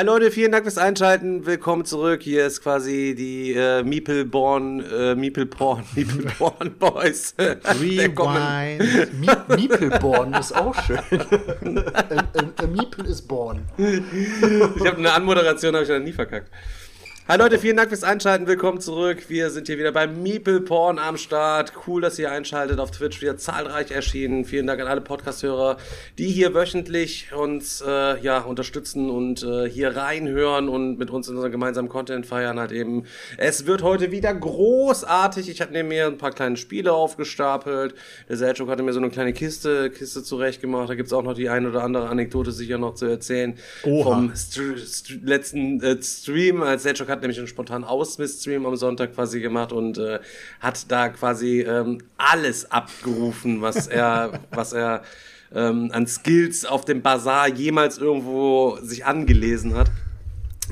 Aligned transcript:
Hi 0.00 0.06
Leute, 0.06 0.30
vielen 0.30 0.50
Dank 0.50 0.64
fürs 0.64 0.78
Einschalten. 0.78 1.44
Willkommen 1.44 1.84
zurück. 1.84 2.22
Hier 2.22 2.46
ist 2.46 2.62
quasi 2.62 3.14
die 3.14 3.52
äh, 3.52 3.82
Meepleborn, 3.82 4.80
äh, 4.80 5.14
Meepleporn, 5.14 5.84
Meepleborn 5.94 6.72
Boys. 6.78 7.34
Rewind. 7.38 8.18
Mie- 9.20 9.56
Miepelborn 9.56 10.32
ist 10.32 10.56
auch 10.56 10.74
schön. 10.86 11.00
a, 11.00 11.98
a, 11.98 12.62
a 12.62 12.66
Miepel 12.66 13.04
is 13.04 13.20
born. 13.20 13.60
Ich 13.76 14.86
habe 14.86 14.96
eine 14.96 15.12
Anmoderation, 15.12 15.74
habe 15.74 15.84
ich 15.84 15.90
noch 15.90 15.98
nie 15.98 16.12
verkackt. 16.12 16.50
Hi 17.28 17.38
Leute, 17.38 17.60
vielen 17.60 17.76
Dank 17.76 17.90
fürs 17.90 18.02
Einschalten. 18.02 18.48
Willkommen 18.48 18.80
zurück. 18.80 19.26
Wir 19.28 19.50
sind 19.50 19.68
hier 19.68 19.78
wieder 19.78 19.92
beim 19.92 20.20
Meeple 20.20 20.62
Porn 20.62 20.98
am 20.98 21.16
Start. 21.16 21.72
Cool, 21.86 22.00
dass 22.00 22.18
ihr 22.18 22.32
einschaltet 22.32 22.80
auf 22.80 22.90
Twitch. 22.90 23.20
Wieder 23.20 23.36
zahlreich 23.36 23.92
erschienen. 23.92 24.44
Vielen 24.44 24.66
Dank 24.66 24.80
an 24.80 24.88
alle 24.88 25.00
Podcast-Hörer, 25.00 25.76
die 26.18 26.26
hier 26.26 26.54
wöchentlich 26.54 27.32
uns 27.32 27.84
äh, 27.86 28.20
ja 28.20 28.40
unterstützen 28.40 29.10
und 29.10 29.44
äh, 29.44 29.68
hier 29.68 29.94
reinhören 29.94 30.68
und 30.68 30.98
mit 30.98 31.10
uns 31.10 31.28
in 31.28 31.36
unserem 31.36 31.52
gemeinsamen 31.52 31.88
Content 31.88 32.26
feiern 32.26 32.58
halt 32.58 32.72
eben. 32.72 33.04
Es 33.36 33.64
wird 33.64 33.82
heute 33.82 34.10
wieder 34.10 34.34
großartig. 34.34 35.48
Ich 35.48 35.60
habe 35.60 35.72
neben 35.72 35.88
mir 35.88 36.08
ein 36.08 36.18
paar 36.18 36.32
kleine 36.32 36.56
Spiele 36.56 36.92
aufgestapelt. 36.92 37.94
Der 38.28 38.38
Selchuk 38.38 38.68
hatte 38.68 38.82
mir 38.82 38.92
so 38.92 38.98
eine 38.98 39.10
kleine 39.10 39.34
Kiste, 39.34 39.90
Kiste 39.90 40.24
zurechtgemacht. 40.24 40.90
Da 40.90 40.96
gibt's 40.96 41.12
auch 41.12 41.22
noch 41.22 41.34
die 41.34 41.48
ein 41.48 41.64
oder 41.64 41.84
andere 41.84 42.08
Anekdote 42.08 42.50
sicher 42.50 42.78
noch 42.78 42.94
zu 42.94 43.06
erzählen. 43.06 43.56
Oha. 43.84 44.02
Vom 44.02 44.34
St 44.34 44.60
St 44.78 45.10
letzten 45.22 45.80
äh, 45.80 46.02
Stream, 46.02 46.64
als 46.64 46.82
Selchuk 46.82 47.08
hat 47.08 47.19
nämlich 47.22 47.38
einen 47.38 47.46
spontanen 47.46 47.84
Ausmiss-Stream 47.84 48.66
am 48.66 48.76
Sonntag 48.76 49.14
quasi 49.14 49.40
gemacht 49.40 49.72
und 49.72 49.98
äh, 49.98 50.20
hat 50.60 50.90
da 50.90 51.08
quasi 51.08 51.60
ähm, 51.60 51.98
alles 52.16 52.70
abgerufen, 52.70 53.62
was 53.62 53.86
er, 53.86 54.40
was 54.50 54.72
er 54.72 55.02
ähm, 55.54 55.90
an 55.92 56.06
Skills 56.06 56.64
auf 56.64 56.84
dem 56.84 57.02
Bazar 57.02 57.48
jemals 57.48 57.98
irgendwo 57.98 58.78
sich 58.82 59.04
angelesen 59.04 59.74
hat. 59.74 59.90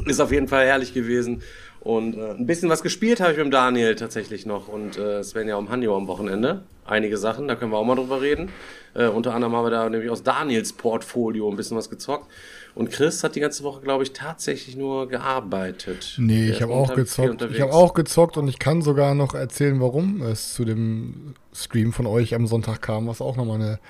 Ist 0.06 0.20
auf 0.20 0.30
jeden 0.30 0.48
Fall 0.48 0.66
herrlich 0.66 0.94
gewesen. 0.94 1.42
Und 1.80 2.16
äh, 2.16 2.32
ein 2.32 2.46
bisschen 2.46 2.69
was 2.69 2.82
gespielt 2.82 3.20
habe 3.20 3.32
ich 3.32 3.38
mit 3.38 3.52
Daniel 3.52 3.94
tatsächlich 3.94 4.46
noch. 4.46 4.69
Und 4.69 4.98
äh, 4.98 5.22
Sven 5.22 5.48
ja 5.48 5.56
um 5.56 5.69
Hanjo 5.70 5.96
am 5.96 6.06
Wochenende. 6.06 6.62
Einige 6.84 7.16
Sachen, 7.16 7.48
da 7.48 7.54
können 7.54 7.72
wir 7.72 7.78
auch 7.78 7.84
mal 7.84 7.94
drüber 7.94 8.20
reden. 8.20 8.50
Äh, 8.94 9.06
unter 9.06 9.34
anderem 9.34 9.54
haben 9.54 9.64
wir 9.64 9.70
da 9.70 9.88
nämlich 9.88 10.10
aus 10.10 10.22
Daniels 10.22 10.72
Portfolio 10.72 11.48
ein 11.48 11.56
bisschen 11.56 11.76
was 11.76 11.91
gezockt. 11.91 12.30
Und 12.78 12.92
Chris 12.92 13.24
hat 13.24 13.34
die 13.34 13.40
ganze 13.40 13.64
Woche, 13.64 13.80
glaube 13.80 14.04
ich, 14.04 14.12
tatsächlich 14.12 14.76
nur 14.76 15.08
gearbeitet. 15.08 16.14
Nee, 16.16 16.46
Der 16.46 16.54
ich 16.54 16.62
habe 16.62 16.72
auch 16.72 16.94
gezockt. 16.94 17.42
Ich 17.50 17.60
habe 17.60 17.72
auch 17.72 17.92
gezockt 17.92 18.36
und 18.36 18.46
ich 18.46 18.60
kann 18.60 18.82
sogar 18.82 19.16
noch 19.16 19.34
erzählen, 19.34 19.80
warum 19.80 20.22
es 20.22 20.54
zu 20.54 20.64
dem 20.64 21.34
Stream 21.52 21.92
von 21.92 22.06
euch 22.06 22.36
am 22.36 22.46
Sonntag 22.46 22.80
kam, 22.80 23.08
was 23.08 23.20
auch 23.20 23.36
nochmal 23.36 23.56
eine 23.56 23.80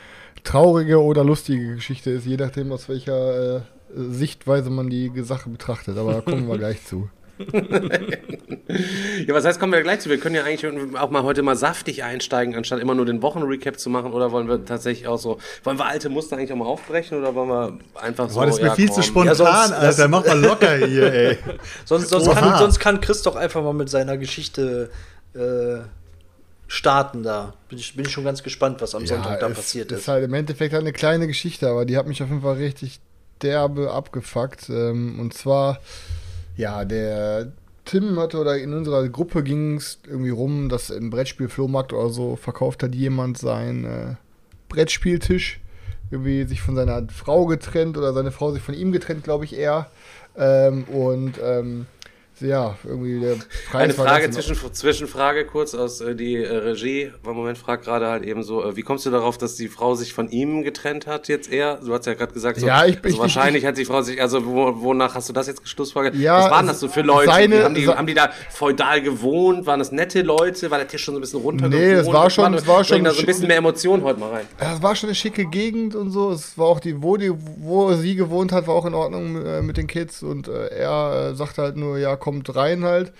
traurige 0.42 1.02
oder 1.02 1.22
lustige 1.22 1.74
Geschichte 1.74 2.12
ist, 2.12 2.24
je 2.24 2.38
nachdem, 2.38 2.72
aus 2.72 2.88
welcher 2.88 3.56
äh, 3.56 3.60
Sichtweise 3.94 4.70
man 4.70 4.88
die 4.88 5.12
Sache 5.16 5.50
betrachtet. 5.50 5.98
Aber 5.98 6.14
da 6.14 6.20
kommen 6.22 6.48
wir 6.48 6.56
gleich 6.58 6.82
zu. 6.86 7.10
Ja, 9.26 9.34
was 9.34 9.44
heißt, 9.44 9.58
kommen 9.58 9.72
wir 9.72 9.82
gleich 9.82 10.00
zu? 10.00 10.10
Wir 10.10 10.18
können 10.18 10.34
ja 10.34 10.44
eigentlich 10.44 10.70
auch 10.98 11.10
mal 11.10 11.22
heute 11.22 11.42
mal 11.42 11.56
saftig 11.56 12.04
einsteigen, 12.04 12.54
anstatt 12.54 12.80
immer 12.80 12.94
nur 12.94 13.06
den 13.06 13.22
Wochenrecap 13.22 13.78
zu 13.78 13.88
machen. 13.90 14.12
Oder 14.12 14.30
wollen 14.30 14.46
wir 14.48 14.64
tatsächlich 14.64 15.06
auch 15.08 15.16
so, 15.18 15.38
wollen 15.64 15.78
wir 15.78 15.86
alte 15.86 16.08
Muster 16.10 16.36
eigentlich 16.36 16.52
auch 16.52 16.56
mal 16.56 16.66
aufbrechen 16.66 17.18
oder 17.18 17.34
wollen 17.34 17.48
wir 17.48 17.78
einfach 18.00 18.28
so. 18.28 18.36
Boah, 18.40 18.46
das 18.46 18.56
ist 18.56 18.62
mir 18.62 18.68
ja, 18.68 18.74
viel 18.74 18.88
zu 18.88 18.94
komm. 18.96 19.02
spontan, 19.04 19.26
Ja, 19.28 19.34
sonst- 19.34 19.72
Alter. 19.72 20.08
Mach 20.08 20.26
mal 20.26 20.38
locker 20.40 20.76
hier, 20.86 21.12
ey. 21.12 21.38
Sonst, 21.86 22.08
sonst, 22.10 22.30
kann, 22.30 22.58
sonst 22.58 22.78
kann 22.78 23.00
Chris 23.00 23.22
doch 23.22 23.36
einfach 23.36 23.62
mal 23.62 23.72
mit 23.74 23.88
seiner 23.88 24.16
Geschichte 24.18 24.90
äh, 25.34 25.78
starten 26.66 27.22
da. 27.22 27.54
Bin 27.68 27.78
ich, 27.78 27.96
bin 27.96 28.04
ich 28.04 28.12
schon 28.12 28.24
ganz 28.24 28.42
gespannt, 28.42 28.80
was 28.82 28.94
am 28.94 29.06
Sonntag 29.06 29.40
da 29.40 29.48
passiert 29.48 29.90
ist 29.92 30.00
ist. 30.00 30.08
halt 30.08 30.24
im 30.24 30.34
Endeffekt 30.34 30.74
eine 30.74 30.92
kleine 30.92 31.26
Geschichte, 31.26 31.68
aber 31.68 31.84
die 31.86 31.96
hat 31.96 32.06
mich 32.06 32.22
auf 32.22 32.28
jeden 32.28 32.42
Fall 32.42 32.56
richtig 32.56 33.00
derbe 33.42 33.90
abgefuckt. 33.92 34.68
Ähm, 34.68 35.18
und 35.20 35.32
zwar, 35.34 35.80
ja, 36.58 36.84
der 36.84 37.52
Tim 37.84 38.18
hatte 38.18 38.38
oder 38.38 38.58
in 38.58 38.74
unserer 38.74 39.08
Gruppe 39.08 39.42
ging 39.42 39.76
es 39.76 40.00
irgendwie 40.06 40.30
rum, 40.30 40.68
dass 40.68 40.90
im 40.90 41.08
Brettspiel-Flohmarkt 41.08 41.92
oder 41.94 42.10
so 42.10 42.36
verkauft 42.36 42.82
hat 42.82 42.94
jemand 42.94 43.38
seinen 43.38 43.84
äh, 43.84 44.14
Brettspieltisch. 44.68 45.60
Irgendwie 46.10 46.44
sich 46.44 46.60
von 46.60 46.74
seiner 46.74 47.06
Frau 47.08 47.46
getrennt 47.46 47.96
oder 47.96 48.12
seine 48.12 48.32
Frau 48.32 48.50
sich 48.50 48.62
von 48.62 48.74
ihm 48.74 48.92
getrennt, 48.92 49.24
glaube 49.24 49.44
ich 49.44 49.56
eher. 49.56 49.90
Ähm, 50.36 50.84
und 50.84 51.34
ähm, 51.42 51.86
ja, 52.40 52.76
irgendwie 52.84 53.20
der 53.20 53.34
Preis 53.70 53.82
Eine 53.84 53.94
Frage, 53.94 54.30
zwischen, 54.30 54.56
Zwischenfrage 54.72 55.44
kurz 55.46 55.74
aus 55.74 56.00
äh, 56.00 56.14
die 56.14 56.36
äh, 56.36 56.48
Regie. 56.56 57.10
Im 57.24 57.34
Moment 57.34 57.58
fragt 57.58 57.84
gerade 57.84 58.06
halt 58.08 58.24
eben 58.24 58.42
so, 58.42 58.64
äh, 58.64 58.76
wie 58.76 58.82
kommst 58.82 59.06
du 59.06 59.10
darauf, 59.10 59.38
dass 59.38 59.56
die 59.56 59.68
Frau 59.68 59.94
sich 59.94 60.12
von 60.12 60.28
ihm 60.30 60.62
getrennt 60.62 61.06
hat 61.06 61.28
jetzt 61.28 61.50
eher? 61.52 61.76
Du 61.76 61.92
hast 61.92 62.06
ja 62.06 62.14
gerade 62.14 62.32
gesagt, 62.32 62.60
so, 62.60 62.66
Ja, 62.66 62.84
ich- 62.84 62.96
also 62.96 63.08
ich- 63.08 63.18
wahrscheinlich 63.18 63.64
hat 63.64 63.76
die 63.78 63.84
Frau 63.84 64.02
sich, 64.02 64.20
also 64.20 64.44
wo, 64.46 64.80
wonach 64.82 65.14
hast 65.14 65.28
du 65.28 65.32
das 65.32 65.46
jetzt 65.46 65.62
geschlussfolgert? 65.62 66.14
Ja, 66.14 66.44
Was 66.44 66.50
waren 66.50 66.66
das 66.66 66.80
so 66.80 66.88
für 66.88 67.02
Leute? 67.02 67.30
seine- 67.30 67.64
haben, 67.64 67.74
die, 67.74 67.86
haben 67.88 68.06
die 68.06 68.14
da 68.14 68.30
feudal 68.50 69.02
gewohnt? 69.02 69.66
Waren 69.66 69.78
das 69.78 69.92
nette 69.92 70.22
Leute? 70.22 70.70
War 70.70 70.78
der 70.78 70.88
Tisch 70.88 71.02
schon 71.04 71.14
so 71.14 71.18
ein 71.18 71.22
bisschen 71.22 71.40
runter? 71.40 71.68
Nee, 71.68 71.92
es 71.92 72.06
war 72.06 72.30
schon- 72.30 72.54
es 72.54 72.66
war 72.66 72.84
schon 72.84 73.04
da 73.04 73.10
so 73.12 73.20
ein 73.20 73.26
bisschen 73.26 73.48
mehr 73.48 73.58
Emotion 73.58 74.02
heute 74.02 74.20
mal 74.20 74.30
rein. 74.30 74.46
Es 74.58 74.82
war 74.82 74.94
schon 74.96 75.08
eine 75.08 75.14
schicke 75.14 75.46
Gegend 75.46 75.94
und 75.94 76.10
so. 76.10 76.30
Es 76.32 76.56
war 76.58 76.66
auch 76.66 76.80
die, 76.80 77.02
wo, 77.02 77.16
die, 77.16 77.32
wo 77.58 77.92
sie 77.94 78.14
gewohnt 78.16 78.52
hat, 78.52 78.66
war 78.66 78.74
auch 78.74 78.86
in 78.86 78.94
Ordnung 78.94 79.44
äh, 79.44 79.62
mit 79.62 79.76
den 79.76 79.86
Kids. 79.86 80.22
Und 80.22 80.48
äh, 80.48 80.66
er 80.68 81.30
äh, 81.30 81.34
sagte 81.34 81.62
halt 81.62 81.76
nur, 81.76 81.98
ja, 81.98 82.16
kommt 82.28 82.54
rein 82.54 82.84
halt. 82.84 83.12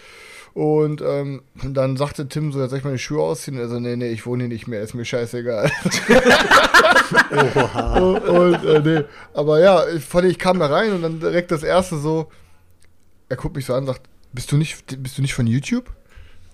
Und 0.53 1.01
ähm, 1.03 1.43
dann 1.63 1.97
sagte 1.97 2.29
Tim 2.29 2.53
so, 2.53 2.61
jetzt 2.61 2.71
soll 2.71 2.81
ich 2.81 2.85
meine 2.85 2.99
Schuhe 2.99 3.23
ausziehen? 3.23 3.59
Also, 3.59 3.81
nee, 3.81 3.97
nee, 3.97 4.11
ich 4.11 4.27
wohne 4.27 4.45
hier 4.45 4.49
nicht 4.49 4.67
mehr, 4.67 4.83
ist 4.83 4.95
mir 4.95 5.05
scheißegal. 5.05 5.71
und, 8.01 8.29
und 8.29 8.65
äh, 8.65 8.81
nee. 8.81 9.05
Aber 9.35 9.61
ja, 9.61 9.89
ich, 9.89 10.05
fand, 10.05 10.27
ich 10.27 10.39
kam 10.39 10.59
da 10.59 10.67
rein 10.67 10.93
und 10.93 11.03
dann 11.03 11.21
direkt 11.21 11.53
das 11.53 11.63
erste 11.63 11.99
so, 11.99 12.29
er 13.29 13.37
guckt 13.37 13.57
mich 13.57 13.67
so 13.67 13.75
an 13.75 13.81
und 13.81 13.87
sagt, 13.87 14.03
bist 14.33 14.53
du 14.53 14.57
nicht, 14.57 15.03
bist 15.03 15.17
du 15.17 15.23
nicht 15.23 15.35
von 15.35 15.47
YouTube? 15.47 15.91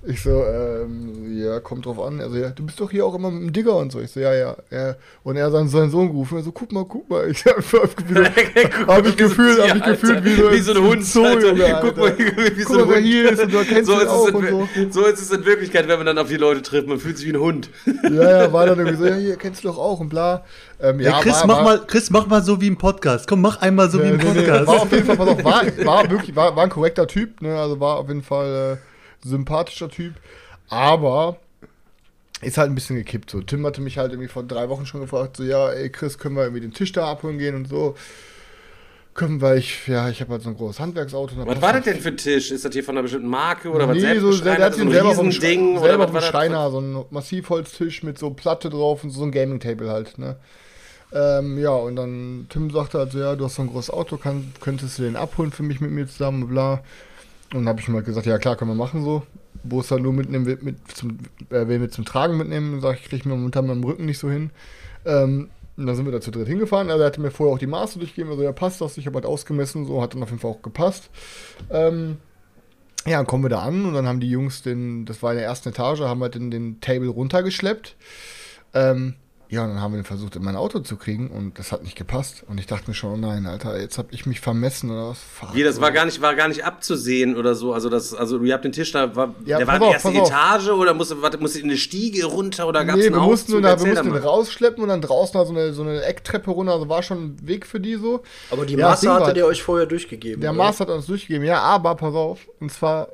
Ich 0.07 0.23
so, 0.23 0.45
ähm, 0.45 1.35
ja, 1.39 1.61
kommt 1.61 1.87
drauf 1.87 1.99
an. 1.99 2.21
Also, 2.21 2.37
ja, 2.37 2.51
du 2.51 2.67
bist 2.67 2.79
doch 2.79 2.91
hier 2.91 3.07
auch 3.07 3.15
immer 3.15 3.31
mit 3.31 3.43
dem 3.43 3.53
Digger 3.55 3.77
und 3.77 3.91
so. 3.91 4.01
Ich 4.01 4.11
so, 4.11 4.21
ja, 4.21 4.35
ja. 4.35 4.57
ja. 4.71 4.97
Und 5.23 5.37
er 5.37 5.47
hat 5.47 5.53
seinen 5.53 5.69
Sohn 5.91 6.09
gerufen. 6.09 6.37
Er 6.37 6.43
so, 6.43 6.53
guck 6.53 6.73
mal, 6.73 6.85
guck 6.85 7.09
mal. 7.09 7.31
Ich 7.31 7.45
hab, 7.47 7.57
hab, 7.57 7.97
Guck 7.97 8.87
hab 8.87 9.07
ich 9.07 9.17
gefühlt, 9.17 9.67
hab 9.67 9.77
ich 9.77 9.83
gefühlt 9.83 10.25
wie 10.25 10.35
so, 10.35 10.51
Wie 10.53 10.59
so 10.59 10.73
ein 10.73 10.83
Hund, 10.83 11.05
Zoo, 11.07 11.25
Alter. 11.25 11.49
Junge, 11.55 11.79
Guck 11.81 11.97
mal, 11.97 12.19
wie 12.19 12.63
so 12.63 12.69
Guck 12.69 12.83
ein 12.83 12.89
mal, 12.89 12.97
Hund. 12.97 13.07
hier 13.07 13.33
ist 13.33 13.43
und 13.43 13.53
du 13.55 13.65
kennst 13.65 13.87
so 13.87 13.95
ihn 13.95 14.01
ist, 14.01 14.09
auch 14.09 14.29
es 14.29 14.35
und 14.35 14.45
in, 14.45 14.93
so. 14.93 15.01
so 15.01 15.07
ist 15.07 15.23
es 15.23 15.31
in 15.31 15.45
Wirklichkeit, 15.47 15.89
wenn 15.89 15.97
man 15.97 16.07
dann 16.07 16.19
auf 16.19 16.29
die 16.29 16.37
Leute 16.37 16.61
trifft. 16.61 16.87
Man 16.87 16.99
fühlt 16.99 17.17
sich 17.17 17.27
wie 17.27 17.33
ein 17.33 17.41
Hund. 17.41 17.71
Ja, 18.03 18.43
ja, 18.43 18.53
war 18.53 18.67
dann 18.67 18.79
irgendwie 18.79 18.99
so, 18.99 19.07
ja, 19.07 19.15
hier 19.17 19.37
kennst 19.37 19.65
du 19.65 19.69
doch 19.69 19.79
auch 19.79 20.01
und 20.01 20.11
bla. 20.11 20.45
Ähm, 20.81 21.01
Ja, 21.01 21.13
ja, 21.13 21.21
Chris, 21.23 21.41
war, 21.41 21.47
mach 21.47 21.57
war, 21.57 21.65
mal, 21.65 21.87
Chris, 21.87 22.11
mach 22.11 22.27
mal 22.27 22.43
so 22.43 22.61
wie 22.61 22.67
im 22.67 22.77
Podcast. 22.77 23.27
Komm, 23.27 23.41
mach 23.41 23.63
einmal 23.63 23.89
so 23.91 23.99
wie 24.03 24.09
im 24.09 24.17
Nee, 24.19 24.23
nee, 24.25 24.31
nee, 24.33 24.41
Podcast. 24.41 24.67
War 24.67 24.83
auf 24.83 24.93
jeden 24.93 25.07
Fall, 25.07 25.17
pass 25.17 25.29
auf, 25.29 25.45
war, 25.45 25.63
war 25.87 26.11
wirklich, 26.11 26.37
war, 26.37 26.55
war 26.55 26.65
ein 26.65 26.71
korrekter 26.71 27.07
Typ, 27.07 27.41
ne? 27.41 27.59
Also 27.59 27.81
war 27.81 27.97
auf 27.97 28.09
jeden 28.09 28.23
Fall 28.23 28.75
äh, 28.75 28.94
sympathischer 29.25 29.89
Typ. 29.89 30.15
Aber 30.69 31.39
ist 32.43 32.59
halt 32.59 32.71
ein 32.71 32.75
bisschen 32.75 32.97
gekippt. 32.97 33.31
So, 33.31 33.41
Tim 33.41 33.65
hatte 33.67 33.81
mich 33.81 33.99
halt 33.99 34.13
irgendwie 34.13 34.29
vor 34.29 34.43
drei 34.43 34.69
Wochen 34.69 34.87
schon 34.87 35.01
gefragt, 35.01 35.37
so, 35.37 35.43
ja, 35.43 35.71
ey 35.71 35.91
Chris, 35.91 36.19
können 36.19 36.37
wir 36.37 36.43
irgendwie 36.43 36.61
den 36.61 36.73
Tisch 36.73 36.93
da 36.93 37.11
abholen 37.11 37.39
gehen 37.39 37.55
und 37.55 37.69
so. 37.69 37.95
Können 39.15 39.41
wir, 39.41 39.55
ich, 39.55 39.87
ja, 39.87 40.09
ich 40.09 40.21
habe 40.21 40.33
halt 40.33 40.43
so 40.43 40.49
ein 40.49 40.57
großes 40.57 40.81
Handwerksauto. 40.81 41.37
Was 41.47 41.63
war 41.63 41.73
das 41.73 41.85
denn 41.85 42.01
für 42.01 42.09
ein 42.09 42.17
Tisch? 42.17 42.51
Ist 42.51 42.65
das 42.65 42.73
hier 42.73 42.83
von 42.83 42.97
einer 42.97 43.03
bestimmten 43.03 43.29
Marke 43.29 43.71
oder 43.71 43.89
was 43.89 43.97
nee, 43.97 44.19
so, 44.19 44.37
der, 44.37 44.57
der 44.57 44.67
hat 44.67 44.75
so 44.75 44.81
den 44.81 44.89
ein 44.89 44.93
selber 44.93 45.15
vom, 45.15 45.29
oder 45.29 45.89
selber 45.89 46.13
was 46.13 46.25
vom? 46.25 46.33
Schreiner, 46.33 46.71
so 46.71 46.81
ein 46.81 47.05
Massivholztisch 47.11 48.03
mit 48.03 48.19
so 48.19 48.31
Platte 48.31 48.71
drauf 48.71 49.05
und 49.05 49.11
so 49.11 49.23
ein 49.23 49.31
Gaming-Table 49.31 49.89
halt, 49.89 50.19
ne. 50.19 50.37
Ähm, 51.13 51.59
ja, 51.59 51.71
und 51.71 51.95
dann 51.95 52.47
Tim 52.49 52.71
sagte 52.71 52.99
halt 52.99 53.13
so, 53.13 53.21
ja, 53.21 53.37
du 53.37 53.45
hast 53.45 53.55
so 53.55 53.63
ein 53.63 53.69
großes 53.69 53.91
Auto, 53.91 54.17
kann, 54.17 54.53
könntest 54.61 54.99
du 54.99 55.05
den 55.05 55.15
abholen 55.15 55.53
für 55.53 55.63
mich 55.63 55.81
mit 55.81 55.93
mir 55.93 56.09
zusammen, 56.09 56.49
bla. 56.49 56.83
Und 57.55 57.61
dann 57.61 57.69
habe 57.69 57.81
ich 57.81 57.89
halt 57.89 58.05
gesagt, 58.05 58.27
ja 58.27 58.39
klar, 58.39 58.57
können 58.57 58.73
wir 58.73 58.75
machen 58.75 59.05
so. 59.05 59.23
Wo 59.63 59.81
dann 59.81 60.03
nur 60.03 60.13
mitnehmen, 60.13 60.45
will, 60.45 60.59
mit 60.61 60.77
zum, 60.95 61.19
äh, 61.51 61.69
will 61.69 61.79
mit 61.79 61.95
zum 61.95 62.05
Tragen 62.05 62.37
mitnehmen, 62.37 62.81
sag 62.81 62.97
ich, 62.97 63.05
kriege 63.05 63.17
ich 63.17 63.25
mir 63.25 63.37
mit 63.37 63.55
dem 63.55 63.85
Rücken 63.85 64.05
nicht 64.05 64.19
so 64.19 64.29
hin. 64.29 64.51
Ähm, 65.07 65.51
und 65.77 65.87
dann 65.87 65.97
sind 65.97 66.05
wir 66.05 66.13
da 66.13 66.21
zu 66.21 66.31
dritt 66.31 66.49
hingefahren. 66.49 66.91
Also 66.91 67.03
er 67.03 67.07
hatte 67.07 67.21
mir 67.21 67.31
vorher 67.31 67.55
auch 67.55 67.59
die 67.59 67.67
Maße 67.67 67.99
durchgegeben, 67.99 68.31
also 68.31 68.43
ja, 68.43 68.53
passt 68.53 68.81
das. 68.81 68.99
Ich 68.99 69.07
habe 69.07 69.15
halt 69.15 69.27
ausgemessen, 69.27 69.87
so 69.87 70.03
hat 70.03 70.15
dann 70.15 70.23
auf 70.23 70.31
jeden 70.31 70.41
Fall 70.41 70.51
auch 70.51 70.63
gepasst. 70.63 71.11
Ähm, 71.71 72.19
ja, 73.07 73.19
dann 73.19 73.27
kommen 73.27 73.45
wir 73.45 73.51
da 73.51 73.61
an 73.61 73.85
und 73.85 73.95
dann 73.95 74.07
haben 74.07 74.21
die 74.21 74.31
Jungs 74.31 74.63
den, 74.63 75.05
das 75.05 75.23
war 75.23 75.33
in 75.33 75.39
der 75.39 75.47
ersten 75.47 75.69
Etage, 75.69 76.01
haben 76.01 76.23
halt 76.23 76.35
den, 76.35 76.51
den 76.51 76.81
Table 76.81 77.09
runtergeschleppt. 77.09 77.97
Ähm, 78.73 79.15
ja, 79.51 79.63
und 79.63 79.69
dann 79.71 79.81
haben 79.81 79.93
wir 79.93 79.99
den 80.01 80.05
versucht, 80.05 80.37
in 80.37 80.43
mein 80.43 80.57
Auto 80.57 80.81
zu 80.81 80.97
kriegen 80.97 81.31
und 81.31 81.59
das 81.59 81.71
hat 81.71 81.83
nicht 81.85 81.97
gepasst. 81.97 82.43
Und 82.49 82.59
ich 82.59 82.67
dachte 82.67 82.89
mir 82.89 82.95
schon, 82.95 83.13
oh 83.13 83.17
nein, 83.17 83.47
Alter, 83.47 83.79
jetzt 83.81 83.99
habe 83.99 84.09
ich 84.11 84.27
mich 84.27 84.41
vermessen 84.41 84.91
oder 84.91 85.11
was. 85.11 85.19
Fuck, 85.21 85.55
Wie, 85.55 85.63
das 85.63 85.81
war 85.81 85.93
gar 85.93 86.05
nicht, 86.07 86.21
war 86.21 86.35
gar 86.35 86.49
nicht 86.49 86.65
abzusehen 86.65 87.37
oder 87.37 87.55
so. 87.55 87.73
Also 87.73 87.89
das, 87.89 88.15
also 88.15 88.41
ihr 88.43 88.55
habt 88.55 88.65
den 88.65 88.73
Tisch 88.73 88.91
da, 88.93 89.15
war, 89.15 89.35
Ja, 89.45 89.59
der 89.59 89.67
war 89.67 89.81
auf, 89.83 89.93
erste 89.93 90.11
pass 90.11 90.21
auf. 90.21 90.29
Etage 90.29 90.69
oder 90.71 90.95
musste, 90.95 91.15
musste 91.39 91.59
in 91.61 91.67
eine 91.67 91.77
Stiege 91.77 92.25
runter 92.27 92.67
oder 92.67 92.85
gab's 92.85 92.99
Nee, 92.99 93.07
einen 93.07 93.15
wir 93.17 93.21
mussten, 93.23 93.53
Aufzug? 93.53 93.63
da, 93.63 93.81
wir 93.81 93.87
mussten 93.93 94.09
mal. 94.09 94.19
rausschleppen 94.19 94.83
und 94.83 94.89
dann 94.89 95.01
draußen 95.03 95.35
da 95.39 95.45
so 95.47 95.53
eine, 95.53 95.73
so 95.73 95.83
eine 95.83 96.03
Ecktreppe 96.03 96.51
runter. 96.51 96.73
Also 96.73 96.89
war 96.89 97.03
schon 97.03 97.19
ein 97.19 97.39
Weg 97.47 97.67
für 97.67 97.81
die 97.81 97.95
so. 97.97 98.23
Aber 98.51 98.67
die 98.67 98.75
Ja, 98.75 98.89
Maße 98.89 99.13
hattet 99.13 99.37
ihr 99.37 99.47
euch 99.47 99.63
vorher 99.63 99.87
durchgegeben. 99.87 100.41
Der? 100.41 100.53
Maß 100.53 100.81
hat 100.81 100.89
uns 100.89 101.07
durchgegeben, 101.07 101.47
ja, 101.47 101.61
aber 101.61 101.95
pass 101.95 102.15
auf. 102.15 102.41
Und 102.61 102.73
zwar 102.73 103.09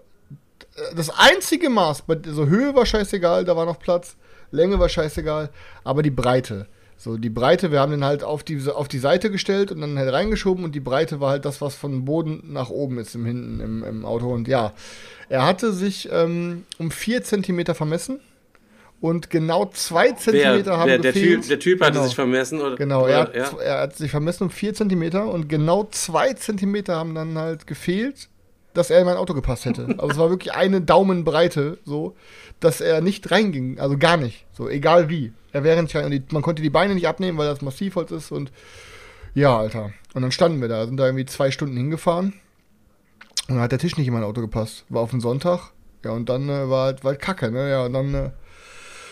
das 0.96 1.10
einzige 1.10 1.68
Maß, 1.68 2.02
bei 2.02 2.16
so 2.24 2.46
Höhe 2.46 2.74
war 2.74 2.86
scheißegal, 2.86 3.44
da 3.44 3.56
war 3.56 3.66
noch 3.66 3.78
Platz, 3.78 4.16
Länge 4.50 4.78
war 4.78 4.88
scheißegal, 4.88 5.50
aber 5.84 6.02
die 6.02 6.10
Breite. 6.10 6.66
So, 6.96 7.16
die 7.16 7.30
Breite, 7.30 7.72
wir 7.72 7.80
haben 7.80 7.92
den 7.92 8.04
halt 8.04 8.22
auf 8.22 8.42
die, 8.42 8.60
auf 8.68 8.86
die 8.86 8.98
Seite 8.98 9.30
gestellt 9.30 9.72
und 9.72 9.80
dann 9.80 9.98
halt 9.98 10.12
reingeschoben 10.12 10.64
und 10.64 10.74
die 10.74 10.80
Breite 10.80 11.18
war 11.18 11.30
halt 11.30 11.46
das, 11.46 11.62
was 11.62 11.74
von 11.74 12.04
Boden 12.04 12.42
nach 12.52 12.68
oben 12.68 12.98
ist 12.98 13.14
im 13.14 13.24
hinten 13.24 13.60
im, 13.60 13.82
im 13.84 14.04
Auto. 14.04 14.28
Und 14.28 14.48
ja, 14.48 14.74
er 15.30 15.46
hatte 15.46 15.72
sich 15.72 16.10
ähm, 16.12 16.64
um 16.78 16.90
4 16.90 17.22
Zentimeter 17.24 17.74
vermessen 17.74 18.20
und 19.00 19.30
genau 19.30 19.64
2 19.72 20.04
Wer, 20.04 20.16
Zentimeter 20.18 20.76
haben 20.76 20.88
wer, 20.88 20.98
der, 20.98 21.12
gefehlt. 21.12 21.40
typ, 21.40 21.48
der 21.48 21.58
Typ 21.58 21.80
hatte 21.80 21.92
Genau. 21.92 22.04
sich 22.04 22.14
vermessen 22.14 22.60
oder? 22.60 22.76
Genau, 22.76 23.04
oder, 23.04 23.10
er 23.12 23.20
hat, 23.20 23.34
ja? 23.34 23.50
er 23.62 23.80
hat 23.80 23.96
sich 23.96 24.10
vermessen 24.10 24.44
um 24.44 24.50
4 24.50 24.74
Zentimeter 24.74 25.24
und 25.32 25.48
genau 25.48 25.84
2 25.90 26.34
Zentimeter 26.34 26.96
haben 26.96 27.14
dann 27.14 27.38
halt 27.38 27.66
gefehlt, 27.66 28.28
dass 28.74 28.90
er 28.90 29.00
in 29.00 29.06
mein 29.06 29.16
Auto 29.16 29.34
gepasst 29.34 29.64
hätte. 29.64 29.86
Also 29.98 30.12
es 30.12 30.18
war 30.18 30.30
wirklich 30.30 30.54
eine 30.54 30.80
Daumenbreite, 30.80 31.78
so, 31.84 32.16
dass 32.60 32.80
er 32.80 33.00
nicht 33.00 33.30
reinging, 33.30 33.78
also 33.78 33.96
gar 33.98 34.16
nicht, 34.16 34.46
so, 34.52 34.68
egal 34.68 35.08
wie. 35.08 35.32
Er 35.52 35.64
wäre 35.64 35.82
nicht 35.82 35.94
rein, 35.96 36.04
und 36.04 36.10
die, 36.12 36.22
man 36.30 36.42
konnte 36.42 36.62
die 36.62 36.70
Beine 36.70 36.94
nicht 36.94 37.08
abnehmen, 37.08 37.38
weil 37.38 37.48
das 37.48 37.62
Massivholz 37.62 38.10
ist 38.10 38.30
und 38.30 38.52
ja, 39.34 39.56
Alter. 39.58 39.92
Und 40.14 40.22
dann 40.22 40.32
standen 40.32 40.60
wir 40.60 40.68
da, 40.68 40.86
sind 40.86 40.96
da 40.96 41.06
irgendwie 41.06 41.26
zwei 41.26 41.50
Stunden 41.50 41.76
hingefahren 41.76 42.34
und 43.48 43.54
dann 43.54 43.60
hat 43.60 43.72
der 43.72 43.78
Tisch 43.78 43.96
nicht 43.96 44.06
in 44.06 44.14
mein 44.14 44.24
Auto 44.24 44.40
gepasst. 44.40 44.84
War 44.88 45.02
auf 45.02 45.10
den 45.10 45.20
Sonntag, 45.20 45.72
ja, 46.04 46.12
und 46.12 46.28
dann 46.28 46.48
äh, 46.48 46.68
war, 46.70 46.86
halt, 46.86 47.04
war 47.04 47.12
halt 47.12 47.20
Kacke, 47.20 47.50
ne, 47.50 47.70
ja, 47.70 47.84
und 47.84 47.92
dann, 47.92 48.14
äh, 48.14 48.30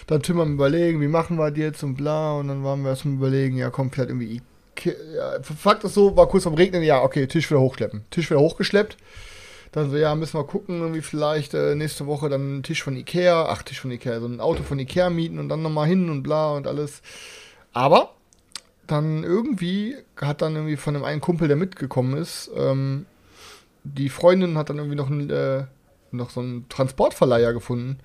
dann 0.06 0.22
Tim 0.22 0.40
am 0.40 0.55
überlegen, 0.55 1.00
wie 1.00 1.08
machen 1.08 1.37
wir 1.37 1.50
das 1.50 1.58
jetzt 1.58 1.82
und 1.82 1.96
bla. 1.96 2.32
Und 2.32 2.49
dann 2.49 2.64
waren 2.64 2.82
wir 2.82 2.90
erst 2.90 3.05
am 3.05 3.14
überlegen, 3.16 3.56
ja 3.56 3.70
komm, 3.70 3.90
vielleicht 3.90 4.10
irgendwie 4.10 4.40
Ikea. 4.76 4.94
Ja, 5.14 5.43
Fakt 5.43 5.84
ist 5.84 5.94
so, 5.94 6.16
war 6.16 6.28
kurz 6.28 6.46
am 6.46 6.55
Regnen, 6.55 6.82
ja, 6.82 7.02
okay, 7.02 7.26
Tisch 7.26 7.50
wieder 7.50 7.60
hochschleppen. 7.60 8.05
Tisch 8.10 8.31
wieder 8.31 8.40
hochgeschleppt. 8.40 8.96
Dann 9.73 9.91
so, 9.91 9.97
ja, 9.97 10.15
müssen 10.15 10.38
wir 10.38 10.44
gucken, 10.44 10.81
irgendwie 10.81 11.03
vielleicht 11.03 11.55
äh, 11.55 11.75
nächste 11.75 12.06
Woche 12.06 12.29
dann 12.29 12.41
einen 12.41 12.62
Tisch 12.62 12.82
von 12.82 12.97
Ikea, 12.97 13.47
ach, 13.49 13.62
Tisch 13.62 13.81
von 13.81 13.91
Ikea, 13.91 14.20
so 14.20 14.26
ein 14.26 14.41
Auto 14.41 14.62
von 14.62 14.79
Ikea 14.79 15.11
mieten 15.11 15.38
und 15.38 15.49
dann 15.49 15.62
nochmal 15.62 15.87
hin 15.87 16.09
und 16.09 16.23
bla 16.23 16.53
und 16.53 16.67
alles. 16.67 17.03
Aber 17.73 18.15
dann 18.87 19.25
irgendwie 19.25 19.97
hat 20.17 20.43
dann 20.43 20.55
irgendwie 20.55 20.76
von 20.76 20.94
dem 20.94 21.05
einen 21.05 21.20
Kumpel, 21.20 21.49
der 21.49 21.56
mitgekommen 21.56 22.17
ist, 22.17 22.50
ähm, 22.56 23.06
die 23.85 24.09
Freundin 24.09 24.59
hat 24.59 24.70
dann 24.70 24.79
irgendwie 24.79 24.97
noch, 24.97 25.11
einen, 25.11 25.31
äh, 25.31 25.65
noch 26.11 26.31
so 26.31 26.41
einen 26.41 26.69
Transportverleiher 26.69 27.53
gefunden. 27.53 27.99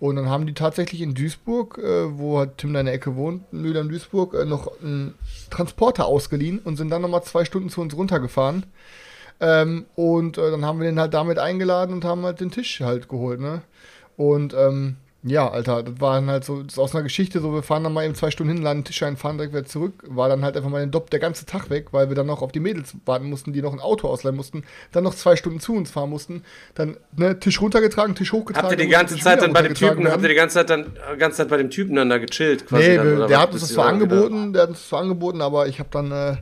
Und 0.00 0.16
dann 0.16 0.28
haben 0.28 0.46
die 0.46 0.54
tatsächlich 0.54 1.00
in 1.00 1.14
Duisburg, 1.14 1.78
äh, 1.78 2.18
wo 2.18 2.38
halt 2.38 2.58
Tim 2.58 2.72
deine 2.74 2.90
Ecke 2.90 3.14
wohnt, 3.14 3.52
Mühlheim 3.52 3.88
Duisburg, 3.88 4.34
äh, 4.34 4.44
noch 4.44 4.80
einen 4.80 5.14
Transporter 5.50 6.06
ausgeliehen 6.06 6.58
und 6.58 6.76
sind 6.76 6.90
dann 6.90 7.02
nochmal 7.02 7.22
zwei 7.22 7.44
Stunden 7.44 7.70
zu 7.70 7.80
uns 7.80 7.96
runtergefahren. 7.96 8.64
Ähm, 9.42 9.86
und 9.96 10.38
äh, 10.38 10.50
dann 10.52 10.64
haben 10.64 10.78
wir 10.78 10.86
den 10.86 11.00
halt 11.00 11.14
damit 11.14 11.38
eingeladen 11.38 11.92
und 11.92 12.04
haben 12.04 12.22
halt 12.22 12.40
den 12.40 12.52
Tisch 12.52 12.80
halt 12.80 13.08
geholt, 13.08 13.40
ne? 13.40 13.62
Und 14.16 14.54
ähm, 14.54 14.96
ja, 15.24 15.48
Alter, 15.48 15.82
das 15.82 16.00
war 16.00 16.14
dann 16.14 16.30
halt 16.30 16.44
so 16.44 16.62
das 16.62 16.74
ist 16.74 16.78
aus 16.78 16.94
einer 16.94 17.02
Geschichte, 17.02 17.40
so 17.40 17.52
wir 17.52 17.64
fahren 17.64 17.82
dann 17.82 17.92
mal 17.92 18.04
eben 18.04 18.14
zwei 18.14 18.30
Stunden 18.30 18.54
hin, 18.54 18.62
laden 18.62 18.78
den 18.78 18.84
Tisch 18.84 19.02
ein, 19.02 19.16
fahren 19.16 19.38
direkt 19.38 19.52
wieder 19.52 19.64
zurück. 19.64 19.94
War 20.06 20.28
dann 20.28 20.44
halt 20.44 20.56
einfach 20.56 20.70
mal 20.70 20.78
den 20.78 20.92
Dopp 20.92 21.10
der 21.10 21.18
ganze 21.18 21.44
Tag 21.44 21.70
weg, 21.70 21.88
weil 21.90 22.08
wir 22.08 22.14
dann 22.14 22.26
noch 22.26 22.40
auf 22.40 22.52
die 22.52 22.60
Mädels 22.60 22.94
warten 23.04 23.28
mussten, 23.28 23.52
die 23.52 23.62
noch 23.62 23.72
ein 23.72 23.80
Auto 23.80 24.06
ausleihen 24.06 24.36
mussten, 24.36 24.62
dann 24.92 25.02
noch 25.02 25.14
zwei 25.14 25.34
Stunden 25.34 25.58
zu 25.58 25.74
uns 25.74 25.90
fahren 25.90 26.10
mussten, 26.10 26.44
dann 26.74 26.96
ne, 27.16 27.38
Tisch 27.40 27.60
runtergetragen, 27.60 28.14
Tisch 28.14 28.32
hochgetragen. 28.32 28.70
Habt 28.70 28.80
ihr 28.80 28.84
die 28.84 28.90
ganze 28.90 29.16
Zeit 29.16 29.42
dann 29.42 29.52
bei 29.52 29.62
dem 29.62 29.74
Typen, 29.74 30.08
habt 30.08 30.22
ihr 30.22 30.28
die 30.28 30.34
ganze 30.36 30.54
Zeit 30.54 30.70
dann, 30.70 30.92
ganze 31.18 31.38
Zeit 31.38 31.48
bei 31.48 31.56
dem 31.56 31.70
Typen 31.70 31.96
dann 31.96 32.08
da 32.08 32.18
gechillt 32.18 32.66
quasi? 32.66 32.90
Nee, 32.90 32.96
dann, 32.96 33.18
wir, 33.18 33.26
der 33.26 33.40
hat 33.40 33.52
uns 33.52 33.60
das 33.60 33.72
zwar 33.72 33.86
angeboten, 33.86 34.52
der 34.52 34.62
hat 34.62 34.68
uns 34.70 34.78
das 34.78 34.88
zwar 34.88 35.00
angeboten, 35.00 35.40
aber 35.40 35.68
ich 35.68 35.78
habe 35.78 35.88
dann 35.92 36.10
äh, 36.10 36.36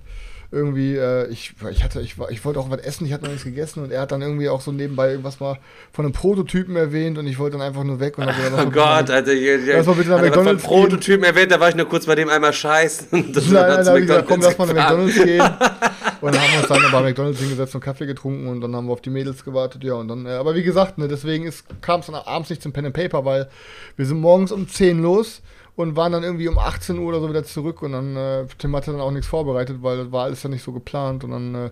irgendwie, 0.53 0.97
äh, 0.97 1.29
ich, 1.29 1.55
ich 1.71 1.85
hatte, 1.85 2.01
ich, 2.01 2.17
ich 2.31 2.45
wollte 2.45 2.59
auch 2.59 2.71
was 2.71 2.81
essen, 2.81 3.07
ich 3.07 3.13
hatte 3.13 3.25
noch 3.25 3.31
nichts 3.31 3.45
gegessen 3.45 3.85
und 3.85 3.93
er 3.93 4.01
hat 4.01 4.11
dann 4.11 4.21
irgendwie 4.21 4.49
auch 4.49 4.61
so 4.61 4.73
nebenbei 4.73 5.11
irgendwas 5.11 5.39
mal 5.39 5.59
von 5.93 6.05
einem 6.05 6.13
Prototypen 6.13 6.75
erwähnt 6.75 7.19
und 7.19 7.27
ich 7.29 7.39
wollte 7.39 7.57
dann 7.57 7.67
einfach 7.67 7.85
nur 7.85 8.01
weg 8.01 8.19
und 8.19 8.25
lass 8.25 8.37
Oh 8.59 8.71
Gott, 8.71 9.11
Alter, 9.11 9.33
hier, 9.33 9.59
hier, 9.59 9.77
Lass 9.77 9.87
mal 9.87 9.95
bitte 9.95 10.11
nach 10.11 10.35
von 10.35 10.57
Prototypen 10.59 11.25
erwähnt, 11.25 11.53
da 11.53 11.61
war 11.61 11.69
ich 11.69 11.77
nur 11.77 11.89
kurz 11.89 12.07
bei 12.07 12.17
dem 12.17 12.29
einmal 12.29 12.53
scheißen. 12.53 13.09
Das 13.33 13.49
Nein, 13.49 13.69
nein, 13.69 13.87
habe 13.87 14.01
ich 14.01 14.07
gesagt, 14.07 14.29
komm, 14.29 14.41
lass 14.41 14.59
mal 14.59 14.67
nach. 14.67 14.91
McDonalds 14.91 15.23
gehen. 15.23 15.41
Und 16.21 16.35
dann 16.35 16.43
haben 16.43 16.53
wir 16.53 16.59
uns 16.59 16.69
dann 16.69 16.93
bei 16.93 17.01
McDonalds 17.01 17.39
hingesetzt 17.39 17.75
und 17.75 17.81
Kaffee 17.81 18.05
getrunken 18.05 18.47
und 18.47 18.61
dann 18.61 18.77
haben 18.77 18.89
wir 18.89 18.93
auf 18.93 19.01
die 19.01 19.09
Mädels 19.09 19.43
gewartet, 19.43 19.83
ja, 19.83 19.95
und 19.95 20.09
dann, 20.09 20.27
äh, 20.27 20.33
aber 20.33 20.55
wie 20.55 20.63
gesagt, 20.63 20.99
ne, 20.99 21.09
deswegen 21.09 21.51
kam 21.81 22.01
es 22.01 22.07
dann 22.07 22.15
abends 22.15 22.51
nicht 22.51 22.61
zum 22.61 22.73
Pen 22.73 22.85
and 22.85 22.95
Paper, 22.95 23.25
weil 23.25 23.49
wir 23.97 24.05
sind 24.05 24.21
morgens 24.21 24.53
um 24.53 24.69
10 24.69 25.01
los 25.01 25.41
und 25.81 25.97
waren 25.97 26.13
dann 26.13 26.23
irgendwie 26.23 26.49
um 26.49 26.59
18 26.59 26.99
Uhr 26.99 27.09
oder 27.09 27.21
so 27.21 27.29
wieder 27.29 27.45
zurück 27.45 27.83
und 27.83 27.93
dann, 27.93 28.17
äh, 28.17 28.47
Tim 28.59 28.75
hatte 28.77 28.93
dann 28.93 29.01
auch 29.01 29.11
nichts 29.11 29.27
vorbereitet, 29.27 29.79
weil 29.83 29.97
das 29.99 30.13
war 30.13 30.25
alles 30.25 30.43
ja 30.43 30.49
nicht 30.49 30.63
so 30.63 30.73
geplant 30.73 31.25
und 31.25 31.31
dann 31.31 31.55
äh, 31.55 31.71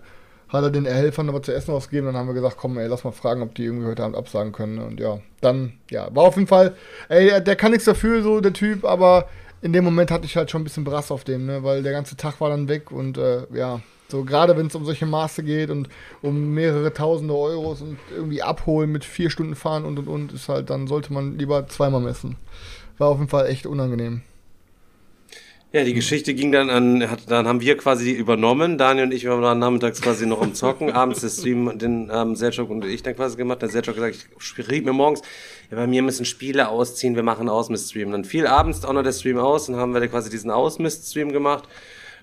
hat 0.49 0.63
er 0.63 0.71
den 0.71 0.85
Helfern 0.85 1.31
was 1.33 1.43
zu 1.43 1.53
essen 1.53 1.73
ausgegeben, 1.73 2.07
dann 2.07 2.17
haben 2.17 2.27
wir 2.27 2.33
gesagt, 2.33 2.57
komm, 2.57 2.77
ey, 2.77 2.87
lass 2.87 3.03
mal 3.03 3.11
fragen, 3.11 3.41
ob 3.41 3.53
die 3.55 3.65
irgendwie 3.65 3.87
heute 3.87 4.03
Abend 4.03 4.17
absagen 4.17 4.51
können 4.51 4.75
ne? 4.75 4.85
und 4.85 4.99
ja, 4.99 5.19
dann, 5.41 5.73
ja, 5.89 6.13
war 6.13 6.23
auf 6.23 6.35
jeden 6.35 6.47
Fall, 6.47 6.75
ey, 7.07 7.27
der, 7.27 7.41
der 7.41 7.55
kann 7.55 7.71
nichts 7.71 7.85
dafür, 7.85 8.23
so, 8.23 8.41
der 8.41 8.53
Typ, 8.53 8.83
aber 8.83 9.27
in 9.61 9.73
dem 9.73 9.83
Moment 9.83 10.11
hatte 10.11 10.25
ich 10.25 10.35
halt 10.35 10.49
schon 10.49 10.61
ein 10.61 10.63
bisschen 10.63 10.83
Brass 10.83 11.11
auf 11.11 11.23
dem, 11.23 11.45
ne, 11.45 11.63
weil 11.63 11.83
der 11.83 11.91
ganze 11.91 12.17
Tag 12.17 12.41
war 12.41 12.49
dann 12.49 12.67
weg 12.67 12.91
und 12.91 13.17
äh, 13.17 13.45
ja, 13.53 13.81
so 14.09 14.23
gerade 14.23 14.57
wenn 14.57 14.67
es 14.67 14.75
um 14.75 14.85
solche 14.85 15.05
Maße 15.05 15.43
geht 15.43 15.69
und 15.69 15.87
um 16.21 16.53
mehrere 16.53 16.91
tausende 16.93 17.35
Euros 17.35 17.81
und 17.81 17.97
irgendwie 18.11 18.41
abholen 18.41 18.91
mit 18.91 19.05
vier 19.05 19.29
Stunden 19.29 19.55
fahren 19.55 19.85
und 19.85 19.99
und 19.99 20.07
und, 20.07 20.33
ist 20.33 20.49
halt, 20.49 20.71
dann 20.71 20.87
sollte 20.87 21.13
man 21.13 21.37
lieber 21.37 21.67
zweimal 21.67 22.01
messen. 22.01 22.35
War 22.99 23.07
auf 23.07 23.17
jeden 23.17 23.29
Fall 23.29 23.47
echt 23.47 23.65
unangenehm. 23.65 24.21
Ja, 25.71 25.83
die 25.83 25.93
Geschichte 25.93 26.33
ging 26.33 26.51
dann 26.51 26.71
an, 26.71 27.11
hat, 27.11 27.29
dann 27.29 27.47
haben 27.47 27.61
wir 27.61 27.77
quasi 27.77 28.11
übernommen. 28.11 28.79
Daniel 28.79 29.05
und 29.05 29.13
ich 29.13 29.27
waren 29.27 29.59
nachmittags 29.59 30.01
quasi 30.01 30.25
noch 30.25 30.41
am 30.41 30.55
Zocken, 30.55 30.91
abends 30.93 31.21
der 31.21 31.29
Stream, 31.29 31.77
den 31.77 32.11
haben 32.11 32.35
Selchuk 32.35 32.71
und 32.71 32.83
ich 32.85 33.03
dann 33.03 33.15
quasi 33.15 33.37
gemacht. 33.37 33.61
Der 33.61 33.69
Selchuk 33.69 33.93
gesagt, 33.93 34.15
ich 34.15 34.43
schrieb 34.43 34.85
mir 34.85 34.93
morgens, 34.93 35.21
ja, 35.69 35.77
bei 35.77 35.85
mir 35.85 36.01
müssen 36.01 36.25
Spiele 36.25 36.69
ausziehen, 36.69 37.15
wir 37.15 37.21
machen 37.21 37.49
Ausmist-Stream. 37.49 38.11
Dann 38.11 38.25
fiel 38.25 38.47
abends 38.47 38.83
auch 38.83 38.93
noch 38.93 39.03
der 39.03 39.13
Stream 39.13 39.37
aus, 39.37 39.67
dann 39.67 39.75
haben 39.75 39.93
wir 39.93 40.07
quasi 40.07 40.31
diesen 40.31 40.49
Ausmist-Stream 40.49 41.31
gemacht. 41.31 41.69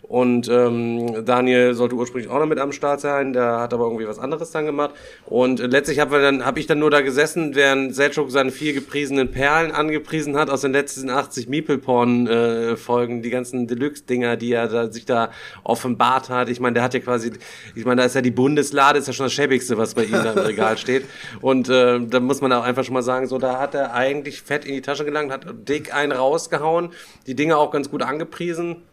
Und 0.09 0.49
ähm, 0.49 1.25
Daniel 1.25 1.75
sollte 1.75 1.97
ursprünglich 1.97 2.31
auch 2.31 2.39
noch 2.39 2.47
mit 2.47 2.61
am 2.61 2.71
Start 2.71 3.01
sein, 3.01 3.33
der 3.33 3.59
hat 3.59 3.75
aber 3.75 3.85
irgendwie 3.85 4.07
was 4.07 4.21
anderes 4.21 4.53
dann 4.53 4.65
gemacht. 4.65 4.93
Und 5.27 5.59
äh, 5.59 5.67
letztlich 5.67 5.99
habe 5.99 6.45
hab 6.45 6.57
ich 6.59 6.67
dann 6.67 6.79
nur 6.79 6.91
da 6.91 7.01
gesessen, 7.01 7.57
während 7.57 7.95
Selchuk 7.95 8.31
seine 8.31 8.53
vier 8.53 8.73
gepriesenen 8.73 9.33
Perlen 9.33 9.73
angepriesen 9.73 10.37
hat 10.37 10.49
aus 10.49 10.61
den 10.61 10.73
letzten 10.73 11.11
80 11.11 11.49
Meeple-Porn-Folgen, 11.49 13.23
die 13.23 13.31
ganzen 13.31 13.67
Deluxe-Dinger, 13.67 14.37
die 14.37 14.53
er 14.53 14.69
da, 14.69 14.93
sich 14.93 15.07
da 15.07 15.31
offenbart 15.65 16.31
hat. 16.31 16.49
Ich 16.51 16.61
meine, 16.61 16.75
der 16.75 16.83
hat 16.85 16.95
ja 16.95 17.01
quasi, 17.01 17.33
ich 17.75 17.85
meine, 17.85 18.03
da 18.03 18.07
ist 18.07 18.15
ja 18.15 18.23
die 18.23 18.31
Bundeslade, 18.31 19.01
ist 19.01 19.09
ja 19.09 19.13
schon 19.13 19.27
das 19.27 19.33
schäbigste, 19.33 19.77
was 19.77 19.95
bei 19.95 20.05
ihm 20.05 20.13
da 20.13 20.33
im 20.33 20.39
Regal 20.39 20.79
steht. 20.79 21.05
Und 21.41 21.69
äh, 21.69 21.99
da 22.01 22.21
muss 22.21 22.41
man 22.41 22.53
auch 22.53 22.63
einfach 22.63 22.85
schon 22.85 22.95
mal 22.95 23.03
sagen, 23.03 23.27
so, 23.27 23.39
da 23.39 23.59
hat 23.59 23.75
er 23.75 23.93
eigentlich 23.93 24.43
fett 24.43 24.65
in 24.65 24.75
die 24.75 24.83
Tasche 24.83 25.05
gelangt, 25.05 25.33
hat 25.33 25.47
dick 25.69 25.93
einen 25.93 26.13
rausgehauen, 26.13 26.91
die 27.27 27.35
Dinge 27.35 27.57
auch 27.57 27.73
ganz 27.73 27.91
gut 27.91 28.03
angepriesen. 28.03 28.85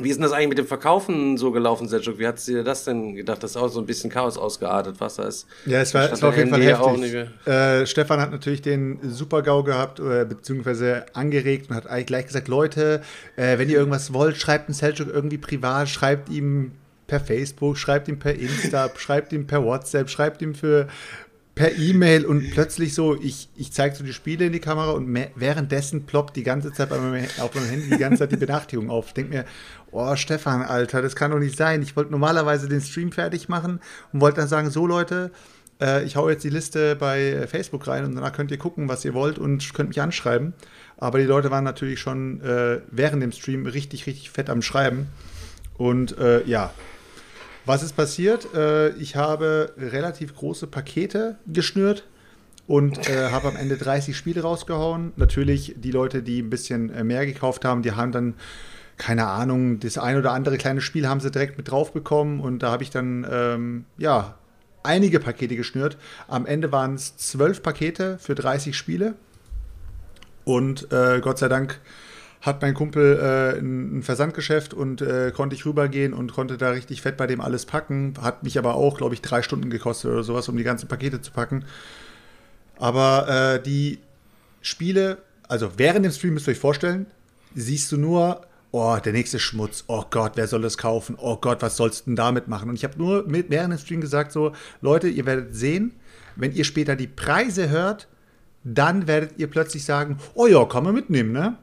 Wie 0.00 0.10
ist 0.10 0.16
denn 0.16 0.22
das 0.22 0.32
eigentlich 0.32 0.48
mit 0.48 0.58
dem 0.58 0.66
Verkaufen 0.66 1.36
so 1.36 1.50
gelaufen, 1.50 1.88
Selchuk? 1.88 2.18
Wie 2.18 2.26
hat 2.26 2.44
dir 2.46 2.62
das 2.64 2.84
denn 2.84 3.14
gedacht? 3.14 3.42
Das 3.42 3.52
ist 3.52 3.56
auch 3.56 3.68
so 3.68 3.80
ein 3.80 3.86
bisschen 3.86 4.10
Chaos 4.10 4.36
ausgeartet, 4.36 4.96
was 4.98 5.16
da 5.16 5.24
ist. 5.24 5.46
Ja, 5.66 5.80
es 5.80 5.94
war, 5.94 6.12
es 6.12 6.22
war 6.22 6.30
auf 6.30 6.36
jeden 6.36 6.50
Fall 6.50 6.62
heftig. 6.62 7.26
Äh, 7.46 7.86
Stefan 7.86 8.20
hat 8.20 8.30
natürlich 8.30 8.62
den 8.62 8.98
Super-GAU 9.02 9.62
gehabt, 9.62 10.00
äh, 10.00 10.24
beziehungsweise 10.24 11.06
angeregt 11.14 11.70
und 11.70 11.76
hat 11.76 11.86
eigentlich 11.86 12.06
gleich 12.06 12.26
gesagt, 12.26 12.48
Leute, 12.48 13.02
äh, 13.36 13.58
wenn 13.58 13.68
ihr 13.68 13.78
irgendwas 13.78 14.12
wollt, 14.12 14.36
schreibt 14.36 14.68
einen 14.68 14.74
Selchuk 14.74 15.08
irgendwie 15.08 15.38
privat, 15.38 15.88
schreibt 15.88 16.28
ihm 16.28 16.72
per 17.06 17.20
Facebook, 17.20 17.76
schreibt 17.78 18.08
ihm 18.08 18.18
per 18.18 18.34
Insta, 18.34 18.90
schreibt 18.96 19.32
ihm 19.32 19.46
per 19.46 19.64
WhatsApp, 19.64 20.08
schreibt 20.10 20.42
ihm 20.42 20.54
für 20.54 20.88
per 21.58 21.76
E-Mail 21.76 22.24
und 22.24 22.52
plötzlich 22.52 22.94
so, 22.94 23.20
ich, 23.20 23.48
ich 23.56 23.72
zeige 23.72 23.96
so 23.96 24.04
die 24.04 24.12
Spiele 24.12 24.46
in 24.46 24.52
die 24.52 24.60
Kamera 24.60 24.92
und 24.92 25.12
währenddessen 25.34 26.06
ploppt 26.06 26.36
die 26.36 26.44
ganze 26.44 26.72
Zeit 26.72 26.92
auf 26.92 27.00
meinem 27.00 27.14
Handy 27.68 27.90
die 27.90 27.98
ganze 27.98 28.20
Zeit 28.20 28.30
die 28.30 28.36
Benachrichtigung 28.36 28.90
auf. 28.90 29.08
Ich 29.08 29.14
denke 29.14 29.34
mir, 29.34 29.44
oh 29.90 30.16
Stefan, 30.16 30.62
Alter, 30.62 31.02
das 31.02 31.16
kann 31.16 31.30
doch 31.30 31.38
nicht 31.38 31.56
sein. 31.56 31.82
Ich 31.82 31.96
wollte 31.96 32.10
normalerweise 32.10 32.68
den 32.68 32.80
Stream 32.80 33.12
fertig 33.12 33.48
machen 33.48 33.80
und 34.12 34.20
wollte 34.20 34.40
dann 34.40 34.48
sagen, 34.48 34.70
so 34.70 34.86
Leute, 34.86 35.30
äh, 35.80 36.04
ich 36.04 36.16
hau 36.16 36.28
jetzt 36.28 36.44
die 36.44 36.50
Liste 36.50 36.96
bei 36.96 37.46
Facebook 37.46 37.86
rein 37.86 38.04
und 38.04 38.14
danach 38.14 38.32
könnt 38.32 38.50
ihr 38.50 38.58
gucken, 38.58 38.88
was 38.88 39.04
ihr 39.04 39.14
wollt 39.14 39.38
und 39.38 39.74
könnt 39.74 39.90
mich 39.90 40.00
anschreiben. 40.00 40.54
Aber 40.96 41.18
die 41.18 41.24
Leute 41.24 41.50
waren 41.50 41.64
natürlich 41.64 42.00
schon 42.00 42.40
äh, 42.40 42.80
während 42.90 43.22
dem 43.22 43.32
Stream 43.32 43.66
richtig, 43.66 44.06
richtig 44.06 44.30
fett 44.30 44.50
am 44.50 44.62
Schreiben. 44.62 45.08
Und 45.76 46.18
äh, 46.18 46.44
ja, 46.44 46.72
was 47.64 47.82
ist 47.82 47.94
passiert? 47.94 48.52
Äh, 48.54 48.90
ich 48.96 49.14
habe 49.14 49.72
relativ 49.76 50.34
große 50.34 50.66
Pakete 50.66 51.36
geschnürt 51.46 52.04
und 52.66 53.08
äh, 53.08 53.30
habe 53.30 53.48
am 53.48 53.56
Ende 53.56 53.76
30 53.76 54.16
Spiele 54.16 54.42
rausgehauen. 54.42 55.12
Natürlich 55.16 55.74
die 55.76 55.90
Leute, 55.90 56.22
die 56.22 56.42
ein 56.42 56.50
bisschen 56.50 56.90
äh, 56.90 57.04
mehr 57.04 57.26
gekauft 57.26 57.64
haben, 57.64 57.82
die 57.82 57.92
haben 57.92 58.10
dann 58.10 58.34
keine 58.98 59.26
Ahnung, 59.26 59.80
das 59.80 59.96
ein 59.96 60.16
oder 60.16 60.32
andere 60.32 60.58
kleine 60.58 60.80
Spiel 60.80 61.08
haben 61.08 61.20
sie 61.20 61.30
direkt 61.30 61.56
mit 61.56 61.70
drauf 61.70 61.92
bekommen 61.92 62.40
und 62.40 62.62
da 62.62 62.70
habe 62.70 62.82
ich 62.82 62.90
dann 62.90 63.26
ähm, 63.30 63.84
ja 63.96 64.34
einige 64.82 65.20
Pakete 65.20 65.56
geschnürt. 65.56 65.96
Am 66.26 66.46
Ende 66.46 66.72
waren 66.72 66.94
es 66.94 67.16
zwölf 67.16 67.62
Pakete 67.62 68.18
für 68.18 68.34
30 68.34 68.76
Spiele 68.76 69.14
und 70.44 70.92
äh, 70.92 71.20
Gott 71.20 71.38
sei 71.38 71.48
Dank 71.48 71.80
hat 72.40 72.62
mein 72.62 72.74
Kumpel 72.74 73.18
äh, 73.18 73.58
ein, 73.58 74.02
Versandgeschäft 74.02 74.72
und 74.72 75.02
äh, 75.02 75.32
konnte 75.34 75.56
ich 75.56 75.66
rübergehen 75.66 76.14
und 76.14 76.32
konnte 76.32 76.56
da 76.56 76.70
richtig 76.70 77.02
fett 77.02 77.16
bei 77.16 77.26
dem 77.26 77.40
alles 77.40 77.66
packen. 77.66 78.14
Hat 78.20 78.44
mich 78.44 78.58
aber 78.58 78.74
auch, 78.74 78.96
glaube 78.96 79.14
ich, 79.14 79.22
drei 79.22 79.42
Stunden 79.42 79.70
gekostet 79.70 80.10
oder 80.10 80.22
sowas, 80.22 80.48
um 80.48 80.56
die 80.56 80.62
ganzen 80.62 80.88
Pakete 80.88 81.20
zu 81.20 81.32
packen. 81.32 81.64
Aber 82.78 83.56
äh, 83.56 83.62
die 83.62 83.98
Spiele, 84.62 85.18
also 85.48 85.72
während 85.76 86.04
dem 86.04 86.12
Stream 86.12 86.34
müsst 86.34 86.46
ihr 86.46 86.52
euch 86.52 86.58
vorstellen, 86.58 87.06
siehst 87.54 87.90
du 87.90 87.96
nur, 87.96 88.42
oh, 88.70 88.96
der 89.02 89.12
nächste 89.12 89.38
Schmutz, 89.38 89.84
oh 89.86 90.04
Gott, 90.10 90.32
wer 90.34 90.46
soll 90.46 90.62
das 90.62 90.78
kaufen? 90.78 91.16
Oh 91.18 91.36
Gott, 91.36 91.62
was 91.62 91.76
sollst 91.76 92.00
du 92.00 92.10
denn 92.10 92.16
damit 92.16 92.48
machen? 92.48 92.68
Und 92.68 92.76
ich 92.76 92.84
habe 92.84 92.98
nur 92.98 93.26
mit, 93.26 93.50
während 93.50 93.72
dem 93.72 93.78
Stream 93.78 94.00
gesagt, 94.00 94.32
so, 94.32 94.52
Leute, 94.80 95.08
ihr 95.08 95.26
werdet 95.26 95.54
sehen, 95.54 95.94
wenn 96.36 96.52
ihr 96.52 96.64
später 96.64 96.96
die 96.96 97.06
Preise 97.06 97.68
hört, 97.68 98.08
dann 98.64 99.06
werdet 99.06 99.38
ihr 99.38 99.48
plötzlich 99.48 99.84
sagen, 99.84 100.18
oh 100.34 100.46
ja, 100.46 100.64
kann 100.64 100.84
man 100.84 100.94
mitnehmen, 100.94 101.32
ne? 101.32 101.56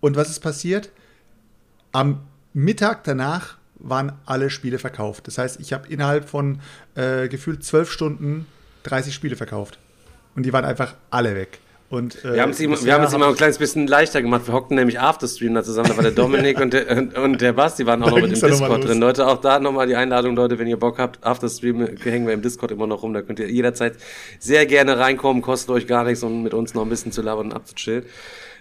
Und 0.00 0.16
was 0.16 0.30
ist 0.30 0.40
passiert? 0.40 0.90
Am 1.92 2.20
Mittag 2.52 3.04
danach 3.04 3.56
waren 3.78 4.12
alle 4.24 4.50
Spiele 4.50 4.78
verkauft. 4.78 5.26
Das 5.26 5.38
heißt, 5.38 5.60
ich 5.60 5.72
habe 5.72 5.88
innerhalb 5.88 6.28
von 6.28 6.60
äh, 6.94 7.28
gefühlt 7.28 7.64
zwölf 7.64 7.90
Stunden 7.90 8.46
30 8.84 9.14
Spiele 9.14 9.36
verkauft. 9.36 9.78
Und 10.34 10.44
die 10.44 10.52
waren 10.52 10.64
einfach 10.64 10.94
alle 11.10 11.34
weg. 11.34 11.58
Und, 11.88 12.24
äh, 12.24 12.34
Wir 12.34 12.42
haben 12.42 12.50
es 12.50 12.60
ihm, 12.60 12.76
wir 12.84 12.94
haben 12.94 13.04
es 13.04 13.12
ihm 13.12 13.22
auch 13.22 13.28
ein 13.28 13.36
kleines 13.36 13.58
bisschen 13.58 13.86
leichter 13.86 14.20
gemacht. 14.20 14.46
Wir 14.46 14.54
hockten 14.54 14.76
nämlich 14.76 14.98
Afterstream 14.98 15.54
da 15.54 15.62
zusammen. 15.62 15.88
Da 15.90 15.96
war 15.96 16.02
der 16.02 16.12
Dominik 16.22 16.60
und, 16.60 16.72
der, 16.72 16.96
und, 16.96 17.16
und 17.16 17.40
der 17.40 17.52
Basti 17.52 17.86
waren 17.86 18.02
auch 18.02 18.10
noch 18.10 18.16
mit 18.16 18.24
im 18.24 18.40
Discord 18.40 18.84
drin. 18.84 18.98
Leute, 18.98 19.26
auch 19.26 19.40
da 19.40 19.60
nochmal 19.60 19.86
die 19.86 19.94
Einladung, 19.94 20.34
Leute, 20.34 20.58
wenn 20.58 20.66
ihr 20.66 20.78
Bock 20.78 20.98
habt. 20.98 21.24
Afterstream 21.24 21.86
hängen 22.02 22.26
wir 22.26 22.34
im 22.34 22.42
Discord 22.42 22.72
immer 22.72 22.88
noch 22.88 23.02
rum. 23.02 23.14
Da 23.14 23.22
könnt 23.22 23.38
ihr 23.38 23.48
jederzeit 23.48 23.94
sehr 24.40 24.66
gerne 24.66 24.98
reinkommen. 24.98 25.42
Kostet 25.42 25.70
euch 25.70 25.86
gar 25.86 26.02
nichts, 26.04 26.24
um 26.24 26.42
mit 26.42 26.54
uns 26.54 26.74
noch 26.74 26.82
ein 26.82 26.88
bisschen 26.88 27.12
zu 27.12 27.22
labern 27.22 27.46
und 27.46 27.52
abzuchillen. 27.52 28.04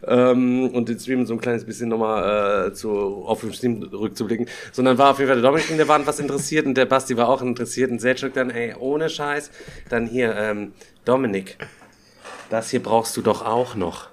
Ähm, 0.08 0.70
und 0.70 0.88
den 0.88 1.00
Stream 1.00 1.26
so 1.26 1.34
ein 1.34 1.42
kleines 1.42 1.66
bisschen 1.66 1.90
nochmal 1.90 2.68
äh, 2.68 2.74
zu, 2.74 2.92
auf 3.26 3.42
den 3.42 3.54
Stream 3.54 3.82
rückzublicken. 3.82 4.48
Sondern 4.72 5.00
war 5.00 5.12
auf 5.12 5.18
jeden 5.18 5.30
Fall 5.30 5.42
der 5.42 5.50
Dominik, 5.50 5.76
der 5.76 5.88
war 5.88 6.06
was 6.06 6.20
interessiert 6.20 6.68
und 6.68 6.76
der 6.78 6.86
Basti 6.86 7.18
war 7.18 7.28
auch 7.30 7.42
interessiert 7.42 7.90
und 7.90 8.00
Selchuk 8.00 8.34
dann, 8.34 8.52
ey, 8.52 8.76
ohne 8.78 9.10
Scheiß. 9.10 9.50
Dann 9.90 10.06
hier, 10.06 10.36
ähm, 10.36 10.74
Dominik, 11.06 11.58
das 12.50 12.70
hier 12.70 12.82
brauchst 12.82 13.16
du 13.18 13.22
doch 13.22 13.46
auch 13.46 13.76
noch. 13.76 14.10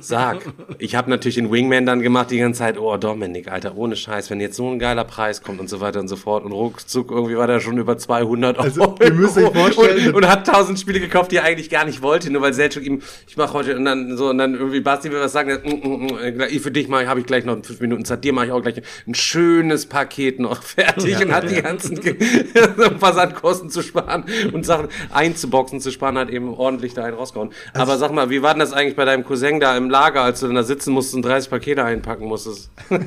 Sag. 0.00 0.38
Ich 0.78 0.94
habe 0.94 1.10
natürlich 1.10 1.36
den 1.36 1.50
Wingman 1.50 1.86
dann 1.86 2.00
gemacht 2.00 2.30
die 2.30 2.38
ganze 2.38 2.58
Zeit. 2.60 2.78
Oh, 2.78 2.96
Dominik, 2.96 3.50
Alter, 3.50 3.76
ohne 3.76 3.96
Scheiß, 3.96 4.30
wenn 4.30 4.40
jetzt 4.40 4.56
so 4.56 4.68
ein 4.70 4.78
geiler 4.78 5.04
Preis 5.04 5.42
kommt 5.42 5.60
und 5.60 5.68
so 5.68 5.80
weiter 5.80 6.00
und 6.00 6.08
so 6.08 6.16
fort. 6.16 6.44
Und 6.44 6.52
ruckzuck, 6.52 7.10
irgendwie 7.10 7.36
war 7.36 7.46
der 7.46 7.60
schon 7.60 7.78
über 7.78 7.96
200 7.98 8.58
Also, 8.58 8.82
Euro. 8.82 8.96
ihr 9.02 9.12
müsst 9.12 9.36
euch 9.38 9.52
vorstellen- 9.52 10.08
Und, 10.08 10.14
und 10.24 10.28
hat 10.28 10.48
1000 10.48 10.78
Spiele 10.78 11.00
gekauft, 11.00 11.32
die 11.32 11.36
er 11.36 11.44
eigentlich 11.44 11.70
gar 11.70 11.84
nicht 11.84 12.02
wollte, 12.02 12.30
nur 12.32 12.42
weil 12.42 12.52
Selchuk 12.54 12.84
ihm, 12.84 13.02
ich 13.26 13.36
mache 13.36 13.52
heute, 13.54 13.76
und 13.76 13.84
dann 13.84 14.16
so, 14.16 14.30
und 14.30 14.38
dann 14.38 14.54
irgendwie 14.54 14.80
Basti 14.80 15.10
will 15.10 15.20
was 15.20 15.32
sagen, 15.32 15.58
mm, 15.64 15.88
mm, 15.88 16.06
mm, 16.06 16.40
äh, 16.40 16.58
für 16.58 16.70
dich 16.70 16.90
habe 16.90 17.20
ich 17.20 17.26
gleich 17.26 17.44
noch 17.44 17.56
fünf 17.64 17.80
Minuten 17.80 18.04
Zeit, 18.04 18.24
dir 18.24 18.32
mache 18.32 18.46
ich 18.46 18.52
auch 18.52 18.62
gleich 18.62 18.80
ein 19.06 19.14
schönes 19.14 19.86
Paket 19.86 20.40
noch 20.40 20.62
fertig 20.62 21.22
und 21.24 21.32
hat 21.32 21.50
die 21.50 21.60
ganzen 21.62 21.98
Versandkosten 22.98 23.70
zu 23.70 23.82
sparen 23.82 24.24
und 24.52 24.64
Sachen 24.64 24.88
einzuboxen 25.12 25.80
zu 25.80 25.90
sparen, 25.90 26.18
hat 26.18 26.30
eben 26.30 26.48
ordentlich 26.54 26.94
da 26.94 27.04
einen 27.04 27.16
rausgehauen. 27.16 27.50
Aber 27.74 27.96
sag 27.98 28.12
mal, 28.12 28.30
wie 28.30 28.42
war 28.42 28.52
denn 28.54 28.60
das 28.60 28.72
eigentlich 28.72 28.96
bei 28.96 29.04
deinem 29.04 29.24
Cousin 29.24 29.55
da 29.60 29.76
im 29.76 29.90
Lager, 29.90 30.22
als 30.22 30.40
du 30.40 30.46
dann 30.46 30.56
da 30.56 30.62
sitzen 30.62 30.92
musstest 30.92 31.16
und 31.16 31.22
30 31.24 31.50
Pakete 31.50 31.84
einpacken 31.84 32.26
musstest? 32.26 32.70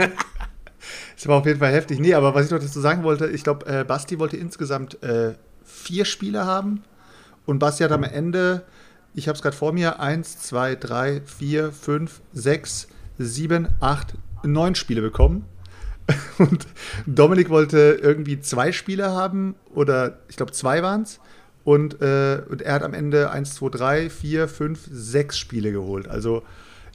Das 1.15 1.27
war 1.27 1.35
auf 1.35 1.45
jeden 1.45 1.59
Fall 1.59 1.73
heftig. 1.73 1.99
Nee, 1.99 2.13
aber 2.13 2.33
was 2.33 2.45
ich 2.45 2.51
noch 2.51 2.59
dazu 2.59 2.79
sagen 2.79 3.03
wollte, 3.03 3.27
ich 3.27 3.43
glaube, 3.43 3.65
äh, 3.65 3.83
Basti 3.83 4.19
wollte 4.19 4.37
insgesamt 4.37 5.03
äh, 5.03 5.33
vier 5.65 6.05
Spiele 6.05 6.45
haben. 6.45 6.83
Und 7.45 7.59
Basti 7.59 7.83
hat 7.83 7.91
am 7.91 8.03
Ende, 8.03 8.63
ich 9.13 9.27
habe 9.27 9.35
es 9.35 9.41
gerade 9.41 9.55
vor 9.55 9.73
mir, 9.73 9.99
eins, 9.99 10.39
zwei, 10.39 10.75
drei, 10.75 11.21
vier, 11.25 11.73
fünf, 11.73 12.21
sechs, 12.31 12.87
sieben, 13.17 13.67
acht, 13.81 14.13
neun 14.43 14.75
Spiele 14.75 15.01
bekommen. 15.01 15.45
Und 16.37 16.67
Dominik 17.05 17.49
wollte 17.49 17.99
irgendwie 18.01 18.39
zwei 18.39 18.71
Spiele 18.71 19.11
haben, 19.11 19.55
oder 19.75 20.19
ich 20.29 20.37
glaube, 20.37 20.53
zwei 20.53 20.81
waren 20.81 21.01
es. 21.01 21.19
Und, 21.63 22.01
äh, 22.01 22.41
und 22.49 22.61
er 22.61 22.73
hat 22.73 22.83
am 22.83 22.93
Ende 22.93 23.31
eins, 23.31 23.55
zwei, 23.55 23.69
drei, 23.69 24.09
vier, 24.09 24.47
fünf, 24.47 24.79
sechs 24.91 25.37
Spiele 25.37 25.71
geholt. 25.71 26.07
Also 26.07 26.43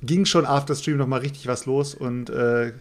ging 0.02 0.24
schon 0.24 0.46
after 0.46 0.74
Stream 0.74 0.96
noch 0.96 1.06
mal 1.06 1.20
richtig 1.20 1.46
was 1.46 1.66
los. 1.66 1.94
Und 1.94 2.30
äh, 2.30 2.72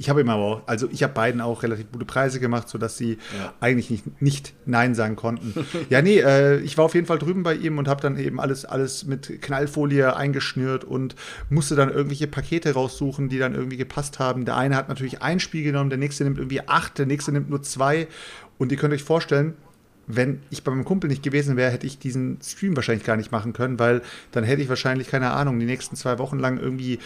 ich 0.00 0.08
habe 0.08 0.22
ihm 0.22 0.30
aber 0.30 0.42
auch, 0.42 0.62
also 0.66 0.88
ich 0.90 1.02
habe 1.02 1.12
beiden 1.12 1.42
auch 1.42 1.62
relativ 1.62 1.92
gute 1.92 2.06
Preise 2.06 2.40
gemacht, 2.40 2.70
sodass 2.70 2.96
sie 2.96 3.18
eigentlich 3.60 3.90
nicht, 3.90 4.22
nicht 4.22 4.54
Nein 4.64 4.94
sagen 4.94 5.14
konnten. 5.14 5.52
ja, 5.90 6.00
nee, 6.00 6.20
äh, 6.20 6.58
ich 6.60 6.78
war 6.78 6.86
auf 6.86 6.94
jeden 6.94 7.06
Fall 7.06 7.18
drüben 7.18 7.42
bei 7.42 7.54
ihm 7.54 7.76
und 7.76 7.86
habe 7.86 8.00
dann 8.00 8.18
eben 8.18 8.40
alles, 8.40 8.64
alles 8.64 9.04
mit 9.04 9.42
Knallfolie 9.42 10.16
eingeschnürt 10.16 10.84
und 10.84 11.16
musste 11.50 11.74
dann 11.74 11.90
irgendwelche 11.90 12.28
Pakete 12.28 12.72
raussuchen, 12.72 13.28
die 13.28 13.38
dann 13.38 13.54
irgendwie 13.54 13.76
gepasst 13.76 14.18
haben. 14.18 14.46
Der 14.46 14.56
eine 14.56 14.74
hat 14.74 14.88
natürlich 14.88 15.20
ein 15.20 15.38
Spiel 15.38 15.64
genommen, 15.64 15.90
der 15.90 15.98
nächste 15.98 16.24
nimmt 16.24 16.38
irgendwie 16.38 16.66
acht, 16.66 16.96
der 16.96 17.04
nächste 17.04 17.32
nimmt 17.32 17.50
nur 17.50 17.62
zwei. 17.62 18.08
Und 18.56 18.72
ihr 18.72 18.78
könnt 18.78 18.94
euch 18.94 19.04
vorstellen, 19.04 19.52
wenn 20.16 20.40
ich 20.50 20.64
bei 20.64 20.70
meinem 20.70 20.84
Kumpel 20.84 21.08
nicht 21.08 21.22
gewesen 21.22 21.56
wäre, 21.56 21.70
hätte 21.70 21.86
ich 21.86 21.98
diesen 21.98 22.38
Stream 22.42 22.76
wahrscheinlich 22.76 23.04
gar 23.04 23.16
nicht 23.16 23.32
machen 23.32 23.52
können, 23.52 23.78
weil 23.78 24.02
dann 24.32 24.44
hätte 24.44 24.62
ich 24.62 24.68
wahrscheinlich, 24.68 25.08
keine 25.08 25.30
Ahnung, 25.30 25.58
die 25.58 25.66
nächsten 25.66 25.96
zwei 25.96 26.18
Wochen 26.18 26.38
lang 26.38 26.58
irgendwie 26.58 26.98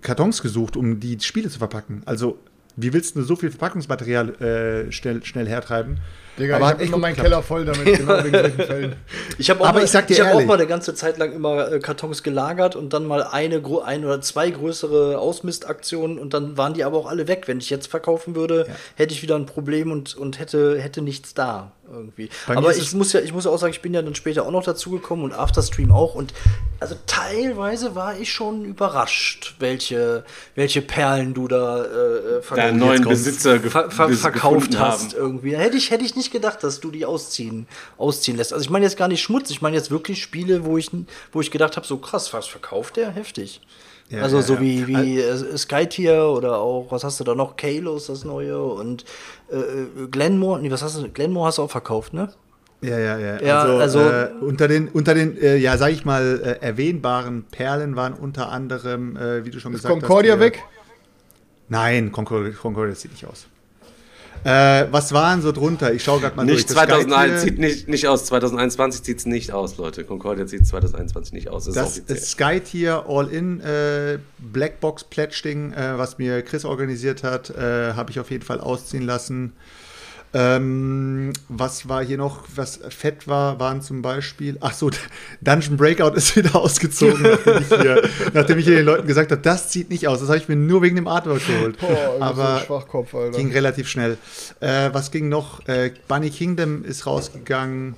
Kartons 0.00 0.42
gesucht, 0.42 0.76
um 0.76 1.00
die 1.00 1.18
Spiele 1.20 1.48
zu 1.48 1.58
verpacken. 1.58 2.02
Also, 2.04 2.38
wie 2.76 2.92
willst 2.92 3.16
du 3.16 3.22
so 3.22 3.36
viel 3.36 3.50
Verpackungsmaterial 3.50 4.34
äh, 4.40 4.92
schnell, 4.92 5.24
schnell 5.24 5.46
hertreiben? 5.46 5.98
Digga, 6.38 6.56
Aber 6.56 6.66
ich 6.66 6.72
habe 6.72 6.82
immer 6.84 6.96
meinen 6.98 7.14
geklappt. 7.14 7.28
Keller 7.30 7.42
voll 7.42 7.64
damit, 7.66 7.84
genau 7.98 8.24
wegen 8.24 8.32
solchen 8.38 8.56
Fällen. 8.66 8.96
Ich 9.38 9.50
habe 9.50 9.60
auch, 9.60 9.66
Aber 9.66 9.78
mal- 9.80 9.84
ich 9.84 9.90
sag 9.90 10.06
dir 10.06 10.14
ich 10.14 10.20
hab 10.20 10.28
auch 10.28 10.32
ehrlich- 10.34 10.46
mal 10.48 10.54
eine 10.58 10.66
ganze 10.66 10.94
Zeit 10.94 11.18
lang 11.18 11.32
immer 11.32 11.70
äh, 11.70 11.78
Kartons 11.78 12.22
gelagert 12.22 12.74
und 12.74 12.92
dann 12.92 13.04
mal 13.06 13.22
eine, 13.22 13.62
ein 13.84 14.04
oder 14.04 14.20
zwei 14.22 14.50
größere 14.50 15.18
Ausmistaktionen 15.18 16.18
und 16.18 16.32
dann 16.34 16.56
waren 16.56 16.74
die 16.74 16.84
aber 16.84 16.96
auch 16.96 17.06
alle 17.06 17.28
weg. 17.28 17.44
Wenn 17.48 17.58
ich 17.58 17.68
jetzt 17.70 17.86
verkaufen 17.88 18.34
würde, 18.34 18.66
hätte 18.96 19.12
ich 19.12 19.22
wieder 19.22 19.36
ein 19.36 19.46
Problem 19.46 19.90
und, 19.92 20.16
und 20.16 20.38
hätte, 20.38 20.80
hätte 20.80 21.02
nichts 21.02 21.34
da 21.34 21.72
irgendwie. 21.92 22.30
Aber 22.46 22.74
ich 22.74 22.94
muss 22.94 23.12
ja, 23.12 23.20
ich 23.20 23.34
muss 23.34 23.44
ja 23.44 23.50
auch 23.50 23.58
sagen, 23.58 23.72
ich 23.72 23.82
bin 23.82 23.92
ja 23.92 24.00
dann 24.00 24.14
später 24.14 24.46
auch 24.46 24.50
noch 24.50 24.64
dazugekommen 24.64 25.26
und 25.26 25.32
Afterstream 25.34 25.92
auch 25.92 26.14
und 26.14 26.32
also 26.80 26.94
teilweise 27.06 27.94
war 27.94 28.16
ich 28.18 28.32
schon 28.32 28.64
überrascht, 28.64 29.54
welche, 29.58 30.24
welche 30.54 30.80
Perlen 30.82 31.34
du 31.34 31.48
da 31.48 31.84
äh, 31.84 31.88
verkauft 32.40 32.56
Deinen 32.58 32.78
neuen 32.78 33.04
Besitzer 33.04 33.60
ver 33.60 33.90
ver 33.90 34.08
verkauft 34.10 34.78
hast 34.78 35.12
haben. 35.14 35.16
irgendwie. 35.16 35.56
Hätte 35.56 35.76
ich, 35.76 35.90
hätte 35.90 36.04
ich 36.04 36.16
nicht 36.16 36.21
gedacht, 36.30 36.62
dass 36.62 36.80
du 36.80 36.90
die 36.90 37.04
ausziehen, 37.04 37.66
ausziehen 37.98 38.36
lässt. 38.36 38.52
Also 38.52 38.62
ich 38.62 38.70
meine 38.70 38.84
jetzt 38.84 38.96
gar 38.96 39.08
nicht 39.08 39.22
Schmutz, 39.22 39.50
ich 39.50 39.60
meine 39.62 39.76
jetzt 39.76 39.90
wirklich 39.90 40.22
Spiele, 40.22 40.64
wo 40.64 40.78
ich, 40.78 40.90
wo 41.32 41.40
ich 41.40 41.50
gedacht 41.50 41.76
habe, 41.76 41.86
so 41.86 41.96
krass, 41.98 42.32
was 42.32 42.46
verkauft 42.46 42.96
der? 42.96 43.10
Heftig. 43.10 43.60
Ja, 44.08 44.22
also 44.22 44.36
ja, 44.36 44.42
so 44.42 44.54
ja. 44.54 44.60
wie, 44.60 44.86
wie 44.86 45.20
äh, 45.20 45.56
Skytier 45.56 46.24
oder 46.26 46.58
auch, 46.58 46.86
was 46.90 47.02
hast 47.02 47.18
du 47.20 47.24
da 47.24 47.34
noch? 47.34 47.56
Kalos, 47.56 48.06
das 48.06 48.24
neue 48.24 48.62
und 48.62 49.04
äh, 49.50 49.56
äh, 49.56 50.08
Glenmore, 50.10 50.60
nee, 50.60 50.70
was 50.70 50.82
hast 50.82 50.98
du? 51.00 51.08
Glenmore 51.08 51.46
hast 51.46 51.58
du 51.58 51.62
auch 51.62 51.70
verkauft, 51.70 52.12
ne? 52.12 52.32
Ja, 52.82 52.98
ja, 52.98 53.16
ja. 53.16 53.40
Ja, 53.42 53.60
also, 53.62 53.78
also- 53.78 54.00
äh, 54.00 54.30
unter 54.40 54.68
den, 54.68 54.88
unter 54.88 55.14
den 55.14 55.40
äh, 55.40 55.56
ja, 55.56 55.78
sag 55.78 55.92
ich 55.92 56.04
mal, 56.04 56.40
äh, 56.44 56.64
erwähnbaren 56.66 57.44
Perlen 57.44 57.94
waren 57.96 58.12
unter 58.12 58.50
anderem, 58.50 59.16
äh, 59.16 59.44
wie 59.44 59.50
du 59.50 59.60
schon 59.60 59.72
Ist 59.72 59.82
gesagt 59.82 60.00
Concordia 60.00 60.32
hast. 60.32 60.40
der- 60.40 60.46
weg? 60.46 60.62
Nein, 61.68 62.12
Concordia, 62.12 62.52
Concordia 62.52 62.94
sieht 62.94 63.12
nicht 63.12 63.24
aus. 63.26 63.46
Äh, 64.44 64.86
was 64.90 65.12
waren 65.12 65.40
so 65.40 65.52
drunter? 65.52 65.92
Ich 65.92 66.02
schaue 66.02 66.20
gerade 66.20 66.34
mal 66.36 66.44
Nicht 66.44 66.68
durch. 66.68 66.76
Das 66.76 66.86
2001, 66.86 67.32
Skytier- 67.32 67.38
sieht 67.44 67.58
nicht, 67.58 67.88
nicht 67.88 68.08
aus. 68.08 68.24
2021 68.26 69.02
sieht 69.04 69.18
es 69.18 69.26
nicht 69.26 69.52
aus, 69.52 69.76
Leute. 69.76 70.02
Concordia 70.04 70.46
sieht 70.46 70.66
2021 70.66 71.32
nicht 71.32 71.48
aus. 71.48 71.66
Das, 71.66 71.74
Das 71.74 71.98
ist 71.98 72.10
ist 72.10 72.30
Sky-Tier 72.32 73.04
All-In 73.08 73.60
äh, 73.60 74.18
Blackbox-Pledge-Ding, 74.38 75.72
äh, 75.74 75.98
was 75.98 76.18
mir 76.18 76.42
Chris 76.42 76.64
organisiert 76.64 77.22
hat, 77.22 77.50
äh, 77.50 77.92
habe 77.94 78.10
ich 78.10 78.18
auf 78.20 78.30
jeden 78.30 78.44
Fall 78.44 78.60
ausziehen 78.60 79.04
lassen. 79.04 79.52
Ähm, 80.34 81.32
was 81.48 81.88
war 81.88 82.02
hier 82.02 82.16
noch, 82.16 82.44
was 82.54 82.80
fett 82.88 83.28
war, 83.28 83.60
waren 83.60 83.82
zum 83.82 84.00
Beispiel, 84.00 84.56
ach 84.60 84.72
so, 84.72 84.90
Dungeon 85.42 85.76
Breakout 85.76 86.14
ist 86.16 86.34
wieder 86.36 86.56
ausgezogen, 86.56 87.22
nachdem 87.22 87.58
ich 87.60 87.68
hier, 87.68 88.02
nachdem 88.32 88.58
ich 88.58 88.64
hier 88.64 88.76
den 88.76 88.86
Leuten 88.86 89.06
gesagt 89.06 89.30
habe, 89.30 89.42
das 89.42 89.70
sieht 89.72 89.90
nicht 89.90 90.08
aus. 90.08 90.20
Das 90.20 90.28
habe 90.28 90.38
ich 90.38 90.48
mir 90.48 90.56
nur 90.56 90.80
wegen 90.80 90.96
dem 90.96 91.06
Artwork 91.06 91.46
geholt. 91.46 91.78
Boah, 91.78 91.88
aber 91.88 92.08
so 92.08 92.16
ein 92.16 92.22
Aber 92.22 92.60
Schwachkopf, 92.60 93.14
Alter. 93.14 93.36
ging 93.36 93.52
relativ 93.52 93.88
schnell. 93.88 94.16
Äh, 94.60 94.90
was 94.92 95.10
ging 95.10 95.28
noch? 95.28 95.66
Äh, 95.68 95.92
Bunny 96.08 96.30
Kingdom 96.30 96.82
ist 96.84 97.06
rausgegangen. 97.06 97.96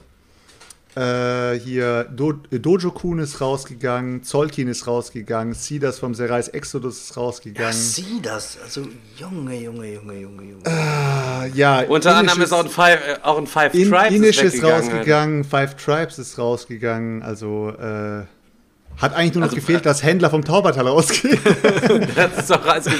Äh, 0.96 1.58
hier 1.58 2.04
Do 2.04 2.34
Dojo 2.50 2.92
Kun 2.92 3.18
ist 3.18 3.40
rausgegangen, 3.40 4.22
Zolkin 4.22 4.68
ist 4.68 4.86
rausgegangen, 4.86 5.54
Sidas 5.54 5.98
vom 5.98 6.14
Serais 6.14 6.48
Exodus 6.48 7.02
ist 7.02 7.16
rausgegangen. 7.16 7.72
Sieh 7.72 8.20
das. 8.22 8.58
Also, 8.62 8.82
Junge, 9.16 9.56
Junge, 9.60 9.92
Junge, 9.92 10.20
Junge, 10.20 10.42
Junge. 10.42 10.62
Äh, 10.66 11.48
ja, 11.54 11.80
Unter 11.82 12.14
anderem 12.16 12.40
ist 12.42 12.52
auch 12.52 12.64
ein 12.64 12.70
Five, 12.70 13.00
äh, 13.06 13.18
auch 13.22 13.38
ein 13.38 13.46
Five 13.48 13.74
In, 13.74 13.90
Tribes 13.90 14.12
Inish 14.12 14.42
ist 14.42 14.62
halt. 14.62 14.72
rausgegangen, 14.72 15.42
Five 15.42 15.74
Tribes 15.76 16.18
ist 16.18 16.38
rausgegangen, 16.38 17.22
also 17.22 17.70
äh, 17.70 18.22
hat 18.98 19.14
eigentlich 19.14 19.34
nur 19.34 19.40
noch 19.40 19.50
Also, 19.50 19.56
gefehlt, 19.56 19.86
dass 19.86 20.02
Händler 20.02 20.30
vom 20.30 20.44
Taubertal 20.44 20.86
rausgehen. 20.86 21.38
Das 22.14 22.38
ist 22.38 22.50
doch 22.50 22.64
also, 22.66 22.90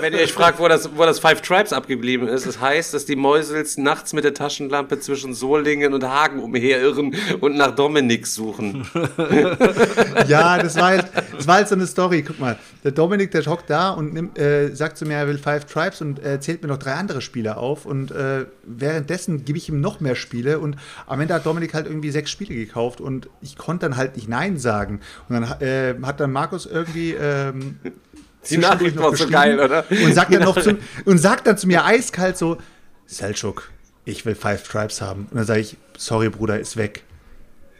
wenn 0.00 0.12
ihr 0.12 0.20
euch 0.20 0.32
fragt, 0.32 0.58
wo 0.58 0.68
das, 0.68 0.88
wo 0.94 1.04
das 1.04 1.18
Five 1.18 1.42
Tribes 1.42 1.72
abgeblieben 1.72 2.28
ist, 2.28 2.46
das 2.46 2.60
heißt, 2.60 2.94
dass 2.94 3.06
die 3.06 3.16
Mäusels 3.16 3.76
nachts 3.76 4.12
mit 4.12 4.24
der 4.24 4.34
Taschenlampe 4.34 5.00
zwischen 5.00 5.34
Solingen 5.34 5.94
und 5.94 6.04
Hagen 6.04 6.40
umherirren 6.40 7.14
und 7.40 7.56
nach 7.56 7.74
Dominik 7.74 8.26
suchen. 8.26 8.86
ja, 10.28 10.58
das 10.58 10.76
war, 10.76 10.84
halt, 10.84 11.06
das 11.36 11.46
war 11.46 11.56
halt 11.56 11.68
so 11.68 11.74
eine 11.74 11.86
Story. 11.86 12.22
Guck 12.22 12.38
mal, 12.38 12.58
der 12.84 12.92
Dominik, 12.92 13.30
der 13.32 13.44
hockt 13.46 13.70
da 13.70 13.90
und 13.90 14.14
nimmt, 14.14 14.38
äh, 14.38 14.74
sagt 14.74 14.96
zu 14.98 15.04
mir, 15.04 15.14
er 15.14 15.28
will 15.28 15.38
Five 15.38 15.64
Tribes 15.66 16.00
und 16.00 16.24
äh, 16.24 16.40
zählt 16.40 16.62
mir 16.62 16.68
noch 16.68 16.78
drei 16.78 16.94
andere 16.94 17.20
Spiele 17.20 17.56
auf. 17.56 17.84
Und 17.86 18.10
äh, 18.10 18.46
währenddessen 18.64 19.44
gebe 19.44 19.58
ich 19.58 19.68
ihm 19.68 19.80
noch 19.80 20.00
mehr 20.00 20.14
Spiele. 20.14 20.58
Und 20.58 20.76
am 21.06 21.20
Ende 21.20 21.34
hat 21.34 21.46
Dominik 21.46 21.74
halt 21.74 21.86
irgendwie 21.86 22.10
sechs 22.10 22.30
Spiele 22.30 22.54
gekauft 22.54 23.00
und 23.00 23.28
ich 23.40 23.56
konnte 23.56 23.86
dann 23.86 23.96
halt 23.96 24.16
nicht 24.16 24.28
Nein 24.28 24.58
sagen. 24.58 25.00
Und 25.28 25.31
dann 25.32 25.60
äh, 25.60 25.94
hat 26.02 26.20
dann 26.20 26.32
Markus 26.32 26.66
irgendwie. 26.66 27.12
Ähm, 27.12 27.78
Die 28.50 28.58
Nachricht 28.58 28.96
war 28.96 29.14
so 29.14 29.28
geil, 29.28 29.60
oder? 29.60 29.84
Und 29.88 30.14
sagt, 30.14 30.34
dann 30.34 30.42
noch 30.42 30.60
zu, 30.60 30.76
und 31.04 31.18
sagt 31.18 31.46
dann 31.46 31.56
zu 31.56 31.68
mir 31.68 31.84
eiskalt 31.84 32.36
so: 32.36 32.58
Selchuk, 33.06 33.70
ich 34.04 34.26
will 34.26 34.34
Five 34.34 34.64
Tribes 34.64 35.00
haben. 35.00 35.28
Und 35.30 35.36
dann 35.36 35.44
sage 35.44 35.60
ich: 35.60 35.76
Sorry, 35.96 36.28
Bruder, 36.28 36.58
ist 36.58 36.76
weg. 36.76 37.04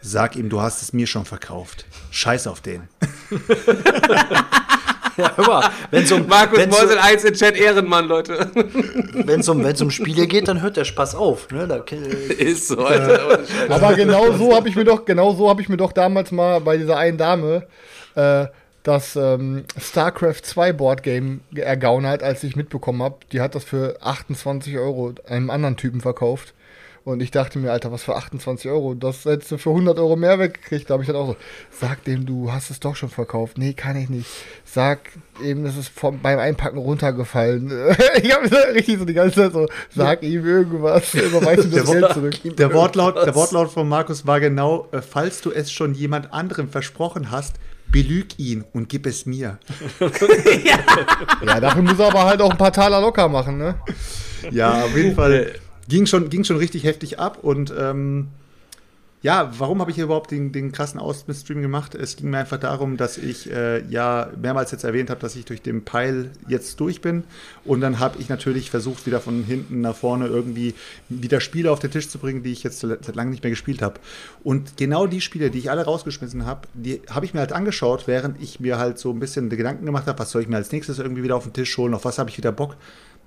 Sag 0.01 0.37
ihm, 0.37 0.49
du 0.49 0.61
hast 0.61 0.83
es 0.83 0.93
mir 0.93 1.07
schon 1.07 1.25
verkauft. 1.25 1.85
Scheiß 2.11 2.47
auf 2.47 2.61
den. 2.61 2.89
Ja, 5.17 5.33
hör 5.37 5.47
mal, 5.47 5.71
wenn 5.91 6.05
es 6.05 6.13
um, 6.13 6.27
Markus 6.27 6.59
wenn's 6.59 6.79
Mäusel 6.79 6.97
um, 6.97 7.03
1 7.03 7.25
in 7.25 7.35
Chat 7.35 7.57
Ehrenmann, 7.57 8.07
Leute. 8.07 8.51
wenn's 9.13 9.49
um, 9.49 9.63
wenn's 9.63 9.83
um 9.83 9.91
Spiele 9.91 10.27
geht, 10.27 10.49
dann 10.49 10.63
hört 10.63 10.77
der 10.77 10.85
Spaß 10.85 11.15
auf. 11.15 11.51
Ne? 11.51 11.67
Da, 11.67 11.85
ist 12.39 12.69
so, 12.69 12.79
Alter. 12.79 13.41
Scheiß. 13.47 13.71
Aber 13.71 13.95
genau 13.95 14.33
so 14.33 14.55
habe 14.55 14.69
ich 14.69 14.77
mir 14.77 14.85
doch, 14.85 15.05
genau 15.05 15.35
so 15.35 15.49
habe 15.49 15.61
ich 15.61 15.69
mir 15.69 15.77
doch 15.77 15.93
damals 15.93 16.33
mal 16.33 16.61
bei 16.61 16.77
dieser 16.77 16.97
einen 16.97 17.19
Dame 17.19 17.67
äh, 18.15 18.47
das 18.83 19.15
ähm, 19.17 19.65
StarCraft 19.79 20.43
2 20.43 20.73
Boardgame 20.73 21.41
ergaunert, 21.55 22.23
als 22.23 22.43
ich 22.43 22.57
mitbekommen 22.57 23.03
habe. 23.03 23.17
Die 23.33 23.41
hat 23.41 23.55
das 23.55 23.65
für 23.65 23.97
28 24.01 24.77
Euro 24.79 25.15
einem 25.29 25.51
anderen 25.51 25.77
Typen 25.77 26.01
verkauft. 26.01 26.55
Und 27.05 27.21
ich 27.21 27.33
dachte 27.33 27.59
mir, 27.59 27.73
Alter, 27.73 27.91
was 27.91 28.05
für 28.05 28.15
28 28.15 28.71
Euro? 28.71 28.95
Das 28.95 29.25
hättest 29.25 29.51
du 29.51 29.59
für 29.59 29.71
100 29.71 29.99
Euro 29.99 30.15
mehr 30.15 30.39
weggekriegt. 30.39 30.89
Da 30.89 30.95
habe 30.95 31.03
ich 31.03 31.09
dann 31.09 31.17
auch 31.17 31.27
so, 31.27 31.37
sag 31.71 32.05
dem, 32.05 32.27
du 32.27 32.53
hast 32.53 32.71
es 32.71 32.79
doch 32.79 32.95
schon 32.95 33.09
verkauft. 33.09 33.59
Nee, 33.59 33.73
kann 33.73 33.97
ich 33.97 34.09
nicht. 34.09 34.29
Sag 34.65 35.01
eben, 35.43 35.65
das 35.65 35.77
ist 35.77 35.89
vom, 35.89 36.21
beim 36.21 36.39
Einpacken 36.39 36.79
runtergefallen. 36.79 37.73
ich 38.23 38.33
habe 38.33 38.49
richtig 38.75 38.99
so 38.99 39.05
die 39.05 39.15
ganze 39.15 39.35
Zeit 39.35 39.53
so, 39.53 39.67
sag 39.95 40.23
ihm 40.23 40.47
irgendwas, 40.47 41.13
überweis 41.15 41.65
ihm 41.65 41.71
das 41.73 41.91
Geld 41.91 42.13
zurück. 42.13 42.57
Der 42.57 42.73
Wortlaut, 42.73 43.17
der 43.17 43.35
Wortlaut 43.35 43.73
von 43.73 43.89
Markus 43.89 44.25
war 44.27 44.39
genau, 44.39 44.89
äh, 44.93 45.03
falls 45.03 45.41
du 45.41 45.51
es 45.51 45.73
schon 45.73 45.95
jemand 45.95 46.33
anderem 46.33 46.69
versprochen 46.69 47.33
hast, 47.33 47.57
belüg 47.91 48.39
ihn 48.39 48.65
und 48.73 48.89
gib 48.89 49.07
es 49.07 49.27
mir. 49.27 49.59
Ja, 51.45 51.61
dafür 51.61 51.83
muss 51.83 51.99
er 51.99 52.07
aber 52.07 52.25
halt 52.25 52.41
auch 52.41 52.51
ein 52.51 52.57
paar 52.57 52.73
Taler 52.73 53.01
locker 53.01 53.29
machen, 53.29 53.59
ne? 53.59 53.75
Ja, 54.51 54.85
auf 54.85 54.97
jeden 54.97 55.15
Fall 55.15 55.53
ging 55.89 56.07
schon, 56.07 56.31
ging 56.31 56.45
schon 56.45 56.57
richtig 56.57 56.85
heftig 56.85 57.19
ab 57.19 57.39
und 57.43 57.73
ähm, 57.77 58.29
ja, 59.23 59.53
warum 59.57 59.81
habe 59.81 59.93
ich 59.93 59.95
hier 59.95 60.05
überhaupt 60.05 60.33
den, 60.33 60.51
den 60.51 60.73
krassen 60.73 60.99
Ausmist-Stream 60.99 61.63
gemacht? 61.63 61.95
Es 61.95 62.17
ging 62.17 62.31
mir 62.31 62.39
einfach 62.39 62.59
darum, 62.59 62.97
dass 62.97 63.19
ich 63.19 63.49
äh, 63.53 63.87
ja 63.87 64.29
mehrmals 64.41 64.73
jetzt 64.73 64.83
erwähnt 64.83 65.11
habe, 65.11 65.21
dass 65.21 65.37
ich 65.37 65.45
durch 65.45 65.63
den 65.63 65.85
Peil 65.85 66.33
jetzt 66.49 66.81
durch 66.81 67.01
bin. 67.01 67.23
Und 67.65 67.81
dann 67.83 68.01
habe 68.01 68.19
ich 68.21 68.29
natürlich 68.29 68.69
versucht, 68.69 69.07
wieder 69.07 69.21
von 69.21 69.45
hinten 69.45 69.81
nach 69.81 69.95
vorne 69.95 70.27
irgendwie 70.27 70.75
wieder 71.09 71.39
Spiele 71.39 71.71
auf 71.71 71.79
den 71.79 71.93
Tisch 71.93 72.09
zu 72.09 72.19
bringen, 72.19 72.43
die 72.43 72.51
ich 72.51 72.65
jetzt 72.65 72.81
seit 72.81 73.15
langem 73.15 73.31
nicht 73.31 73.45
mehr 73.45 73.51
gespielt 73.51 73.81
habe. 73.81 74.01
Und 74.43 74.77
genau 74.77 75.07
die 75.07 75.21
Spiele, 75.21 75.53
die 75.53 75.61
ich 75.61 75.71
alle 75.71 75.85
rausgeschmissen 75.85 76.45
habe, 76.45 76.67
die 76.75 77.01
habe 77.09 77.25
ich 77.25 77.33
mir 77.33 77.41
halt 77.41 77.53
angeschaut, 77.53 78.09
während 78.09 78.43
ich 78.43 78.59
mir 78.59 78.79
halt 78.79 78.99
so 78.99 79.11
ein 79.11 79.21
bisschen 79.21 79.49
Gedanken 79.51 79.87
gemacht 79.87 80.09
habe, 80.09 80.19
was 80.19 80.33
soll 80.33 80.43
ich 80.43 80.49
mir 80.49 80.57
als 80.57 80.73
nächstes 80.73 80.99
irgendwie 80.99 81.23
wieder 81.23 81.37
auf 81.37 81.45
den 81.45 81.53
Tisch 81.53 81.79
holen, 81.79 81.95
auf 81.95 82.05
was 82.05 82.19
habe 82.19 82.29
ich 82.29 82.39
wieder 82.39 82.51
Bock. 82.51 82.75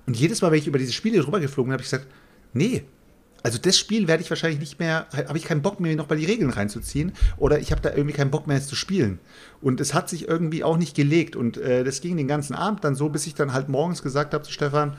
Und 0.06 0.14
jedes 0.14 0.42
Mal, 0.42 0.50
wenn 0.50 0.58
ich 0.58 0.66
über 0.66 0.78
diese 0.78 0.92
Spiele 0.92 1.20
drüber 1.20 1.40
geflogen 1.40 1.70
bin, 1.70 1.72
habe 1.72 1.82
ich 1.82 1.90
gesagt, 1.90 2.06
nee, 2.56 2.84
also 3.46 3.58
das 3.58 3.78
Spiel 3.78 4.08
werde 4.08 4.24
ich 4.24 4.30
wahrscheinlich 4.30 4.58
nicht 4.58 4.80
mehr, 4.80 5.06
habe 5.12 5.38
ich 5.38 5.44
keinen 5.44 5.62
Bock 5.62 5.78
mehr 5.78 5.94
noch 5.94 6.06
bei 6.06 6.16
die 6.16 6.24
Regeln 6.24 6.50
reinzuziehen 6.50 7.12
oder 7.36 7.60
ich 7.60 7.70
habe 7.70 7.80
da 7.80 7.90
irgendwie 7.90 8.12
keinen 8.12 8.32
Bock 8.32 8.48
mehr 8.48 8.56
jetzt 8.56 8.68
zu 8.68 8.74
spielen. 8.74 9.20
Und 9.60 9.80
es 9.80 9.94
hat 9.94 10.08
sich 10.08 10.26
irgendwie 10.26 10.64
auch 10.64 10.76
nicht 10.76 10.96
gelegt 10.96 11.36
und 11.36 11.56
äh, 11.56 11.84
das 11.84 12.00
ging 12.00 12.16
den 12.16 12.26
ganzen 12.26 12.56
Abend 12.56 12.82
dann 12.82 12.96
so, 12.96 13.08
bis 13.08 13.24
ich 13.28 13.36
dann 13.36 13.52
halt 13.52 13.68
morgens 13.68 14.02
gesagt 14.02 14.34
habe 14.34 14.42
zu 14.42 14.50
Stefan, 14.50 14.96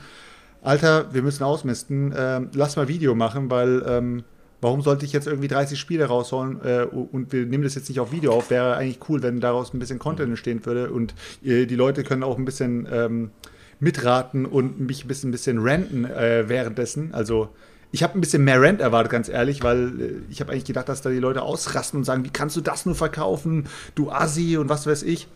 Alter, 0.62 1.12
wir 1.12 1.20
müssen 1.20 1.42
ausmisten, 1.44 2.14
ähm, 2.16 2.48
lass 2.54 2.76
mal 2.76 2.88
Video 2.88 3.14
machen, 3.14 3.50
weil 3.50 3.84
ähm, 3.86 4.24
warum 4.62 4.80
sollte 4.80 5.04
ich 5.04 5.12
jetzt 5.12 5.26
irgendwie 5.26 5.48
30 5.48 5.78
Spiele 5.78 6.06
rausholen 6.06 6.60
äh, 6.64 6.84
und 6.84 7.32
wir 7.32 7.44
nehmen 7.44 7.64
das 7.64 7.74
jetzt 7.74 7.90
nicht 7.90 8.00
auf 8.00 8.12
Video 8.12 8.32
auf, 8.32 8.48
wäre 8.48 8.76
eigentlich 8.76 8.98
cool, 9.10 9.22
wenn 9.22 9.40
daraus 9.40 9.74
ein 9.74 9.78
bisschen 9.78 9.98
Content 9.98 10.30
entstehen 10.30 10.64
würde 10.64 10.90
und 10.90 11.14
äh, 11.44 11.66
die 11.66 11.76
Leute 11.76 12.02
können 12.02 12.22
auch 12.22 12.38
ein 12.38 12.46
bisschen 12.46 12.88
ähm, 12.90 13.30
mitraten 13.80 14.46
und 14.46 14.80
mich 14.80 15.04
ein 15.04 15.08
bisschen, 15.08 15.28
ein 15.28 15.32
bisschen 15.32 15.58
ranten 15.60 16.04
äh, 16.04 16.48
währenddessen, 16.48 17.14
also 17.14 17.50
ich 17.90 18.02
habe 18.02 18.18
ein 18.18 18.20
bisschen 18.20 18.44
mehr 18.44 18.60
Rant 18.60 18.80
erwartet, 18.80 19.10
ganz 19.10 19.28
ehrlich, 19.28 19.62
weil 19.62 20.00
äh, 20.00 20.12
ich 20.30 20.40
habe 20.40 20.52
eigentlich 20.52 20.66
gedacht, 20.66 20.88
dass 20.88 21.00
da 21.00 21.10
die 21.10 21.18
Leute 21.18 21.42
ausrasten 21.42 21.98
und 21.98 22.04
sagen, 22.04 22.24
wie 22.24 22.30
kannst 22.30 22.56
du 22.56 22.60
das 22.60 22.86
nur 22.86 22.94
verkaufen, 22.94 23.66
du 23.94 24.10
Assi 24.10 24.56
und 24.56 24.68
was 24.68 24.86
weiß 24.86 25.02
ich. 25.04 25.26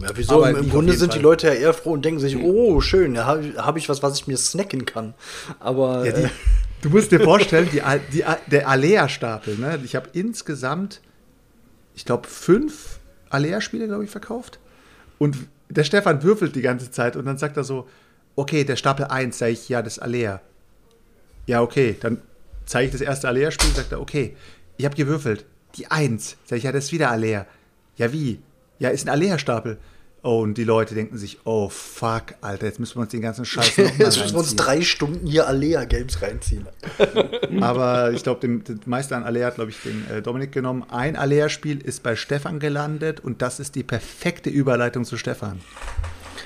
Ja, 0.00 0.08
wieso? 0.14 0.36
Aber 0.36 0.50
Im, 0.50 0.70
Grunde 0.70 0.94
sind 0.94 1.12
die 1.12 1.18
Fall. 1.18 1.24
Leute 1.24 1.46
ja 1.48 1.54
eher 1.54 1.74
froh 1.74 1.92
und 1.92 2.04
denken 2.04 2.20
sich, 2.20 2.36
oh, 2.36 2.80
schön, 2.80 3.14
da 3.14 3.26
habe 3.26 3.54
hab 3.56 3.76
ich 3.76 3.88
was, 3.88 4.02
was 4.02 4.18
ich 4.18 4.26
mir 4.26 4.36
snacken 4.36 4.86
kann. 4.86 5.14
Aber 5.58 6.06
Ja, 6.06 6.12
die, 6.12 6.22
äh, 6.22 6.30
du 6.82 6.90
musst 6.90 7.12
dir 7.12 7.20
vorstellen, 7.20 7.68
die, 7.72 7.82
die, 8.12 8.24
der 8.50 8.68
Alea-Stapel, 8.68 9.56
ne? 9.56 9.80
ich 9.84 9.94
habe 9.96 10.08
insgesamt, 10.12 11.00
ich 11.94 12.04
glaube, 12.04 12.28
fünf 12.28 12.98
Alea-Spiele, 13.30 13.86
glaube 13.86 14.04
ich, 14.04 14.10
verkauft. 14.10 14.58
Und 15.18 15.36
der 15.70 15.84
Stefan 15.84 16.22
würfelt 16.22 16.56
die 16.56 16.62
ganze 16.62 16.90
Zeit 16.90 17.16
und 17.16 17.24
dann 17.24 17.38
sagt 17.38 17.56
er 17.56 17.64
so, 17.64 17.88
okay, 18.36 18.64
der 18.64 18.76
Stapel 18.76 19.06
1, 19.06 19.38
sage 19.38 19.52
ich, 19.52 19.68
ja, 19.68 19.82
das 19.82 19.98
Alea. 19.98 20.40
Ja, 21.46 21.62
okay, 21.62 21.96
dann 22.00 22.20
zeige 22.66 22.86
ich 22.86 22.92
das 22.92 23.00
erste 23.00 23.28
Alea-Spiel, 23.28 23.70
sagt 23.70 23.92
er, 23.92 24.00
okay, 24.00 24.36
ich 24.76 24.84
habe 24.84 24.96
gewürfelt. 24.96 25.44
Die 25.76 25.90
1, 25.90 26.36
sage 26.44 26.58
ich, 26.58 26.64
ja, 26.64 26.72
das 26.72 26.84
ist 26.86 26.92
wieder 26.92 27.10
Alea. 27.10 27.46
Ja, 27.96 28.12
wie? 28.12 28.40
Ja, 28.78 28.90
ist 28.90 29.06
ein 29.06 29.10
Alea-Stapel. 29.10 29.78
Oh, 30.22 30.40
und 30.42 30.58
die 30.58 30.64
Leute 30.64 30.94
denken 30.94 31.16
sich, 31.16 31.38
oh 31.44 31.70
fuck, 31.70 32.34
Alter, 32.42 32.66
jetzt 32.66 32.78
müssen 32.78 32.96
wir 32.96 33.02
uns 33.02 33.10
den 33.10 33.22
ganzen 33.22 33.46
Scheiß 33.46 33.78
noch 33.78 33.84
mal 33.84 34.04
jetzt 34.04 34.18
müssen 34.18 34.34
wir 34.34 34.40
uns 34.40 34.54
drei 34.54 34.82
Stunden 34.82 35.26
hier 35.26 35.46
Alea-Games 35.48 36.20
reinziehen. 36.20 36.66
Aber 37.60 38.12
ich 38.12 38.22
glaube, 38.22 38.40
den, 38.40 38.62
den 38.62 38.80
meiste 38.84 39.16
an 39.16 39.24
Alea 39.24 39.46
hat, 39.46 39.54
glaube 39.54 39.70
ich, 39.70 39.80
den 39.82 40.04
äh, 40.10 40.20
Dominik 40.20 40.52
genommen. 40.52 40.84
Ein 40.90 41.16
Alea-Spiel 41.16 41.80
ist 41.80 42.02
bei 42.02 42.16
Stefan 42.16 42.60
gelandet 42.60 43.20
und 43.20 43.40
das 43.40 43.60
ist 43.60 43.74
die 43.76 43.82
perfekte 43.82 44.50
Überleitung 44.50 45.04
zu 45.04 45.16
Stefan. 45.16 45.60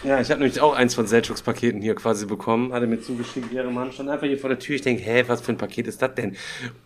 Ja, 0.05 0.21
ich 0.21 0.31
habe 0.31 0.41
nämlich 0.41 0.61
auch 0.61 0.75
eins 0.75 0.95
von 0.95 1.07
Selchuks 1.07 1.41
Paketen 1.41 1.81
hier 1.81 1.95
quasi 1.95 2.27
bekommen. 2.27 2.75
Hatte 2.75 2.87
mir 2.87 3.01
zugeschickt, 3.01 3.51
ihre 3.51 3.71
Mann 3.71 3.91
stand 3.91 4.11
einfach 4.11 4.27
hier 4.27 4.37
vor 4.37 4.51
der 4.51 4.59
Tür. 4.59 4.75
Ich 4.75 4.83
denke, 4.83 5.03
hä, 5.03 5.25
was 5.29 5.41
für 5.41 5.53
ein 5.53 5.57
Paket 5.57 5.87
ist 5.87 6.03
das 6.03 6.15
denn? 6.15 6.37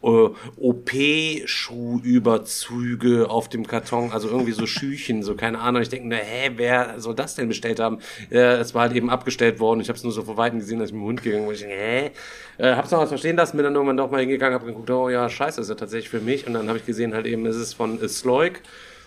Äh, 0.04 0.28
OP-Schuhüberzüge 0.56 3.28
auf 3.28 3.48
dem 3.48 3.66
Karton, 3.66 4.12
also 4.12 4.28
irgendwie 4.28 4.52
so 4.52 4.66
Schüchen, 4.66 5.24
so 5.24 5.34
keine 5.34 5.58
Ahnung. 5.58 5.82
Ich 5.82 5.88
denke, 5.88 6.06
na, 6.06 6.14
hä, 6.14 6.52
wer 6.54 7.00
soll 7.00 7.16
das 7.16 7.34
denn 7.34 7.48
bestellt 7.48 7.80
haben? 7.80 7.98
Äh, 8.30 8.58
es 8.58 8.72
war 8.72 8.82
halt 8.82 8.94
eben 8.94 9.10
abgestellt 9.10 9.58
worden. 9.58 9.80
Ich 9.80 9.88
habe 9.88 9.96
es 9.96 10.04
nur 10.04 10.12
so 10.12 10.22
vor 10.22 10.36
Weitem 10.36 10.60
gesehen, 10.60 10.78
dass 10.78 10.90
ich 10.90 10.94
mit 10.94 11.02
dem 11.02 11.06
Hund 11.06 11.24
gegangen 11.24 11.46
bin. 11.46 11.54
Ich 11.54 11.62
denke, 11.62 11.74
hä? 11.74 12.12
Äh, 12.58 12.76
hab's 12.76 12.92
noch 12.92 13.00
was 13.00 13.08
verstehen 13.08 13.34
lassen, 13.34 13.56
bin 13.56 13.64
dann 13.64 13.74
irgendwann 13.74 13.96
doch 13.96 14.12
mal 14.12 14.20
hingegangen, 14.20 14.54
habe 14.54 14.66
geguckt, 14.66 14.90
oh 14.90 15.08
ja, 15.08 15.28
scheiße, 15.28 15.60
ist 15.60 15.68
ja 15.68 15.74
tatsächlich 15.74 16.08
für 16.08 16.20
mich. 16.20 16.46
Und 16.46 16.52
dann 16.52 16.68
habe 16.68 16.78
ich 16.78 16.86
gesehen, 16.86 17.14
halt 17.14 17.26
eben, 17.26 17.44
es 17.46 17.56
ist 17.56 17.74
von 17.74 18.00
äh, 18.00 18.08
Sloik. 18.08 18.62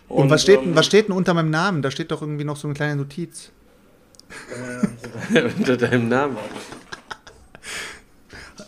Und, 0.09 0.29
was, 0.29 0.41
steht, 0.41 0.61
ähm, 0.61 0.75
was 0.75 0.85
steht 0.85 1.07
denn 1.07 1.15
unter 1.15 1.33
meinem 1.33 1.49
Namen? 1.49 1.81
Da 1.81 1.91
steht 1.91 2.11
doch 2.11 2.21
irgendwie 2.21 2.43
noch 2.43 2.57
so 2.57 2.67
eine 2.67 2.75
kleine 2.75 2.97
Notiz. 2.97 3.53
unter 5.57 5.77
deinem 5.77 6.09
Namen. 6.09 6.37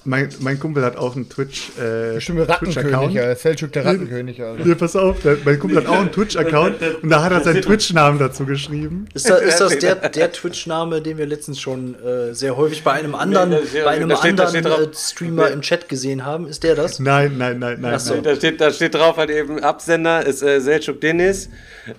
Mein, 0.06 0.28
mein 0.42 0.60
Kumpel 0.60 0.84
hat 0.84 0.98
auch 0.98 1.16
einen 1.16 1.30
Twitch, 1.30 1.70
äh, 1.80 2.16
Bestimmt 2.16 2.50
Rattenkönig, 2.50 3.14
ja. 3.14 3.34
Selchuk 3.36 3.72
der 3.72 3.86
Rattenkönig, 3.86 4.42
Alter. 4.42 4.66
Ja, 4.68 4.76
pass 4.76 4.98
auf, 4.98 5.22
der, 5.22 5.38
mein 5.46 5.58
Kumpel 5.58 5.78
hat 5.78 5.88
auch 5.88 5.98
einen 6.00 6.12
Twitch-Account 6.12 6.76
und 7.04 7.10
da 7.10 7.24
hat 7.24 7.32
er 7.32 7.40
seinen 7.42 7.62
Twitch-Namen 7.62 8.20
dazu 8.20 8.46
geschrieben. 8.46 9.06
Ist 9.14 9.30
das, 9.30 9.40
ist 9.42 9.60
das 9.62 9.78
der, 9.80 9.96
der 10.10 10.32
Twitch-Name, 10.34 11.02
den 11.02 11.18
wir 11.18 11.26
letztens 11.26 11.62
schon 11.62 11.96
äh, 12.04 12.34
sehr 12.34 12.58
häufig 12.58 12.84
bei 12.84 12.92
einem 12.92 13.16
anderen, 13.16 13.52
Nee, 13.52 13.58
bei 13.86 13.92
einem 13.92 14.14
steht- 14.18 14.42
anderen 14.42 14.64
drauf- 14.64 14.80
äh, 14.82 14.94
Streamer 14.94 15.52
im 15.52 15.62
Chat 15.62 15.88
gesehen 15.88 16.26
haben? 16.26 16.48
Ist 16.48 16.64
der 16.64 16.76
das? 16.76 17.00
Nein, 17.00 17.38
nein, 17.38 17.60
nein, 17.60 17.80
nein. 17.80 17.94
Ach 17.96 18.00
so. 18.02 18.16
nein. 18.16 18.24
Da 18.24 18.36
steht, 18.36 18.60
da 18.60 18.72
steht 18.72 18.96
drauf 18.96 19.16
halt 19.16 19.30
eben, 19.30 19.62
Absender 19.64 20.26
ist 20.26 20.44
äh, 20.44 20.58
Selçuk 20.60 21.00
Deniz. 21.00 21.48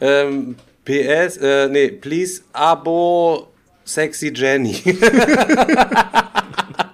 Ähm, 0.03 0.57
PS, 0.85 1.39
äh, 1.39 1.69
nee, 1.71 1.89
please, 1.89 2.43
Abo, 2.53 3.49
Sexy 3.85 4.33
Jenny. 4.35 4.77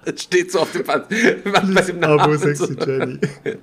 Das 0.02 0.22
steht 0.22 0.50
so 0.50 0.60
auf 0.60 0.72
dem 0.72 0.82
dem 0.84 2.02
Abo 2.04 2.34
Sexy. 2.36 2.74
Jenny. 2.84 3.18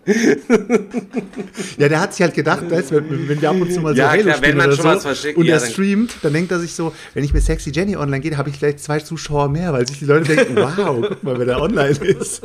ja, 1.78 1.90
der 1.90 2.00
hat 2.00 2.14
sich 2.14 2.22
halt 2.22 2.36
gedacht, 2.36 2.70
weißt, 2.70 2.92
du, 2.92 2.96
wenn, 2.98 3.28
wenn 3.28 3.42
wir 3.42 3.50
ab 3.50 3.60
und 3.60 3.74
zu 3.74 3.82
mal 3.82 3.96
so 3.96 4.02
Ja, 4.02 4.12
Halo 4.12 4.22
klar, 4.22 4.36
spielen 4.38 4.52
wenn 4.52 4.58
man 4.58 4.68
oder 4.68 4.76
schon 4.76 4.84
so 4.86 4.90
was 4.96 5.02
verschickt, 5.04 5.38
und 5.38 5.46
ja, 5.46 5.56
er 5.56 5.60
streamt, 5.60 6.16
dann 6.22 6.34
denkt 6.34 6.52
er 6.52 6.60
sich 6.60 6.74
so, 6.76 6.94
wenn 7.16 7.24
ich 7.24 7.34
mit 7.34 7.44
Sexy 7.44 7.72
Jenny 7.72 7.98
online 7.98 8.22
gehe, 8.22 8.38
habe 8.38 8.50
ich 8.50 8.58
vielleicht 8.58 8.80
zwei 8.80 9.00
Zuschauer 9.00 9.50
mehr, 9.50 9.74
weil 9.74 9.88
sich 9.88 9.98
die 10.00 10.06
Leute 10.06 10.36
denken, 10.36 10.56
wow, 10.78 11.06
guck 11.10 11.24
mal, 11.24 11.38
wer 11.40 11.46
da 11.48 11.58
online 11.60 11.98
ist. 11.98 12.44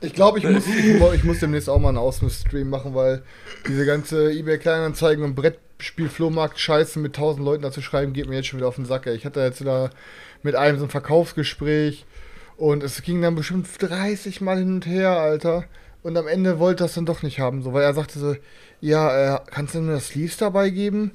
Ich 0.00 0.14
glaube, 0.14 0.38
ich 0.38 0.44
muss, 0.48 0.62
ich, 0.66 0.98
mu- 0.98 1.12
ich 1.12 1.24
muss 1.24 1.40
demnächst 1.40 1.68
auch 1.68 1.78
mal 1.78 1.90
einen 1.90 1.98
Außenstream 1.98 2.70
machen, 2.70 2.94
weil 2.94 3.22
diese 3.68 3.84
ganze 3.84 4.32
eBay 4.32 4.58
Kleinanzeigen 4.58 5.22
und 5.24 5.34
Brettspiel 5.34 5.65
Flohmarkt 5.78 6.58
Scheiße 6.58 6.98
mit 6.98 7.16
tausend 7.16 7.44
Leuten 7.44 7.62
dazu 7.62 7.82
schreiben, 7.82 8.12
geht 8.12 8.28
mir 8.28 8.36
jetzt 8.36 8.46
schon 8.46 8.58
wieder 8.58 8.68
auf 8.68 8.76
den 8.76 8.86
Sack. 8.86 9.06
Ey. 9.06 9.14
Ich 9.14 9.24
hatte 9.24 9.40
jetzt 9.40 9.60
wieder 9.60 9.90
mit 10.42 10.54
einem 10.54 10.78
so 10.78 10.84
ein 10.84 10.90
Verkaufsgespräch 10.90 12.06
und 12.56 12.82
es 12.82 13.02
ging 13.02 13.20
dann 13.20 13.34
bestimmt 13.34 13.68
30 13.78 14.40
Mal 14.40 14.58
hin 14.58 14.74
und 14.74 14.86
her, 14.86 15.10
Alter. 15.10 15.64
Und 16.02 16.16
am 16.16 16.28
Ende 16.28 16.58
wollte 16.58 16.84
das 16.84 16.94
dann 16.94 17.06
doch 17.06 17.22
nicht 17.22 17.40
haben, 17.40 17.62
so, 17.62 17.72
weil 17.72 17.82
er 17.82 17.94
sagte 17.94 18.18
so, 18.18 18.36
ja, 18.80 19.36
äh, 19.36 19.40
kannst 19.50 19.74
du 19.74 19.80
mir 19.80 19.92
das 19.92 20.08
Sleeves 20.08 20.36
dabei 20.36 20.70
geben? 20.70 21.12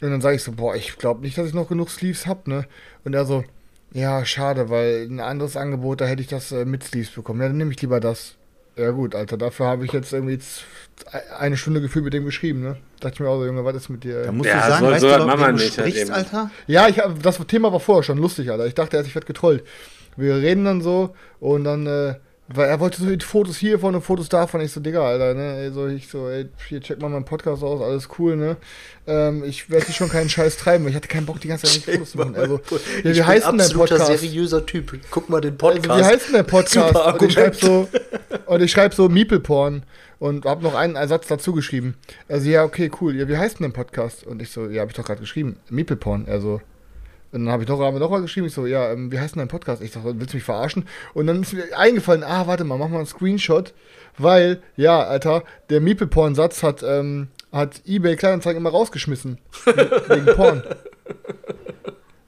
Und 0.00 0.10
dann 0.10 0.20
sage 0.20 0.36
ich 0.36 0.42
so, 0.42 0.52
boah, 0.52 0.76
ich 0.76 0.96
glaube 0.96 1.20
nicht, 1.20 1.36
dass 1.36 1.48
ich 1.48 1.54
noch 1.54 1.68
genug 1.68 1.90
Sleeves 1.90 2.26
hab, 2.26 2.46
ne? 2.46 2.66
Und 3.04 3.14
er 3.14 3.24
so, 3.24 3.44
ja, 3.92 4.24
schade, 4.24 4.70
weil 4.70 5.08
ein 5.10 5.20
anderes 5.20 5.56
Angebot, 5.56 6.00
da 6.00 6.06
hätte 6.06 6.22
ich 6.22 6.28
das 6.28 6.52
äh, 6.52 6.64
mit 6.64 6.84
Sleeves 6.84 7.10
bekommen. 7.10 7.40
Ja, 7.40 7.48
dann 7.48 7.56
nehme 7.56 7.72
ich 7.72 7.82
lieber 7.82 8.00
das. 8.00 8.36
Ja 8.76 8.90
gut, 8.92 9.14
Alter, 9.14 9.36
dafür 9.36 9.66
habe 9.66 9.84
ich 9.84 9.92
jetzt 9.92 10.12
irgendwie 10.12 10.38
eine 11.38 11.56
Stunde 11.56 11.80
gefühlt 11.80 12.04
mit 12.04 12.14
dem 12.14 12.24
geschrieben, 12.24 12.60
ne? 12.62 12.76
Dachte 13.00 13.14
ich 13.14 13.20
mir 13.20 13.28
auch 13.28 13.38
so, 13.38 13.46
Junge, 13.46 13.64
was 13.64 13.74
ist 13.76 13.88
mit 13.88 14.04
dir? 14.04 14.22
Da 14.24 14.32
musst 14.32 14.48
Ja, 14.48 14.56
du 14.62 14.68
sagen, 14.68 14.84
so- 14.86 14.90
weißt 14.92 15.00
so 15.00 15.08
du, 15.18 15.26
Mama 15.26 15.52
nicht, 15.52 15.62
halt 15.78 15.88
sprichst, 15.88 16.02
eben. 16.02 16.10
Alter? 16.12 16.50
Ja, 16.66 16.88
ich, 16.88 16.98
hab- 16.98 17.22
das 17.22 17.38
Thema 17.46 17.72
war 17.72 17.80
vorher 17.80 18.02
schon 18.02 18.18
lustig, 18.18 18.50
Alter. 18.50 18.66
Ich 18.66 18.74
dachte 18.74 18.96
erst, 18.96 19.08
ich 19.08 19.14
werde 19.14 19.26
getrollt. 19.26 19.64
Wir 20.16 20.36
reden 20.36 20.64
dann 20.64 20.80
so 20.82 21.14
und 21.40 21.64
dann, 21.64 21.86
äh, 21.86 22.14
weil 22.52 22.68
er 22.68 22.80
wollte 22.80 23.00
so 23.00 23.14
die 23.14 23.24
Fotos 23.24 23.56
hiervon 23.58 23.94
und 23.94 24.02
Fotos 24.02 24.28
davon. 24.28 24.60
Ich 24.60 24.72
so, 24.72 24.80
Digga, 24.80 25.06
Alter, 25.06 25.34
ne? 25.34 25.58
Ey, 25.64 25.70
so, 25.72 25.86
ich 25.86 26.08
so, 26.08 26.28
ey, 26.28 26.48
hier, 26.68 26.80
check 26.80 27.00
mal 27.00 27.08
meinen 27.08 27.24
Podcast 27.24 27.62
aus, 27.62 27.80
alles 27.80 28.08
cool, 28.18 28.36
ne? 28.36 28.56
Ähm, 29.06 29.44
ich 29.44 29.70
werde 29.70 29.86
hier 29.86 29.94
schon 29.94 30.08
keinen 30.08 30.28
Scheiß 30.28 30.56
treiben, 30.56 30.84
weil 30.84 30.90
ich 30.90 30.96
hatte 30.96 31.08
keinen 31.08 31.26
Bock, 31.26 31.40
die 31.40 31.48
ganze 31.48 31.66
Zeit 31.66 31.86
mit 31.86 31.94
Fotos 31.96 32.10
zu 32.12 32.18
machen. 32.18 32.34
Also, 32.36 32.60
ja, 33.04 33.14
wie 33.14 33.22
heißt 33.22 33.46
denn 33.46 33.58
dein 33.58 33.66
absoluter 33.66 33.98
Podcast? 33.98 34.20
seriöser 34.20 34.66
Typ. 34.66 34.98
Guck 35.10 35.28
mal 35.28 35.40
den 35.40 35.54
Also, 35.60 35.78
Podcast. 35.80 36.00
wie 36.00 36.04
heißt 36.04 36.26
denn 36.26 36.34
der 36.34 36.42
Podcast? 36.42 36.96
Und 36.96 37.22
ich 37.22 37.32
schreibe 37.34 37.56
so, 37.56 37.88
und 38.46 38.62
ich 38.62 38.70
schreibe 38.72 38.94
so 38.94 39.08
Meeple-Porn 39.08 39.84
und 40.18 40.44
habe 40.44 40.62
noch 40.62 40.74
einen 40.74 40.96
Ersatz 40.96 41.26
dazu 41.28 41.52
geschrieben. 41.52 41.94
Also, 42.28 42.48
ja, 42.48 42.64
okay, 42.64 42.90
cool. 43.00 43.14
Ja, 43.16 43.28
wie 43.28 43.36
heißt 43.36 43.60
denn 43.60 43.70
der 43.70 43.76
Podcast? 43.76 44.26
Und 44.26 44.42
ich 44.42 44.50
so, 44.50 44.66
ja, 44.68 44.80
habe 44.80 44.90
ich 44.90 44.96
doch 44.96 45.04
gerade 45.04 45.20
geschrieben. 45.20 45.56
Meeple-Porn. 45.70 46.26
Also, 46.28 46.60
und 47.32 47.44
dann 47.44 47.52
habe 47.52 47.62
ich 47.62 47.68
noch, 47.68 47.78
haben 47.80 47.94
wir 47.94 48.00
noch 48.00 48.10
mal 48.10 48.22
geschrieben. 48.22 48.46
Ich 48.46 48.54
so, 48.54 48.66
ja, 48.66 48.90
ähm, 48.92 49.12
wie 49.12 49.18
heißt 49.18 49.34
denn 49.34 49.40
dein 49.40 49.48
Podcast? 49.48 49.82
Ich 49.82 49.92
sag, 49.92 50.04
willst 50.04 50.32
du 50.32 50.36
mich 50.36 50.44
verarschen? 50.44 50.86
Und 51.14 51.26
dann 51.26 51.42
ist 51.42 51.52
mir 51.52 51.76
eingefallen, 51.78 52.24
ah, 52.24 52.46
warte 52.46 52.64
mal, 52.64 52.76
mach 52.76 52.88
mal 52.88 52.98
einen 52.98 53.06
Screenshot, 53.06 53.72
weil, 54.18 54.60
ja, 54.76 55.02
Alter, 55.02 55.44
der 55.68 55.80
Meeple-Porn-Satz 55.80 56.62
hat, 56.62 56.82
ähm, 56.82 57.28
hat 57.52 57.82
eBay 57.86 58.16
Kleinanzeigen 58.16 58.60
immer 58.60 58.70
rausgeschmissen. 58.70 59.38
wegen 59.64 60.26
Porn. 60.34 60.62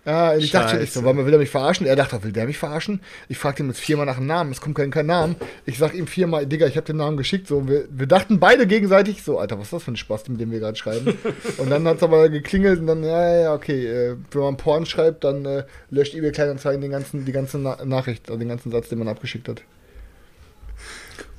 Ja, 0.04 0.32
und 0.32 0.40
ich 0.40 0.50
dachte, 0.50 0.78
ich 0.80 0.90
so, 0.90 0.98
Scheiße. 1.00 1.04
warum 1.04 1.24
will 1.24 1.32
er 1.32 1.38
mich 1.38 1.50
verarschen? 1.50 1.86
Er 1.86 1.94
dachte, 1.94 2.24
will 2.24 2.32
der 2.32 2.46
mich 2.46 2.58
verarschen? 2.58 3.00
Ich 3.28 3.38
fragte 3.38 3.62
ihn 3.62 3.68
jetzt 3.68 3.78
viermal 3.78 4.04
nach 4.04 4.16
dem 4.16 4.26
Namen, 4.26 4.50
es 4.50 4.60
kommt 4.60 4.74
kein, 4.74 4.90
kein 4.90 5.06
Namen. 5.06 5.36
Ich 5.64 5.78
sag 5.78 5.94
ihm 5.94 6.08
viermal, 6.08 6.44
Digga, 6.44 6.66
ich 6.66 6.76
habe 6.76 6.86
den 6.86 6.96
Namen 6.96 7.16
geschickt. 7.16 7.46
So, 7.46 7.68
wir, 7.68 7.84
wir 7.88 8.08
dachten 8.08 8.40
beide 8.40 8.66
gegenseitig, 8.66 9.22
so, 9.22 9.38
Alter, 9.38 9.58
was 9.58 9.66
ist 9.66 9.72
das 9.74 9.82
für 9.84 9.92
ein 9.92 9.96
Spaß, 9.96 10.28
mit 10.28 10.40
dem 10.40 10.50
wir 10.50 10.58
gerade 10.58 10.76
schreiben? 10.76 11.16
und 11.58 11.70
dann 11.70 11.86
hat 11.86 11.98
es 11.98 12.02
aber 12.02 12.28
geklingelt 12.30 12.80
und 12.80 12.88
dann, 12.88 13.04
ja, 13.04 13.28
ja, 13.32 13.40
ja, 13.42 13.54
okay, 13.54 13.86
äh, 13.86 14.16
wenn 14.32 14.42
man 14.42 14.56
Porn 14.56 14.86
schreibt, 14.86 15.22
dann 15.22 15.44
äh, 15.44 15.64
löscht 15.90 16.14
eBay 16.14 16.32
Kleinanzeigen 16.32 16.80
den 16.80 16.90
ganzen, 16.90 17.24
die 17.24 17.32
ganze 17.32 17.58
Na 17.58 17.84
Nachricht, 17.84 18.28
also 18.28 18.40
den 18.40 18.48
ganzen 18.48 18.72
Satz, 18.72 18.88
den 18.88 18.98
man 18.98 19.06
abgeschickt 19.06 19.48
hat. 19.48 19.62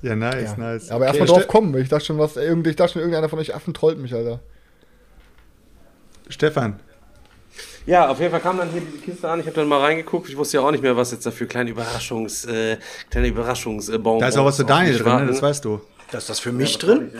Ja, 0.01 0.15
nice, 0.15 0.51
Ja. 0.51 0.57
nice. 0.57 0.89
Aber 0.89 1.09
Okay, 1.09 1.17
erstmal 1.17 1.37
drauf 1.37 1.47
kommen, 1.49 1.75
ich 1.81 1.89
dachte 1.89 2.05
schon, 2.05 2.17
was, 2.17 2.37
irgendwie, 2.37 2.69
ich 2.69 2.75
dachte 2.77 2.93
schon, 2.93 3.01
irgendeiner 3.01 3.27
von 3.27 3.39
euch 3.39 3.53
Affen 3.53 3.73
trollt 3.73 3.97
mich, 3.99 4.13
Alter. 4.13 4.39
Stefan, 6.29 6.79
Ja, 7.85 8.07
auf 8.09 8.19
jeden 8.19 8.31
Fall 8.31 8.39
kam 8.39 8.57
dann 8.57 8.69
hier 8.69 8.81
diese 8.81 8.97
Kiste 9.03 9.27
an. 9.29 9.39
Ich 9.41 9.45
habe 9.45 9.55
dann 9.55 9.67
mal 9.67 9.79
reingeguckt. 9.81 10.29
Ich 10.29 10.37
wusste 10.37 10.57
ja 10.57 10.63
auch 10.63 10.71
nicht 10.71 10.81
mehr, 10.83 10.95
was 10.95 11.11
jetzt 11.11 11.25
dafür 11.25 11.47
kleine 11.47 11.69
Überraschungs, 11.69 12.45
äh, 12.45 12.77
kleine 13.09 13.27
Überraschungsbonbons. 13.27 14.21
da 14.21 14.27
ist 14.29 14.37
auch 14.37 14.45
was 14.45 14.57
für 14.57 14.63
Daniel 14.65 14.97
drin, 14.97 15.17
ne? 15.17 15.25
das 15.27 15.41
weißt 15.41 15.65
du. 15.65 15.81
Da 16.11 16.17
ist 16.19 16.29
das 16.29 16.39
für 16.39 16.51
mich 16.51 16.77
drin? 16.77 17.11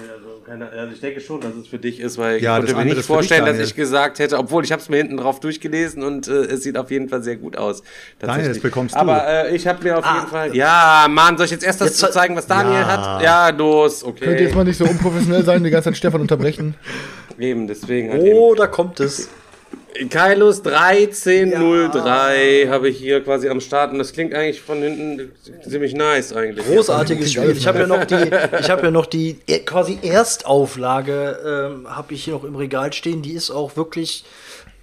Also, 0.47 0.65
also 0.78 0.93
ich 0.93 0.99
denke 1.02 1.19
schon, 1.19 1.41
dass 1.41 1.54
es 1.56 1.67
für 1.67 1.80
dich 1.80 1.99
ist, 1.99 2.17
weil 2.17 2.41
Ja, 2.41 2.60
ich 2.60 2.65
konnte 2.65 2.76
mir 2.76 2.84
nicht 2.84 2.93
für 2.93 2.97
dich, 2.99 3.06
vorstellen, 3.08 3.45
dass 3.45 3.58
ich 3.60 3.76
gesagt 3.76 4.19
hätte, 4.19 4.38
obwohl 4.38 4.63
ich 4.63 4.71
habe 4.71 4.82
es 4.82 4.88
mir 4.89 4.97
hinten 4.97 5.17
drauf 5.17 5.39
durchgelesen 5.39 6.04
und 6.04 6.28
äh, 6.28 6.32
es 6.43 6.63
sieht 6.63 6.78
auf 6.78 6.91
jeden 6.91 7.10
Fall 7.10 7.23
sehr 7.23 7.38
gut 7.38 7.58
aus. 7.58 7.82
Daniel, 8.19 8.49
das 8.49 8.60
bekommst 8.60 8.93
du. 8.95 8.99
Aber 8.99 9.26
äh, 9.28 9.56
ich 9.56 9.65
habe 9.67 9.84
mir 9.84 9.97
auf 9.97 10.06
Ah. 10.06 10.15
jeden 10.15 10.28
Fall. 10.28 10.56
Ja, 10.56 11.08
Mann, 11.10 11.38
soll 11.38 11.45
ich 11.45 11.52
jetzt 11.52 11.63
erst 11.63 11.82
das 11.82 11.99
Jetzt 11.99 12.13
zeigen, 12.13 12.36
was 12.36 12.45
Daniel 12.47 12.82
Ja. 12.82 12.88
hat? 12.88 13.21
Ja, 13.23 13.49
los, 13.49 14.04
okay. 14.04 14.26
Könnt 14.26 14.39
ihr 14.39 14.45
jetzt 14.45 14.56
mal 14.56 14.63
nicht 14.63 14.78
so 14.78 14.86
unprofessionell 14.86 15.43
sein, 15.43 15.63
die 15.63 15.69
ganze 15.71 15.89
Zeit 15.89 15.97
Stefan 15.97 16.21
unterbrechen? 16.21 16.76
Eben, 17.39 17.67
deswegen 17.67 18.12
halt 18.12 18.21
Oh, 18.23 18.54
da 18.54 18.67
kommt 18.67 18.99
es. 18.99 19.30
Kailos 20.09 20.65
1303 20.65 22.67
habe 22.69 22.89
ich 22.89 22.97
hier 22.97 23.23
quasi 23.23 23.47
am 23.49 23.62
Start 23.62 23.91
und 23.91 23.99
das 23.99 24.12
klingt 24.12 24.33
eigentlich 24.33 24.62
von 24.62 24.81
hinten 24.81 25.31
ziemlich 25.67 25.93
nice 25.93 26.33
eigentlich. 26.33 26.65
Großartiges 26.65 27.31
Spiel. 27.31 27.51
Ich 27.51 27.67
habe 27.67 27.79
ja 27.79 27.88
noch 27.88 28.05
die, 28.05 28.15
ich 28.59 28.69
habe 28.69 28.83
ja 28.83 28.91
noch 28.91 29.05
die 29.05 29.38
e- 29.47 29.59
quasi 29.59 29.99
Erstauflage 30.01 31.39
ähm, 31.45 31.95
habe 31.95 32.13
ich 32.13 32.23
hier 32.23 32.33
noch 32.33 32.43
im 32.43 32.55
Regal 32.55 32.91
stehen. 32.93 33.21
Die 33.21 33.33
ist 33.33 33.51
auch 33.51 33.77
wirklich 33.77 34.25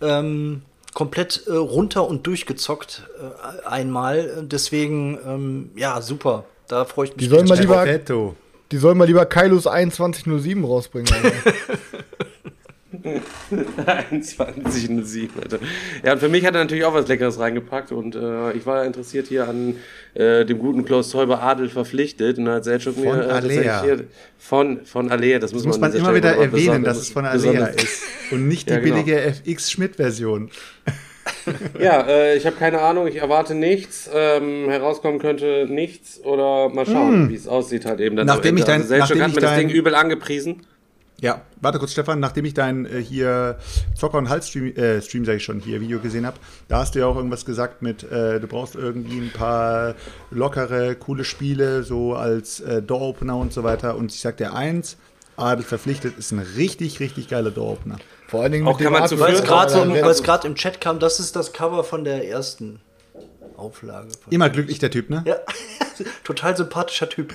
ähm, 0.01 0.63
komplett 0.95 1.45
äh, 1.47 1.53
runter 1.53 2.07
und 2.07 2.27
durchgezockt 2.27 3.03
äh, 3.21 3.67
einmal. 3.67 4.47
Deswegen 4.51 5.19
ähm, 5.27 5.71
ja 5.75 6.01
super. 6.01 6.45
Da 6.69 6.85
freue 6.85 7.07
ich 7.07 7.17
mich. 7.17 7.25
Die 7.25 7.31
sollen 7.31 7.49
mal 7.49 7.59
lieber, 7.59 7.85
die 8.71 8.77
sollen 8.77 8.97
mal 8.97 9.07
lieber 9.07 9.27
Kailos 9.27 9.65
2107 9.65 10.65
rausbringen. 10.65 11.13
2107, 14.23 15.31
Alter. 15.43 15.59
Ja, 16.05 16.13
und 16.15 16.19
für 16.19 16.29
mich 16.29 16.45
hat 16.45 16.55
er 16.55 16.63
natürlich 16.63 16.85
auch 16.85 16.95
was 16.95 17.09
Leckeres 17.09 17.39
reingepackt 17.39 17.93
und 17.93 18.15
äh, 18.15 18.53
ich 18.53 18.67
war 18.67 18.85
interessiert 18.85 19.27
hier 19.29 19.49
an 19.49 19.77
äh, 20.15 20.45
dem 20.45 20.59
guten 20.59 20.85
Klaus 20.85 21.11
Teuber 21.11 21.43
Adel 21.43 21.69
verpflichtet 21.69 22.39
und 22.39 22.49
hat 22.49 22.65
Selchuk 22.65 22.97
mir 22.97 23.11
Von 23.13 23.21
äh, 23.21 23.33
Alea. 23.33 23.83
hier 23.83 24.05
von, 24.39 24.85
von 24.85 25.11
Alea, 25.11 25.39
das 25.39 25.53
muss, 25.53 25.65
Muss 25.65 25.77
an 25.77 25.81
man 25.83 25.93
immer 25.95 26.15
wieder 26.15 26.37
erwähnen, 26.37 26.85
dass 26.85 26.99
es 26.99 27.11
von 27.11 27.25
Alea 27.27 27.67
ist 27.67 28.03
und 28.31 28.49
nicht 28.49 28.69
die 28.69 28.75
Ja, 28.75 28.81
genau. 28.81 28.95
billige 29.03 29.21
FX 29.21 29.71
Schmidt-Version. 29.71 30.51
Ja, 31.79 32.01
äh, 32.09 32.37
ich 32.37 32.45
habe 32.47 32.57
keine 32.57 32.81
Ahnung, 32.81 33.07
ich 33.07 33.17
erwarte 33.17 33.55
nichts. 33.55 34.11
Ähm, 34.13 34.69
herauskommen 34.69 35.19
könnte 35.21 35.67
nichts 35.69 36.21
oder 36.25 36.69
mal 36.71 36.87
schauen, 36.87 37.29
wie 37.29 37.35
es 37.35 37.47
aussieht 37.47 37.85
halt 37.87 38.01
eben. 38.01 38.17
Dann 38.17 38.27
Hm. 38.29 38.35
Nachdem 38.35 38.57
ich 38.57 38.63
Ende. 38.67 38.73
dein- 38.73 38.81
also 38.83 39.15
nachdem 39.15 39.23
hat 39.23 39.29
ich 39.29 39.35
mir 39.37 39.41
das 39.43 39.51
dein- 39.51 39.69
Ding 39.69 39.77
übel 39.77 39.95
angepriesen. 39.95 40.63
Ja, 41.21 41.43
warte 41.61 41.79
kurz, 41.79 41.93
Stefan, 41.93 42.19
nachdem 42.19 42.47
ich 42.47 42.55
dein 42.55 42.87
äh, 42.87 43.03
hier 43.03 43.59
Zocker- 43.95 44.17
und 44.17 44.31
Hals-Stream, 44.31 44.75
äh, 44.75 45.03
Stream 45.03 45.27
sage 45.27 45.37
ich 45.37 45.45
schon, 45.45 45.61
hier 45.61 45.81
Video 45.81 45.99
gesehen 45.99 46.25
habe, 46.25 46.39
da 46.69 46.79
hast 46.79 46.95
du 46.95 47.01
ja 47.01 47.07
auch 47.07 47.17
irgendwas 47.17 47.45
gesagt 47.45 47.83
mit, 47.83 48.11
äh, 48.11 48.41
du 48.41 48.47
brauchst 48.47 48.75
irgendwie 48.75 49.19
ein 49.19 49.31
paar 49.31 49.95
lockere, 50.31 50.95
coole 50.95 51.25
Spiele, 51.25 51.83
so 51.83 52.15
als 52.15 52.61
äh, 52.61 52.81
Door-Opener 52.81 53.37
und 53.37 53.53
so 53.53 53.65
weiter. 53.65 53.97
Und 53.97 54.13
ich 54.13 54.21
sag 54.21 54.39
dir 54.39 54.55
eins, 54.55 54.97
Adel 55.37 55.65
verpflichtet 55.65 56.17
ist 56.19 56.33
ein 56.33 56.39
richtig, 56.39 57.01
richtig 57.01 57.29
geiler 57.29 57.51
Door-Opener. 57.51 57.99
Vor 58.27 58.43
allen 58.43 58.53
Dingen 58.53 58.67
Auch 58.67 58.79
mit 58.79 58.87
kann 58.87 58.95
dem 58.95 59.01
man 59.01 59.09
zu 59.09 59.21
Weil 59.21 59.41
gerade 59.43 59.73
so, 59.73 59.83
es 59.83 60.23
gerade 60.23 60.47
im 60.47 60.55
Chat 60.55 60.81
kam, 60.81 61.01
das 61.01 61.21
ist 61.21 61.37
das 61.37 61.53
Cover 61.53 61.85
von 61.85 62.05
der 62.05 62.27
ersten 62.27 62.81
Auflage. 63.57 64.09
Immer 64.31 64.49
glücklich 64.49 64.79
der 64.79 64.91
Typ, 64.91 65.11
ne? 65.11 65.23
Ja, 65.27 65.37
total 66.25 66.57
sympathischer 66.57 67.11
Typ. 67.11 67.35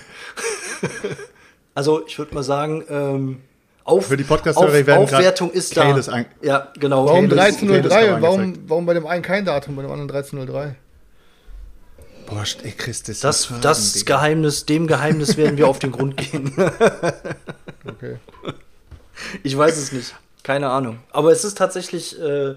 also 1.76 2.04
ich 2.08 2.18
würde 2.18 2.34
mal 2.34 2.44
sagen, 2.44 2.84
ähm, 2.90 3.42
auf, 3.86 4.08
Für 4.08 4.18
die 4.18 4.24
Podcast-Hörer 4.24 4.86
werden 4.86 5.04
Aufwertung 5.04 5.52
ist 5.52 5.78
da. 5.78 5.94
An- 5.94 6.26
Ja, 6.42 6.72
genau. 6.80 7.06
Warum 7.06 7.30
Kaylos- 7.30 7.38
Kaylos 7.60 7.92
1303 7.92 8.06
Cover 8.06 8.16
und 8.16 8.22
warum, 8.24 8.54
warum 8.68 8.86
bei 8.86 8.94
dem 8.96 9.06
einen 9.08 9.22
kein 9.22 9.46
Datum, 9.46 9.76
bei 9.78 9.84
dem 9.84 9.92
anderen 9.92 10.10
1303? 10.10 10.76
Boah, 12.28 12.44
ey, 12.64 12.72
Christus. 12.72 13.20
Das, 13.20 13.46
Fragen, 13.46 13.62
das. 13.62 14.04
Geheimnis, 14.04 14.66
dem 14.66 14.88
Geheimnis 14.88 15.38
werden 15.38 15.58
wir 15.58 15.68
auf 15.68 15.78
den 15.80 15.92
Grund 15.92 16.18
gehen. 16.18 16.52
Okay. 17.88 18.18
Ich 19.44 19.56
weiß 19.56 19.78
es 19.78 19.92
nicht. 19.92 20.16
Keine 20.42 20.70
Ahnung. 20.72 20.98
Aber 21.12 21.32
es 21.32 21.44
ist 21.46 21.56
tatsächlich 21.58 22.20
äh, 22.20 22.56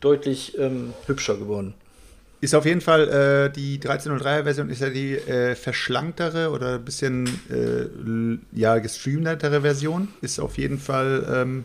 deutlich 0.00 0.58
ähm, 0.58 0.92
hübscher 1.06 1.36
geworden. 1.36 1.74
Ist 2.44 2.54
auf 2.54 2.66
jeden 2.66 2.82
Fall 2.82 3.08
äh, 3.08 3.50
die 3.50 3.78
1303er-Version 3.78 4.68
ist 4.68 4.82
ja 4.82 4.90
die 4.90 5.14
äh, 5.14 5.54
verschlanktere 5.54 6.50
oder 6.50 6.74
ein 6.74 6.84
bisschen 6.84 7.26
äh, 7.48 8.38
ja, 8.52 8.76
gestreamtere 8.80 9.62
Version. 9.62 10.08
Ist 10.20 10.38
auf 10.38 10.58
jeden 10.58 10.78
Fall 10.78 11.26
ähm, 11.34 11.64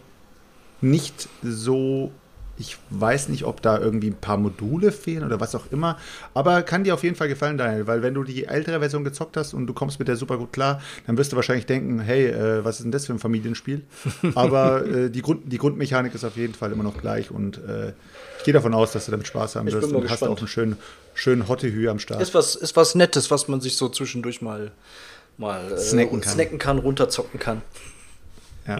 nicht 0.79 1.27
so 1.43 2.13
Ich 2.57 2.77
weiß 2.91 3.27
nicht, 3.27 3.43
ob 3.43 3.61
da 3.61 3.77
irgendwie 3.77 4.07
ein 4.07 4.15
paar 4.15 4.37
Module 4.37 4.93
fehlen 4.93 5.25
oder 5.25 5.41
was 5.41 5.53
auch 5.53 5.69
immer. 5.69 5.97
Aber 6.33 6.61
kann 6.61 6.85
dir 6.85 6.93
auf 6.93 7.03
jeden 7.03 7.17
Fall 7.17 7.27
gefallen, 7.27 7.57
Daniel, 7.57 7.85
weil 7.85 8.01
wenn 8.01 8.13
du 8.13 8.23
die 8.23 8.45
ältere 8.45 8.79
Version 8.79 9.03
gezockt 9.03 9.35
hast 9.35 9.53
und 9.53 9.67
du 9.67 9.73
kommst 9.73 9.99
mit 9.99 10.07
der 10.07 10.15
super 10.15 10.37
gut 10.37 10.53
klar, 10.53 10.81
dann 11.07 11.17
wirst 11.17 11.33
du 11.33 11.35
wahrscheinlich 11.35 11.65
denken, 11.65 11.99
hey, 11.99 12.27
äh, 12.27 12.63
was 12.63 12.77
ist 12.77 12.83
denn 12.85 12.93
das 12.93 13.05
für 13.05 13.11
ein 13.11 13.19
Familienspiel? 13.19 13.81
Aber 14.33 14.85
äh, 14.85 15.09
die, 15.09 15.21
Grund, 15.21 15.51
die 15.51 15.57
Grundmechanik 15.57 16.15
ist 16.15 16.23
auf 16.23 16.37
jeden 16.37 16.53
Fall 16.53 16.71
immer 16.71 16.83
noch 16.83 16.97
gleich 16.97 17.31
und 17.31 17.57
äh, 17.57 17.91
ich 18.39 18.45
gehe 18.45 18.53
davon 18.53 18.73
aus, 18.73 18.93
dass 18.93 19.05
du 19.05 19.11
damit 19.11 19.27
Spaß 19.27 19.55
haben 19.55 19.67
Ich 19.67 19.73
wirst 19.73 19.91
und 19.91 20.03
hast 20.05 20.11
gespannt. 20.11 20.31
auch 20.31 20.37
einen 20.39 20.47
schönen, 20.47 20.77
schönen 21.13 21.47
Hottehü 21.47 21.87
am 21.89 21.99
Start. 21.99 22.21
Ist 22.21 22.33
was, 22.33 22.55
ist 22.55 22.75
was 22.75 22.95
Nettes, 22.95 23.29
was 23.29 23.47
man 23.47 23.61
sich 23.61 23.75
so 23.77 23.89
zwischendurch 23.89 24.41
mal, 24.41 24.71
mal 25.37 25.71
äh, 25.73 25.77
Snacken 25.77 26.21
kann. 26.21 26.33
snacken 26.33 26.57
kann, 26.57 26.79
runterzocken 26.79 27.39
kann. 27.39 27.61
Ja. 28.67 28.79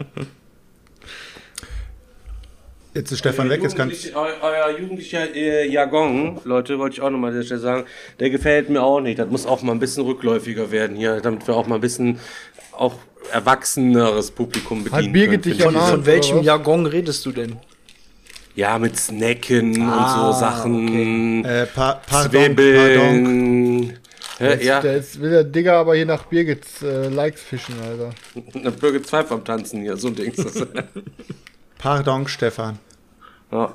Jetzt 2.93 3.11
ist 3.11 3.19
Stefan 3.19 3.49
weg, 3.49 3.61
jetzt 3.61 3.75
kann 3.75 3.91
euer 4.15 4.79
jugendlicher 4.79 5.33
äh, 5.35 5.69
Jargon, 5.69 6.41
Leute, 6.43 6.79
wollte 6.79 6.95
ich 6.95 7.01
auch 7.01 7.11
nochmal 7.11 7.29
an 7.31 7.37
der 7.37 7.43
Stelle 7.43 7.59
sagen, 7.59 7.85
der 8.19 8.31
gefällt 8.31 8.69
mir 8.69 8.81
auch 8.81 8.99
nicht. 8.99 9.19
Das 9.19 9.29
muss 9.29 9.45
auch 9.45 9.61
mal 9.61 9.73
ein 9.73 9.79
bisschen 9.79 10.03
rückläufiger 10.05 10.71
werden 10.71 10.95
hier, 10.95 11.21
damit 11.21 11.45
wir 11.47 11.55
auch 11.55 11.67
mal 11.67 11.75
ein 11.75 11.81
bisschen 11.81 12.19
auch 12.71 12.95
erwachseneres 13.31 14.31
Publikum 14.31 14.83
bedienen 14.83 15.13
Birgit 15.13 15.43
können. 15.43 15.55
dich 15.55 15.61
Von, 15.63 15.75
Ja, 15.75 15.81
von 15.81 16.05
welchem? 16.05 16.41
Jargon 16.41 16.85
redest 16.87 17.25
du 17.25 17.31
denn? 17.31 17.57
Ja, 18.59 18.77
mit 18.77 18.99
Snacken 18.99 19.81
Ah, 19.81 20.27
und 20.27 20.33
so 20.33 20.39
Sachen, 20.41 21.45
äh, 21.45 21.65
pa 21.65 22.01
pardon, 22.05 22.31
pardon. 22.33 22.55
Zwiebeln. 22.57 23.99
Hä, 24.37 24.49
Jetzt, 24.49 24.63
ja, 24.65 24.83
jetzt 24.83 25.21
will 25.21 25.29
der 25.29 25.45
Digger 25.45 25.75
aber 25.77 25.95
hier 25.95 26.05
nach 26.05 26.25
Birgits 26.25 26.81
äh, 26.81 27.07
Likes 27.07 27.41
fischen, 27.41 27.75
Alter. 27.79 28.09
eine 28.53 28.71
Birgit 28.71 29.07
2 29.07 29.23
vom 29.23 29.45
Tanzen 29.45 29.79
hier, 29.81 29.95
so 29.95 30.09
ein 30.09 30.15
Ding. 30.15 30.33
Pardon, 31.77 32.27
Stefan. 32.27 32.79
ja. 33.49 33.73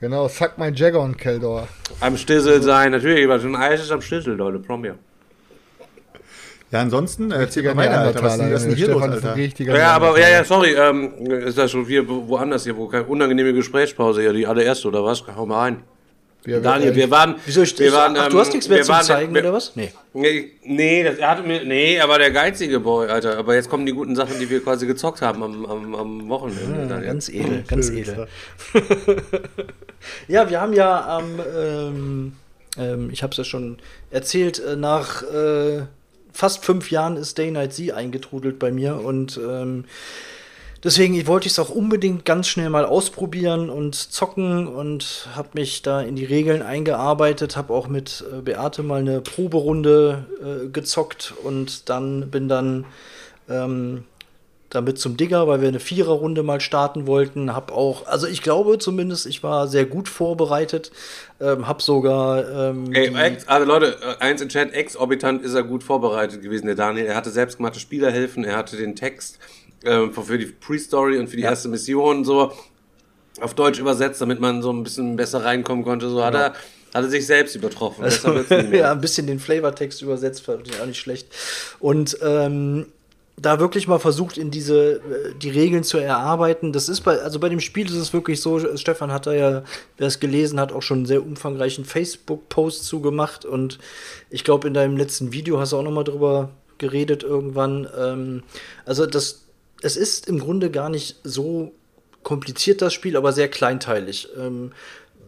Genau, 0.00 0.28
suck 0.28 0.58
my 0.58 0.70
Jagger 0.72 1.00
und 1.00 1.18
Keldor. 1.18 1.66
Am 1.98 2.16
Stissel 2.16 2.62
sein, 2.62 2.92
natürlich, 2.92 3.24
aber 3.24 3.40
schon 3.40 3.56
Eis 3.56 3.82
ist 3.82 3.90
am 3.90 4.00
Stissel, 4.00 4.36
Leute, 4.36 4.60
prom 4.60 4.84
hier. 4.84 4.96
Ja, 6.72 6.80
ansonsten, 6.80 7.30
äh, 7.30 7.36
erzähl 7.40 7.62
mal 7.64 7.76
weiter, 7.76 7.98
Alter. 8.00 8.22
Was 8.22 8.32
ist 8.32 8.40
denn, 8.40 8.52
was 8.54 8.62
ist 8.62 8.68
denn 8.70 8.76
hier 8.76 8.86
los, 8.88 8.96
Stefan 9.02 9.10
ein 9.10 9.16
Alter? 9.16 9.36
richtiger 9.36 9.76
Ja, 9.76 9.92
aber, 9.92 10.18
ja, 10.18 10.28
ja, 10.30 10.44
sorry, 10.44 10.72
ähm, 10.72 11.12
ist 11.26 11.58
das 11.58 11.70
schon 11.70 11.84
hier 11.84 12.08
wo- 12.08 12.26
woanders 12.28 12.64
hier, 12.64 12.74
wo 12.76 12.88
keine 12.88 13.04
unangenehme 13.04 13.52
Gesprächspause 13.52 14.22
hier, 14.22 14.32
die 14.32 14.46
allererste 14.46 14.88
oder 14.88 15.04
was? 15.04 15.22
Hau 15.36 15.44
mal 15.44 15.64
ein. 15.66 15.82
Wir- 16.44 16.60
Daniel, 16.60 16.94
wir 16.96 17.08
waren. 17.10 17.36
Wieso 17.44 17.62
ich, 17.62 17.78
wir 17.78 17.88
ich, 17.88 17.92
waren, 17.92 18.16
ach, 18.16 18.24
ähm, 18.26 18.32
du 18.32 18.40
hast 18.40 18.52
nichts 18.54 18.68
mehr 18.70 18.82
zu 18.82 18.88
waren- 18.90 19.04
zeigen, 19.04 19.34
wir, 19.34 19.42
oder 19.42 19.52
was? 19.52 19.76
Nee. 19.76 19.92
Nee, 20.14 20.50
nee, 20.64 21.04
das, 21.04 21.18
er 21.18 21.28
hatte 21.30 21.42
mir, 21.42 21.62
nee, 21.64 22.00
aber 22.00 22.18
der 22.18 22.30
geizige 22.30 22.80
Boy, 22.80 23.06
Alter. 23.08 23.36
Aber 23.38 23.54
jetzt 23.54 23.68
kommen 23.68 23.84
die 23.86 23.92
guten 23.92 24.16
Sachen, 24.16 24.40
die 24.40 24.48
wir 24.48 24.60
quasi 24.62 24.86
gezockt 24.86 25.20
haben 25.22 25.42
am, 25.42 25.66
am, 25.66 25.94
am 25.94 26.28
Wochenende. 26.30 26.80
Ja, 26.80 26.86
Daniel. 26.86 27.06
ganz 27.06 27.28
edel, 27.28 27.64
ganz 27.68 27.90
edel. 27.90 28.26
ja, 30.28 30.48
wir 30.50 30.60
haben 30.60 30.72
ja 30.72 31.18
am, 31.18 31.38
ähm, 31.56 32.32
ähm, 32.78 33.10
ich 33.12 33.22
habe 33.22 33.30
es 33.32 33.36
ja 33.36 33.44
schon 33.44 33.76
erzählt, 34.10 34.58
äh, 34.58 34.74
nach 34.74 35.22
äh, 35.22 35.82
fast 36.32 36.64
fünf 36.64 36.90
Jahren 36.90 37.16
ist 37.16 37.38
Day 37.38 37.50
Night 37.50 37.72
Z 37.72 37.92
eingetrudelt 37.92 38.58
bei 38.58 38.70
mir 38.70 38.96
und 39.04 39.38
ähm, 39.38 39.84
deswegen 40.82 41.26
wollte 41.26 41.46
ich 41.46 41.52
es 41.52 41.58
auch 41.58 41.70
unbedingt 41.70 42.24
ganz 42.24 42.48
schnell 42.48 42.70
mal 42.70 42.84
ausprobieren 42.84 43.70
und 43.70 43.94
zocken 43.94 44.66
und 44.66 45.28
habe 45.34 45.50
mich 45.54 45.82
da 45.82 46.00
in 46.00 46.16
die 46.16 46.24
Regeln 46.24 46.62
eingearbeitet, 46.62 47.56
habe 47.56 47.72
auch 47.72 47.88
mit 47.88 48.24
äh, 48.32 48.40
Beate 48.40 48.82
mal 48.82 49.00
eine 49.00 49.20
Proberunde 49.20 50.26
äh, 50.40 50.68
gezockt 50.68 51.34
und 51.42 51.88
dann 51.88 52.30
bin 52.30 52.48
dann 52.48 52.84
ähm, 53.48 54.04
damit 54.72 54.98
zum 54.98 55.18
Digger, 55.18 55.46
weil 55.46 55.60
wir 55.60 55.68
eine 55.68 55.80
Viererrunde 55.80 56.42
mal 56.42 56.60
starten 56.60 57.06
wollten. 57.06 57.54
Hab 57.54 57.70
auch, 57.70 58.06
also 58.06 58.26
ich 58.26 58.42
glaube 58.42 58.78
zumindest, 58.78 59.26
ich 59.26 59.42
war 59.42 59.68
sehr 59.68 59.84
gut 59.84 60.08
vorbereitet. 60.08 60.90
Ähm, 61.40 61.68
hab 61.68 61.82
sogar 61.82 62.70
ähm, 62.70 62.92
Ey, 62.94 63.14
ex, 63.14 63.46
also 63.46 63.66
Leute, 63.66 63.98
äh, 64.00 64.22
eins 64.22 64.40
in 64.40 64.48
Chat, 64.48 64.72
exorbitant 64.72 65.42
ist 65.42 65.54
er 65.54 65.62
gut 65.62 65.84
vorbereitet 65.84 66.42
gewesen, 66.42 66.66
der 66.66 66.74
Daniel. 66.74 67.06
Er 67.06 67.16
hatte 67.16 67.30
selbstgemachte 67.30 67.80
Spielerhilfen, 67.80 68.44
er 68.44 68.56
hatte 68.56 68.78
den 68.78 68.96
Text 68.96 69.38
ähm, 69.84 70.12
für 70.12 70.38
die 70.38 70.46
Pre-Story 70.46 71.18
und 71.18 71.28
für 71.28 71.36
die 71.36 71.42
erste 71.42 71.68
Mission 71.68 72.18
und 72.18 72.24
so 72.24 72.52
auf 73.40 73.54
Deutsch 73.54 73.78
übersetzt, 73.78 74.20
damit 74.22 74.40
man 74.40 74.62
so 74.62 74.72
ein 74.72 74.82
bisschen 74.82 75.16
besser 75.16 75.44
reinkommen 75.44 75.84
konnte. 75.84 76.08
So 76.08 76.24
hat 76.24 76.34
er, 76.34 76.52
hat 76.94 77.04
er 77.04 77.08
sich 77.08 77.26
selbst 77.26 77.54
übertroffen. 77.56 78.04
Mehr. 78.48 78.70
ja, 78.70 78.92
ein 78.92 79.00
bisschen 79.00 79.26
den 79.26 79.38
Flavortext 79.38 80.00
übersetzt, 80.00 80.44
fand 80.44 80.68
ich 80.68 80.80
auch 80.80 80.86
nicht 80.86 81.00
schlecht. 81.00 81.28
Und 81.78 82.16
ähm, 82.22 82.86
da 83.36 83.58
wirklich 83.58 83.88
mal 83.88 83.98
versucht, 83.98 84.36
in 84.38 84.50
diese, 84.50 84.96
äh, 84.96 85.34
die 85.40 85.50
Regeln 85.50 85.84
zu 85.84 85.98
erarbeiten. 85.98 86.72
Das 86.72 86.88
ist 86.88 87.00
bei, 87.00 87.18
also 87.20 87.38
bei 87.40 87.48
dem 87.48 87.60
Spiel 87.60 87.86
ist 87.86 87.96
es 87.96 88.12
wirklich 88.12 88.40
so, 88.40 88.76
Stefan 88.76 89.12
hat 89.12 89.26
da 89.26 89.32
ja, 89.32 89.64
wer 89.96 90.06
es 90.06 90.20
gelesen 90.20 90.60
hat, 90.60 90.72
auch 90.72 90.82
schon 90.82 90.98
einen 90.98 91.06
sehr 91.06 91.24
umfangreichen 91.24 91.84
Facebook-Post 91.84 92.84
zugemacht. 92.84 93.44
Und 93.44 93.78
ich 94.30 94.44
glaube, 94.44 94.68
in 94.68 94.74
deinem 94.74 94.96
letzten 94.96 95.32
Video 95.32 95.58
hast 95.58 95.72
du 95.72 95.78
auch 95.78 95.82
noch 95.82 95.90
mal 95.90 96.04
drüber 96.04 96.50
geredet 96.78 97.22
irgendwann. 97.22 97.88
Ähm, 97.98 98.42
also 98.84 99.06
das, 99.06 99.42
es 99.80 99.96
ist 99.96 100.28
im 100.28 100.38
Grunde 100.38 100.70
gar 100.70 100.88
nicht 100.88 101.16
so 101.24 101.72
kompliziert, 102.22 102.82
das 102.82 102.92
Spiel, 102.92 103.16
aber 103.16 103.32
sehr 103.32 103.48
kleinteilig. 103.48 104.28
Ähm, 104.38 104.72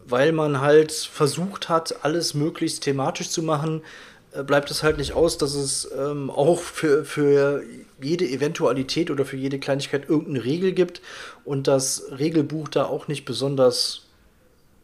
weil 0.07 0.31
man 0.31 0.61
halt 0.61 0.91
versucht 0.91 1.67
hat, 1.67 2.03
alles 2.05 2.35
möglichst 2.35 2.83
thematisch 2.83 3.29
zu 3.29 3.41
machen, 3.41 3.81
äh, 4.33 4.43
bleibt 4.43 4.69
es 4.69 4.83
halt 4.83 4.97
nicht 4.97 5.13
aus, 5.13 5.37
dass 5.37 5.55
es 5.55 5.89
ähm, 5.97 6.29
auch 6.29 6.59
für, 6.59 7.03
für 7.03 7.63
jede 8.01 8.25
Eventualität 8.25 9.09
oder 9.09 9.25
für 9.25 9.37
jede 9.37 9.59
Kleinigkeit 9.59 10.09
irgendeine 10.09 10.43
Regel 10.43 10.73
gibt 10.73 11.01
und 11.43 11.67
das 11.67 12.03
Regelbuch 12.17 12.67
da 12.67 12.85
auch 12.85 13.07
nicht 13.07 13.25
besonders 13.25 14.05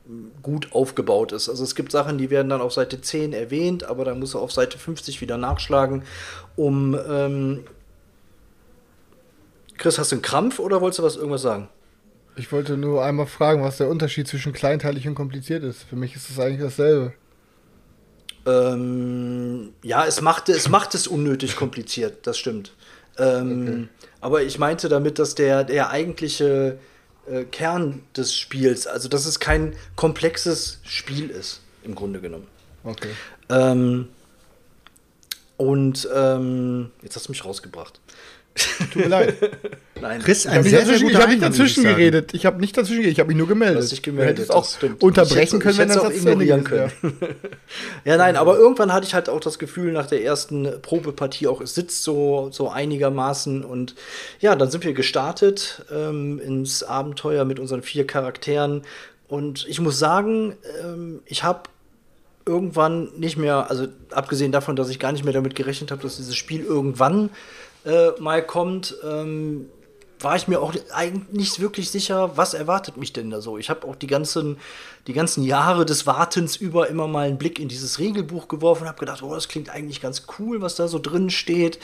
m, 0.08 0.32
gut 0.42 0.72
aufgebaut 0.72 1.32
ist. 1.32 1.50
Also 1.50 1.64
es 1.64 1.76
gibt 1.76 1.92
Sachen, 1.92 2.18
die 2.18 2.30
werden 2.30 2.50
dann 2.50 2.62
auf 2.62 2.74
Seite 2.74 3.02
10 3.02 3.34
erwähnt, 3.34 3.84
aber 3.84 4.06
dann 4.06 4.20
muss 4.20 4.34
er 4.34 4.42
auf 4.42 4.52
Seite 4.52 4.78
50 4.78 5.22
wieder 5.22 5.38
nachschlagen, 5.38 6.04
um 6.56 6.98
ähm 7.08 7.64
Chris, 9.82 9.98
hast 9.98 10.12
du 10.12 10.18
einen 10.18 10.22
Krampf 10.22 10.60
oder 10.60 10.80
wolltest 10.80 11.00
du 11.00 11.04
was 11.04 11.16
irgendwas 11.16 11.42
sagen? 11.42 11.68
Ich 12.36 12.52
wollte 12.52 12.78
nur 12.78 13.04
einmal 13.04 13.26
fragen, 13.26 13.64
was 13.64 13.78
der 13.78 13.90
Unterschied 13.90 14.28
zwischen 14.28 14.54
kleinteilig 14.54 15.08
und 15.08 15.16
kompliziert 15.16 15.64
ist. 15.64 15.82
Für 15.84 15.96
mich 15.96 16.16
ist 16.16 16.30
es 16.30 16.40
eigentlich 16.40 16.62
dasselbe. 16.62 17.14
Ähm, 18.46 19.74
ja, 19.84 20.06
es 20.06 20.22
macht, 20.22 20.50
es 20.50 20.70
macht 20.70 20.94
es 20.94 21.08
unnötig 21.08 21.56
kompliziert, 21.56 22.28
das 22.28 22.38
stimmt. 22.38 22.74
Ähm, 23.18 23.90
Aber 24.22 24.44
ich 24.44 24.58
meinte 24.60 24.88
damit, 24.90 25.20
dass 25.20 25.36
der, 25.36 25.64
der 25.64 25.90
eigentliche 25.90 26.78
äh, 27.28 27.44
Kern 27.44 28.04
des 28.16 28.36
Spiels, 28.36 28.88
also 28.88 29.10
dass 29.10 29.26
es 29.26 29.40
kein 29.40 29.76
komplexes 29.96 30.80
Spiel 30.84 31.30
ist, 31.30 31.62
im 31.84 31.96
Grunde 31.96 32.22
genommen. 32.22 32.48
Okay. 32.84 33.10
Ähm, 33.50 34.10
und 35.58 36.10
ähm, 36.14 36.92
jetzt 37.04 37.16
hast 37.16 37.28
du 37.28 37.32
mich 37.32 37.46
rausgebracht. 37.46 38.00
Tut 38.56 38.96
mir 38.96 39.08
leid. 39.08 39.36
Nein, 40.02 40.20
Chris, 40.22 40.46
Ich 40.46 40.50
ein 40.52 40.56
habe 40.58 40.64
nicht 40.64 40.72
sehr, 40.72 40.86
sehr 40.86 40.94
dazwischen, 40.96 41.08
ich 41.08 41.14
guter 41.14 41.24
hab 41.24 41.30
nicht 41.30 41.44
dazwischen 41.44 41.84
geredet. 41.84 42.34
Ich 42.34 42.46
habe 42.46 42.60
nicht 42.60 42.76
dazwischen 42.78 42.98
geredet. 42.98 43.14
Ich 43.14 43.20
habe 43.20 43.28
mich 43.30 43.38
nur 43.38 43.48
gemeldet. 43.48 43.84
Du 43.84 43.88
dich 43.88 44.02
gemeldet, 44.02 44.38
Du 44.38 44.42
hättest 44.42 44.52
auch 44.52 44.66
stimmt. 44.66 45.04
unterbrechen 45.04 45.58
Ich 45.58 45.64
können, 45.64 45.78
wenn 45.78 45.90
hätte- 45.90 46.02
das 46.02 46.16
ignorieren 46.16 46.70
wäre. 46.70 46.92
Ja, 48.04 48.18
nein, 48.18 48.36
aber 48.36 48.58
irgendwann 48.58 48.92
hatte 48.92 49.06
ich 49.06 49.14
halt 49.14 49.30
auch 49.30 49.40
das 49.40 49.60
Gefühl 49.60 49.92
nach 49.94 50.08
der 50.08 50.24
ersten 50.24 50.68
Probepartie 50.82 51.48
auch, 51.48 51.62
es 51.62 51.76
sitzt 51.76 52.04
so, 52.04 52.50
so 52.52 52.70
einigermaßen. 52.70 53.64
Und 53.64 53.96
ja, 54.40 54.56
dann 54.56 54.72
sind 54.72 54.84
wir 54.84 54.94
gestartet 54.94 55.86
ähm, 55.94 56.40
ins 56.40 56.82
Abenteuer 56.84 57.46
mit 57.46 57.60
unseren 57.60 57.84
vier 57.84 58.06
Charakteren. 58.08 58.82
Und 59.28 59.66
ich 59.70 59.80
muss 59.80 60.00
sagen, 60.00 60.58
ähm, 60.84 61.22
ich 61.26 61.44
habe 61.44 61.62
irgendwann 62.46 63.10
nicht 63.18 63.38
mehr, 63.38 63.70
also 63.70 63.88
abgesehen 64.10 64.52
davon, 64.52 64.76
dass 64.76 64.90
ich 64.90 64.98
gar 65.00 65.12
nicht 65.12 65.24
mehr 65.24 65.34
damit 65.34 65.54
gerechnet 65.56 65.92
habe, 65.92 66.02
dass 66.02 66.18
dieses 66.18 66.36
Spiel 66.36 66.64
irgendwann 66.64 67.30
äh, 67.86 68.12
mal 68.20 68.46
kommt, 68.46 68.96
ähm, 69.04 69.70
war 70.24 70.36
ich 70.36 70.48
mir 70.48 70.62
auch 70.62 70.74
eigentlich 70.94 71.32
nicht 71.32 71.60
wirklich 71.60 71.90
sicher, 71.90 72.38
was 72.38 72.54
erwartet 72.54 72.98
mich 72.98 73.14
denn 73.14 73.30
da 73.30 73.42
so. 73.42 73.58
Ich 73.58 73.70
habe 73.70 73.88
auch 73.88 73.96
die 73.96 74.08
ganzen, 74.08 74.58
die 75.08 75.14
ganzen 75.14 75.44
Jahre 75.44 75.86
des 75.86 76.06
Wartens 76.06 76.56
über 76.56 76.90
immer 76.90 77.08
mal 77.08 77.28
einen 77.28 77.38
Blick 77.38 77.60
in 77.60 77.68
dieses 77.68 78.00
Regelbuch 78.00 78.48
geworfen 78.48 78.84
und 78.84 78.90
habe 78.90 79.00
gedacht, 79.00 79.24
oh, 79.24 79.34
das 79.34 79.48
klingt 79.48 79.70
eigentlich 79.70 80.02
ganz 80.02 80.26
cool, 80.38 80.62
was 80.62 80.76
da 80.76 80.88
so 80.88 81.00
drin 81.00 81.30
steht. 81.30 81.80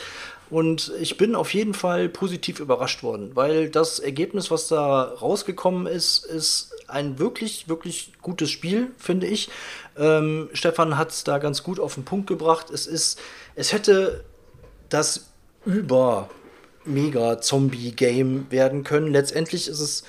Und 0.49 0.93
ich 0.99 1.17
bin 1.17 1.35
auf 1.35 1.53
jeden 1.53 1.73
Fall 1.73 2.07
positiv 2.07 2.59
überrascht 2.59 3.03
worden, 3.03 3.31
weil 3.33 3.69
das 3.69 3.99
Ergebnis, 3.99 4.49
was 4.49 4.67
da 4.67 5.03
rausgekommen 5.03 5.87
ist, 5.87 6.25
ist 6.25 6.71
ein 6.87 7.19
wirklich, 7.19 7.67
wirklich 7.67 8.13
gutes 8.21 8.49
Spiel, 8.49 8.91
finde 8.97 9.27
ich. 9.27 9.49
Ähm, 9.97 10.49
Stefan 10.53 10.97
hat 10.97 11.09
es 11.09 11.23
da 11.25 11.37
ganz 11.39 11.63
gut 11.63 11.79
auf 11.79 11.95
den 11.95 12.05
Punkt 12.05 12.27
gebracht. 12.27 12.69
Es 12.69 12.87
ist, 12.87 13.19
es 13.55 13.73
hätte 13.73 14.23
das 14.87 15.25
über 15.65 16.29
mega 16.85 17.41
Zombie-Game 17.41 18.47
werden 18.49 18.83
können. 18.83 19.11
Letztendlich 19.11 19.67
ist 19.67 19.79
es 19.79 20.03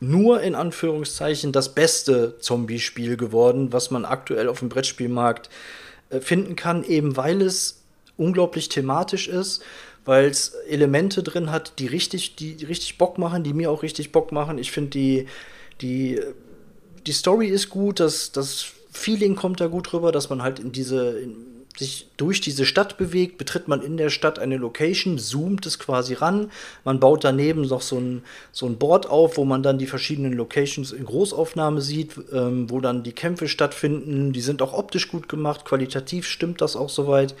nur 0.00 0.42
in 0.42 0.54
Anführungszeichen 0.54 1.52
das 1.52 1.74
beste 1.74 2.38
Zombie-Spiel 2.38 3.16
geworden, 3.16 3.72
was 3.72 3.90
man 3.90 4.04
aktuell 4.04 4.48
auf 4.48 4.60
dem 4.60 4.68
Brettspielmarkt 4.68 5.50
äh, 6.10 6.20
finden 6.20 6.56
kann, 6.56 6.84
eben 6.84 7.16
weil 7.16 7.42
es 7.42 7.82
unglaublich 8.16 8.68
thematisch 8.68 9.28
ist, 9.28 9.62
weil 10.04 10.26
es 10.26 10.50
Elemente 10.68 11.22
drin 11.22 11.50
hat, 11.50 11.78
die 11.78 11.86
richtig, 11.86 12.36
die, 12.36 12.64
richtig 12.64 12.98
Bock 12.98 13.18
machen, 13.18 13.44
die 13.44 13.52
mir 13.52 13.70
auch 13.70 13.82
richtig 13.82 14.12
Bock 14.12 14.32
machen. 14.32 14.58
Ich 14.58 14.72
finde 14.72 14.90
die, 14.90 15.26
Die, 15.80 16.20
die 17.06 17.12
Story 17.12 17.48
ist 17.48 17.68
gut, 17.70 17.98
das, 17.98 18.30
das 18.30 18.66
Feeling 18.92 19.34
kommt 19.34 19.60
da 19.60 19.66
gut 19.66 19.92
rüber, 19.92 20.12
dass 20.12 20.30
man 20.30 20.42
halt 20.42 20.60
in 20.60 20.70
diese, 20.70 21.18
in, 21.18 21.34
sich 21.78 22.08
durch 22.16 22.40
diese 22.40 22.66
Stadt 22.66 22.98
bewegt, 22.98 23.38
betritt 23.38 23.68
man 23.68 23.82
in 23.82 23.96
der 23.96 24.10
Stadt 24.10 24.38
eine 24.38 24.56
Location, 24.56 25.18
zoomt 25.18 25.66
es 25.66 25.78
quasi 25.78 26.14
ran, 26.14 26.50
man 26.84 27.00
baut 27.00 27.24
daneben 27.24 27.62
noch 27.62 27.82
so 27.82 27.98
ein, 27.98 28.22
so 28.52 28.66
ein 28.66 28.76
Board 28.76 29.08
auf, 29.08 29.36
wo 29.36 29.44
man 29.44 29.62
dann 29.62 29.78
die 29.78 29.86
verschiedenen 29.86 30.32
Locations 30.34 30.92
in 30.92 31.04
Großaufnahme 31.04 31.80
sieht, 31.80 32.12
ähm, 32.32 32.70
wo 32.70 32.80
dann 32.80 33.02
die 33.02 33.12
Kämpfe 33.12 33.48
stattfinden. 33.48 34.32
Die 34.32 34.40
sind 34.40 34.62
auch 34.62 34.72
optisch 34.72 35.08
gut 35.08 35.28
gemacht, 35.28 35.64
qualitativ 35.64 36.26
stimmt 36.26 36.60
das 36.60 36.76
auch 36.76 36.90
soweit. 36.90 37.34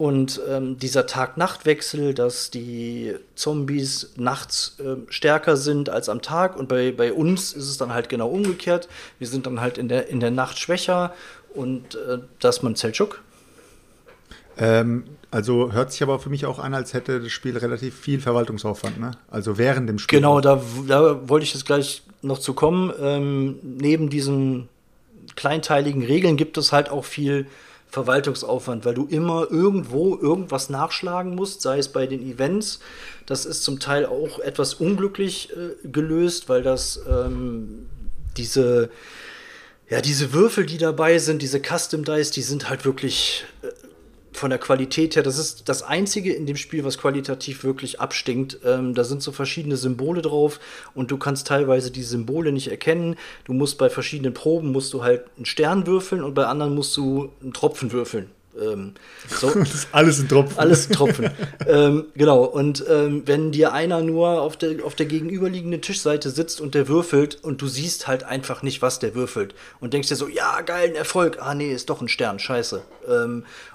Und 0.00 0.40
ähm, 0.48 0.78
dieser 0.78 1.04
Tag-Nacht-Wechsel, 1.04 2.14
dass 2.14 2.50
die 2.50 3.14
Zombies 3.34 4.12
nachts 4.16 4.78
äh, 4.78 4.96
stärker 5.10 5.58
sind 5.58 5.90
als 5.90 6.08
am 6.08 6.22
Tag. 6.22 6.56
Und 6.56 6.70
bei, 6.70 6.90
bei 6.90 7.12
uns 7.12 7.52
ist 7.52 7.68
es 7.68 7.76
dann 7.76 7.92
halt 7.92 8.08
genau 8.08 8.30
umgekehrt. 8.30 8.88
Wir 9.18 9.28
sind 9.28 9.44
dann 9.44 9.60
halt 9.60 9.76
in 9.76 9.88
der, 9.88 10.08
in 10.08 10.20
der 10.20 10.30
Nacht 10.30 10.58
schwächer. 10.58 11.12
Und 11.52 11.96
äh, 11.96 12.16
dass 12.38 12.62
man 12.62 12.76
Selchuk. 12.76 13.22
Ähm, 14.58 15.04
also 15.30 15.72
hört 15.72 15.92
sich 15.92 16.02
aber 16.02 16.18
für 16.18 16.28
mich 16.28 16.44
auch 16.46 16.58
an, 16.58 16.74
als 16.74 16.92
hätte 16.92 17.20
das 17.20 17.30
Spiel 17.30 17.56
relativ 17.56 17.94
viel 17.94 18.20
Verwaltungsaufwand, 18.20 18.98
ne? 18.98 19.12
Also 19.30 19.58
während 19.58 19.88
dem 19.88 19.98
Spiel. 19.98 20.18
Genau, 20.18 20.40
da, 20.40 20.60
da 20.88 21.28
wollte 21.28 21.44
ich 21.44 21.54
jetzt 21.54 21.66
gleich 21.66 22.02
noch 22.22 22.38
zu 22.38 22.52
kommen. 22.52 22.92
Ähm, 23.00 23.58
neben 23.62 24.10
diesen 24.10 24.68
kleinteiligen 25.36 26.02
Regeln 26.02 26.36
gibt 26.36 26.58
es 26.58 26.72
halt 26.72 26.90
auch 26.90 27.04
viel 27.04 27.46
Verwaltungsaufwand, 27.90 28.84
weil 28.84 28.94
du 28.94 29.06
immer 29.06 29.48
irgendwo 29.50 30.16
irgendwas 30.16 30.70
nachschlagen 30.70 31.34
musst, 31.34 31.62
sei 31.62 31.78
es 31.78 31.88
bei 31.88 32.06
den 32.06 32.22
Events. 32.22 32.80
Das 33.26 33.44
ist 33.44 33.64
zum 33.64 33.80
Teil 33.80 34.06
auch 34.06 34.38
etwas 34.38 34.74
unglücklich 34.74 35.50
äh, 35.50 35.88
gelöst, 35.88 36.48
weil 36.48 36.62
das 36.62 37.00
ähm, 37.08 37.86
diese, 38.36 38.90
ja, 39.88 40.00
diese 40.00 40.32
Würfel, 40.32 40.66
die 40.66 40.78
dabei 40.78 41.18
sind, 41.18 41.42
diese 41.42 41.60
Custom 41.60 42.04
Dice, 42.04 42.30
die 42.30 42.42
sind 42.42 42.68
halt 42.70 42.84
wirklich 42.84 43.44
äh, 43.62 43.68
von 44.32 44.50
der 44.50 44.58
Qualität 44.58 45.16
her, 45.16 45.22
das 45.22 45.38
ist 45.38 45.68
das 45.68 45.82
Einzige 45.82 46.32
in 46.32 46.46
dem 46.46 46.56
Spiel, 46.56 46.84
was 46.84 46.98
qualitativ 46.98 47.64
wirklich 47.64 48.00
abstinkt. 48.00 48.58
Ähm, 48.64 48.94
da 48.94 49.04
sind 49.04 49.22
so 49.22 49.32
verschiedene 49.32 49.76
Symbole 49.76 50.22
drauf 50.22 50.60
und 50.94 51.10
du 51.10 51.18
kannst 51.18 51.46
teilweise 51.46 51.90
die 51.90 52.02
Symbole 52.02 52.52
nicht 52.52 52.68
erkennen. 52.68 53.16
Du 53.44 53.52
musst 53.52 53.78
bei 53.78 53.90
verschiedenen 53.90 54.34
Proben 54.34 54.72
musst 54.72 54.92
du 54.92 55.02
halt 55.02 55.24
einen 55.36 55.46
Stern 55.46 55.86
würfeln 55.86 56.22
und 56.22 56.34
bei 56.34 56.46
anderen 56.46 56.74
musst 56.74 56.96
du 56.96 57.30
einen 57.42 57.52
Tropfen 57.52 57.92
würfeln. 57.92 58.30
Ähm, 58.60 58.94
so. 59.28 59.50
Das 59.54 59.74
ist 59.74 59.88
alles 59.92 60.18
ein 60.20 60.28
Tropfen. 60.28 60.58
Alles 60.58 60.88
ein 60.88 60.92
Tropfen. 60.92 61.30
ähm, 61.66 62.06
genau. 62.14 62.44
Und 62.44 62.84
ähm, 62.88 63.22
wenn 63.26 63.52
dir 63.52 63.72
einer 63.72 64.02
nur 64.02 64.42
auf 64.42 64.56
der, 64.56 64.84
auf 64.84 64.94
der 64.94 65.06
gegenüberliegenden 65.06 65.80
Tischseite 65.80 66.30
sitzt 66.30 66.60
und 66.60 66.74
der 66.74 66.88
würfelt 66.88 67.38
und 67.42 67.62
du 67.62 67.68
siehst 67.68 68.06
halt 68.06 68.24
einfach 68.24 68.62
nicht, 68.62 68.82
was 68.82 68.98
der 68.98 69.14
würfelt 69.14 69.54
und 69.80 69.92
denkst 69.92 70.08
dir 70.08 70.16
so, 70.16 70.28
ja, 70.28 70.60
geil, 70.62 70.90
ein 70.90 70.94
Erfolg. 70.94 71.38
Ah, 71.40 71.54
nee, 71.54 71.72
ist 71.72 71.90
doch 71.90 72.00
ein 72.00 72.08
Stern, 72.08 72.38
scheiße. 72.38 72.82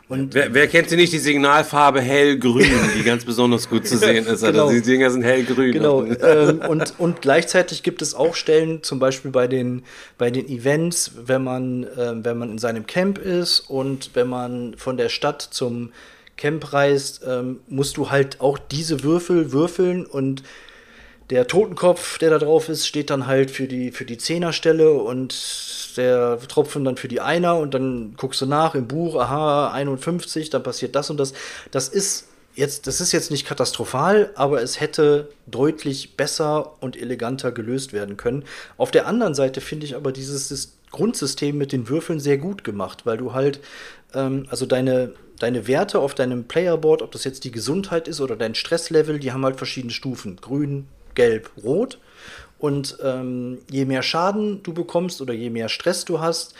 Ähm, 0.09 0.21
und 0.21 0.33
wer, 0.33 0.53
wer, 0.53 0.67
kennt 0.67 0.89
sie 0.89 0.95
nicht, 0.95 1.13
die 1.13 1.19
Signalfarbe 1.19 2.01
hellgrün, 2.01 2.69
die 2.97 3.03
ganz 3.03 3.25
besonders 3.25 3.69
gut 3.69 3.87
zu 3.87 3.97
sehen 3.99 4.25
ist. 4.25 4.43
Also 4.43 4.45
genau. 4.47 4.71
die 4.71 4.81
Dinger 4.81 5.09
sind 5.09 5.23
hellgrün. 5.23 5.71
Genau. 5.71 6.03
ähm, 6.21 6.59
und, 6.67 6.93
und 6.99 7.21
gleichzeitig 7.21 7.83
gibt 7.83 8.01
es 8.01 8.13
auch 8.13 8.35
Stellen, 8.35 8.83
zum 8.83 8.99
Beispiel 8.99 9.31
bei 9.31 9.47
den, 9.47 9.83
bei 10.17 10.31
den 10.31 10.47
Events, 10.47 11.11
wenn 11.25 11.43
man, 11.43 11.83
äh, 11.83 12.13
wenn 12.23 12.37
man 12.37 12.51
in 12.51 12.57
seinem 12.57 12.85
Camp 12.87 13.17
ist 13.17 13.59
und 13.61 14.11
wenn 14.13 14.27
man 14.27 14.75
von 14.77 14.97
der 14.97 15.09
Stadt 15.09 15.41
zum 15.41 15.91
Camp 16.37 16.73
reist, 16.73 17.21
ähm, 17.27 17.59
musst 17.67 17.97
du 17.97 18.11
halt 18.11 18.41
auch 18.41 18.57
diese 18.57 19.03
Würfel 19.03 19.51
würfeln 19.51 20.05
und 20.05 20.43
der 21.29 21.47
Totenkopf, 21.47 22.17
der 22.19 22.29
da 22.29 22.37
drauf 22.37 22.69
ist, 22.69 22.87
steht 22.87 23.09
dann 23.09 23.25
halt 23.25 23.49
für 23.49 23.67
die, 23.67 23.91
für 23.91 24.05
die 24.05 24.17
Zehnerstelle 24.17 24.93
und 24.93 25.97
der 25.97 26.37
Tropfen 26.47 26.83
dann 26.83 26.97
für 26.97 27.07
die 27.07 27.21
Einer 27.21 27.57
und 27.57 27.73
dann 27.73 28.15
guckst 28.17 28.41
du 28.41 28.45
nach 28.45 28.75
im 28.75 28.87
Buch, 28.87 29.15
aha, 29.15 29.71
51, 29.71 30.49
dann 30.49 30.61
passiert 30.61 30.95
das 30.95 31.09
und 31.09 31.17
das. 31.17 31.33
Das 31.71 31.87
ist 31.87 32.27
jetzt, 32.55 32.87
das 32.87 33.01
ist 33.01 33.11
jetzt 33.11 33.31
nicht 33.31 33.45
katastrophal, 33.45 34.31
aber 34.35 34.61
es 34.61 34.79
hätte 34.79 35.29
deutlich 35.47 36.15
besser 36.15 36.73
und 36.81 36.95
eleganter 36.95 37.51
gelöst 37.51 37.93
werden 37.93 38.17
können. 38.17 38.43
Auf 38.77 38.91
der 38.91 39.07
anderen 39.07 39.35
Seite 39.35 39.61
finde 39.61 39.85
ich 39.85 39.95
aber 39.95 40.11
dieses 40.11 40.77
Grundsystem 40.91 41.57
mit 41.57 41.71
den 41.71 41.89
Würfeln 41.89 42.19
sehr 42.19 42.37
gut 42.37 42.63
gemacht, 42.63 43.05
weil 43.05 43.17
du 43.17 43.33
halt, 43.33 43.59
ähm, 44.13 44.45
also 44.49 44.65
deine, 44.65 45.13
deine 45.39 45.67
Werte 45.67 45.99
auf 45.99 46.13
deinem 46.15 46.45
Playerboard, 46.45 47.01
ob 47.01 47.11
das 47.11 47.23
jetzt 47.23 47.43
die 47.43 47.51
Gesundheit 47.51 48.07
ist 48.07 48.21
oder 48.21 48.35
dein 48.35 48.55
Stresslevel, 48.55 49.19
die 49.19 49.31
haben 49.31 49.43
halt 49.43 49.57
verschiedene 49.57 49.91
Stufen. 49.91 50.37
Grün, 50.37 50.87
gelb, 51.15 51.49
rot. 51.63 51.99
Und 52.57 52.97
ähm, 53.03 53.59
je 53.69 53.85
mehr 53.85 54.01
Schaden 54.01 54.63
du 54.63 54.73
bekommst 54.73 55.21
oder 55.21 55.33
je 55.33 55.49
mehr 55.49 55.69
Stress 55.69 56.05
du 56.05 56.19
hast, 56.19 56.55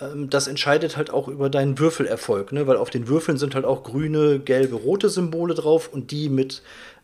ähm, 0.00 0.28
das 0.28 0.48
entscheidet 0.48 0.96
halt 0.96 1.10
auch 1.10 1.28
über 1.28 1.48
deinen 1.50 1.78
Würfelerfolg, 1.78 2.52
ne? 2.52 2.66
weil 2.66 2.76
auf 2.76 2.90
den 2.90 3.08
Würfeln 3.08 3.38
sind 3.38 3.54
halt 3.54 3.64
auch 3.64 3.82
grüne, 3.82 4.38
gelbe, 4.38 4.76
rote 4.76 5.08
Symbole 5.08 5.54
drauf 5.54 5.88
und 5.92 6.10
die 6.10 6.28
mit, 6.28 6.62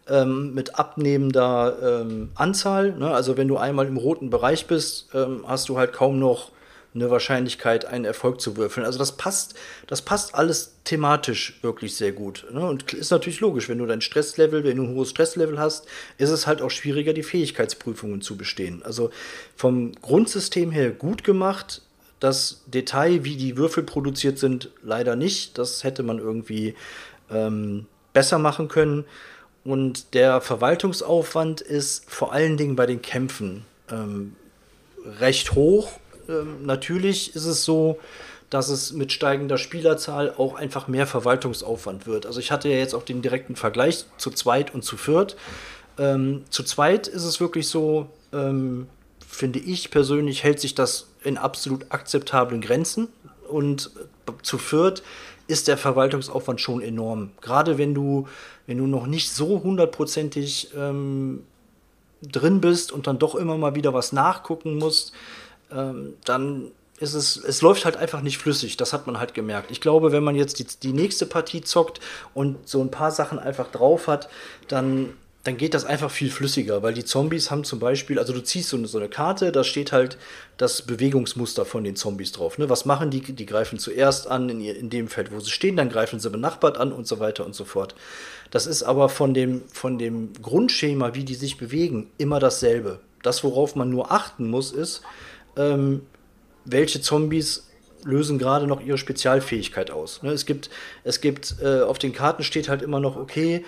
ähm, 0.09 0.55
mit 0.55 0.79
abnehmender 0.79 2.03
ähm, 2.03 2.31
Anzahl. 2.35 2.93
Ne? 2.93 3.11
Also 3.11 3.37
wenn 3.37 3.49
du 3.49 3.57
einmal 3.57 3.87
im 3.87 3.97
roten 3.97 4.31
Bereich 4.31 4.67
bist, 4.67 5.09
ähm, 5.15 5.45
hast 5.47 5.69
du 5.69 5.79
halt 5.79 5.93
kaum 5.93 6.19
noch 6.19 6.51
eine 6.95 7.11
Wahrscheinlichkeit, 7.11 7.87
einen 7.87 8.05
Erfolg 8.05 8.41
zu 8.41 8.57
würfeln. 8.57 8.85
Also 8.85 8.99
das 8.99 9.13
passt, 9.17 9.55
das 9.87 10.03
passt 10.03 10.35
alles 10.35 10.75
thematisch 10.85 11.59
wirklich 11.63 11.97
sehr 11.97 12.13
gut. 12.13 12.47
Ne? 12.53 12.61
Und 12.61 12.93
ist 12.93 13.11
natürlich 13.11 13.41
logisch, 13.41 13.69
wenn 13.69 13.79
du 13.79 13.87
dein 13.87 14.03
Stresslevel, 14.03 14.65
wenn 14.65 14.77
du 14.77 14.83
ein 14.83 14.95
hohes 14.95 15.11
Stresslevel 15.11 15.59
hast, 15.59 15.87
ist 16.19 16.31
es 16.31 16.47
halt 16.47 16.61
auch 16.61 16.71
schwieriger, 16.71 17.15
die 17.15 17.23
Fähigkeitsprüfungen 17.23 18.21
zu 18.21 18.37
bestehen. 18.37 18.83
Also 18.83 19.11
vom 19.57 19.93
Grundsystem 20.03 20.71
her 20.71 20.91
gut 20.91 21.25
gemacht. 21.25 21.83
Das 22.21 22.63
Detail, 22.67 23.25
wie 23.25 23.37
die 23.37 23.57
Würfel 23.57 23.83
produziert 23.83 24.39
sind, 24.39 24.71
leider 24.83 25.17
nicht. 25.17 25.59
Das 25.59 25.83
hätte 25.85 26.03
man 26.03 26.19
irgendwie 26.19 26.75
ähm, 27.31 27.87
besser 28.13 28.39
machen 28.39 28.69
können. 28.69 29.05
Und 29.65 30.15
der 30.15 30.41
Verwaltungsaufwand 30.41 31.61
ist 31.61 32.05
vor 32.11 32.33
allen 32.33 32.57
Dingen 32.57 32.77
bei 32.77 32.87
den 32.87 33.01
Kämpfen 33.01 33.65
ähm, 33.91 34.37
recht 35.21 35.55
hoch 35.55 35.99
ähm, 36.33 36.65
natürlich 36.67 37.37
ist 37.37 37.45
es 37.45 37.65
so, 37.65 37.99
dass 38.51 38.69
es 38.69 38.93
mit 38.93 39.13
steigender 39.13 39.57
Spielerzahl 39.57 40.35
auch 40.37 40.55
einfach 40.55 40.87
mehr 40.87 41.07
Verwaltungsaufwand 41.07 42.07
wird. 42.07 42.27
Also 42.27 42.39
ich 42.39 42.51
hatte 42.51 42.69
ja 42.69 42.77
jetzt 42.77 42.95
auch 42.95 43.03
den 43.03 43.23
direkten 43.23 43.57
Vergleich 43.57 44.05
zu 44.19 44.31
zweit 44.31 44.75
und 44.75 44.83
zu 44.83 44.97
viert. 44.97 45.37
Ähm, 45.99 46.45
zu 46.51 46.63
zweit 46.63 47.07
ist 47.09 47.25
es 47.25 47.41
wirklich 47.41 47.69
so, 47.69 48.09
ähm, 48.33 48.89
finde 49.27 49.59
ich 49.59 49.91
persönlich, 49.91 50.45
hält 50.45 50.61
sich 50.61 50.75
das 50.75 51.09
in 51.25 51.39
absolut 51.39 51.87
akzeptablen 51.91 52.61
Grenzen. 52.61 53.09
Und 53.49 53.91
zu 54.43 54.59
viert 54.59 55.03
ist 55.47 55.69
der 55.69 55.79
Verwaltungsaufwand 55.79 56.61
schon 56.61 56.83
enorm. 56.83 57.31
Gerade 57.41 57.79
wenn 57.79 57.95
du, 57.95 58.29
wenn 58.67 58.79
du 58.79 58.87
noch 58.87 59.07
nicht 59.07 59.33
so 59.33 59.63
hundertprozentig 59.63 60.71
ähm, 60.77 61.45
drin 62.23 62.61
bist 62.61 62.93
und 62.93 63.07
dann 63.07 63.19
doch 63.19 63.35
immer 63.35 63.57
mal 63.57 63.75
wieder 63.75 63.95
was 63.95 64.13
nachgucken 64.13 64.79
musst, 64.79 65.13
ähm, 65.75 66.15
dann 66.25 66.73
ist 67.03 67.15
es, 67.15 67.37
es 67.37 67.63
läuft 67.63 67.85
halt 67.85 67.97
einfach 67.97 68.23
nicht 68.23 68.39
flüssig. 68.39 68.77
Das 68.77 68.93
hat 68.93 69.07
man 69.07 69.19
halt 69.19 69.35
gemerkt. 69.35 69.71
Ich 69.71 69.81
glaube, 69.81 70.13
wenn 70.13 70.23
man 70.23 70.37
jetzt 70.37 70.59
die, 70.59 70.67
die 70.83 70.93
nächste 70.93 71.27
Partie 71.27 71.63
zockt 71.63 72.01
und 72.33 72.69
so 72.69 72.81
ein 72.81 72.91
paar 72.91 73.11
Sachen 73.11 73.39
einfach 73.39 73.71
drauf 73.71 74.07
hat, 74.07 74.29
dann, 74.69 75.11
dann 75.43 75.57
geht 75.57 75.75
das 75.75 75.85
einfach 75.85 76.13
viel 76.13 76.31
flüssiger, 76.31 76.85
weil 76.85 76.95
die 76.95 77.05
Zombies 77.05 77.51
haben 77.51 77.65
zum 77.65 77.81
Beispiel, 77.81 78.21
also 78.21 78.33
du 78.33 78.41
ziehst 78.41 78.69
so 78.69 78.77
eine, 78.77 78.87
so 78.87 78.99
eine 78.99 79.09
Karte, 79.09 79.51
da 79.51 79.65
steht 79.65 79.91
halt 79.91 80.17
das 80.59 80.83
Bewegungsmuster 80.83 81.65
von 81.65 81.83
den 81.83 81.97
Zombies 81.97 82.31
drauf. 82.31 82.57
Ne? 82.59 82.71
Was 82.71 82.85
machen 82.85 83.11
die? 83.11 83.21
Die 83.21 83.47
greifen 83.47 83.81
zuerst 83.81 84.29
an 84.29 84.49
in, 84.49 84.61
in 84.61 84.89
dem 84.89 85.09
Feld, 85.09 85.33
wo 85.33 85.41
sie 85.41 85.51
stehen, 85.51 85.77
dann 85.77 85.89
greifen 85.89 86.21
sie 86.21 86.31
benachbart 86.31 86.79
an 86.79 86.93
und 86.93 87.09
so 87.09 87.19
weiter 87.19 87.45
und 87.45 87.57
so 87.57 87.65
fort. 87.65 87.97
Das 88.53 88.69
ist 88.69 88.85
aber 88.85 89.09
von 89.09 89.35
dem, 89.35 89.63
von 89.73 89.99
dem 89.99 90.35
Grundschema, 90.41 91.15
wie 91.15 91.25
die 91.25 91.35
sich 91.35 91.57
bewegen, 91.57 92.11
immer 92.19 92.39
dasselbe. 92.39 93.01
Das, 93.23 93.43
worauf 93.43 93.75
man 93.77 93.91
nur 93.91 94.13
achten 94.13 94.49
muss, 94.49 94.73
ist, 94.73 95.03
ähm, 95.57 96.03
welche 96.65 97.01
Zombies 97.01 97.69
lösen 98.05 98.39
gerade 98.39 98.67
noch 98.67 98.81
ihre 98.81 98.99
Spezialfähigkeit 98.99 99.91
aus. 99.91 100.23
Ne? 100.23 100.31
Es 100.33 100.47
gibt, 100.47 100.71
es 101.05 101.21
gibt 101.21 101.57
äh, 101.63 101.83
auf 101.83 101.99
den 101.99 102.13
Karten 102.13 102.43
steht 102.43 102.69
halt 102.69 102.83
immer 102.83 103.01
noch, 103.01 103.17
okay, 103.17 103.65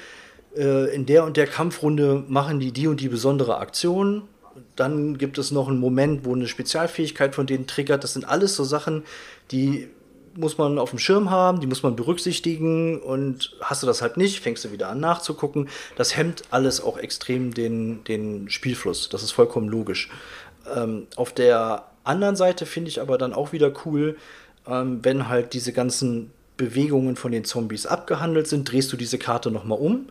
äh, 0.56 0.94
in 0.94 1.06
der 1.06 1.24
und 1.24 1.36
der 1.36 1.46
Kampfrunde 1.46 2.24
machen 2.28 2.60
die 2.60 2.72
die 2.72 2.86
und 2.86 3.00
die 3.00 3.08
besondere 3.08 3.58
Aktion. 3.58 4.22
Dann 4.76 5.18
gibt 5.18 5.38
es 5.38 5.50
noch 5.50 5.68
einen 5.68 5.78
Moment, 5.78 6.24
wo 6.24 6.34
eine 6.34 6.46
Spezialfähigkeit 6.46 7.34
von 7.34 7.46
denen 7.46 7.66
triggert. 7.66 8.04
Das 8.04 8.12
sind 8.12 8.28
alles 8.28 8.54
so 8.54 8.64
Sachen, 8.64 9.02
die 9.50 9.88
muss 10.36 10.58
man 10.58 10.78
auf 10.78 10.90
dem 10.90 10.98
Schirm 10.98 11.30
haben, 11.30 11.60
die 11.60 11.66
muss 11.66 11.82
man 11.82 11.96
berücksichtigen 11.96 13.00
und 13.00 13.56
hast 13.60 13.82
du 13.82 13.86
das 13.86 14.02
halt 14.02 14.16
nicht, 14.16 14.40
fängst 14.40 14.64
du 14.64 14.72
wieder 14.72 14.88
an 14.88 15.00
nachzugucken. 15.00 15.68
Das 15.96 16.16
hemmt 16.16 16.42
alles 16.50 16.80
auch 16.80 16.98
extrem 16.98 17.54
den, 17.54 18.02
den 18.04 18.48
Spielfluss. 18.48 19.08
Das 19.08 19.22
ist 19.22 19.32
vollkommen 19.32 19.68
logisch. 19.68 20.10
Ähm, 20.74 21.06
auf 21.16 21.32
der 21.32 21.84
anderen 22.04 22.36
Seite 22.36 22.66
finde 22.66 22.90
ich 22.90 23.00
aber 23.00 23.18
dann 23.18 23.32
auch 23.32 23.52
wieder 23.52 23.72
cool, 23.84 24.16
ähm, 24.66 25.00
wenn 25.02 25.28
halt 25.28 25.52
diese 25.52 25.72
ganzen 25.72 26.30
Bewegungen 26.56 27.16
von 27.16 27.32
den 27.32 27.44
Zombies 27.44 27.86
abgehandelt 27.86 28.46
sind, 28.46 28.70
drehst 28.70 28.92
du 28.92 28.96
diese 28.96 29.18
Karte 29.18 29.50
nochmal 29.50 29.78
um 29.78 30.06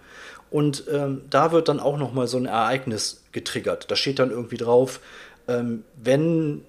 und 0.52 0.84
ähm, 0.92 1.22
da 1.30 1.52
wird 1.52 1.70
dann 1.70 1.80
auch 1.80 1.98
nochmal 1.98 2.28
so 2.28 2.38
ein 2.38 2.46
Ereignis 2.46 3.24
getriggert. 3.32 3.90
Da 3.90 3.96
steht 3.96 4.20
dann 4.20 4.30
irgendwie 4.30 4.58
drauf, 4.58 5.00
ähm, 5.48 5.84
wenn 5.96 6.64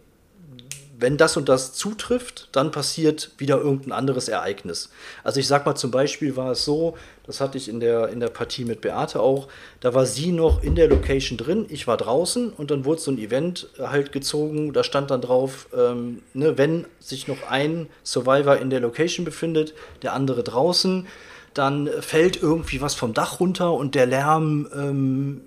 wenn 0.98 1.16
das 1.16 1.36
und 1.36 1.48
das 1.48 1.72
zutrifft, 1.72 2.48
dann 2.52 2.70
passiert 2.70 3.30
wieder 3.38 3.58
irgendein 3.58 3.92
anderes 3.92 4.28
Ereignis. 4.28 4.90
Also 5.22 5.40
ich 5.40 5.46
sag 5.46 5.66
mal 5.66 5.74
zum 5.74 5.90
Beispiel 5.90 6.36
war 6.36 6.52
es 6.52 6.64
so, 6.64 6.96
das 7.26 7.40
hatte 7.40 7.58
ich 7.58 7.68
in 7.68 7.80
der, 7.80 8.08
in 8.08 8.20
der 8.20 8.28
Partie 8.28 8.64
mit 8.64 8.80
Beate 8.80 9.20
auch, 9.20 9.48
da 9.80 9.94
war 9.94 10.06
sie 10.06 10.32
noch 10.32 10.62
in 10.62 10.74
der 10.74 10.88
Location 10.88 11.38
drin, 11.38 11.66
ich 11.68 11.86
war 11.86 11.96
draußen 11.96 12.50
und 12.50 12.70
dann 12.70 12.84
wurde 12.84 13.00
so 13.00 13.10
ein 13.10 13.18
Event 13.18 13.68
halt 13.78 14.12
gezogen, 14.12 14.72
da 14.72 14.84
stand 14.84 15.10
dann 15.10 15.20
drauf, 15.20 15.68
ähm, 15.76 16.22
ne, 16.32 16.58
wenn 16.58 16.86
sich 17.00 17.28
noch 17.28 17.48
ein 17.48 17.88
Survivor 18.04 18.58
in 18.58 18.70
der 18.70 18.80
Location 18.80 19.24
befindet, 19.24 19.74
der 20.02 20.12
andere 20.12 20.42
draußen, 20.42 21.06
dann 21.54 21.88
fällt 22.00 22.40
irgendwie 22.42 22.80
was 22.80 22.94
vom 22.94 23.14
Dach 23.14 23.40
runter 23.40 23.72
und 23.72 23.94
der 23.94 24.06
Lärm 24.06 24.68
ähm, 24.74 25.40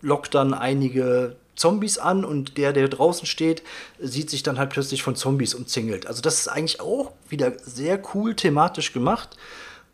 lockt 0.00 0.34
dann 0.34 0.54
einige 0.54 1.36
Zombies 1.56 1.98
an 1.98 2.24
und 2.24 2.58
der, 2.58 2.72
der 2.72 2.88
draußen 2.88 3.26
steht, 3.26 3.62
sieht 3.98 4.30
sich 4.30 4.42
dann 4.42 4.58
halt 4.58 4.70
plötzlich 4.70 5.02
von 5.02 5.16
Zombies 5.16 5.54
umzingelt. 5.54 6.06
Also 6.06 6.22
das 6.22 6.38
ist 6.38 6.48
eigentlich 6.48 6.80
auch 6.80 7.12
wieder 7.28 7.52
sehr 7.64 8.00
cool 8.14 8.36
thematisch 8.36 8.92
gemacht 8.92 9.36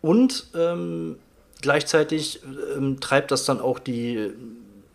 und 0.03 0.49
ähm, 0.55 1.17
gleichzeitig 1.63 2.41
ähm, 2.77 3.01
treibt 3.01 3.31
das 3.31 3.45
dann 3.45 3.61
auch 3.61 3.79
die, 3.79 4.31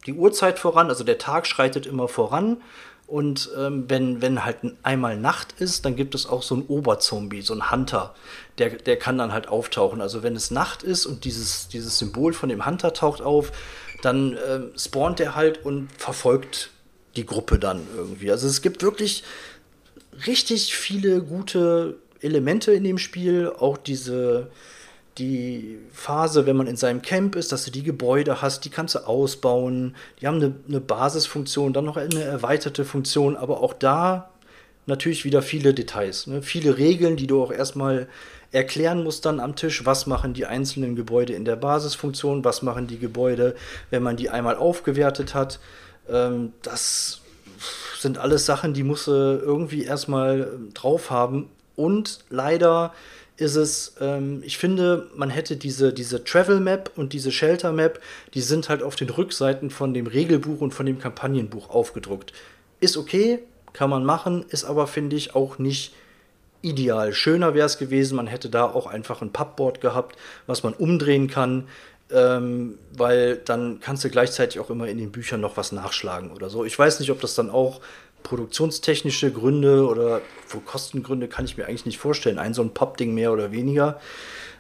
die 0.05 0.13
Uhrzeit 0.13 0.59
voran, 0.59 0.89
also 0.89 1.03
der 1.03 1.17
Tag 1.17 1.47
schreitet 1.47 1.85
immer 1.85 2.07
voran. 2.07 2.57
Und 3.07 3.49
ähm, 3.57 3.85
wenn, 3.87 4.21
wenn 4.21 4.43
halt 4.43 4.57
einmal 4.83 5.17
Nacht 5.17 5.55
ist, 5.59 5.85
dann 5.85 5.95
gibt 5.95 6.13
es 6.13 6.27
auch 6.27 6.43
so 6.43 6.55
einen 6.55 6.65
Oberzombie, 6.65 7.41
so 7.41 7.53
einen 7.53 7.71
Hunter. 7.71 8.13
Der, 8.57 8.69
der 8.69 8.99
kann 8.99 9.17
dann 9.17 9.31
halt 9.31 9.47
auftauchen. 9.47 10.01
Also 10.01 10.23
wenn 10.23 10.35
es 10.35 10.51
Nacht 10.51 10.83
ist 10.83 11.05
und 11.05 11.23
dieses, 11.23 11.69
dieses 11.69 11.97
Symbol 11.97 12.33
von 12.33 12.49
dem 12.49 12.65
Hunter 12.65 12.91
taucht 12.91 13.21
auf, 13.21 13.53
dann 14.01 14.33
äh, 14.33 14.59
spawnt 14.77 15.19
er 15.19 15.35
halt 15.35 15.65
und 15.65 15.89
verfolgt 15.97 16.69
die 17.15 17.25
Gruppe 17.25 17.59
dann 17.59 17.81
irgendwie. 17.95 18.31
Also 18.31 18.47
es 18.47 18.61
gibt 18.61 18.83
wirklich 18.83 19.23
richtig 20.25 20.75
viele 20.75 21.21
gute 21.21 21.95
Elemente 22.21 22.73
in 22.73 22.83
dem 22.83 22.97
Spiel. 22.97 23.49
Auch 23.49 23.77
diese 23.77 24.49
die 25.17 25.79
Phase, 25.91 26.45
wenn 26.45 26.55
man 26.55 26.67
in 26.67 26.77
seinem 26.77 27.01
Camp 27.01 27.35
ist, 27.35 27.51
dass 27.51 27.65
du 27.65 27.71
die 27.71 27.83
Gebäude 27.83 28.41
hast, 28.41 28.65
die 28.65 28.69
kannst 28.69 28.95
du 28.95 28.99
ausbauen. 28.99 29.95
Die 30.21 30.27
haben 30.27 30.35
eine, 30.35 30.53
eine 30.67 30.79
Basisfunktion, 30.79 31.73
dann 31.73 31.85
noch 31.85 31.97
eine 31.97 32.21
erweiterte 32.21 32.85
Funktion, 32.85 33.35
aber 33.35 33.61
auch 33.61 33.73
da 33.73 34.29
natürlich 34.85 35.25
wieder 35.25 35.41
viele 35.41 35.73
Details, 35.73 36.27
ne? 36.27 36.41
viele 36.41 36.77
Regeln, 36.77 37.17
die 37.17 37.27
du 37.27 37.43
auch 37.43 37.51
erstmal 37.51 38.07
erklären 38.51 39.03
muss 39.03 39.21
dann 39.21 39.39
am 39.39 39.55
Tisch, 39.55 39.85
was 39.85 40.07
machen 40.07 40.33
die 40.33 40.45
einzelnen 40.45 40.95
Gebäude 40.95 41.33
in 41.33 41.45
der 41.45 41.55
Basisfunktion, 41.55 42.43
was 42.43 42.61
machen 42.61 42.87
die 42.87 42.99
Gebäude, 42.99 43.55
wenn 43.89 44.03
man 44.03 44.17
die 44.17 44.29
einmal 44.29 44.55
aufgewertet 44.55 45.33
hat. 45.33 45.59
Ähm, 46.09 46.53
das 46.61 47.21
sind 47.99 48.17
alles 48.17 48.45
Sachen, 48.45 48.73
die 48.73 48.83
muss 48.83 49.07
irgendwie 49.07 49.83
erstmal 49.83 50.51
ähm, 50.53 50.73
drauf 50.73 51.09
haben. 51.09 51.49
Und 51.75 52.19
leider 52.29 52.93
ist 53.37 53.55
es, 53.55 53.95
ähm, 54.01 54.41
ich 54.43 54.57
finde, 54.57 55.09
man 55.15 55.29
hätte 55.29 55.57
diese, 55.57 55.93
diese 55.93 56.23
Travel 56.23 56.59
Map 56.59 56.91
und 56.95 57.13
diese 57.13 57.31
Shelter 57.31 57.71
Map, 57.71 58.01
die 58.33 58.41
sind 58.41 58.69
halt 58.69 58.81
auf 58.81 58.95
den 58.95 59.09
Rückseiten 59.09 59.69
von 59.69 59.93
dem 59.93 60.07
Regelbuch 60.07 60.61
und 60.61 60.73
von 60.73 60.85
dem 60.85 60.99
Kampagnenbuch 60.99 61.69
aufgedruckt. 61.69 62.33
Ist 62.79 62.97
okay, 62.97 63.39
kann 63.73 63.89
man 63.89 64.05
machen, 64.05 64.45
ist 64.49 64.65
aber, 64.65 64.87
finde 64.87 65.15
ich, 65.15 65.35
auch 65.35 65.59
nicht 65.59 65.93
ideal. 66.61 67.13
Schöner 67.13 67.53
wäre 67.53 67.65
es 67.65 67.77
gewesen, 67.77 68.15
man 68.15 68.27
hätte 68.27 68.49
da 68.49 68.65
auch 68.65 68.87
einfach 68.87 69.21
ein 69.21 69.31
Pappboard 69.31 69.81
gehabt, 69.81 70.17
was 70.45 70.63
man 70.63 70.73
umdrehen 70.73 71.27
kann, 71.27 71.67
ähm, 72.11 72.77
weil 72.95 73.37
dann 73.37 73.79
kannst 73.79 74.03
du 74.03 74.09
gleichzeitig 74.09 74.59
auch 74.59 74.69
immer 74.69 74.87
in 74.87 74.97
den 74.97 75.11
Büchern 75.11 75.41
noch 75.41 75.57
was 75.57 75.71
nachschlagen 75.71 76.31
oder 76.31 76.49
so. 76.49 76.65
Ich 76.65 76.77
weiß 76.77 76.99
nicht, 76.99 77.11
ob 77.11 77.21
das 77.21 77.35
dann 77.35 77.49
auch 77.49 77.81
produktionstechnische 78.23 79.31
Gründe 79.31 79.87
oder 79.87 80.21
für 80.45 80.59
Kostengründe 80.59 81.27
kann 81.27 81.45
ich 81.45 81.57
mir 81.57 81.65
eigentlich 81.65 81.85
nicht 81.85 81.97
vorstellen. 81.97 82.39
Ein 82.39 82.53
so 82.53 82.61
ein 82.61 82.73
Pappding 82.73 83.13
mehr 83.13 83.31
oder 83.31 83.51
weniger. 83.51 83.99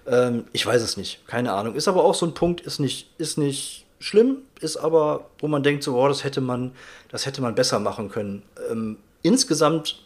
Ähm, 0.07 0.45
ich 0.53 0.65
weiß 0.65 0.81
es 0.81 0.97
nicht, 0.97 1.27
keine 1.27 1.53
Ahnung. 1.53 1.75
Ist 1.75 1.87
aber 1.87 2.03
auch 2.03 2.15
so 2.15 2.25
ein 2.25 2.33
Punkt, 2.33 2.61
ist 2.61 2.79
nicht, 2.79 3.09
ist 3.17 3.37
nicht 3.37 3.85
schlimm, 3.99 4.37
ist 4.61 4.77
aber, 4.77 5.29
wo 5.39 5.47
man 5.47 5.63
denkt, 5.63 5.83
so, 5.83 5.97
oh, 5.97 6.07
das 6.07 6.23
hätte 6.23 6.41
man, 6.41 6.71
das 7.09 7.25
hätte 7.25 7.41
man 7.41 7.55
besser 7.55 7.79
machen 7.79 8.09
können. 8.09 8.43
Ähm, 8.71 8.97
insgesamt 9.21 10.03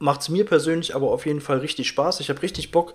macht 0.00 0.22
es 0.22 0.28
mir 0.28 0.44
persönlich 0.44 0.96
aber 0.96 1.10
auf 1.12 1.26
jeden 1.26 1.40
Fall 1.40 1.58
richtig 1.58 1.86
Spaß. 1.88 2.20
Ich 2.20 2.30
habe 2.30 2.42
richtig 2.42 2.72
Bock, 2.72 2.94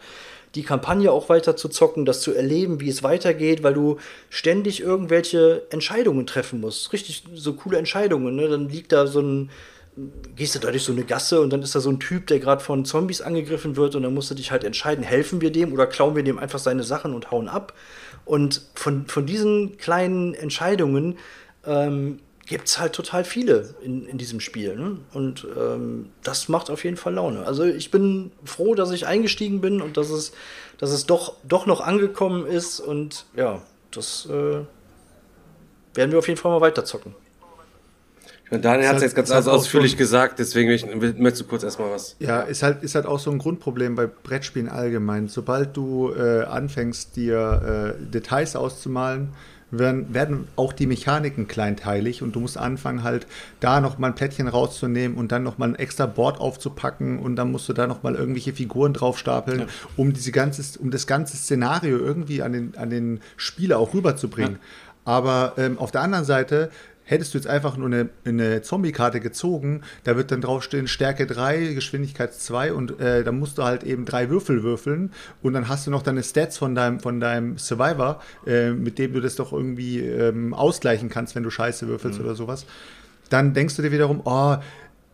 die 0.55 0.63
Kampagne 0.63 1.11
auch 1.11 1.29
weiter 1.29 1.55
zu 1.55 1.69
zocken, 1.69 2.05
das 2.05 2.21
zu 2.21 2.33
erleben, 2.33 2.81
wie 2.81 2.89
es 2.89 3.03
weitergeht, 3.03 3.61
weil 3.61 3.73
du 3.73 3.97
ständig 4.29 4.81
irgendwelche 4.81 5.63
Entscheidungen 5.69 6.25
treffen 6.25 6.61
musst. 6.61 6.91
Richtig 6.93 7.23
so 7.33 7.53
coole 7.53 7.77
Entscheidungen. 7.77 8.35
Ne? 8.35 8.47
Dann 8.47 8.69
liegt 8.69 8.91
da 8.91 9.05
so 9.05 9.21
ein, 9.21 9.51
gehst 10.35 10.55
du 10.55 10.59
da 10.59 10.71
durch 10.71 10.83
so 10.83 10.93
eine 10.93 11.03
Gasse 11.03 11.41
und 11.41 11.51
dann 11.51 11.61
ist 11.61 11.75
da 11.75 11.79
so 11.79 11.91
ein 11.91 11.99
Typ, 11.99 12.27
der 12.27 12.39
gerade 12.39 12.63
von 12.63 12.85
Zombies 12.85 13.21
angegriffen 13.21 13.75
wird 13.75 13.95
und 13.95 14.03
dann 14.03 14.13
musst 14.13 14.31
du 14.31 14.35
dich 14.35 14.51
halt 14.51 14.63
entscheiden, 14.63 15.03
helfen 15.03 15.41
wir 15.41 15.51
dem 15.51 15.73
oder 15.73 15.85
klauen 15.85 16.15
wir 16.15 16.23
dem 16.23 16.39
einfach 16.39 16.59
seine 16.59 16.83
Sachen 16.83 17.13
und 17.13 17.29
hauen 17.31 17.47
ab. 17.47 17.73
Und 18.23 18.61
von, 18.73 19.05
von 19.05 19.27
diesen 19.27 19.77
kleinen 19.77 20.33
Entscheidungen 20.33 21.19
ähm, 21.65 22.19
gibt 22.45 22.67
es 22.67 22.79
halt 22.79 22.93
total 22.93 23.23
viele 23.23 23.75
in, 23.81 24.05
in 24.05 24.17
diesem 24.17 24.39
Spiel. 24.39 24.75
Ne? 24.75 24.97
Und 25.13 25.47
ähm, 25.57 26.09
das 26.23 26.47
macht 26.47 26.69
auf 26.69 26.83
jeden 26.83 26.97
Fall 26.97 27.13
Laune. 27.13 27.45
Also 27.45 27.63
ich 27.63 27.91
bin 27.91 28.31
froh, 28.43 28.75
dass 28.75 28.91
ich 28.91 29.07
eingestiegen 29.07 29.61
bin 29.61 29.81
und 29.81 29.97
dass 29.97 30.09
es, 30.09 30.31
dass 30.77 30.91
es 30.91 31.05
doch, 31.05 31.35
doch 31.43 31.65
noch 31.65 31.81
angekommen 31.81 32.45
ist. 32.45 32.79
Und 32.79 33.25
ja, 33.35 33.61
das 33.91 34.27
äh, 34.27 34.59
werden 35.95 36.11
wir 36.11 36.19
auf 36.19 36.27
jeden 36.27 36.39
Fall 36.39 36.51
mal 36.51 36.61
weiterzocken. 36.61 37.15
Ich 38.45 38.51
meine, 38.51 38.61
Daniel 38.61 38.89
hat 38.89 38.97
es 38.97 39.01
jetzt 39.01 39.15
ganz 39.15 39.31
halt 39.31 39.47
ausführlich 39.47 39.93
so 39.93 39.97
gesagt, 39.97 40.37
deswegen 40.37 40.69
ich, 40.69 40.85
möchtest 40.85 41.41
du 41.41 41.45
kurz 41.45 41.63
erstmal 41.63 41.89
was. 41.89 42.15
Ja, 42.19 42.41
ist 42.41 42.61
halt, 42.61 42.83
ist 42.83 42.93
halt 42.93 43.07
auch 43.07 43.17
so 43.17 43.31
ein 43.31 43.39
Grundproblem 43.39 43.95
bei 43.95 44.05
Brettspielen 44.05 44.69
allgemein. 44.69 45.29
Sobald 45.29 45.75
du 45.75 46.13
äh, 46.13 46.43
anfängst, 46.43 47.15
dir 47.15 47.95
äh, 47.97 48.03
Details 48.11 48.55
auszumalen, 48.55 49.29
werden, 49.71 50.13
werden 50.13 50.47
auch 50.55 50.73
die 50.73 50.87
Mechaniken 50.87 51.47
kleinteilig 51.47 52.21
und 52.21 52.35
du 52.35 52.39
musst 52.39 52.57
anfangen, 52.57 53.03
halt 53.03 53.27
da 53.59 53.81
nochmal 53.81 54.11
ein 54.11 54.15
Plättchen 54.15 54.47
rauszunehmen 54.47 55.17
und 55.17 55.31
dann 55.31 55.43
nochmal 55.43 55.69
ein 55.69 55.75
extra 55.75 56.05
Board 56.05 56.39
aufzupacken 56.39 57.19
und 57.19 57.35
dann 57.35 57.51
musst 57.51 57.67
du 57.69 57.73
da 57.73 57.87
nochmal 57.87 58.15
irgendwelche 58.15 58.53
Figuren 58.53 58.93
draufstapeln, 58.93 59.61
ja. 59.61 59.65
um, 59.97 60.13
diese 60.13 60.31
ganze, 60.31 60.79
um 60.79 60.91
das 60.91 61.07
ganze 61.07 61.37
Szenario 61.37 61.97
irgendwie 61.97 62.41
an 62.41 62.53
den, 62.53 62.77
an 62.77 62.89
den 62.89 63.19
Spieler 63.37 63.79
auch 63.79 63.93
rüberzubringen. 63.93 64.53
Ja. 64.53 64.59
Aber 65.05 65.53
ähm, 65.57 65.77
auf 65.77 65.91
der 65.91 66.01
anderen 66.01 66.25
Seite 66.25 66.71
Hättest 67.05 67.33
du 67.33 67.37
jetzt 67.37 67.47
einfach 67.47 67.77
nur 67.77 67.87
eine, 67.87 68.09
eine 68.25 68.61
Zombie-Karte 68.61 69.19
gezogen, 69.19 69.81
da 70.03 70.17
wird 70.17 70.31
dann 70.31 70.41
draufstehen 70.41 70.87
Stärke 70.87 71.27
3, 71.27 71.73
Geschwindigkeit 71.73 72.33
2 72.33 72.73
und 72.73 72.99
äh, 72.99 73.23
dann 73.23 73.39
musst 73.39 73.57
du 73.57 73.63
halt 73.63 73.83
eben 73.83 74.05
drei 74.05 74.29
Würfel 74.29 74.63
würfeln 74.63 75.11
und 75.41 75.53
dann 75.53 75.67
hast 75.69 75.85
du 75.85 75.91
noch 75.91 76.01
deine 76.01 76.23
Stats 76.23 76.57
von 76.57 76.73
deinem, 76.75 76.99
von 76.99 77.19
deinem 77.19 77.57
Survivor, 77.57 78.21
äh, 78.47 78.71
mit 78.71 78.97
dem 78.97 79.13
du 79.13 79.21
das 79.21 79.35
doch 79.35 79.53
irgendwie 79.53 79.99
ähm, 79.99 80.53
ausgleichen 80.53 81.09
kannst, 81.09 81.35
wenn 81.35 81.43
du 81.43 81.51
Scheiße 81.51 81.87
würfelst 81.87 82.19
mhm. 82.19 82.25
oder 82.25 82.35
sowas. 82.35 82.65
Dann 83.29 83.53
denkst 83.53 83.75
du 83.75 83.81
dir 83.81 83.91
wiederum, 83.91 84.21
oh, 84.25 84.55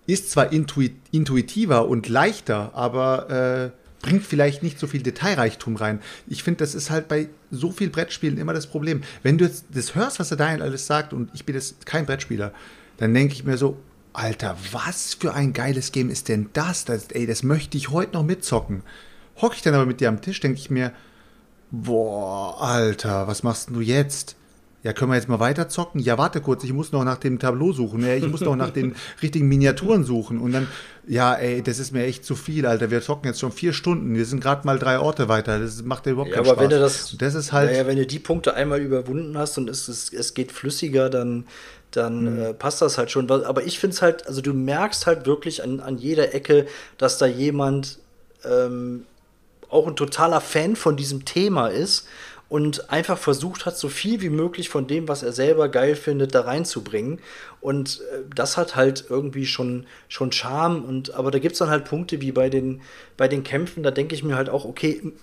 ist 0.07 0.31
zwar 0.31 0.51
intuit, 0.51 0.95
intuitiver 1.11 1.87
und 1.87 2.09
leichter, 2.09 2.71
aber 2.73 3.73
äh, 3.73 3.80
bringt 4.01 4.25
vielleicht 4.25 4.63
nicht 4.63 4.79
so 4.79 4.87
viel 4.87 5.03
Detailreichtum 5.03 5.75
rein. 5.75 6.01
Ich 6.27 6.43
finde, 6.43 6.59
das 6.59 6.75
ist 6.75 6.89
halt 6.89 7.07
bei 7.07 7.29
so 7.49 7.71
vielen 7.71 7.91
Brettspielen 7.91 8.37
immer 8.37 8.53
das 8.53 8.67
Problem. 8.67 9.03
Wenn 9.23 9.37
du 9.37 9.45
jetzt 9.45 9.65
das 9.73 9.95
hörst, 9.95 10.19
was 10.19 10.29
der 10.29 10.37
Daniel 10.37 10.63
alles 10.63 10.87
sagt, 10.87 11.13
und 11.13 11.29
ich 11.33 11.45
bin 11.45 11.55
jetzt 11.55 11.85
kein 11.85 12.05
Brettspieler, 12.05 12.53
dann 12.97 13.13
denke 13.13 13.33
ich 13.33 13.43
mir 13.43 13.57
so, 13.57 13.77
Alter, 14.13 14.57
was 14.71 15.13
für 15.13 15.33
ein 15.33 15.53
geiles 15.53 15.91
Game 15.91 16.09
ist 16.09 16.27
denn 16.27 16.49
das? 16.53 16.85
das 16.85 17.07
ey, 17.11 17.25
das 17.25 17.43
möchte 17.43 17.77
ich 17.77 17.89
heute 17.89 18.13
noch 18.13 18.23
mitzocken. 18.23 18.83
Hocke 19.41 19.55
ich 19.55 19.61
dann 19.61 19.73
aber 19.73 19.85
mit 19.85 20.01
dir 20.01 20.09
am 20.09 20.21
Tisch, 20.21 20.39
denke 20.39 20.59
ich 20.59 20.69
mir, 20.69 20.91
boah, 21.71 22.61
Alter, 22.61 23.27
was 23.27 23.43
machst 23.43 23.69
du 23.69 23.79
jetzt? 23.79 24.35
Ja, 24.83 24.93
können 24.93 25.11
wir 25.11 25.15
jetzt 25.15 25.29
mal 25.29 25.39
weiter 25.39 25.69
zocken? 25.69 26.01
Ja, 26.01 26.17
warte 26.17 26.41
kurz, 26.41 26.63
ich 26.63 26.73
muss 26.73 26.91
noch 26.91 27.03
nach 27.03 27.17
dem 27.17 27.37
Tableau 27.37 27.71
suchen. 27.71 28.03
Ja, 28.03 28.15
ich 28.15 28.27
muss 28.27 28.41
noch 28.41 28.55
nach 28.55 28.71
den 28.71 28.95
richtigen 29.21 29.47
Miniaturen 29.47 30.03
suchen. 30.03 30.39
Und 30.39 30.53
dann, 30.53 30.67
ja, 31.07 31.35
ey, 31.35 31.61
das 31.61 31.77
ist 31.77 31.91
mir 31.91 32.03
echt 32.05 32.25
zu 32.25 32.35
viel, 32.35 32.65
Alter. 32.65 32.89
Wir 32.89 33.01
zocken 33.01 33.27
jetzt 33.27 33.39
schon 33.39 33.51
vier 33.51 33.73
Stunden. 33.73 34.15
Wir 34.15 34.25
sind 34.25 34.41
gerade 34.41 34.65
mal 34.65 34.79
drei 34.79 34.97
Orte 34.97 35.29
weiter. 35.29 35.59
Das 35.59 35.83
macht 35.83 36.07
ja 36.07 36.13
überhaupt 36.13 36.31
ja, 36.31 36.37
keinen 36.37 36.47
aber 36.47 36.55
Spaß. 36.55 36.63
Wenn 36.63 36.69
du 36.71 36.79
das, 36.79 37.15
das 37.15 37.35
ist 37.35 37.51
halt. 37.51 37.69
Naja, 37.69 37.85
wenn 37.85 37.97
du 37.97 38.07
die 38.07 38.17
Punkte 38.17 38.55
einmal 38.55 38.81
überwunden 38.81 39.37
hast 39.37 39.59
und 39.59 39.69
es, 39.69 39.87
es, 39.87 40.11
es 40.11 40.33
geht 40.33 40.51
flüssiger, 40.51 41.11
dann, 41.11 41.45
dann 41.91 42.37
mhm. 42.37 42.41
äh, 42.41 42.53
passt 42.55 42.81
das 42.81 42.97
halt 42.97 43.11
schon. 43.11 43.29
Aber 43.29 43.63
ich 43.63 43.77
finde 43.77 43.93
es 43.93 44.01
halt, 44.01 44.25
also 44.25 44.41
du 44.41 44.53
merkst 44.53 45.05
halt 45.05 45.27
wirklich 45.27 45.63
an, 45.63 45.79
an 45.79 45.99
jeder 45.99 46.33
Ecke, 46.33 46.65
dass 46.97 47.19
da 47.19 47.27
jemand 47.27 47.99
ähm, 48.43 49.05
auch 49.69 49.87
ein 49.87 49.95
totaler 49.95 50.41
Fan 50.41 50.75
von 50.75 50.97
diesem 50.97 51.23
Thema 51.23 51.67
ist 51.67 52.07
und 52.51 52.89
einfach 52.89 53.17
versucht 53.17 53.65
hat, 53.65 53.77
so 53.77 53.87
viel 53.87 54.19
wie 54.19 54.29
möglich 54.29 54.67
von 54.67 54.85
dem, 54.85 55.07
was 55.07 55.23
er 55.23 55.31
selber 55.31 55.69
geil 55.69 55.95
findet, 55.95 56.35
da 56.35 56.41
reinzubringen. 56.41 57.19
Und 57.61 58.01
äh, 58.11 58.23
das 58.35 58.57
hat 58.57 58.75
halt 58.75 59.05
irgendwie 59.07 59.45
schon, 59.45 59.85
schon 60.09 60.33
Charme. 60.33 60.83
Und, 60.83 61.13
aber 61.13 61.31
da 61.31 61.39
gibt 61.39 61.53
es 61.53 61.59
dann 61.59 61.69
halt 61.69 61.85
Punkte 61.85 62.19
wie 62.19 62.33
bei 62.33 62.49
den, 62.49 62.81
bei 63.15 63.29
den 63.29 63.45
Kämpfen, 63.45 63.83
da 63.83 63.91
denke 63.91 64.15
ich 64.15 64.23
mir 64.25 64.35
halt 64.35 64.49
auch, 64.49 64.65
okay, 64.65 65.13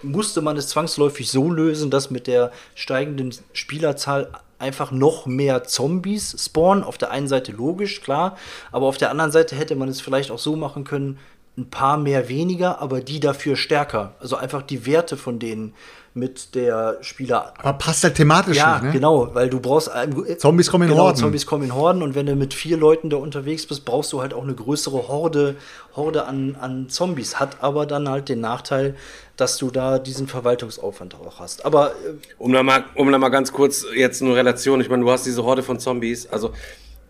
musste 0.00 0.40
man 0.40 0.56
es 0.56 0.68
zwangsläufig 0.68 1.30
so 1.30 1.50
lösen, 1.50 1.90
dass 1.90 2.10
mit 2.10 2.26
der 2.26 2.50
steigenden 2.74 3.34
Spielerzahl 3.52 4.32
einfach 4.58 4.90
noch 4.90 5.26
mehr 5.26 5.64
Zombies 5.64 6.34
spawnen. 6.42 6.82
Auf 6.82 6.96
der 6.96 7.10
einen 7.10 7.28
Seite 7.28 7.52
logisch, 7.52 8.00
klar, 8.00 8.38
aber 8.72 8.86
auf 8.86 8.96
der 8.96 9.10
anderen 9.10 9.32
Seite 9.32 9.54
hätte 9.54 9.76
man 9.76 9.90
es 9.90 10.00
vielleicht 10.00 10.30
auch 10.30 10.38
so 10.38 10.56
machen 10.56 10.84
können, 10.84 11.18
ein 11.58 11.68
paar 11.68 11.98
mehr 11.98 12.28
weniger, 12.28 12.80
aber 12.80 13.00
die 13.00 13.20
dafür 13.20 13.56
stärker. 13.56 14.14
Also 14.20 14.36
einfach 14.36 14.62
die 14.62 14.86
Werte 14.86 15.18
von 15.18 15.38
denen 15.38 15.74
mit 16.18 16.54
der 16.54 16.98
Spieler. 17.00 17.54
Aber 17.58 17.78
passt 17.78 18.04
halt 18.04 18.16
thematisch 18.16 18.56
Ja, 18.56 18.74
nicht, 18.74 18.84
ne? 18.84 18.92
genau, 18.92 19.34
weil 19.34 19.48
du 19.48 19.60
brauchst 19.60 19.88
äh, 19.88 20.36
Zombies 20.36 20.70
kommen 20.70 20.84
in 20.84 20.90
genau, 20.90 21.04
Horden. 21.04 21.16
Zombies 21.16 21.46
kommen 21.46 21.64
in 21.64 21.74
Horden 21.74 22.02
und 22.02 22.14
wenn 22.14 22.26
du 22.26 22.34
mit 22.34 22.54
vier 22.54 22.76
Leuten 22.76 23.10
da 23.10 23.16
unterwegs 23.16 23.66
bist, 23.66 23.84
brauchst 23.84 24.12
du 24.12 24.20
halt 24.20 24.34
auch 24.34 24.42
eine 24.42 24.54
größere 24.54 25.08
Horde, 25.08 25.56
Horde 25.94 26.24
an, 26.26 26.56
an 26.60 26.88
Zombies. 26.88 27.40
Hat 27.40 27.62
aber 27.62 27.86
dann 27.86 28.08
halt 28.08 28.28
den 28.28 28.40
Nachteil, 28.40 28.96
dass 29.36 29.56
du 29.56 29.70
da 29.70 29.98
diesen 29.98 30.26
Verwaltungsaufwand 30.26 31.14
auch 31.14 31.38
hast. 31.40 31.64
Aber 31.64 31.92
äh, 31.92 32.14
Um 32.38 32.52
da 32.52 32.62
mal, 32.62 32.84
um 32.94 33.10
da 33.10 33.18
mal 33.18 33.28
ganz 33.28 33.52
kurz 33.52 33.84
jetzt 33.94 34.20
eine 34.22 34.34
Relation, 34.34 34.80
ich 34.80 34.88
meine, 34.88 35.04
du 35.04 35.10
hast 35.10 35.24
diese 35.26 35.44
Horde 35.44 35.62
von 35.62 35.78
Zombies, 35.78 36.26
also 36.26 36.52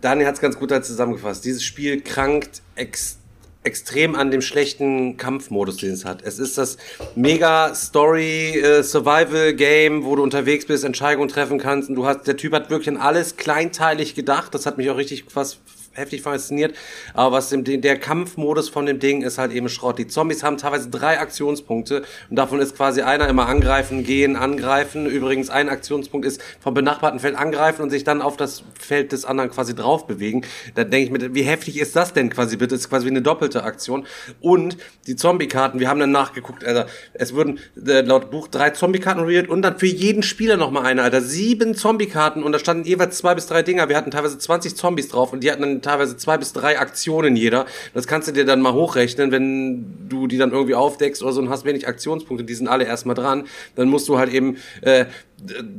Daniel 0.01 0.29
hat 0.29 0.35
es 0.37 0.41
ganz 0.41 0.59
gut 0.59 0.71
halt 0.71 0.85
zusammengefasst. 0.85 1.45
Dieses 1.45 1.65
Spiel 1.65 2.01
krankt 2.01 2.63
ex 2.77 3.19
extrem 3.65 4.15
an 4.15 4.31
dem 4.31 4.41
schlechten 4.41 5.17
Kampfmodus, 5.17 5.77
den 5.79 5.93
es 5.93 6.05
hat. 6.05 6.23
Es 6.23 6.39
ist 6.39 6.57
das 6.59 6.79
mega 7.17 7.75
Story 7.75 8.59
äh, 8.59 8.83
Survival 8.83 9.53
Game, 9.55 10.05
wo 10.05 10.17
du 10.17 10.23
unterwegs 10.23 10.67
bist, 10.67 10.85
Entscheidungen 10.85 11.29
treffen 11.29 11.59
kannst 11.59 11.89
und 11.89 11.97
du 11.97 12.07
hast 12.07 12.27
der 12.27 12.37
Typ 12.37 12.53
hat 12.53 12.71
wirklich 12.71 12.89
an 12.89 12.97
alles 12.97 13.37
kleinteilig 13.37 14.15
gedacht. 14.15 14.55
Das 14.55 14.65
hat 14.65 14.79
mich 14.79 14.89
auch 14.91 14.97
richtig 14.97 15.25
fast 15.29 15.59
heftig 15.99 16.23
fasziniert. 16.23 16.75
Aber 17.15 17.37
was 17.37 17.51
dem, 17.51 17.65
der 17.65 17.99
Kampfmodus 17.99 18.69
von 18.69 18.87
dem 18.87 18.99
Ding 18.99 19.23
ist 19.23 19.39
halt 19.39 19.53
eben 19.53 19.69
Schrott. 19.69 19.99
Die 19.99 20.07
Zombies 20.07 20.43
haben 20.43 20.57
teilweise 20.57 20.89
drei 20.89 21.19
Aktionspunkte 21.19 22.03
und 22.31 22.37
davon 22.37 22.61
ist 22.61 22.77
quasi 22.77 23.03
einer 23.03 23.29
immer 23.29 23.47
angreifen, 23.47 24.05
gehen, 24.05 24.37
angreifen. 24.37 25.07
Übrigens 25.07 25.51
ein 25.51 25.69
Aktionspunkt 25.69 26.27
ist 26.27 26.41
vom 26.61 26.75
benachbarten 26.75 27.21
Feld 27.21 27.37
angreifen 27.37 27.83
und 27.83 27.91
sich 27.91 28.05
dann 28.05 28.23
auf 28.23 28.37
das 28.37 28.63
Feld 28.79 29.13
des 29.13 29.25
anderen 29.25 29.51
quasi 29.51 29.75
drauf 29.75 30.07
bewegen. 30.07 30.43
Da 30.75 30.85
denke 30.85 31.07
ich 31.07 31.11
mir, 31.11 31.35
wie 31.35 31.43
heftig 31.43 31.79
ist 31.79 31.97
das 31.97 32.13
denn 32.13 32.31
quasi 32.31 32.57
bitte? 32.57 32.75
Das 32.75 32.81
ist 32.81 32.89
quasi 32.89 33.07
wie 33.07 33.11
eine 33.11 33.23
doppelte 33.23 33.65
Aktion. 33.65 34.07
Und 34.41 34.77
die 35.07 35.17
Zombie-Karten, 35.17 35.81
wir 35.81 35.89
haben 35.89 36.01
dann 36.01 36.13
nachgeguckt, 36.13 36.65
also 36.65 36.85
es 37.15 37.35
wurden 37.35 37.59
äh, 37.87 38.03
laut 38.03 38.31
Buch 38.31 38.49
drei 38.49 38.71
Zombie-Karten 38.71 39.21
revealed 39.21 39.49
und 39.49 39.63
dann 39.63 39.79
für 39.79 39.87
jeden 39.87 40.23
Spieler 40.23 40.57
nochmal 40.57 40.87
eine, 40.87 41.03
Alter. 41.03 41.21
Sieben 41.21 41.75
Zombie-Karten 41.75 42.43
und 42.43 42.53
da 42.53 42.59
standen 42.59 42.85
jeweils 42.85 43.19
zwei 43.19 43.35
bis 43.35 43.47
drei 43.47 43.63
Dinger. 43.63 43.89
Wir 43.89 43.97
hatten 43.97 44.11
teilweise 44.11 44.39
20 44.39 44.77
Zombies 44.77 45.09
drauf 45.09 45.33
und 45.33 45.43
die 45.43 45.51
hatten 45.51 45.63
dann 45.63 45.83
teilweise 45.89 46.17
zwei 46.17 46.37
bis 46.37 46.53
drei 46.53 46.79
Aktionen 46.79 47.35
jeder. 47.35 47.67
Das 47.95 48.07
kannst 48.07 48.29
du 48.29 48.33
dir 48.33 48.45
dann 48.45 48.61
mal 48.61 48.75
hochrechnen, 48.75 49.33
wenn 49.33 50.09
du 50.09 50.27
die 50.27 50.37
dann 50.37 50.53
irgendwie 50.53 50.75
aufdeckst 50.75 51.23
oder 51.23 51.33
so 51.33 51.41
und 51.41 51.49
hast 51.49 51.65
wenig 51.65 51.89
Aktionspunkte, 51.89 52.45
die 52.45 52.55
sind 52.55 52.69
alle 52.69 52.85
erstmal 52.85 53.15
dran. 53.15 53.47
Dann 53.75 53.89
musst 53.89 54.09
du 54.09 54.19
halt 54.19 54.33
eben 54.33 54.59
äh, 54.83 55.07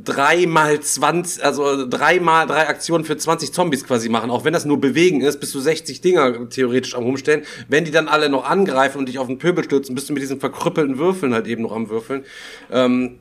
drei 0.04 0.46
mal 0.46 0.80
20, 0.80 1.44
also 1.44 1.86
drei 1.86 2.18
mal 2.18 2.46
drei 2.46 2.66
Aktionen 2.68 3.04
für 3.04 3.16
20 3.16 3.52
Zombies 3.52 3.84
quasi 3.84 4.08
machen. 4.08 4.30
Auch 4.30 4.44
wenn 4.44 4.52
das 4.52 4.64
nur 4.64 4.80
bewegen 4.80 5.20
ist, 5.20 5.38
bist 5.38 5.54
du 5.54 5.60
60 5.60 6.00
Dinger 6.00 6.48
theoretisch 6.48 6.94
am 6.94 7.04
rumstellen. 7.04 7.42
Wenn 7.68 7.84
die 7.84 7.90
dann 7.90 8.08
alle 8.08 8.28
noch 8.28 8.44
angreifen 8.44 8.98
und 8.98 9.08
dich 9.08 9.18
auf 9.18 9.28
den 9.28 9.38
Pöbel 9.38 9.64
stürzen, 9.64 9.94
bist 9.94 10.08
du 10.08 10.12
mit 10.12 10.22
diesen 10.22 10.40
verkrüppelten 10.40 10.98
Würfeln 10.98 11.34
halt 11.34 11.46
eben 11.46 11.62
noch 11.62 11.72
am 11.72 11.88
Würfeln. 11.88 12.24
Ähm, 12.70 13.18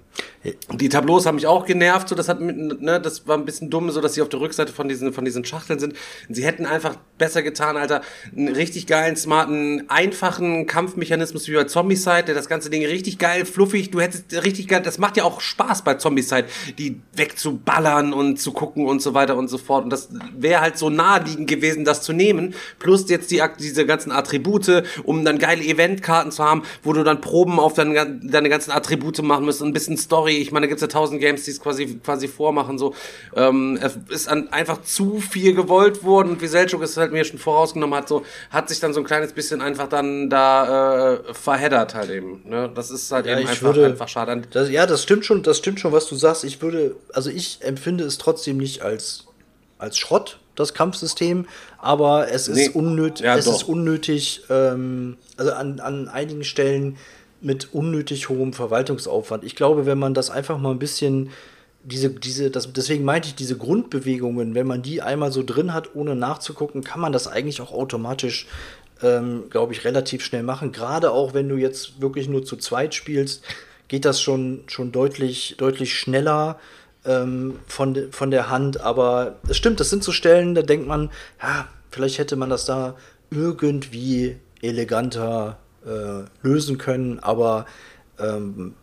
die 0.72 0.88
Tableaus 0.88 1.26
haben 1.26 1.36
mich 1.36 1.48
auch 1.48 1.66
genervt, 1.66 2.08
so 2.08 2.16
das 2.16 2.30
hat 2.30 2.40
ne, 2.40 3.02
das 3.02 3.28
war 3.28 3.38
ein 3.38 3.44
bisschen 3.44 3.70
dumm, 3.70 3.92
so 3.92 4.00
dass 4.00 4.14
sie 4.14 4.22
auf 4.22 4.30
der 4.30 4.40
Rückseite 4.40 4.72
von 4.72 4.88
diesen 4.88 5.12
von 5.12 5.26
diesen 5.26 5.44
Schachteln 5.44 5.80
sind. 5.80 5.96
Sie 6.30 6.46
hätten 6.46 6.66
einfach 6.66 6.96
besser 7.18 7.44
getan, 7.44 7.76
Alter, 7.76 8.02
einen 8.36 8.48
richtig 8.48 8.88
geilen, 8.88 9.18
smarten, 9.18 9.90
einfachen 9.90 10.66
Kampfmechanismus 10.66 11.48
wie 11.50 11.56
bei 11.56 11.66
Zombicide, 11.66 12.24
der 12.24 12.36
das 12.36 12.48
ganze 12.48 12.70
Ding 12.70 12.86
richtig 12.86 13.18
geil, 13.18 13.46
fluffig, 13.46 13.92
du 13.92 14.00
hättest 14.00 14.32
richtig 14.44 14.70
geil, 14.70 14.82
das 14.82 14.98
macht 14.98 15.18
ja 15.18 15.26
auch 15.26 15.42
Spaß 15.42 15.84
bei 15.84 15.96
Zombicide, 15.96 16.46
die 16.78 17.02
wegzuballern 17.14 18.14
und 18.14 18.40
zu 18.40 18.54
gucken 18.54 18.86
und 18.86 19.02
so 19.02 19.14
weiter 19.14 19.36
und 19.36 19.50
so 19.50 19.58
fort 19.58 19.84
und 19.84 19.90
das 19.90 20.10
wäre 20.38 20.62
halt 20.62 20.78
so 20.78 20.90
naheliegend 20.90 21.50
gewesen, 21.50 21.84
das 21.84 22.02
zu 22.02 22.14
nehmen, 22.14 22.54
plus 22.80 23.10
jetzt 23.10 23.32
die 23.32 23.42
diese 23.60 23.86
ganzen 23.86 24.14
Attribute, 24.14 24.84
um 25.04 25.26
dann 25.26 25.38
geile 25.38 25.64
Eventkarten 25.64 26.32
zu 26.32 26.46
haben, 26.46 26.64
wo 26.84 26.94
du 26.94 27.04
dann 27.04 27.20
Proben 27.20 27.60
auf 27.60 27.74
deine, 27.74 28.20
deine 28.24 28.48
ganzen 28.48 28.72
Attribute 28.72 29.22
machen 29.22 29.44
musst, 29.44 29.62
ein 29.62 29.74
bisschen 29.74 29.98
Story. 29.98 30.29
Ich 30.38 30.52
meine, 30.52 30.66
da 30.66 30.68
gibt's 30.70 30.82
ja 30.82 30.88
tausend 30.88 31.20
Games, 31.22 31.44
die 31.44 31.52
es 31.52 31.60
quasi, 31.60 32.00
quasi 32.04 32.28
vormachen. 32.28 32.78
So, 32.78 32.94
ähm, 33.36 33.78
es 33.82 33.98
ist 34.10 34.28
an, 34.30 34.50
einfach 34.52 34.82
zu 34.84 35.20
viel 35.20 35.54
gewollt 35.56 36.04
worden 36.04 36.30
und 36.30 36.42
wie 36.42 36.48
Selchuk 36.48 36.82
es 36.84 36.96
halt 36.98 37.12
mir 37.12 37.24
schon 37.26 37.40
vorausgenommen 37.40 37.96
hat, 37.98 38.08
so 38.08 38.24
hat 38.50 38.70
sich 38.70 38.80
dann 38.80 38.94
so 38.94 39.00
ein 39.00 39.06
kleines 39.06 39.34
bisschen 39.34 39.62
einfach 39.62 39.88
dann 39.90 40.30
da 40.30 41.14
äh, 41.16 41.34
verheddert 41.34 41.96
halt 41.96 42.10
eben. 42.12 42.42
Ne? 42.48 42.70
Das 42.74 42.92
ist 42.92 43.12
halt 43.12 43.26
Ja, 43.26 43.40
eben 43.40 43.48
einfach, 43.48 43.64
würde- 43.64 43.86
einfach 43.86 44.08
schade. 44.08 44.42
Das, 44.52 44.70
ja, 44.70 44.86
das 44.86 45.04
stimmt 45.04 45.26
schon, 45.26 45.44
das 45.44 45.58
stimmt 45.58 45.80
schon, 45.80 45.92
was 45.92 46.08
du 46.08 46.16
sagst. 46.16 46.44
Ich 46.44 46.62
würde, 46.62 46.96
also 47.14 47.30
ich 47.30 47.60
empfinde 47.62 48.04
es 48.04 48.18
trotzdem 48.18 48.58
nicht 48.58 48.82
als, 48.82 49.26
als 49.78 49.98
Schrott, 49.98 50.40
das 50.56 50.74
Kampfsystem, 50.74 51.48
aber 51.78 52.30
es 52.32 52.50
ist 52.50 52.58
Nee. 52.58 52.70
unnötig, 52.74 53.26
Ja, 53.26 53.38
es 53.38 53.46
doch. 53.46 53.54
ist 53.56 53.64
unnötig, 53.64 54.44
ähm, 54.50 55.18
also 55.38 55.54
an, 55.54 55.80
an 55.80 56.10
einigen 56.10 56.44
Stellen 56.44 56.98
mit 57.42 57.74
unnötig 57.74 58.30
hohem 58.30 58.54
Verwaltungsaufwand. 58.54 59.44
Ich 59.44 59.56
glaube, 59.56 59.86
wenn 59.86 60.00
man 60.00 60.14
das 60.14 60.30
einfach 60.30 60.58
mal 60.58 60.72
ein 60.72 60.80
bisschen 60.80 61.30
diese, 61.84 62.10
diese, 62.10 62.52
das, 62.52 62.72
deswegen 62.74 63.06
meinte 63.06 63.30
ich, 63.30 63.36
diese 63.36 63.58
Grundbewegungen, 63.58 64.54
wenn 64.54 64.68
man 64.68 64.82
die 64.82 65.02
einmal 65.02 65.32
so 65.32 65.44
drin 65.44 65.74
hat, 65.74 65.96
ohne 65.96 66.16
nachzugucken, 66.16 66.84
kann 66.84 67.00
man 67.00 67.14
das 67.14 67.28
eigentlich 67.28 67.62
auch 67.62 67.72
automatisch, 67.72 68.48
ähm, 69.02 69.46
glaube 69.50 69.74
ich, 69.74 69.86
relativ 69.86 70.24
schnell 70.24 70.44
machen. 70.44 70.72
Gerade 70.72 71.12
auch, 71.12 71.34
wenn 71.34 71.48
du 71.48 71.56
jetzt 71.56 72.02
wirklich 72.02 72.28
nur 72.28 72.44
zu 72.44 72.58
zweit 72.58 72.94
spielst, 72.96 73.44
geht 73.88 74.06
das 74.06 74.22
schon, 74.22 74.64
schon 74.68 74.92
deutlich, 74.92 75.56
deutlich 75.58 75.98
schneller 75.98 76.60
ähm, 77.06 77.60
von, 77.68 78.12
von 78.12 78.30
der 78.30 78.50
Hand. 78.50 78.82
Aber 78.82 79.38
es 79.48 79.56
stimmt, 79.56 79.80
das 79.80 79.90
sind 79.90 80.04
so 80.04 80.12
Stellen, 80.12 80.56
da 80.56 80.62
denkt 80.62 80.88
man, 80.88 81.10
ja, 81.42 81.68
vielleicht 81.90 82.18
hätte 82.18 82.36
man 82.36 82.50
das 82.50 82.66
da 82.66 82.98
irgendwie 83.32 84.36
eleganter 84.62 85.58
äh, 85.86 86.24
lösen 86.42 86.78
können, 86.78 87.20
aber 87.20 87.66
ähm, 88.20 88.76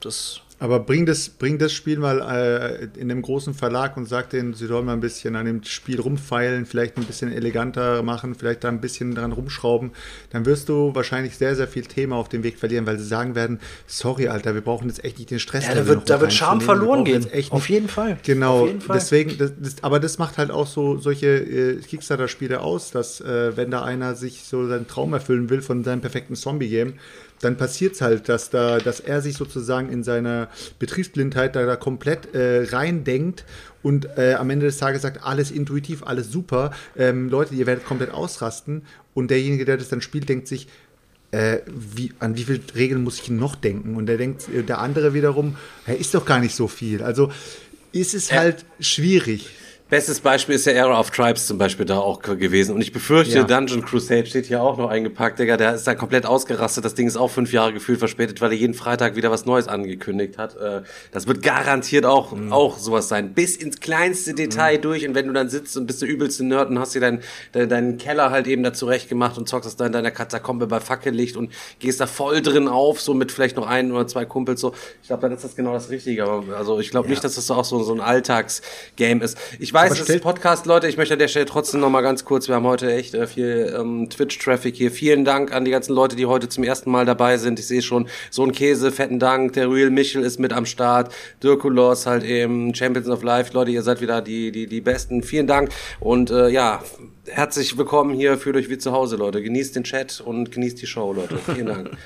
das 0.00 0.40
Aber 0.60 0.78
bring 0.80 1.04
das, 1.04 1.28
bring 1.28 1.58
das 1.58 1.72
Spiel 1.72 1.98
mal 1.98 2.20
äh, 2.20 2.84
in 2.98 3.10
einem 3.10 3.22
großen 3.22 3.54
Verlag 3.54 3.96
und 3.96 4.06
sag 4.08 4.30
denen, 4.30 4.54
sie 4.54 4.66
sollen 4.66 4.86
mal 4.86 4.92
ein 4.92 5.00
bisschen 5.00 5.34
an 5.36 5.46
dem 5.46 5.62
Spiel 5.64 6.00
rumfeilen, 6.00 6.64
vielleicht 6.64 6.96
ein 6.96 7.04
bisschen 7.04 7.32
eleganter 7.32 8.02
machen, 8.04 8.34
vielleicht 8.36 8.62
da 8.64 8.68
ein 8.68 8.80
bisschen 8.80 9.14
dran 9.16 9.32
rumschrauben. 9.32 9.90
Dann 10.30 10.46
wirst 10.46 10.68
du 10.68 10.94
wahrscheinlich 10.94 11.36
sehr, 11.36 11.56
sehr 11.56 11.66
viel 11.66 11.82
Thema 11.82 12.16
auf 12.16 12.28
dem 12.28 12.44
Weg 12.44 12.58
verlieren, 12.58 12.86
weil 12.86 12.98
sie 12.98 13.04
sagen 13.04 13.34
werden, 13.34 13.58
sorry, 13.88 14.28
Alter, 14.28 14.54
wir 14.54 14.60
brauchen 14.62 14.88
jetzt 14.88 15.04
echt 15.04 15.18
nicht 15.18 15.30
den 15.32 15.40
Stress. 15.40 15.66
Ja, 15.66 15.74
da 15.74 15.86
wird- 15.88 16.08
da 16.08 16.20
wird 16.20 16.32
Charme 16.32 16.60
verloren 16.60 17.04
gehen. 17.04 17.26
echt 17.32 17.50
Auf 17.52 17.68
jeden 17.68 17.88
Fall. 17.88 18.16
Genau, 18.22 18.66
jeden 18.66 18.80
Fall. 18.80 18.96
deswegen, 18.96 19.36
das, 19.36 19.52
das, 19.58 19.76
aber 19.82 19.98
das 19.98 20.18
macht 20.18 20.38
halt 20.38 20.50
auch 20.52 20.68
so 20.68 20.96
solche 20.98 21.26
äh, 21.26 21.76
Kickstarter-Spiele 21.80 22.60
aus, 22.60 22.92
dass 22.92 23.20
äh, 23.20 23.56
wenn 23.56 23.70
da 23.72 23.82
einer 23.82 24.14
sich 24.14 24.44
so 24.44 24.66
seinen 24.68 24.86
Traum 24.86 25.12
erfüllen 25.14 25.50
will 25.50 25.62
von 25.62 25.82
seinem 25.82 26.00
perfekten 26.00 26.36
Zombie-Game, 26.36 26.94
dann 27.40 27.56
passiert 27.56 27.94
es 27.94 28.00
halt, 28.00 28.28
dass, 28.28 28.50
da, 28.50 28.78
dass 28.78 29.00
er 29.00 29.20
sich 29.20 29.36
sozusagen 29.36 29.90
in 29.90 30.02
seiner 30.02 30.48
Betriebsblindheit 30.78 31.56
da, 31.56 31.66
da 31.66 31.76
komplett 31.76 32.34
äh, 32.34 32.64
reindenkt 32.70 33.44
und 33.82 34.08
äh, 34.16 34.34
am 34.34 34.50
Ende 34.50 34.66
des 34.66 34.78
Tages 34.78 35.02
sagt, 35.02 35.22
alles 35.22 35.50
intuitiv, 35.50 36.02
alles 36.04 36.30
super, 36.30 36.72
ähm, 36.96 37.28
Leute, 37.28 37.54
ihr 37.54 37.66
werdet 37.66 37.84
komplett 37.84 38.10
ausrasten 38.10 38.82
und 39.12 39.30
derjenige, 39.30 39.64
der 39.64 39.76
das 39.76 39.88
dann 39.88 40.00
spielt, 40.00 40.28
denkt 40.28 40.48
sich, 40.48 40.68
äh, 41.34 41.62
wie, 41.66 42.12
an 42.20 42.36
wie 42.36 42.44
viele 42.44 42.60
Regeln 42.76 43.02
muss 43.02 43.20
ich 43.20 43.28
noch 43.28 43.56
denken? 43.56 43.96
Und 43.96 44.06
der 44.06 44.18
denkt, 44.18 44.48
äh, 44.48 44.62
der 44.62 44.78
andere 44.78 45.14
wiederum, 45.14 45.56
hey, 45.84 45.96
ist 45.98 46.14
doch 46.14 46.24
gar 46.24 46.38
nicht 46.38 46.54
so 46.54 46.68
viel. 46.68 47.02
Also 47.02 47.32
ist 47.92 48.14
es 48.14 48.32
halt 48.32 48.64
schwierig. 48.80 49.50
Bestes 49.90 50.18
Beispiel 50.20 50.54
ist 50.54 50.64
ja 50.64 50.72
Era 50.72 50.98
of 50.98 51.10
Tribes 51.10 51.46
zum 51.46 51.58
Beispiel 51.58 51.84
da 51.84 51.98
auch 51.98 52.20
gewesen. 52.22 52.74
Und 52.74 52.80
ich 52.80 52.90
befürchte, 52.90 53.36
Ja. 53.36 53.44
Dungeon 53.44 53.84
Crusade 53.84 54.24
steht 54.24 54.46
hier 54.46 54.62
auch 54.62 54.78
noch 54.78 54.88
eingepackt, 54.88 55.38
Digga. 55.38 55.58
Der 55.58 55.74
ist 55.74 55.86
da 55.86 55.94
komplett 55.94 56.24
ausgerastet. 56.24 56.86
Das 56.86 56.94
Ding 56.94 57.06
ist 57.06 57.18
auch 57.18 57.30
fünf 57.30 57.52
Jahre 57.52 57.74
gefühlt 57.74 57.98
verspätet, 57.98 58.40
weil 58.40 58.50
er 58.52 58.56
jeden 58.56 58.72
Freitag 58.72 59.14
wieder 59.14 59.30
was 59.30 59.44
Neues 59.44 59.68
angekündigt 59.68 60.38
hat. 60.38 60.56
Äh, 60.56 60.82
Das 61.12 61.26
wird 61.26 61.42
garantiert 61.42 62.06
auch, 62.06 62.32
Mhm. 62.32 62.50
auch 62.50 62.78
sowas 62.78 63.08
sein. 63.08 63.34
Bis 63.34 63.56
ins 63.56 63.78
kleinste 63.78 64.32
Detail 64.32 64.78
durch. 64.78 65.06
Und 65.06 65.14
wenn 65.14 65.26
du 65.26 65.34
dann 65.34 65.50
sitzt 65.50 65.76
und 65.76 65.86
bist 65.86 66.00
der 66.00 66.08
übelste 66.08 66.44
Nerd 66.46 66.70
und 66.70 66.78
hast 66.78 66.94
dir 66.94 67.00
deinen 67.00 67.20
dein, 67.52 67.68
deinen 67.68 67.98
Keller 67.98 68.30
halt 68.30 68.46
eben 68.46 68.62
da 68.62 68.72
zurecht 68.72 69.10
gemacht 69.10 69.36
und 69.36 69.50
zockst 69.50 69.66
das 69.66 69.76
da 69.76 69.84
in 69.84 69.92
deiner 69.92 70.10
Katakombe 70.10 70.66
bei 70.66 70.80
Fackellicht 70.80 71.36
und 71.36 71.52
gehst 71.78 72.00
da 72.00 72.06
voll 72.06 72.40
drin 72.40 72.68
auf, 72.68 73.02
so 73.02 73.12
mit 73.12 73.30
vielleicht 73.30 73.56
noch 73.56 73.66
ein 73.66 73.92
oder 73.92 74.06
zwei 74.06 74.24
Kumpels 74.24 74.62
so. 74.62 74.72
Ich 75.02 75.08
glaube, 75.08 75.20
dann 75.20 75.32
ist 75.32 75.44
das 75.44 75.54
genau 75.54 75.74
das 75.74 75.90
Richtige. 75.90 76.24
Aber 76.24 76.56
also 76.56 76.80
ich 76.80 76.90
glaube 76.90 77.10
nicht, 77.10 77.22
dass 77.22 77.34
das 77.34 77.50
auch 77.50 77.66
so, 77.66 77.82
so 77.82 77.92
ein 77.92 78.00
Alltagsgame 78.00 79.22
ist. 79.22 79.36
Ich 79.60 79.73
weiß, 79.74 79.98
es 79.98 80.08
ist 80.08 80.22
Podcast, 80.22 80.66
Leute. 80.66 80.86
Ich 80.86 80.96
möchte 80.96 81.14
an 81.14 81.18
der 81.18 81.26
Stelle 81.26 81.46
trotzdem 81.46 81.80
noch 81.80 81.90
mal 81.90 82.00
ganz 82.00 82.24
kurz, 82.24 82.46
wir 82.46 82.54
haben 82.54 82.64
heute 82.64 82.92
echt 82.92 83.14
äh, 83.14 83.26
viel 83.26 83.74
ähm, 83.76 84.08
Twitch-Traffic 84.08 84.76
hier. 84.76 84.92
Vielen 84.92 85.24
Dank 85.24 85.52
an 85.52 85.64
die 85.64 85.72
ganzen 85.72 85.94
Leute, 85.94 86.14
die 86.14 86.26
heute 86.26 86.48
zum 86.48 86.62
ersten 86.62 86.92
Mal 86.92 87.04
dabei 87.04 87.38
sind. 87.38 87.58
Ich 87.58 87.66
sehe 87.66 87.82
schon, 87.82 88.08
so 88.30 88.44
ein 88.44 88.52
Käse, 88.52 88.92
fetten 88.92 89.18
Dank. 89.18 89.54
Der 89.54 89.68
Real 89.68 89.90
Michel 89.90 90.22
ist 90.22 90.38
mit 90.38 90.52
am 90.52 90.64
Start. 90.64 91.12
Dirkulos 91.42 92.06
halt 92.06 92.22
eben, 92.22 92.72
Champions 92.72 93.08
of 93.08 93.24
Life. 93.24 93.52
Leute, 93.52 93.72
ihr 93.72 93.82
seid 93.82 94.00
wieder 94.00 94.22
die, 94.22 94.52
die, 94.52 94.68
die 94.68 94.80
Besten. 94.80 95.24
Vielen 95.24 95.48
Dank. 95.48 95.70
Und 95.98 96.30
äh, 96.30 96.50
ja, 96.50 96.80
herzlich 97.26 97.76
willkommen 97.76 98.14
hier. 98.14 98.38
Fühlt 98.38 98.54
euch 98.54 98.70
wie 98.70 98.78
zu 98.78 98.92
Hause, 98.92 99.16
Leute. 99.16 99.42
Genießt 99.42 99.74
den 99.74 99.82
Chat 99.82 100.20
und 100.20 100.52
genießt 100.52 100.80
die 100.80 100.86
Show, 100.86 101.12
Leute. 101.12 101.36
Vielen 101.38 101.66
Dank. 101.66 101.90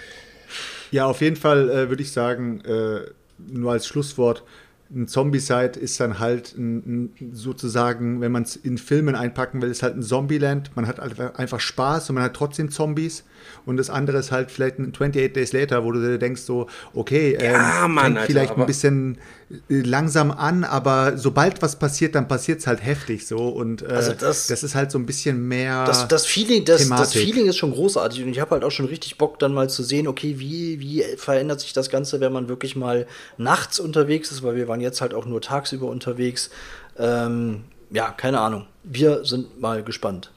Ja, 0.90 1.04
auf 1.04 1.20
jeden 1.20 1.36
Fall 1.36 1.68
äh, 1.68 1.90
würde 1.90 2.02
ich 2.02 2.12
sagen, 2.12 2.62
äh, 2.62 3.00
nur 3.36 3.72
als 3.72 3.86
Schlusswort, 3.86 4.42
ein 4.90 5.06
Zombie-Side 5.06 5.78
ist 5.78 6.00
dann 6.00 6.18
halt 6.18 6.56
ein, 6.56 7.10
ein, 7.20 7.30
sozusagen, 7.32 8.20
wenn 8.20 8.32
man 8.32 8.44
es 8.44 8.56
in 8.56 8.78
Filmen 8.78 9.14
einpacken 9.14 9.60
will, 9.60 9.70
ist 9.70 9.82
halt 9.82 9.96
ein 9.96 10.02
Zombieland. 10.02 10.70
Man 10.76 10.86
hat 10.86 11.00
einfach 11.00 11.60
Spaß 11.60 12.10
und 12.10 12.14
man 12.14 12.24
hat 12.24 12.34
trotzdem 12.34 12.70
Zombies. 12.70 13.24
Und 13.68 13.76
das 13.76 13.90
andere 13.90 14.18
ist 14.18 14.32
halt 14.32 14.50
vielleicht 14.50 14.78
ein 14.78 14.92
28 14.92 15.32
Days 15.32 15.52
Later, 15.52 15.84
wo 15.84 15.92
du 15.92 16.00
dir 16.00 16.18
denkst 16.18 16.42
so, 16.42 16.66
okay, 16.94 17.34
Ja, 17.40 17.84
ähm, 17.84 17.92
Mann, 17.94 18.04
fängt 18.04 18.18
Alter, 18.18 18.26
vielleicht 18.32 18.56
ein 18.56 18.66
bisschen 18.66 19.18
äh, 19.50 19.80
langsam 19.82 20.30
an, 20.30 20.64
aber 20.64 21.16
sobald 21.18 21.62
was 21.62 21.78
passiert, 21.78 22.14
dann 22.14 22.26
passiert 22.26 22.60
es 22.60 22.66
halt 22.66 22.82
heftig 22.84 23.26
so. 23.26 23.48
Und 23.48 23.82
äh, 23.82 23.86
Also 23.86 24.12
das- 24.12 24.46
das, 24.48 24.62
ist 24.62 24.74
halt 24.74 24.90
so 24.90 24.98
ein 24.98 25.06
bisschen 25.06 25.46
mehr. 25.46 25.84
Das, 25.84 26.08
das, 26.08 26.26
Feeling, 26.26 26.64
das, 26.64 26.88
das. 26.88 27.12
Feeling 27.12 27.46
ist 27.46 27.56
schon 27.58 27.72
großartig 27.72 28.22
und 28.24 28.30
ich 28.30 28.40
habe 28.40 28.50
halt 28.52 28.64
auch 28.64 28.70
schon 28.70 28.86
richtig 28.86 29.18
Bock, 29.18 29.38
dann 29.38 29.52
mal 29.52 29.68
zu 29.68 29.82
sehen, 29.82 30.08
okay, 30.08 30.36
wie, 30.38 30.80
wie 30.80 31.04
verändert 31.16 31.60
sich 31.60 31.72
das 31.72 31.90
Ganze, 31.90 32.20
wenn 32.20 32.32
man 32.32 32.48
wirklich 32.48 32.74
mal 32.74 33.06
nachts 33.36 33.78
unterwegs 33.78 34.32
ist, 34.32 34.42
weil 34.42 34.56
wir 34.56 34.66
waren 34.66 34.80
jetzt 34.80 35.00
halt 35.00 35.14
auch 35.14 35.26
nur 35.26 35.40
tagsüber 35.40 35.86
unterwegs. 35.86 36.50
Ähm, 36.98 37.64
ja, 37.90 38.10
keine 38.10 38.40
Ahnung. 38.40 38.66
Wir 38.82 39.24
sind 39.24 39.60
mal 39.60 39.82
gespannt. 39.82 40.30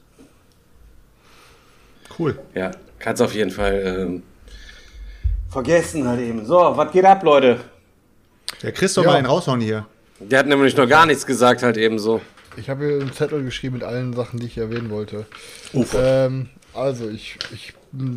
cool. 2.19 2.38
Ja, 2.53 2.71
kannst 3.02 3.22
auf 3.22 3.34
jeden 3.34 3.52
Fall 3.52 3.84
ähm, 4.08 4.24
vergessen 5.49 6.08
halt 6.08 6.22
eben. 6.22 6.45
So, 6.45 6.56
was 6.76 6.91
geht 6.91 7.06
ab, 7.06 7.24
Leute? 7.24 7.60
Ja, 8.62 8.72
Chris 8.72 8.93
doch 8.93 9.04
Ja. 9.04 9.12
mal 9.12 9.18
einen 9.18 9.26
raushauen 9.28 9.62
hier. 9.62 9.86
Der 10.20 10.39
hat 10.39 10.47
nämlich 10.47 10.76
noch 10.78 10.88
gar 10.88 11.06
nichts 11.06 11.26
gesagt 11.26 11.64
halt 11.64 11.78
eben 11.78 11.97
so. 11.99 12.22
Ich 12.58 12.70
habe 12.70 12.86
hier 12.86 13.02
einen 13.02 13.14
Zettel 13.14 13.43
geschrieben 13.43 13.76
mit 13.76 13.84
allen 13.84 14.14
Sachen, 14.14 14.39
die 14.39 14.45
ich 14.45 14.58
erwähnen 14.58 14.89
wollte. 14.89 15.26
Ähm, 15.95 16.49
also, 16.74 17.10
ich, 17.10 17.38
ich, 17.54 17.74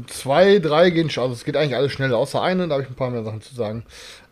zwei, 0.09 0.59
drei 0.59 0.91
gehen 0.91 1.09
schon, 1.09 1.23
also 1.25 1.35
es 1.35 1.45
geht 1.45 1.57
eigentlich 1.57 1.77
alles 1.77 1.93
schnell, 1.93 2.13
außer 2.13 2.43
eine, 2.43 2.67
da 2.69 2.75
habe 2.75 2.83
ich 2.83 2.91
ein 2.91 2.95
paar 2.95 3.11
mehr 3.11 3.25
Sachen 3.25 3.41
zu 3.41 3.55
sagen. 3.55 3.85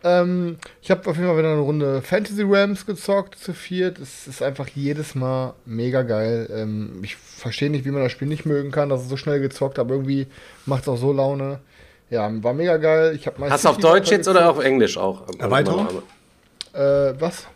Ähm, 0.03 0.57
ich 0.81 0.91
habe 0.91 1.09
auf 1.09 1.15
jeden 1.15 1.27
Fall 1.29 1.37
wieder 1.37 1.51
eine 1.53 1.61
Runde 1.61 2.01
Fantasy 2.01 2.43
Rams 2.45 2.85
gezockt 2.85 3.39
zu 3.39 3.53
viert. 3.53 3.99
Es 3.99 4.27
ist 4.27 4.41
einfach 4.43 4.67
jedes 4.67 5.15
Mal 5.15 5.53
mega 5.65 6.01
geil. 6.01 6.49
Ähm, 6.53 6.99
ich 7.03 7.15
verstehe 7.15 7.69
nicht, 7.69 7.85
wie 7.85 7.91
man 7.91 8.03
das 8.03 8.11
Spiel 8.11 8.27
nicht 8.27 8.45
mögen 8.45 8.71
kann, 8.71 8.89
dass 8.89 9.01
es 9.01 9.09
so 9.09 9.17
schnell 9.17 9.39
gezockt, 9.39 9.79
aber 9.79 9.95
irgendwie 9.95 10.27
macht 10.65 10.83
es 10.83 10.89
auch 10.89 10.97
so 10.97 11.13
Laune. 11.13 11.59
Ja, 12.09 12.29
war 12.43 12.53
mega 12.53 12.77
geil. 12.77 13.15
Ich 13.15 13.25
hab 13.27 13.39
Hast 13.39 13.63
du 13.65 13.69
auf 13.69 13.77
Deutsch 13.77 14.11
jetzt 14.11 14.27
oder 14.27 14.41
weitergezockt. 14.41 14.59
auf 14.59 14.65
Englisch 14.65 14.97
auch? 14.97 15.23
Erweiterung? 15.39 15.87
Äh, 16.73 17.13
was? 17.19 17.47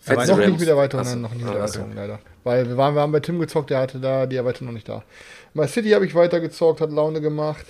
Fantasy 0.00 0.30
noch 0.32 0.38
Rams. 0.38 0.48
nicht 0.50 0.60
mit 0.60 0.68
Erweiterung, 0.68 1.06
nein, 1.06 1.20
noch 1.22 1.32
nicht 1.32 1.44
mit 1.44 1.54
Ah, 1.54 1.60
ach 1.62 1.68
so. 1.68 1.78
Erweiterung, 1.80 1.96
leider. 1.96 2.18
Weil 2.42 2.68
wir 2.68 2.76
waren, 2.76 2.94
wir 2.94 3.00
haben 3.00 3.12
bei 3.12 3.20
Tim 3.20 3.38
gezockt, 3.38 3.70
der 3.70 3.78
hatte 3.78 3.98
da 4.00 4.26
die 4.26 4.36
Erweiterung 4.36 4.66
noch 4.66 4.74
nicht 4.74 4.88
da. 4.88 5.02
My 5.54 5.66
City 5.66 5.90
habe 5.90 6.04
ich 6.04 6.14
weiter 6.14 6.40
gezockt, 6.40 6.80
hat 6.82 6.90
Laune 6.92 7.20
gemacht. 7.22 7.64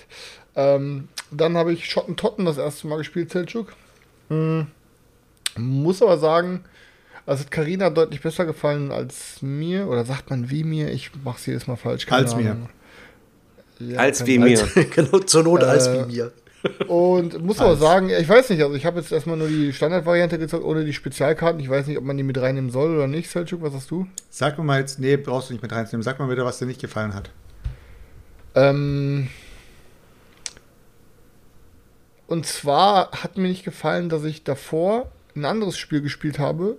Ähm, 0.55 1.07
dann 1.37 1.57
habe 1.57 1.73
ich 1.73 1.89
Schottentotten 1.89 2.45
das 2.45 2.57
erste 2.57 2.87
Mal 2.87 2.97
gespielt, 2.97 3.31
Selchuk. 3.31 3.73
Hm. 4.29 4.67
Muss 5.57 6.01
aber 6.01 6.17
sagen, 6.17 6.63
also 7.25 7.43
hat 7.43 7.51
Carina 7.51 7.89
deutlich 7.89 8.21
besser 8.21 8.45
gefallen 8.45 8.91
als 8.91 9.41
mir. 9.41 9.87
Oder 9.87 10.05
sagt 10.05 10.29
man 10.29 10.49
wie 10.49 10.63
mir? 10.63 10.91
Ich 10.91 11.11
mache 11.23 11.37
es 11.37 11.45
jedes 11.45 11.67
Mal 11.67 11.75
falsch. 11.75 12.05
keine 12.05 12.23
Als 12.23 12.35
mir. 12.35 12.51
Ahnung. 12.51 12.69
Ja, 13.79 13.99
Als 13.99 14.25
wie 14.25 14.37
mir. 14.39 14.63
genau, 14.95 15.19
zur 15.19 15.43
Not 15.43 15.63
als 15.63 15.87
Äh, 15.87 16.07
wie 16.07 16.13
mir. 16.15 16.31
Und 16.87 17.43
muss 17.43 17.59
aber 17.59 17.75
sagen, 17.75 18.09
ich 18.09 18.27
weiß 18.27 18.49
nicht, 18.49 18.63
also 18.63 18.73
ich 18.73 18.85
habe 18.85 18.99
jetzt 18.99 19.11
erstmal 19.11 19.37
nur 19.37 19.47
die 19.47 19.71
Standardvariante 19.71 20.39
gezockt, 20.39 20.63
ohne 20.63 20.83
die 20.83 20.93
Spezialkarten. 20.93 21.59
Ich 21.59 21.69
weiß 21.69 21.85
nicht, 21.85 21.97
ob 21.97 22.03
man 22.03 22.17
die 22.17 22.23
mit 22.23 22.39
reinnehmen 22.39 22.71
soll 22.71 22.95
oder 22.95 23.07
nicht, 23.07 23.29
Selchuk, 23.29 23.61
was 23.61 23.73
hast 23.73 23.91
du? 23.91 24.07
Sag 24.31 24.57
mir 24.57 24.63
mal 24.63 24.79
jetzt, 24.79 24.99
nee, 24.99 25.15
brauchst 25.17 25.49
du 25.49 25.53
nicht 25.53 25.61
mit 25.61 25.71
reinzunehmen. 25.71 26.03
Sag 26.03 26.17
mal 26.17 26.27
bitte, 26.27 26.43
was 26.43 26.57
dir 26.57 26.65
nicht 26.65 26.81
gefallen 26.81 27.13
hat. 27.13 27.29
Ähm, 28.55 29.27
und 32.27 32.45
zwar 32.45 33.11
hat 33.11 33.37
mir 33.37 33.47
nicht 33.47 33.63
gefallen, 33.63 34.09
dass 34.09 34.23
ich 34.23 34.43
davor 34.43 35.11
ein 35.35 35.45
anderes 35.45 35.77
Spiel 35.77 36.01
gespielt 36.01 36.39
habe, 36.39 36.77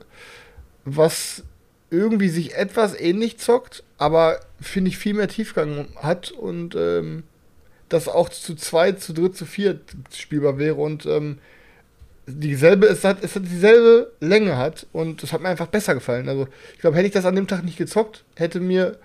was 0.84 1.44
irgendwie 1.90 2.28
sich 2.28 2.55
etwas 2.57 2.99
ähnlich 2.99 3.38
zockt, 3.38 3.84
aber 3.99 4.40
finde 4.61 4.88
ich 4.90 4.99
viel 4.99 5.14
mehr 5.14 5.28
Tiefgang 5.28 5.88
hat 5.97 6.32
und 6.32 6.74
ähm, 6.74 7.22
das 7.88 8.09
auch 8.09 8.28
zu 8.28 8.55
zweit, 8.57 9.01
zu 9.01 9.12
dritt, 9.12 9.36
zu 9.36 9.47
viert 9.47 9.80
spielbar 10.12 10.59
wäre 10.59 10.74
und 10.74 11.07
ähm, 11.07 11.38
dieselbe, 12.26 12.86
es 12.86 13.05
hat, 13.05 13.22
es 13.22 13.36
hat 13.36 13.44
dieselbe 13.44 14.11
Länge 14.20 14.57
hat 14.57 14.86
und 14.92 15.22
das 15.22 15.32
hat 15.32 15.40
mir 15.40 15.49
einfach 15.49 15.68
besser 15.68 15.94
gefallen. 15.94 16.28
Also 16.28 16.49
ich 16.74 16.80
glaube, 16.80 16.97
hätte 16.97 17.07
ich 17.07 17.12
das 17.12 17.24
an 17.24 17.36
dem 17.36 17.47
Tag 17.47 17.64
nicht 17.64 17.78
gezockt, 17.78 18.24
hätte 18.34 18.59
mir 18.59 18.99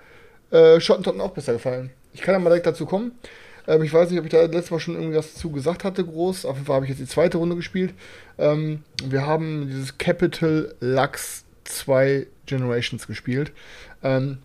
äh, 0.49 0.79
Schottentotten 0.79 1.21
auch 1.21 1.31
besser 1.31 1.53
gefallen. 1.53 1.91
Ich 2.13 2.21
kann 2.21 2.33
ja 2.33 2.39
mal 2.39 2.49
direkt 2.49 2.65
dazu 2.65 2.85
kommen. 2.85 3.11
Ähm, 3.67 3.83
ich 3.83 3.93
weiß 3.93 4.09
nicht, 4.09 4.19
ob 4.19 4.25
ich 4.25 4.31
da 4.31 4.41
letztes 4.41 4.71
Mal 4.71 4.79
schon 4.79 4.95
irgendwas 4.95 5.35
zu 5.35 5.51
gesagt 5.51 5.83
hatte, 5.83 6.03
groß. 6.03 6.45
Auf 6.45 6.55
jeden 6.55 6.65
Fall 6.65 6.75
habe 6.75 6.85
ich 6.85 6.89
jetzt 6.89 7.01
die 7.01 7.07
zweite 7.07 7.37
Runde 7.37 7.55
gespielt. 7.55 7.93
Ähm, 8.37 8.83
wir 9.03 9.25
haben 9.25 9.67
dieses 9.67 9.97
Capital 9.97 10.73
Lux 10.79 11.45
2 11.65 12.27
Generations 12.45 13.07
gespielt. 13.07 13.51
Ähm, 14.03 14.39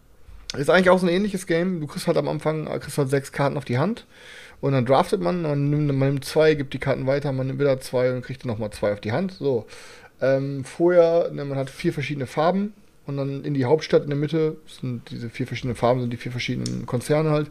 ist 0.57 0.71
eigentlich 0.71 0.91
auch 0.91 0.99
so 0.99 1.07
ein 1.07 1.13
ähnliches 1.13 1.47
Game. 1.47 1.81
Du 1.81 1.87
kriegst 1.87 2.07
halt 2.07 2.17
am 2.17 2.29
Anfang 2.29 2.67
äh, 2.67 2.79
kriegst 2.79 2.99
halt 2.99 3.11
sechs 3.11 3.33
Karten 3.33 3.57
auf 3.57 3.65
die 3.65 3.79
Hand. 3.79 4.07
Und 4.61 4.73
dann 4.73 4.87
draftet 4.87 5.21
man, 5.21 5.43
man 5.43 5.71
nimmt, 5.71 5.87
man 5.87 6.09
nimmt 6.09 6.25
zwei, 6.25 6.55
gibt 6.55 6.73
die 6.73 6.79
Karten 6.79 7.07
weiter, 7.07 7.31
man 7.33 7.47
nimmt 7.47 7.61
wieder 7.61 7.79
zwei 7.81 8.13
und 8.13 8.23
kriegt 8.23 8.43
dann 8.43 8.49
nochmal 8.49 8.71
zwei 8.71 8.93
auf 8.93 9.01
die 9.01 9.13
Hand. 9.13 9.33
So. 9.33 9.67
Ähm, 10.21 10.65
vorher, 10.65 11.31
ne, 11.31 11.45
man 11.45 11.59
hat 11.59 11.69
vier 11.69 11.93
verschiedene 11.93 12.27
Farben 12.27 12.73
und 13.07 13.17
dann 13.17 13.45
in 13.45 13.55
die 13.55 13.65
Hauptstadt 13.65 14.03
in 14.03 14.11
der 14.11 14.19
Mitte, 14.19 14.57
sind 14.67 15.11
diese 15.11 15.31
vier 15.31 15.47
verschiedenen 15.47 15.77
Farben, 15.77 16.01
sind 16.01 16.13
die 16.13 16.17
vier 16.17 16.33
verschiedenen 16.33 16.87
Konzerne 16.87 17.31
halt, 17.31 17.51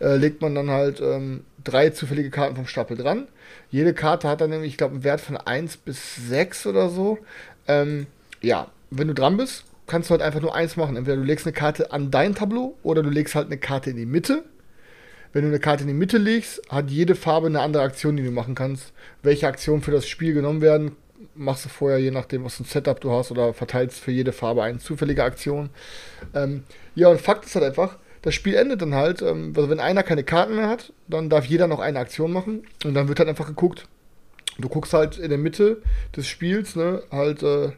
äh, 0.00 0.16
legt 0.16 0.40
man 0.40 0.54
dann 0.54 0.70
halt 0.70 1.00
ähm, 1.00 1.44
drei 1.62 1.90
zufällige 1.90 2.30
Karten 2.30 2.56
vom 2.56 2.66
Stapel 2.66 2.96
dran. 2.96 3.28
Jede 3.70 3.92
Karte 3.92 4.28
hat 4.28 4.40
dann 4.40 4.50
nämlich, 4.50 4.72
ich 4.72 4.78
glaube, 4.78 4.94
einen 4.94 5.04
Wert 5.04 5.20
von 5.20 5.36
1 5.36 5.78
bis 5.78 6.16
6 6.28 6.66
oder 6.66 6.88
so. 6.88 7.18
Ähm, 7.68 8.06
ja, 8.40 8.68
wenn 8.90 9.08
du 9.08 9.14
dran 9.14 9.36
bist, 9.36 9.64
kannst 9.86 10.08
du 10.08 10.12
halt 10.12 10.22
einfach 10.22 10.40
nur 10.40 10.54
eins 10.54 10.76
machen. 10.76 10.96
Entweder 10.96 11.16
du 11.16 11.22
legst 11.22 11.46
eine 11.46 11.52
Karte 11.52 11.92
an 11.92 12.10
dein 12.10 12.34
Tableau 12.34 12.76
oder 12.82 13.02
du 13.02 13.10
legst 13.10 13.34
halt 13.34 13.46
eine 13.46 13.58
Karte 13.58 13.90
in 13.90 13.96
die 13.96 14.06
Mitte. 14.06 14.44
Wenn 15.32 15.42
du 15.42 15.48
eine 15.48 15.58
Karte 15.58 15.82
in 15.82 15.88
die 15.88 15.94
Mitte 15.94 16.18
legst, 16.18 16.62
hat 16.70 16.90
jede 16.90 17.14
Farbe 17.16 17.48
eine 17.48 17.60
andere 17.60 17.82
Aktion, 17.82 18.16
die 18.16 18.22
du 18.22 18.30
machen 18.30 18.54
kannst. 18.54 18.92
Welche 19.22 19.48
Aktionen 19.48 19.82
für 19.82 19.90
das 19.90 20.06
Spiel 20.06 20.32
genommen 20.32 20.60
werden, 20.60 20.92
machst 21.34 21.64
du 21.64 21.68
vorher, 21.68 21.98
je 21.98 22.10
nachdem, 22.10 22.44
was 22.44 22.56
für 22.56 22.64
ein 22.64 22.66
Setup 22.66 23.00
du 23.00 23.12
hast, 23.12 23.30
oder 23.30 23.54
verteilst 23.54 24.00
für 24.00 24.10
jede 24.10 24.32
Farbe 24.32 24.62
eine 24.62 24.78
zufällige 24.78 25.24
Aktion. 25.24 25.70
Ähm, 26.34 26.64
ja, 26.94 27.08
und 27.08 27.20
Fakt 27.20 27.44
ist 27.46 27.54
halt 27.54 27.64
einfach, 27.64 27.98
das 28.22 28.34
Spiel 28.34 28.54
endet 28.54 28.82
dann 28.82 28.94
halt, 28.94 29.22
ähm, 29.22 29.52
also 29.56 29.68
wenn 29.68 29.80
einer 29.80 30.02
keine 30.02 30.24
Karten 30.24 30.56
mehr 30.56 30.68
hat, 30.68 30.92
dann 31.08 31.30
darf 31.30 31.44
jeder 31.44 31.66
noch 31.66 31.80
eine 31.80 31.98
Aktion 31.98 32.32
machen 32.32 32.64
und 32.84 32.94
dann 32.94 33.08
wird 33.08 33.18
halt 33.18 33.28
einfach 33.28 33.46
geguckt. 33.46 33.86
Du 34.58 34.68
guckst 34.68 34.92
halt 34.92 35.18
in 35.18 35.30
der 35.30 35.38
Mitte 35.38 35.82
des 36.16 36.26
Spiels, 36.26 36.76
ne, 36.76 37.02
halt, 37.10 37.42
äh, 37.42 37.72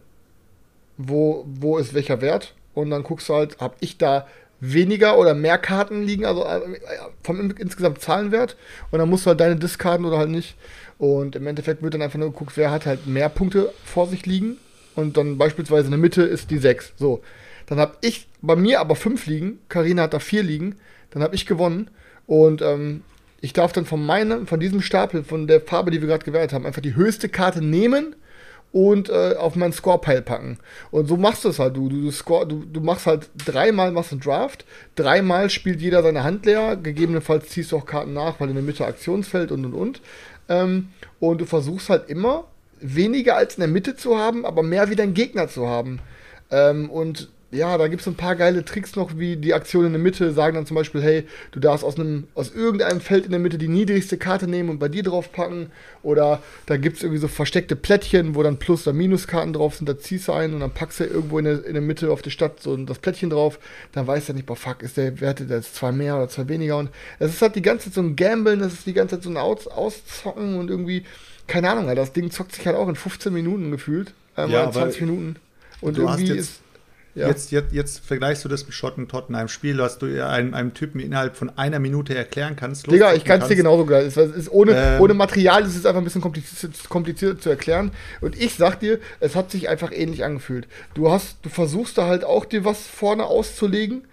wo, 0.99 1.45
wo 1.47 1.79
ist 1.79 1.95
welcher 1.95 2.21
Wert 2.21 2.55
und 2.75 2.91
dann 2.91 3.03
guckst 3.03 3.29
du 3.29 3.35
halt, 3.35 3.59
hab 3.59 3.77
ich 3.81 3.99
da 3.99 4.27
weniger 4.61 5.19
oder 5.19 5.35
mehr 5.35 5.59
Karten 5.59 6.03
liegen, 6.03 6.25
also 6.25 6.45
äh, 6.45 6.61
vom 7.23 7.41
in- 7.41 7.51
insgesamt 7.51 8.01
Zahlenwert 8.01 8.57
und 8.91 8.99
dann 8.99 9.09
musst 9.11 9.27
du 9.27 9.31
halt 9.31 9.41
deine 9.41 9.57
discarden 9.57 10.07
oder 10.07 10.19
halt 10.19 10.31
nicht 10.31 10.57
und 10.99 11.37
im 11.37 11.47
Endeffekt 11.47 11.83
wird 11.83 11.95
dann 11.95 12.03
einfach 12.03 12.19
nur 12.19 12.33
geguckt, 12.33 12.57
wer 12.57 12.71
hat 12.71 12.87
halt 12.87 13.07
mehr 13.07 13.29
Punkte 13.29 13.73
vor 13.85 14.07
sich 14.07 14.27
liegen 14.27 14.57
und 14.95 15.17
dann 15.17 15.39
beispielsweise 15.39 15.87
in 15.87 15.93
der 15.93 16.01
Mitte 16.01 16.23
ist 16.23 16.51
die 16.51 16.59
6, 16.59 16.95
so. 16.97 17.23
Dann 17.67 17.79
habe 17.79 17.97
ich 18.01 18.29
bei 18.43 18.57
mir 18.57 18.81
aber 18.81 18.97
5 18.97 19.27
liegen, 19.27 19.59
Karina 19.69 20.03
hat 20.05 20.15
da 20.15 20.19
4 20.21 20.43
liegen, 20.43 20.77
dann 21.11 21.23
habe 21.23 21.35
ich 21.35 21.47
gewonnen 21.47 21.91
und 22.27 22.63
ähm, 22.63 23.03
ich 23.41 23.53
darf 23.53 23.73
dann 23.73 23.87
von 23.87 24.05
meinem, 24.05 24.47
von 24.47 24.61
diesem 24.61 24.81
Stapel, 24.81 25.25
von 25.25 25.47
der 25.47 25.61
Farbe, 25.61 25.91
die 25.91 26.01
wir 26.01 26.09
gerade 26.09 26.25
gewählt 26.25 26.53
haben, 26.53 26.67
einfach 26.67 26.83
die 26.83 26.97
höchste 26.97 27.29
Karte 27.29 27.63
nehmen 27.63 28.17
und 28.73 29.09
äh, 29.09 29.35
auf 29.39 29.57
meinen 29.57 29.73
Score-Pile 29.73 30.23
packen. 30.23 30.59
Und 30.91 31.07
so 31.07 31.17
machst 31.17 31.45
du 31.45 31.49
es 31.49 31.59
halt. 31.59 31.77
Du, 31.77 31.89
du, 31.89 32.03
du, 32.03 32.11
score, 32.11 32.47
du, 32.47 32.65
du 32.65 32.81
machst 32.81 33.07
halt 33.07 33.31
dreimal 33.45 33.93
machst 33.93 34.13
einen 34.13 34.21
Draft, 34.21 34.65
dreimal 34.97 35.51
spielt 35.51 35.81
jeder 35.81 36.03
seine 36.03 36.25
Hand 36.25 36.45
leer, 36.47 36.77
gegebenenfalls 36.77 37.49
ziehst 37.49 37.73
du 37.73 37.79
auch 37.79 37.87
Karten 37.87 38.13
nach, 38.13 38.41
weil 38.41 38.49
in 38.49 38.55
der 38.55 38.63
Mitte 38.63 38.85
Aktionsfeld 38.85 39.53
und 39.53 39.65
und 39.65 39.75
und. 39.75 40.01
Ähm, 40.49 40.89
und 41.21 41.41
du 41.41 41.45
versuchst 41.45 41.91
halt 41.91 42.09
immer 42.09 42.45
weniger 42.81 43.37
als 43.37 43.55
in 43.55 43.61
der 43.61 43.69
Mitte 43.69 43.97
zu 43.97 44.19
haben, 44.19 44.45
aber 44.45 44.63
mehr 44.63 44.91
wie 44.91 44.97
dein 44.97 45.15
Gegner 45.15 45.49
zu 45.49 45.67
haben. 45.67 46.01
Ähm, 46.51 46.91
und 46.91 47.31
ja, 47.53 47.79
da 47.79 47.87
gibt 47.89 48.01
es 48.03 48.09
ein 48.09 48.17
paar 48.17 48.35
geile 48.35 48.65
Tricks 48.65 48.97
noch, 48.97 49.17
wie 49.19 49.37
die 49.37 49.55
Aktionen 49.55 49.87
in 49.87 49.93
der 49.93 50.03
Mitte 50.03 50.33
sagen 50.33 50.57
dann 50.57 50.67
zum 50.67 50.75
Beispiel, 50.75 51.01
hey, 51.01 51.25
du 51.53 51.61
darfst 51.61 51.85
aus 51.85 51.97
einem, 51.99 52.25
aus 52.35 52.53
irgendeinem 52.55 53.01
Feld 53.01 53.25
in 53.25 53.31
der 53.31 53.39
Mitte 53.41 53.57
die 53.57 53.69
niedrigste 53.69 54.19
Karte 54.19 54.49
nehmen 54.49 54.69
und 54.69 54.79
bei 54.81 54.89
dir 54.89 55.05
drauf 55.05 55.31
packen. 55.33 55.71
Oder 56.03 56.43
da 56.67 56.77
gibt 56.77 56.97
es 56.97 57.03
irgendwie 57.05 57.21
so 57.21 57.29
versteckte 57.29 57.77
Plättchen, 57.77 58.35
wo 58.35 58.43
dann 58.43 58.59
Plus- 58.59 58.87
oder 58.87 58.97
Minuskarten 58.97 59.53
drauf 59.53 59.77
sind, 59.77 59.89
da 59.89 59.97
ziehst 59.97 60.27
du 60.29 60.33
ein 60.33 60.55
und 60.55 60.61
dann 60.61 60.73
packst 60.75 60.99
du 61.01 61.05
irgendwo 61.05 61.39
in 61.39 61.45
der, 61.45 61.65
in 61.65 61.75
der 61.75 61.83
Mitte 61.83 62.11
auf 62.11 62.21
der 62.21 62.31
Stadt 62.31 62.61
so 62.61 62.77
das 62.77 62.99
Plättchen 62.99 63.31
drauf. 63.31 63.59
Dann 63.93 64.07
weißt 64.07 64.29
du 64.29 64.33
nicht, 64.33 64.47
boah, 64.47 64.57
fuck, 64.57 64.83
ist 64.83 64.97
der 64.97 65.21
Wert 65.21 65.41
jetzt 65.49 65.77
zwei 65.77 65.93
mehr 65.93 66.17
oder 66.17 66.29
zwei 66.29 66.49
weniger. 66.49 66.77
Und 66.79 66.91
es 67.21 67.33
ist 67.33 67.43
halt 67.43 67.55
die 67.55 67.63
ganze 67.63 67.87
Zeit 67.87 67.95
so 67.95 68.01
ein 68.03 68.17
Gamblen, 68.17 68.59
das 68.59 68.73
ist 68.73 68.87
die 68.87 68.93
ganze 68.93 69.15
Zeit 69.17 69.23
so 69.23 69.31
ein 69.31 69.37
Aus 69.37 69.69
Auszocken 69.69 70.59
und 70.59 70.69
irgendwie, 70.69 71.05
keine 71.47 71.71
Ahnung, 71.71 71.89
Alter, 71.89 72.01
das 72.03 72.13
Ding 72.13 72.31
zockt 72.33 72.55
sich 72.57 72.67
halt 72.67 72.77
auch 72.77 72.89
in 72.89 72.97
15 72.97 73.33
Minuten 73.33 73.71
gefühlt. 73.71 74.13
Ähm, 74.37 74.51
Ja, 74.51 74.61
in 74.63 74.65
aber 74.67 74.73
20 74.73 75.01
Minuten. 75.03 75.37
Und 75.81 75.97
irgendwie 75.99 76.25
jetzt- 76.27 76.39
ist 76.39 76.61
Ja. 77.17 77.29
Jetzt, 77.29 77.51
jetzt, 77.51 77.73
jetzt 77.73 78.07
vergleichst 78.07 78.45
du 78.45 78.49
das 78.51 78.67
mit 78.67 78.75
Schotten 78.75 79.09
einem 79.35 79.49
Spiel, 79.49 79.79
was 79.79 79.97
du 79.97 80.07
einem, 80.23 80.53
einem 80.53 80.75
Typen 80.75 81.01
innerhalb 81.01 81.35
von 81.35 81.51
einer 81.57 81.79
Minute 81.79 82.15
erklären 82.15 82.57
kannst. 82.57 82.91
Digga, 82.93 83.15
ich 83.15 83.25
kann 83.25 83.41
es 83.41 83.49
dir 83.49 83.57
genauso 83.57 83.87
geil. 83.87 84.05
Es 84.05 84.19
ist 84.19 84.53
ohne, 84.53 84.73
Ähm. 84.77 85.01
ohne 85.01 85.15
Material 85.15 85.63
ist 85.65 85.77
es 85.77 85.87
einfach 85.87 86.03
ein 86.03 86.05
bisschen 86.05 86.21
kompliziert, 86.21 86.73
kompliziert 86.91 87.43
zu 87.43 87.49
erklären. 87.49 87.93
Und 88.21 88.39
ich 88.39 88.55
sag 88.55 88.81
dir, 88.81 88.99
es 89.19 89.35
hat 89.35 89.51
sich 89.51 89.71
einfach 89.71 89.93
ähnlich 89.93 90.25
angefühlt. 90.25 90.69
Du 90.93 91.11
hast, 91.11 91.39
du 91.41 91.49
versuchst 91.49 91.97
da 91.97 92.07
halt 92.07 92.23
auch 92.23 92.45
dir 92.45 92.67
was 92.67 92.87
vorne 92.87 93.25
auszulegen. 93.25 94.05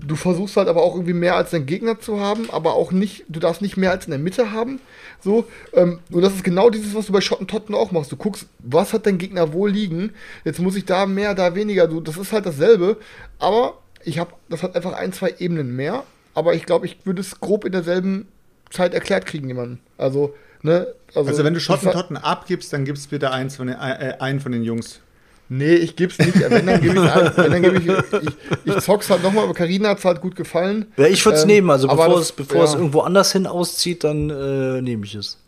Du 0.00 0.16
versuchst 0.16 0.56
halt 0.56 0.68
aber 0.68 0.82
auch 0.82 0.94
irgendwie 0.94 1.12
mehr 1.12 1.34
als 1.34 1.50
dein 1.50 1.66
Gegner 1.66 1.98
zu 1.98 2.20
haben, 2.20 2.48
aber 2.50 2.74
auch 2.74 2.92
nicht, 2.92 3.24
du 3.28 3.40
darfst 3.40 3.62
nicht 3.62 3.76
mehr 3.76 3.90
als 3.90 4.04
in 4.04 4.12
der 4.12 4.20
Mitte 4.20 4.52
haben. 4.52 4.80
So, 5.20 5.46
ähm, 5.72 5.98
und 6.10 6.22
das 6.22 6.34
ist 6.34 6.44
genau 6.44 6.70
dieses, 6.70 6.94
was 6.94 7.06
du 7.06 7.12
bei 7.12 7.20
Schottentotten 7.20 7.74
auch 7.74 7.90
machst. 7.90 8.12
Du 8.12 8.16
guckst, 8.16 8.46
was 8.60 8.92
hat 8.92 9.06
dein 9.06 9.18
Gegner 9.18 9.52
wo 9.52 9.66
liegen. 9.66 10.12
Jetzt 10.44 10.60
muss 10.60 10.76
ich 10.76 10.84
da 10.84 11.06
mehr, 11.06 11.34
da 11.34 11.54
weniger. 11.54 11.88
Du, 11.88 12.00
das 12.00 12.16
ist 12.16 12.32
halt 12.32 12.46
dasselbe. 12.46 12.96
Aber 13.38 13.78
ich 14.04 14.18
habe, 14.18 14.32
das 14.48 14.62
hat 14.62 14.76
einfach 14.76 14.92
ein, 14.92 15.12
zwei 15.12 15.34
Ebenen 15.38 15.74
mehr. 15.74 16.04
Aber 16.34 16.54
ich 16.54 16.64
glaube, 16.64 16.86
ich 16.86 16.98
würde 17.04 17.20
es 17.20 17.40
grob 17.40 17.64
in 17.64 17.72
derselben 17.72 18.28
Zeit 18.70 18.94
erklärt 18.94 19.26
kriegen, 19.26 19.48
jemanden. 19.48 19.80
Also, 19.96 20.34
ne? 20.62 20.86
Also, 21.14 21.42
wenn 21.42 21.54
du 21.54 21.60
Schottentotten 21.60 22.16
abgibst, 22.16 22.72
dann 22.72 22.84
gibst 22.84 23.10
bitte 23.10 23.30
eins 23.30 23.56
von 23.56 23.66
den, 23.66 23.76
äh, 23.76 24.10
äh, 24.10 24.18
einen 24.18 24.40
von 24.40 24.52
den 24.52 24.62
Jungs. 24.62 25.00
Nee, 25.48 25.74
ich 25.74 25.96
geb's 25.96 26.18
nicht. 26.18 26.38
Wenn, 26.38 26.66
dann 26.66 26.80
gebe 26.80 26.94
ich 26.98 27.62
gebe 27.62 28.04
ich, 28.20 28.28
ich, 28.66 28.74
ich 28.76 28.82
zock's 28.82 29.08
halt 29.08 29.22
nochmal, 29.22 29.44
aber 29.44 29.54
Carina 29.54 29.90
hat's 29.90 30.04
halt 30.04 30.20
gut 30.20 30.36
gefallen. 30.36 30.86
Ja, 30.96 31.06
ich 31.06 31.24
würde 31.24 31.36
es 31.36 31.42
Ähm, 31.42 31.48
nehmen. 31.48 31.70
Also 31.70 31.88
bevor, 31.88 32.08
das- 32.08 32.20
es, 32.20 32.32
bevor 32.32 32.64
es 32.64 32.72
ja. 32.72 32.78
irgendwo 32.78 33.00
anders 33.00 33.32
hin 33.32 33.46
auszieht, 33.46 34.04
dann 34.04 34.28
äh, 34.30 34.82
nehme 34.82 35.04
ich 35.06 35.14
es. 35.14 35.38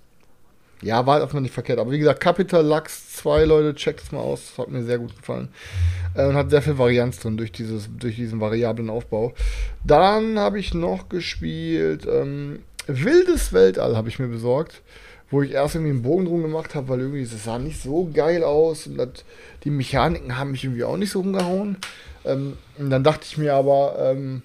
Ja, 0.82 1.04
war 1.06 1.20
erstmal 1.20 1.42
nicht 1.42 1.52
verkehrt. 1.52 1.78
Aber 1.78 1.90
wie 1.90 1.98
gesagt, 1.98 2.20
Capital 2.20 2.66
Lux 2.66 3.16
2, 3.16 3.44
Leute, 3.44 3.74
checkt 3.74 4.02
es 4.02 4.12
mal 4.12 4.20
aus. 4.20 4.40
Das 4.48 4.58
hat 4.58 4.72
mir 4.72 4.82
sehr 4.82 4.98
gut 4.98 5.14
gefallen. 5.14 5.48
Äh, 6.14 6.24
und 6.26 6.34
hat 6.34 6.48
sehr 6.48 6.62
viel 6.62 6.78
Varianz 6.78 7.18
drin 7.18 7.36
durch, 7.36 7.52
dieses, 7.52 7.90
durch 7.98 8.16
diesen 8.16 8.40
variablen 8.40 8.88
Aufbau. 8.88 9.34
Dann 9.84 10.38
habe 10.38 10.58
ich 10.58 10.72
noch 10.72 11.10
gespielt 11.10 12.06
ähm, 12.10 12.60
Wildes 12.86 13.52
Weltall 13.52 13.96
habe 13.96 14.08
ich 14.08 14.18
mir 14.18 14.28
besorgt. 14.28 14.82
Wo 15.30 15.42
ich 15.42 15.52
erst 15.52 15.76
irgendwie 15.76 15.92
einen 15.92 16.02
Bogen 16.02 16.24
drum 16.24 16.42
gemacht 16.42 16.74
habe, 16.74 16.88
weil 16.88 17.00
irgendwie 17.00 17.22
es 17.22 17.44
sah 17.44 17.58
nicht 17.58 17.80
so 17.80 18.10
geil 18.12 18.42
aus. 18.42 18.86
Und 18.86 18.96
das, 18.98 19.24
die 19.64 19.70
Mechaniken 19.70 20.36
haben 20.36 20.50
mich 20.50 20.64
irgendwie 20.64 20.84
auch 20.84 20.96
nicht 20.96 21.12
so 21.12 21.20
umgehauen. 21.20 21.76
Ähm, 22.24 22.56
und 22.78 22.90
dann 22.90 23.04
dachte 23.04 23.26
ich 23.28 23.38
mir 23.38 23.54
aber, 23.54 23.96
ähm, 23.98 24.42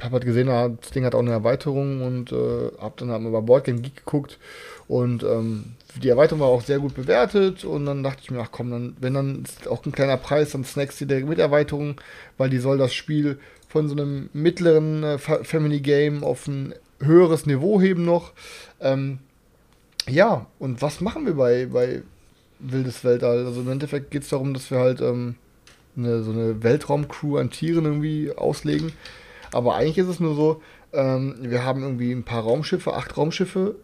habe 0.00 0.14
halt 0.14 0.24
gesehen, 0.24 0.48
ah, 0.48 0.68
das 0.68 0.90
Ding 0.90 1.04
hat 1.04 1.14
auch 1.14 1.20
eine 1.20 1.30
Erweiterung 1.30 2.02
und 2.02 2.30
äh, 2.32 2.70
habe 2.80 2.94
dann 2.96 3.10
halt 3.10 3.22
mal 3.22 3.30
bei 3.30 3.40
Boardgame 3.40 3.80
Geek 3.80 3.96
geguckt 3.96 4.38
und 4.86 5.22
ähm, 5.22 5.76
die 6.02 6.08
Erweiterung 6.08 6.40
war 6.40 6.48
auch 6.48 6.62
sehr 6.62 6.78
gut 6.78 6.94
bewertet 6.94 7.64
und 7.64 7.86
dann 7.86 8.02
dachte 8.02 8.20
ich 8.22 8.30
mir, 8.30 8.40
ach 8.40 8.50
komm, 8.50 8.70
dann, 8.70 8.96
wenn 9.00 9.14
dann 9.14 9.44
auch 9.70 9.86
ein 9.86 9.92
kleiner 9.92 10.16
Preis, 10.18 10.50
dann 10.50 10.64
snackst 10.64 11.00
du 11.00 11.06
direkt 11.06 11.28
mit 11.28 11.38
Erweiterung, 11.38 12.00
weil 12.36 12.50
die 12.50 12.58
soll 12.58 12.76
das 12.76 12.92
Spiel 12.92 13.38
von 13.68 13.88
so 13.88 13.94
einem 13.94 14.28
mittleren 14.32 15.04
äh, 15.04 15.18
Fa- 15.18 15.42
Family 15.42 15.80
Game 15.80 16.22
auf 16.22 16.48
ein 16.48 16.74
höheres 17.00 17.46
Niveau 17.46 17.80
heben 17.80 18.04
noch. 18.04 18.32
Ähm, 18.80 19.20
ja, 20.08 20.46
und 20.58 20.82
was 20.82 21.00
machen 21.00 21.26
wir 21.26 21.34
bei, 21.34 21.66
bei 21.66 22.02
Wildes 22.58 23.04
Weltall? 23.04 23.46
Also 23.46 23.62
im 23.62 23.70
Endeffekt 23.70 24.10
geht 24.10 24.22
es 24.22 24.28
darum, 24.28 24.54
dass 24.54 24.70
wir 24.70 24.78
halt 24.78 25.00
ähm, 25.00 25.36
eine, 25.96 26.22
so 26.22 26.32
eine 26.32 26.62
Weltraumcrew 26.62 27.38
an 27.38 27.50
Tieren 27.50 27.84
irgendwie 27.84 28.32
auslegen. 28.32 28.92
Aber 29.52 29.76
eigentlich 29.76 29.98
ist 29.98 30.08
es 30.08 30.20
nur 30.20 30.34
so, 30.34 30.62
ähm, 30.92 31.36
wir 31.40 31.64
haben 31.64 31.82
irgendwie 31.82 32.12
ein 32.12 32.24
paar 32.24 32.42
Raumschiffe, 32.42 32.94
acht 32.94 33.16
Raumschiffe 33.16 33.76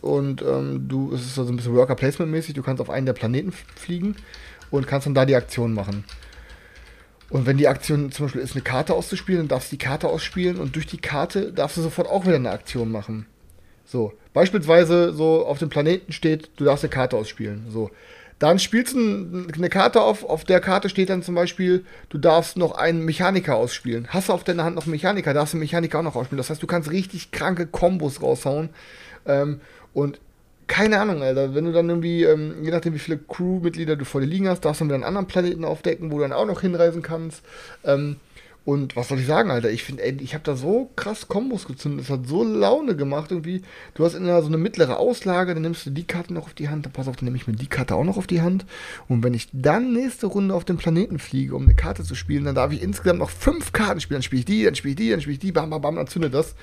und 0.00 0.42
ähm, 0.42 0.86
du, 0.88 1.12
es 1.12 1.22
ist 1.22 1.38
also 1.38 1.52
ein 1.52 1.56
bisschen 1.56 1.74
Worker 1.74 1.94
Placement 1.94 2.30
mäßig, 2.30 2.54
du 2.54 2.62
kannst 2.62 2.80
auf 2.80 2.90
einen 2.90 3.06
der 3.06 3.12
Planeten 3.12 3.52
fliegen 3.52 4.16
und 4.70 4.86
kannst 4.86 5.06
dann 5.06 5.14
da 5.14 5.24
die 5.24 5.36
Aktion 5.36 5.72
machen. 5.72 6.04
Und 7.30 7.46
wenn 7.46 7.56
die 7.56 7.68
Aktion 7.68 8.12
zum 8.12 8.26
Beispiel 8.26 8.42
ist, 8.42 8.54
eine 8.54 8.62
Karte 8.62 8.94
auszuspielen, 8.94 9.42
dann 9.42 9.48
darfst 9.48 9.72
du 9.72 9.76
die 9.76 9.84
Karte 9.84 10.08
ausspielen 10.08 10.58
und 10.58 10.76
durch 10.76 10.86
die 10.86 10.98
Karte 10.98 11.52
darfst 11.52 11.76
du 11.76 11.82
sofort 11.82 12.08
auch 12.08 12.26
wieder 12.26 12.36
eine 12.36 12.50
Aktion 12.50 12.92
machen. 12.92 13.26
So, 13.84 14.12
beispielsweise 14.34 15.14
so 15.14 15.46
auf 15.46 15.58
dem 15.58 15.70
Planeten 15.70 16.12
steht, 16.12 16.50
du 16.56 16.64
darfst 16.64 16.84
eine 16.84 16.90
Karte 16.90 17.16
ausspielen. 17.16 17.66
So, 17.70 17.90
dann 18.38 18.58
spielst 18.58 18.94
du 18.94 18.98
eine 18.98 19.68
Karte 19.70 20.02
auf, 20.02 20.24
auf 20.24 20.44
der 20.44 20.60
Karte 20.60 20.90
steht 20.90 21.08
dann 21.08 21.22
zum 21.22 21.34
Beispiel, 21.34 21.86
du 22.10 22.18
darfst 22.18 22.58
noch 22.58 22.72
einen 22.72 23.04
Mechaniker 23.04 23.56
ausspielen. 23.56 24.08
Hast 24.10 24.28
du 24.28 24.34
auf 24.34 24.44
deiner 24.44 24.64
Hand 24.64 24.76
noch 24.76 24.82
einen 24.82 24.92
Mechaniker, 24.92 25.32
darfst 25.32 25.54
du 25.54 25.56
den 25.56 25.62
Mechaniker 25.62 26.00
auch 26.00 26.02
noch 26.02 26.16
ausspielen. 26.16 26.36
Das 26.36 26.50
heißt, 26.50 26.62
du 26.62 26.66
kannst 26.66 26.90
richtig 26.90 27.30
kranke 27.30 27.66
Kombos 27.66 28.20
raushauen. 28.20 28.70
Ähm, 29.24 29.60
und 29.94 30.20
keine 30.66 31.00
Ahnung, 31.00 31.22
Alter, 31.22 31.54
wenn 31.54 31.64
du 31.64 31.72
dann 31.72 31.88
irgendwie, 31.88 32.24
ähm, 32.24 32.56
je 32.62 32.70
nachdem 32.70 32.94
wie 32.94 32.98
viele 32.98 33.18
Crewmitglieder 33.18 33.96
du 33.96 34.04
vor 34.04 34.20
dir 34.20 34.26
liegen 34.26 34.48
hast, 34.48 34.64
darfst 34.64 34.80
du 34.80 34.84
dann 34.84 34.88
wieder 34.88 34.94
einen 34.96 35.04
anderen 35.04 35.26
Planeten 35.26 35.64
aufdecken, 35.64 36.10
wo 36.10 36.16
du 36.16 36.22
dann 36.22 36.32
auch 36.32 36.46
noch 36.46 36.62
hinreisen 36.62 37.02
kannst. 37.02 37.42
Ähm, 37.84 38.16
und 38.64 38.96
was 38.96 39.08
soll 39.08 39.20
ich 39.20 39.26
sagen, 39.26 39.50
Alter? 39.50 39.70
Ich 39.70 39.84
finde, 39.84 40.02
ich 40.02 40.32
habe 40.32 40.42
da 40.42 40.56
so 40.56 40.90
krass 40.96 41.28
Kombos 41.28 41.66
gezündet. 41.66 42.06
Es 42.06 42.10
hat 42.10 42.26
so 42.26 42.42
Laune 42.42 42.96
gemacht 42.96 43.30
irgendwie. 43.30 43.60
Du 43.92 44.06
hast 44.06 44.14
in 44.14 44.24
der, 44.24 44.40
so 44.40 44.48
eine 44.48 44.56
mittlere 44.56 44.98
Auslage, 44.98 45.52
dann 45.52 45.62
nimmst 45.62 45.84
du 45.84 45.90
die 45.90 46.06
Karte 46.06 46.32
noch 46.32 46.46
auf 46.46 46.54
die 46.54 46.70
Hand. 46.70 46.86
Dann 46.86 46.92
pass 46.92 47.06
auf, 47.06 47.16
dann 47.16 47.26
nehme 47.26 47.36
ich 47.36 47.46
mir 47.46 47.52
die 47.52 47.66
Karte 47.66 47.94
auch 47.94 48.04
noch 48.04 48.16
auf 48.16 48.26
die 48.26 48.40
Hand. 48.40 48.64
Und 49.06 49.22
wenn 49.22 49.34
ich 49.34 49.48
dann 49.52 49.92
nächste 49.92 50.28
Runde 50.28 50.54
auf 50.54 50.64
den 50.64 50.78
Planeten 50.78 51.18
fliege, 51.18 51.54
um 51.54 51.64
eine 51.64 51.74
Karte 51.74 52.04
zu 52.04 52.14
spielen, 52.14 52.46
dann 52.46 52.54
darf 52.54 52.72
ich 52.72 52.80
insgesamt 52.80 53.18
noch 53.18 53.28
fünf 53.28 53.72
Karten 53.72 54.00
spielen. 54.00 54.16
Dann 54.16 54.22
spiele 54.22 54.40
ich 54.40 54.46
die, 54.46 54.64
dann 54.64 54.74
spiele 54.74 54.92
ich 54.92 54.96
die, 54.96 55.10
dann 55.10 55.20
spiele 55.20 55.34
ich 55.34 55.40
die, 55.40 55.52
bam, 55.52 55.68
bam, 55.68 55.82
bam, 55.82 55.96
dann 55.96 56.06
zündet 56.06 56.32
das. 56.32 56.54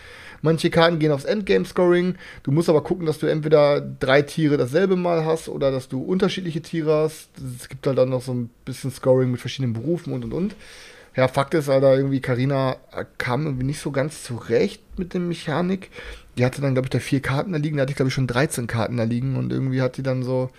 Manche 0.41 0.71
Karten 0.71 0.97
gehen 0.97 1.11
aufs 1.11 1.25
Endgame-Scoring. 1.25 2.15
Du 2.41 2.51
musst 2.51 2.67
aber 2.67 2.83
gucken, 2.83 3.05
dass 3.05 3.19
du 3.19 3.27
entweder 3.27 3.79
drei 3.79 4.23
Tiere 4.23 4.57
dasselbe 4.57 4.95
Mal 4.95 5.23
hast 5.23 5.49
oder 5.49 5.69
dass 5.69 5.87
du 5.87 6.01
unterschiedliche 6.01 6.63
Tiere 6.63 7.03
hast. 7.03 7.29
Es 7.59 7.69
gibt 7.69 7.85
halt 7.85 7.99
dann 7.99 8.09
noch 8.09 8.23
so 8.23 8.33
ein 8.33 8.49
bisschen 8.65 8.89
Scoring 8.89 9.29
mit 9.29 9.39
verschiedenen 9.39 9.73
Berufen 9.73 10.13
und 10.13 10.23
und 10.23 10.33
und. 10.33 10.55
Ja, 11.15 11.27
Fakt 11.27 11.53
ist, 11.53 11.67
Alter, 11.67 11.97
irgendwie 11.97 12.21
Karina 12.21 12.77
kam 13.17 13.45
irgendwie 13.45 13.65
nicht 13.65 13.81
so 13.81 13.91
ganz 13.91 14.23
zurecht 14.23 14.81
mit 14.97 15.13
dem 15.13 15.27
Mechanik. 15.27 15.89
Die 16.37 16.45
hatte 16.45 16.61
dann, 16.61 16.73
glaube 16.73 16.85
ich, 16.85 16.89
da 16.89 16.99
vier 16.99 17.21
Karten 17.21 17.51
da 17.51 17.57
liegen. 17.57 17.77
Da 17.77 17.81
hatte 17.81 17.91
ich, 17.91 17.97
glaube 17.97 18.07
ich, 18.07 18.13
schon 18.13 18.27
13 18.27 18.67
Karten 18.67 18.95
da 18.95 19.03
liegen. 19.03 19.35
Und 19.35 19.51
irgendwie 19.51 19.81
hat 19.81 19.97
die 19.97 20.03
dann 20.03 20.23
so. 20.23 20.49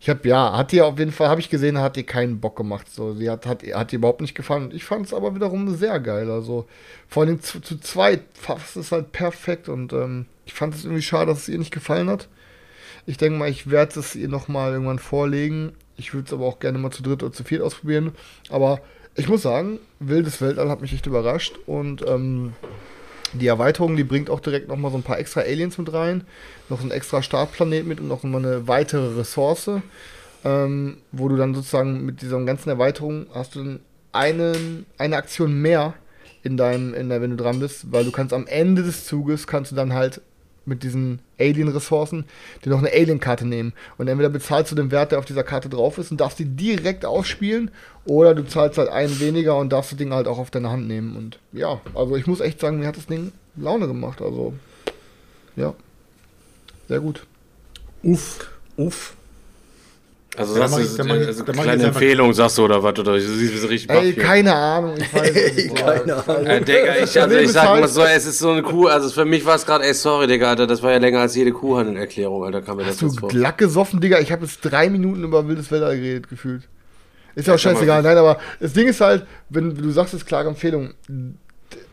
Ich 0.00 0.08
habe 0.08 0.26
ja, 0.26 0.56
hat 0.56 0.72
die 0.72 0.80
auf 0.80 0.98
jeden 0.98 1.12
Fall, 1.12 1.28
habe 1.28 1.42
ich 1.42 1.50
gesehen, 1.50 1.76
hat 1.78 1.96
die 1.96 2.04
keinen 2.04 2.40
Bock 2.40 2.56
gemacht. 2.56 2.86
So, 2.90 3.12
sie 3.12 3.28
hat, 3.28 3.44
hat, 3.44 3.62
hat 3.62 3.92
die 3.92 3.96
überhaupt 3.96 4.22
nicht 4.22 4.34
gefallen. 4.34 4.70
Ich 4.72 4.84
fand 4.84 5.04
es 5.04 5.12
aber 5.12 5.34
wiederum 5.34 5.76
sehr 5.76 6.00
geil. 6.00 6.30
Also, 6.30 6.66
vor 7.06 7.24
allem 7.24 7.42
zu, 7.42 7.60
zu 7.60 7.78
zweit 7.78 8.22
fasst 8.32 8.78
es 8.78 8.92
halt 8.92 9.12
perfekt. 9.12 9.68
Und 9.68 9.92
ähm, 9.92 10.24
ich 10.46 10.54
fand 10.54 10.74
es 10.74 10.84
irgendwie 10.84 11.02
schade, 11.02 11.26
dass 11.26 11.40
es 11.40 11.48
ihr 11.50 11.58
nicht 11.58 11.72
gefallen 11.74 12.08
hat. 12.08 12.28
Ich 13.04 13.18
denke 13.18 13.38
mal, 13.38 13.50
ich 13.50 13.70
werde 13.70 14.00
es 14.00 14.14
ihr 14.14 14.28
nochmal 14.28 14.72
irgendwann 14.72 14.98
vorlegen. 14.98 15.72
Ich 15.98 16.14
würde 16.14 16.26
es 16.26 16.32
aber 16.32 16.46
auch 16.46 16.60
gerne 16.60 16.78
mal 16.78 16.90
zu 16.90 17.02
dritt 17.02 17.22
oder 17.22 17.32
zu 17.32 17.44
viert 17.44 17.60
ausprobieren. 17.60 18.12
Aber 18.48 18.80
ich 19.20 19.28
muss 19.28 19.42
sagen, 19.42 19.78
Wildes 19.98 20.40
Weltall 20.40 20.70
hat 20.70 20.80
mich 20.80 20.94
echt 20.94 21.06
überrascht. 21.06 21.58
Und 21.66 22.02
ähm, 22.08 22.54
die 23.34 23.46
Erweiterung, 23.46 23.96
die 23.96 24.04
bringt 24.04 24.30
auch 24.30 24.40
direkt 24.40 24.68
nochmal 24.68 24.90
so 24.90 24.96
ein 24.96 25.02
paar 25.02 25.18
extra 25.18 25.40
Aliens 25.42 25.76
mit 25.76 25.92
rein. 25.92 26.24
Noch 26.70 26.80
so 26.80 26.86
ein 26.86 26.90
extra 26.90 27.22
Startplanet 27.22 27.86
mit 27.86 28.00
und 28.00 28.08
noch 28.08 28.22
mal 28.22 28.38
eine 28.38 28.66
weitere 28.66 29.18
Ressource. 29.18 29.70
Ähm, 30.42 30.96
wo 31.12 31.28
du 31.28 31.36
dann 31.36 31.54
sozusagen 31.54 32.06
mit 32.06 32.22
dieser 32.22 32.40
ganzen 32.44 32.70
Erweiterung 32.70 33.26
hast 33.34 33.54
du 33.54 33.58
dann 33.58 33.80
einen, 34.12 34.86
eine 34.96 35.18
Aktion 35.18 35.52
mehr 35.60 35.92
in 36.42 36.56
deinem, 36.56 36.94
in 36.94 37.10
der, 37.10 37.20
wenn 37.20 37.36
du 37.36 37.36
dran 37.36 37.60
bist, 37.60 37.92
weil 37.92 38.06
du 38.06 38.10
kannst 38.10 38.32
am 38.32 38.46
Ende 38.46 38.82
des 38.82 39.04
Zuges 39.04 39.46
kannst 39.46 39.72
du 39.72 39.76
dann 39.76 39.92
halt 39.92 40.22
mit 40.70 40.82
diesen 40.82 41.18
Alien-Ressourcen 41.38 42.24
dir 42.64 42.70
noch 42.70 42.78
eine 42.78 42.90
Alien-Karte 42.90 43.46
nehmen. 43.46 43.74
Und 43.98 44.08
entweder 44.08 44.30
bezahlst 44.30 44.72
du 44.72 44.76
den 44.76 44.90
Wert, 44.90 45.12
der 45.12 45.18
auf 45.18 45.26
dieser 45.26 45.42
Karte 45.42 45.68
drauf 45.68 45.98
ist 45.98 46.10
und 46.10 46.22
darfst 46.22 46.38
die 46.38 46.46
direkt 46.46 47.04
ausspielen, 47.04 47.70
oder 48.06 48.34
du 48.34 48.46
zahlst 48.46 48.78
halt 48.78 48.88
einen 48.88 49.20
weniger 49.20 49.58
und 49.58 49.70
darfst 49.70 49.92
das 49.92 49.98
Ding 49.98 50.14
halt 50.14 50.26
auch 50.26 50.38
auf 50.38 50.50
deine 50.50 50.70
Hand 50.70 50.88
nehmen. 50.88 51.14
Und 51.16 51.38
ja, 51.52 51.82
also 51.94 52.16
ich 52.16 52.26
muss 52.26 52.40
echt 52.40 52.60
sagen, 52.60 52.78
mir 52.78 52.86
hat 52.86 52.96
das 52.96 53.06
Ding 53.06 53.32
Laune 53.56 53.86
gemacht. 53.86 54.22
Also, 54.22 54.54
ja. 55.56 55.74
Sehr 56.88 57.00
gut. 57.00 57.26
Uff. 58.02 58.50
Uff. 58.76 59.14
Also 60.36 60.56
Ja, 60.56 60.66
du, 60.66 60.70
mach 60.70 60.78
ich- 60.78 60.94
ich- 60.94 61.26
also 61.26 61.44
ich 61.44 61.52
kleine 61.60 61.82
Empfehlung, 61.82 62.32
sagst 62.32 62.56
du, 62.58 62.64
oder 62.64 62.80
was? 62.82 62.96
Oder 62.98 63.14
du 63.14 63.20
siehst, 63.20 63.52
wie 63.52 63.58
so 63.58 63.66
richtig 63.66 63.90
Ey, 63.90 64.12
keine 64.14 64.54
Ahnung. 64.54 64.94
Ich 64.96 65.12
weiß 65.12 65.30
es 65.30 65.36
Ey, 65.36 65.64
nicht. 65.64 65.74
keine 65.84 66.14
Ahnung. 66.26 66.46
Äh, 66.46 66.60
Digga, 66.60 66.96
ich, 67.02 67.20
also 67.20 67.36
ich 67.36 67.50
sag 67.50 67.64
mal 67.80 67.88
so, 67.88 68.02
es 68.02 68.26
ist 68.26 68.38
so 68.38 68.50
eine 68.50 68.62
Kuh, 68.62 68.86
also 68.86 69.10
für 69.10 69.24
mich 69.24 69.44
war 69.44 69.56
es 69.56 69.66
gerade, 69.66 69.84
ey, 69.84 69.92
sorry, 69.92 70.28
Digga, 70.28 70.50
Alter, 70.50 70.68
das 70.68 70.82
war 70.82 70.92
ja 70.92 70.98
länger 70.98 71.18
als 71.20 71.34
jede 71.34 71.50
Kuhhandelerklärung, 71.50 72.44
Alter, 72.44 72.62
kam 72.62 72.76
mir 72.76 72.84
das 72.84 72.92
Hast 72.92 73.02
du 73.02 73.06
jetzt 73.06 73.18
vor. 73.20 73.28
glatt 73.28 73.58
gesoffen, 73.58 74.00
Digga? 74.00 74.20
Ich 74.20 74.30
habe 74.30 74.44
jetzt 74.44 74.60
drei 74.62 74.88
Minuten 74.88 75.24
über 75.24 75.46
wildes 75.48 75.70
Weltall 75.72 75.96
geredet, 75.96 76.28
gefühlt. 76.28 76.62
Ist 77.34 77.48
ja 77.48 77.54
auch 77.54 77.58
scheißegal, 77.58 78.02
nein, 78.02 78.16
aber 78.16 78.38
das 78.60 78.72
Ding 78.72 78.86
ist 78.86 79.00
halt, 79.00 79.26
wenn 79.48 79.74
du 79.74 79.90
sagst, 79.90 80.14
es 80.14 80.20
ist 80.22 80.26
klare 80.26 80.48
Empfehlung, 80.48 80.94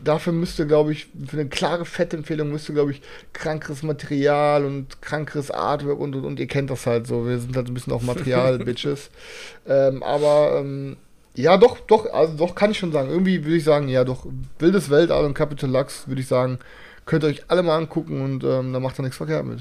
dafür 0.02 0.32
müsste, 0.32 0.66
glaube 0.66 0.92
ich, 0.92 1.08
für 1.26 1.38
eine 1.38 1.48
klare, 1.48 1.84
fette 1.84 2.16
Empfehlung 2.16 2.50
müsste, 2.50 2.72
glaube 2.72 2.92
ich, 2.92 3.02
krankeres 3.32 3.82
Material 3.82 4.64
und 4.64 5.00
krankeres 5.02 5.50
Artwork 5.50 5.98
und, 5.98 6.14
und, 6.16 6.24
und 6.24 6.40
ihr 6.40 6.46
kennt 6.46 6.70
das 6.70 6.86
halt 6.86 7.06
so. 7.06 7.26
Wir 7.26 7.38
sind 7.38 7.56
halt 7.56 7.68
ein 7.68 7.74
bisschen 7.74 7.92
auch 7.92 8.02
Material-Bitches. 8.02 9.10
ähm, 9.66 10.02
aber, 10.02 10.58
ähm, 10.60 10.96
ja, 11.34 11.56
doch, 11.56 11.78
doch, 11.80 12.12
also 12.12 12.34
doch 12.36 12.54
kann 12.54 12.70
ich 12.70 12.78
schon 12.78 12.92
sagen. 12.92 13.10
Irgendwie 13.10 13.44
würde 13.44 13.56
ich 13.56 13.64
sagen, 13.64 13.88
ja, 13.88 14.04
doch, 14.04 14.26
wildes 14.58 14.90
Weltall 14.90 15.24
und 15.24 15.34
Capital 15.34 15.70
Lux, 15.70 16.08
würde 16.08 16.20
ich 16.20 16.26
sagen, 16.26 16.58
könnt 17.06 17.24
ihr 17.24 17.28
euch 17.28 17.44
alle 17.48 17.62
mal 17.62 17.76
angucken 17.76 18.20
und 18.20 18.44
ähm, 18.44 18.72
da 18.72 18.80
macht 18.80 18.98
ihr 18.98 19.02
nichts 19.02 19.16
verkehrt 19.16 19.46
mit. 19.46 19.60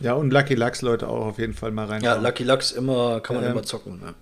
Ja, 0.00 0.12
und 0.14 0.30
Lucky 0.30 0.54
Lux, 0.54 0.82
Leute, 0.82 1.08
auch 1.08 1.26
auf 1.26 1.38
jeden 1.38 1.54
Fall 1.54 1.70
mal 1.70 1.86
rein. 1.86 2.02
Ja, 2.02 2.16
Lucky 2.16 2.44
Lux 2.44 2.72
immer, 2.72 3.20
kann 3.20 3.36
man 3.36 3.44
Ähm, 3.44 3.52
immer 3.52 3.62
zocken. 3.62 4.00
Ne? 4.00 4.14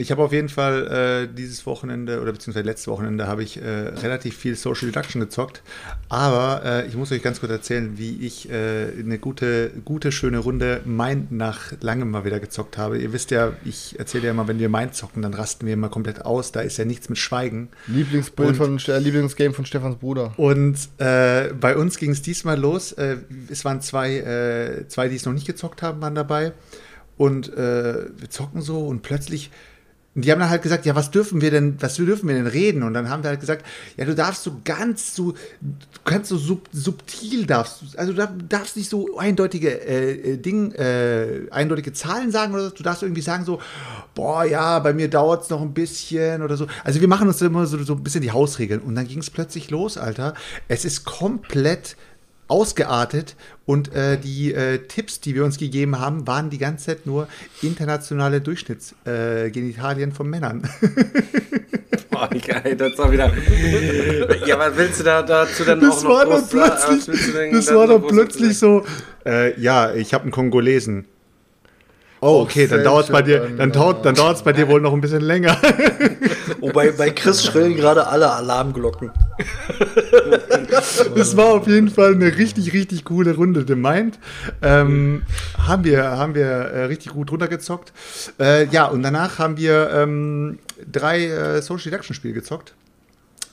Ich 0.00 0.10
habe 0.10 0.22
auf 0.22 0.32
jeden 0.32 0.48
Fall 0.48 1.28
äh, 1.30 1.34
dieses 1.36 1.66
Wochenende 1.66 2.22
oder 2.22 2.32
beziehungsweise 2.32 2.64
letztes 2.64 2.88
Wochenende 2.88 3.26
habe 3.26 3.42
ich 3.42 3.60
äh, 3.60 3.68
relativ 3.68 4.34
viel 4.34 4.56
Social 4.56 4.86
Deduction 4.86 5.20
gezockt. 5.20 5.62
Aber 6.08 6.62
äh, 6.64 6.86
ich 6.86 6.96
muss 6.96 7.12
euch 7.12 7.22
ganz 7.22 7.40
kurz 7.40 7.52
erzählen, 7.52 7.98
wie 7.98 8.24
ich 8.24 8.50
äh, 8.50 8.86
eine 8.98 9.18
gute, 9.18 9.70
gute, 9.84 10.10
schöne 10.10 10.38
Runde 10.38 10.80
Mind 10.86 11.32
nach 11.32 11.72
langem 11.82 12.10
mal 12.10 12.24
wieder 12.24 12.40
gezockt 12.40 12.78
habe. 12.78 12.96
Ihr 12.96 13.12
wisst 13.12 13.30
ja, 13.30 13.52
ich 13.62 13.98
erzähle 13.98 14.24
ja 14.24 14.30
immer, 14.30 14.48
wenn 14.48 14.58
wir 14.58 14.70
Mind 14.70 14.94
zocken, 14.94 15.20
dann 15.20 15.34
rasten 15.34 15.66
wir 15.66 15.74
immer 15.74 15.90
komplett 15.90 16.24
aus. 16.24 16.50
Da 16.50 16.60
ist 16.60 16.78
ja 16.78 16.86
nichts 16.86 17.10
mit 17.10 17.18
Schweigen. 17.18 17.68
Lieblingsbild 17.86 18.56
von, 18.56 18.78
äh, 18.78 18.98
Lieblingsgame 19.00 19.52
von 19.52 19.66
Stefans 19.66 19.96
Bruder. 19.96 20.32
Und 20.38 20.78
äh, 20.96 21.52
bei 21.52 21.76
uns 21.76 21.98
ging 21.98 22.12
es 22.12 22.22
diesmal 22.22 22.58
los. 22.58 22.96
Es 23.50 23.64
waren 23.66 23.82
zwei, 23.82 24.84
zwei, 24.88 25.08
die 25.08 25.16
es 25.16 25.26
noch 25.26 25.34
nicht 25.34 25.46
gezockt 25.46 25.82
haben, 25.82 26.00
waren 26.00 26.14
dabei. 26.14 26.52
Und 27.18 27.54
wir 27.54 28.30
zocken 28.30 28.62
so 28.62 28.86
und 28.86 29.02
plötzlich, 29.02 29.50
und 30.14 30.24
die 30.24 30.32
haben 30.32 30.40
dann 30.40 30.50
halt 30.50 30.62
gesagt, 30.62 30.86
ja, 30.86 30.96
was 30.96 31.12
dürfen 31.12 31.40
wir 31.40 31.52
denn, 31.52 31.76
was 31.80 31.94
dürfen 31.94 32.28
wir 32.28 32.34
denn 32.34 32.48
reden? 32.48 32.82
Und 32.82 32.94
dann 32.94 33.08
haben 33.08 33.22
wir 33.22 33.30
halt 33.30 33.38
gesagt, 33.38 33.64
ja, 33.96 34.04
du 34.04 34.14
darfst 34.14 34.42
so 34.42 34.60
ganz 34.64 35.14
so, 35.14 35.32
du 35.32 36.00
kannst 36.04 36.30
so 36.30 36.36
sub, 36.36 36.68
subtil 36.72 37.46
darfst, 37.46 37.96
also 37.96 38.12
du 38.12 38.18
darf- 38.18 38.32
darfst 38.48 38.76
nicht 38.76 38.90
so 38.90 39.16
eindeutige 39.18 39.70
äh, 39.70 40.32
äh, 40.32 40.36
Ding, 40.36 40.72
äh, 40.72 41.42
eindeutige 41.52 41.92
Zahlen 41.92 42.32
sagen 42.32 42.52
oder 42.54 42.64
so. 42.64 42.70
Du 42.70 42.82
darfst 42.82 43.04
irgendwie 43.04 43.22
sagen 43.22 43.44
so, 43.44 43.60
boah, 44.16 44.44
ja, 44.44 44.80
bei 44.80 44.92
mir 44.92 45.08
dauert 45.08 45.44
es 45.44 45.50
noch 45.50 45.62
ein 45.62 45.74
bisschen 45.74 46.42
oder 46.42 46.56
so. 46.56 46.66
Also 46.82 47.00
wir 47.00 47.08
machen 47.08 47.28
uns 47.28 47.40
immer 47.40 47.66
so, 47.66 47.80
so 47.84 47.94
ein 47.94 48.02
bisschen 48.02 48.22
die 48.22 48.32
Hausregeln. 48.32 48.80
Und 48.80 48.96
dann 48.96 49.06
ging 49.06 49.20
es 49.20 49.30
plötzlich 49.30 49.70
los, 49.70 49.96
Alter. 49.96 50.34
Es 50.66 50.84
ist 50.84 51.04
komplett 51.04 51.96
ausgeartet 52.50 53.36
und 53.64 53.94
äh, 53.94 54.18
die 54.18 54.52
äh, 54.52 54.78
Tipps, 54.78 55.20
die 55.20 55.34
wir 55.34 55.44
uns 55.44 55.58
gegeben 55.58 56.00
haben, 56.00 56.26
waren 56.26 56.50
die 56.50 56.58
ganze 56.58 56.86
Zeit 56.86 57.06
nur 57.06 57.28
internationale 57.62 58.40
Durchschnittsgenitalien 58.40 60.10
äh, 60.10 60.14
von 60.14 60.28
Männern. 60.28 60.68
Boah, 62.10 62.28
geil, 62.28 62.76
das 62.76 62.98
war 62.98 63.10
wieder. 63.12 63.32
Ja, 64.46 64.58
was 64.58 64.76
willst 64.76 65.00
du 65.00 65.04
da 65.04 65.22
dazu 65.22 65.64
denn 65.64 65.80
Das 65.80 65.98
auch 65.98 66.02
noch 66.02 66.10
war 66.10 66.26
groß 66.26 66.48
plötzlich, 66.48 67.32
denn 67.32 67.52
das 67.52 67.72
war 67.74 67.86
dann 67.86 68.00
groß 68.00 68.12
plötzlich 68.12 68.58
so, 68.58 68.84
äh, 69.24 69.58
ja, 69.60 69.94
ich 69.94 70.12
habe 70.12 70.24
einen 70.24 70.32
Kongolesen. 70.32 71.06
Oh, 72.22 72.42
okay, 72.42 72.66
dann 72.66 72.84
dauert 72.84 73.06
es 73.06 73.10
bei 73.10 73.22
dir, 73.22 73.48
dann, 73.56 73.72
dauert, 73.72 74.04
dann 74.04 74.14
dauert's 74.14 74.42
bei 74.42 74.52
dir 74.52 74.68
wohl 74.68 74.80
noch 74.82 74.92
ein 74.92 75.00
bisschen 75.00 75.22
länger. 75.22 75.56
Wobei 76.60 76.90
bei 76.90 77.10
Chris 77.10 77.42
schrillen 77.44 77.76
gerade 77.76 78.06
alle 78.06 78.30
Alarmglocken. 78.30 79.10
Das 81.14 81.36
war 81.36 81.46
auf 81.46 81.66
jeden 81.66 81.88
Fall 81.88 82.14
eine 82.14 82.36
richtig, 82.36 82.72
richtig 82.72 83.04
coole 83.04 83.34
Runde. 83.34 83.64
The 83.66 83.74
Mind 83.74 84.18
ähm, 84.62 85.22
haben 85.58 85.84
wir, 85.84 86.02
haben 86.02 86.34
wir 86.34 86.46
äh, 86.46 86.84
richtig 86.84 87.12
gut 87.12 87.30
runtergezockt. 87.32 87.92
Äh, 88.38 88.66
ja, 88.66 88.86
und 88.86 89.02
danach 89.02 89.38
haben 89.38 89.56
wir 89.56 89.90
ähm, 89.90 90.58
drei 90.90 91.26
äh, 91.26 91.62
Social 91.62 91.90
Deduction 91.90 92.14
Spiele 92.14 92.34
gezockt. 92.34 92.74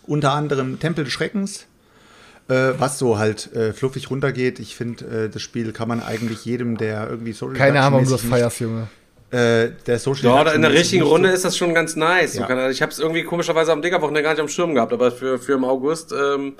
Unter 0.05 0.33
anderem 0.33 0.79
Tempel 0.79 1.03
des 1.05 1.13
Schreckens, 1.13 1.65
äh, 2.49 2.71
was 2.77 2.97
so 2.99 3.17
halt 3.17 3.53
äh, 3.55 3.73
fluffig 3.73 4.09
runtergeht. 4.09 4.59
Ich 4.59 4.75
finde, 4.75 5.25
äh, 5.25 5.29
das 5.29 5.41
Spiel 5.41 5.71
kann 5.73 5.87
man 5.87 6.01
eigentlich 6.01 6.45
jedem, 6.45 6.77
der 6.77 7.09
irgendwie 7.09 7.33
Social 7.33 7.55
Keine 7.55 7.81
Ahnung, 7.81 8.03
du 8.03 8.05
Deduction-mäßig 8.09 8.29
feierst, 8.29 8.59
Junge. 8.61 8.87
Äh, 9.29 9.71
der 9.85 9.99
Social 9.99 10.25
Ja, 10.25 10.39
in 10.53 10.61
der 10.61 10.71
Deduction-mäßig 10.71 10.79
richtigen 10.79 11.03
Runde 11.03 11.29
so- 11.29 11.35
ist 11.35 11.45
das 11.45 11.57
schon 11.57 11.73
ganz 11.73 11.95
nice. 11.95 12.35
Ja. 12.35 12.45
kann, 12.47 12.71
ich 12.71 12.81
habe 12.81 12.91
es 12.91 12.99
irgendwie 12.99 13.23
komischerweise 13.23 13.71
am 13.73 13.81
Diggerwochenende 13.81 14.23
gar 14.23 14.31
nicht 14.31 14.39
am 14.41 14.47
Schirm 14.47 14.73
gehabt, 14.73 14.93
aber 14.93 15.11
für, 15.11 15.37
für 15.37 15.53
im 15.53 15.65
August 15.65 16.13
ähm, 16.13 16.53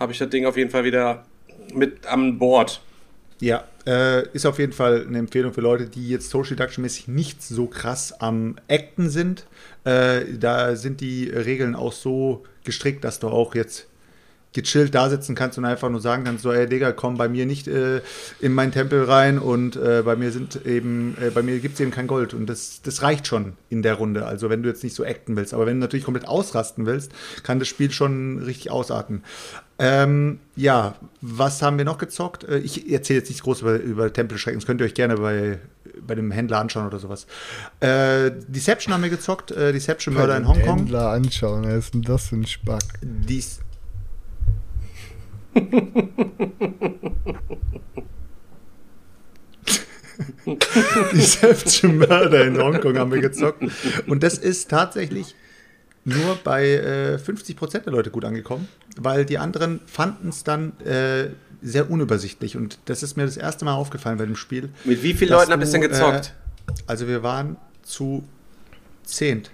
habe 0.00 0.12
ich 0.12 0.18
das 0.18 0.30
Ding 0.30 0.46
auf 0.46 0.56
jeden 0.56 0.70
Fall 0.70 0.84
wieder 0.84 1.24
mit 1.74 2.06
am 2.06 2.38
Board. 2.38 2.80
Ja, 3.40 3.64
äh, 3.86 4.26
ist 4.30 4.46
auf 4.46 4.58
jeden 4.58 4.72
Fall 4.72 5.04
eine 5.06 5.18
Empfehlung 5.18 5.52
für 5.52 5.60
Leute, 5.60 5.86
die 5.88 6.08
jetzt 6.08 6.30
Social 6.30 6.56
Deduction 6.56 6.80
mäßig 6.82 7.06
nicht 7.08 7.42
so 7.42 7.66
krass 7.66 8.14
am 8.18 8.56
Acten 8.70 9.10
sind. 9.10 9.44
Äh, 9.84 10.22
da 10.40 10.74
sind 10.74 11.02
die 11.02 11.28
Regeln 11.28 11.74
auch 11.74 11.92
so 11.92 12.44
gestrickt, 12.64 13.04
dass 13.04 13.18
du 13.18 13.28
auch 13.28 13.54
jetzt 13.54 13.86
gechillt 14.56 14.94
da 14.94 15.08
sitzen 15.08 15.36
kannst 15.36 15.58
und 15.58 15.64
einfach 15.64 15.88
nur 15.88 16.00
sagen 16.00 16.24
kannst, 16.24 16.42
so, 16.42 16.50
ey 16.50 16.66
Digga, 16.66 16.90
komm 16.92 17.16
bei 17.16 17.28
mir 17.28 17.46
nicht 17.46 17.68
äh, 17.68 18.00
in 18.40 18.52
meinen 18.52 18.72
Tempel 18.72 19.04
rein 19.04 19.38
und 19.38 19.76
äh, 19.76 20.02
bei 20.04 20.16
mir 20.16 20.32
sind 20.32 20.66
eben, 20.66 21.16
äh, 21.20 21.30
bei 21.30 21.42
mir 21.42 21.60
gibt 21.60 21.74
es 21.74 21.80
eben 21.80 21.92
kein 21.92 22.06
Gold 22.06 22.34
und 22.34 22.46
das, 22.46 22.80
das 22.82 23.02
reicht 23.02 23.26
schon 23.26 23.52
in 23.68 23.82
der 23.82 23.94
Runde. 23.94 24.26
Also 24.26 24.50
wenn 24.50 24.62
du 24.62 24.68
jetzt 24.68 24.82
nicht 24.82 24.96
so 24.96 25.04
acten 25.04 25.36
willst, 25.36 25.54
aber 25.54 25.66
wenn 25.66 25.74
du 25.74 25.80
natürlich 25.80 26.04
komplett 26.04 26.26
ausrasten 26.26 26.86
willst, 26.86 27.12
kann 27.44 27.58
das 27.58 27.68
Spiel 27.68 27.92
schon 27.92 28.42
richtig 28.42 28.70
ausarten. 28.70 29.22
Ähm, 29.78 30.40
ja, 30.56 30.94
was 31.20 31.60
haben 31.60 31.76
wir 31.76 31.84
noch 31.84 31.98
gezockt? 31.98 32.44
Äh, 32.44 32.58
Ich 32.58 32.90
erzähle 32.90 33.18
jetzt 33.20 33.28
nicht 33.28 33.42
groß 33.42 33.60
über, 33.60 33.76
über 33.76 34.12
Tempelschrecken, 34.12 34.58
das 34.58 34.66
könnt 34.66 34.80
ihr 34.80 34.86
euch 34.86 34.94
gerne 34.94 35.16
bei, 35.16 35.58
bei 36.06 36.14
dem 36.14 36.30
Händler 36.30 36.58
anschauen 36.58 36.86
oder 36.86 36.98
sowas. 36.98 37.26
Äh, 37.80 38.30
Deception 38.48 38.94
haben 38.94 39.02
wir 39.02 39.10
gezockt, 39.10 39.50
äh, 39.50 39.72
Deception 39.72 40.14
Murder 40.14 40.38
in 40.38 40.48
Hongkong. 40.48 40.78
Händler 40.78 41.10
anschauen, 41.10 41.64
was 41.64 41.84
ist 41.84 41.94
denn 41.94 42.02
das 42.02 42.28
für 42.28 42.36
ein 42.36 42.46
Spack? 42.46 42.84
Dies. 43.02 43.60
Deception 51.12 51.98
Murder 51.98 52.46
in 52.46 52.58
Hongkong 52.58 52.98
haben 52.98 53.12
wir 53.12 53.20
gezockt. 53.20 53.62
Und 54.06 54.22
das 54.22 54.38
ist 54.38 54.70
tatsächlich 54.70 55.34
nur 56.04 56.36
bei 56.44 56.68
äh, 56.68 57.16
50% 57.16 57.80
der 57.80 57.92
Leute 57.92 58.10
gut 58.10 58.24
angekommen, 58.24 58.68
weil 58.96 59.24
die 59.24 59.38
anderen 59.38 59.80
fanden 59.86 60.28
es 60.28 60.44
dann 60.44 60.78
äh, 60.80 61.30
sehr 61.62 61.90
unübersichtlich. 61.90 62.56
Und 62.56 62.78
das 62.84 63.02
ist 63.02 63.16
mir 63.16 63.24
das 63.24 63.36
erste 63.36 63.64
Mal 63.64 63.74
aufgefallen 63.74 64.18
bei 64.18 64.26
dem 64.26 64.36
Spiel. 64.36 64.70
Mit 64.84 65.02
wie 65.02 65.14
vielen 65.14 65.32
Leuten 65.32 65.52
habt 65.52 65.64
ihr 65.64 65.70
denn 65.70 65.80
gezockt? 65.80 66.34
Äh, 66.68 66.72
also 66.86 67.08
wir 67.08 67.22
waren 67.22 67.56
zu 67.82 68.24
zehnt. 69.04 69.50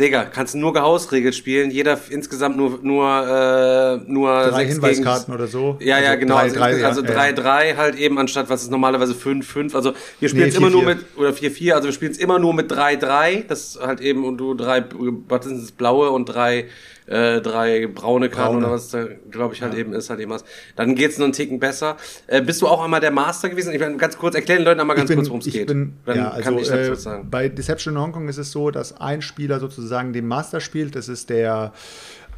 Digga, 0.00 0.24
kannst 0.24 0.54
du 0.54 0.58
nur 0.58 0.72
Gehausregel 0.72 1.32
spielen, 1.32 1.70
jeder 1.70 1.98
insgesamt 2.08 2.56
nur, 2.56 2.80
nur, 2.82 3.06
äh, 3.06 4.10
nur 4.10 4.30
Drei 4.48 4.60
sechs 4.64 4.72
Hinweiskarten 4.74 5.26
gegen, 5.26 5.34
oder 5.34 5.46
so. 5.46 5.76
Ja, 5.80 5.98
ja, 6.00 6.10
Also 6.10 6.20
genau. 6.20 6.34
drei, 6.34 6.42
also 6.42 6.56
drei, 6.56 6.78
ja, 6.78 6.88
also 6.88 7.02
ja. 7.04 7.10
3-3 7.10 7.76
halt 7.76 7.94
eben, 7.96 8.18
anstatt 8.18 8.48
was 8.50 8.62
ist 8.62 8.70
normalerweise 8.70 9.12
5-5. 9.14 9.74
Also 9.74 9.92
wir 10.18 10.28
spielen 10.28 10.44
Nee, 10.44 10.50
es 10.50 10.56
immer 10.56 10.70
nur 10.70 10.82
4-4. 10.82 10.86
mit, 10.86 10.98
oder 11.16 11.30
4-4, 11.30 11.72
also 11.72 11.88
wir 11.88 11.92
spielen 11.92 12.12
es 12.12 12.18
immer 12.18 12.38
nur 12.38 12.54
mit 12.54 12.72
3-3. 12.72 13.44
Das 13.46 13.60
ist 13.76 13.80
halt 13.80 14.00
eben, 14.00 14.24
und 14.24 14.38
du 14.38 14.54
drei, 14.54 14.84
was 15.28 15.44
sind 15.44 15.62
es, 15.62 15.72
blaue 15.72 16.10
und 16.10 16.26
drei, 16.26 16.66
äh, 17.10 17.40
drei 17.40 17.88
braune 17.88 18.28
Karten 18.28 18.52
Braune. 18.52 18.66
oder 18.66 18.74
was 18.74 18.88
da, 18.88 19.04
glaube 19.30 19.54
ich, 19.54 19.62
halt 19.62 19.74
eben 19.74 19.92
ist, 19.92 20.10
halt 20.10 20.20
eben 20.20 20.30
was. 20.30 20.44
Dann 20.76 20.94
geht's 20.94 21.18
noch 21.18 21.24
einen 21.24 21.32
Ticken 21.32 21.58
besser. 21.58 21.96
Äh, 22.28 22.40
bist 22.40 22.62
du 22.62 22.68
auch 22.68 22.84
einmal 22.84 23.00
der 23.00 23.10
Master 23.10 23.48
gewesen? 23.48 23.74
Ich 23.74 23.80
meine, 23.80 23.96
ganz 23.96 24.16
kurz, 24.16 24.36
erklär 24.36 24.58
den 24.58 24.64
Leuten 24.64 24.80
einmal 24.80 24.96
ganz 24.96 25.08
bin, 25.08 25.16
kurz, 25.16 25.28
worum 25.28 25.40
es 25.40 25.46
ich 25.48 25.54
geht. 25.54 25.66
Bin, 25.66 25.94
Dann 26.06 26.16
ja, 26.16 26.30
also, 26.30 26.42
kann 26.44 26.58
ich 26.58 26.68
dazu 26.68 26.78
äh, 26.78 26.92
was 26.92 27.02
sagen. 27.02 27.28
Bei 27.28 27.48
Deception 27.48 27.94
in 27.94 28.00
Hongkong 28.00 28.28
ist 28.28 28.38
es 28.38 28.52
so, 28.52 28.70
dass 28.70 29.00
ein 29.00 29.22
Spieler 29.22 29.58
sozusagen 29.58 30.12
den 30.12 30.28
Master 30.28 30.60
spielt. 30.60 30.94
Das 30.94 31.08
ist 31.08 31.30
der, 31.30 31.72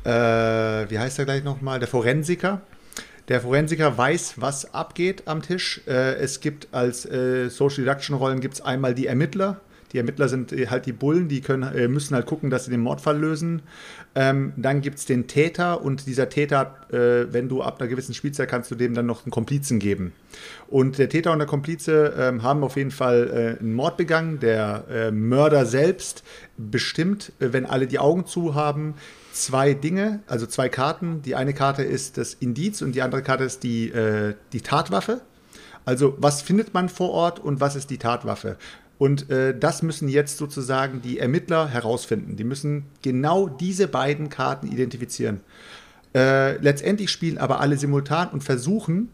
äh, 0.05 0.11
wie 0.11 0.99
heißt 0.99 1.19
er 1.19 1.27
gleich 1.27 1.45
nochmal, 1.45 1.79
der 1.79 1.89
Forensiker. 1.89 2.63
Der 3.29 3.43
Forensiker 3.43 3.99
weiß, 3.99 4.35
was 4.39 4.75
abgeht 4.75 5.25
am 5.27 5.43
Tisch. 5.43 5.83
Äh, 5.87 6.15
es 6.15 6.41
gibt 6.41 6.69
als 6.73 7.05
äh, 7.05 7.51
Social 7.51 7.85
Deduction 7.85 8.17
Rollen 8.17 8.41
gibt 8.41 8.55
es 8.55 8.61
einmal 8.63 8.95
die 8.95 9.07
Ermittler. 9.07 9.61
Die 9.93 9.99
Ermittler 9.99 10.31
sind 10.31 10.53
halt 10.71 10.87
die 10.87 10.93
Bullen, 10.93 11.29
die 11.29 11.43
können, 11.43 11.93
müssen 11.93 12.15
halt 12.15 12.25
gucken, 12.25 12.49
dass 12.49 12.65
sie 12.65 12.71
den 12.71 12.81
Mordfall 12.81 13.19
lösen. 13.19 13.61
Ähm, 14.15 14.53
dann 14.57 14.83
gibt 14.83 14.99
es 14.99 15.07
den 15.07 15.27
Täter 15.27 15.83
und 15.83 16.07
dieser 16.07 16.29
Täter, 16.29 16.77
äh, 16.91 17.33
wenn 17.33 17.49
du 17.49 17.63
ab 17.63 17.81
einer 17.81 17.89
gewissen 17.89 18.13
Spielzeit 18.13 18.49
kannst 18.49 18.71
du 18.71 18.75
dem 18.75 18.93
dann 18.95 19.07
noch 19.07 19.25
einen 19.25 19.31
Komplizen 19.31 19.79
geben. 19.79 20.13
Und 20.69 20.99
der 20.99 21.09
Täter 21.09 21.33
und 21.33 21.39
der 21.39 21.49
Komplize 21.49 22.13
ähm, 22.19 22.43
haben 22.43 22.63
auf 22.63 22.77
jeden 22.77 22.91
Fall 22.91 23.57
äh, 23.59 23.61
einen 23.61 23.73
Mord 23.73 23.97
begangen. 23.97 24.39
Der 24.41 24.85
äh, 24.91 25.11
Mörder 25.11 25.65
selbst 25.65 26.25
bestimmt, 26.59 27.33
äh, 27.41 27.53
wenn 27.53 27.65
alle 27.65 27.87
die 27.87 27.99
Augen 27.99 28.27
zu 28.27 28.55
haben, 28.55 28.95
zwei 29.33 29.73
Dinge, 29.73 30.21
also 30.27 30.47
zwei 30.47 30.69
Karten. 30.69 31.23
Die 31.23 31.35
eine 31.35 31.55
Karte 31.55 31.83
ist 31.83 32.19
das 32.19 32.35
Indiz 32.35 32.83
und 32.83 32.95
die 32.95 33.01
andere 33.01 33.23
Karte 33.23 33.45
ist 33.45 33.63
die, 33.63 33.89
äh, 33.89 34.35
die 34.53 34.61
Tatwaffe. 34.61 35.23
Also 35.85 36.15
was 36.19 36.43
findet 36.43 36.75
man 36.75 36.89
vor 36.89 37.11
Ort 37.11 37.41
und 37.41 37.61
was 37.61 37.77
ist 37.77 37.91
die 37.91 37.99
Tatwaffe? 37.99 38.57
Und 39.03 39.31
äh, 39.31 39.53
das 39.59 39.83
müssen 39.83 40.07
jetzt 40.07 40.39
sozusagen 40.39 41.03
die 41.03 41.19
Ermittler 41.19 41.67
herausfinden. 41.67 42.37
Die 42.37 42.45
müssen 42.45 42.85
genau 43.03 43.49
diese 43.49 43.89
beiden 43.89 44.29
Karten 44.29 44.69
identifizieren. 44.69 45.41
Äh, 46.15 46.59
letztendlich 46.59 47.11
spielen 47.11 47.37
aber 47.37 47.59
alle 47.59 47.77
simultan 47.77 48.29
und 48.29 48.45
versuchen, 48.45 49.09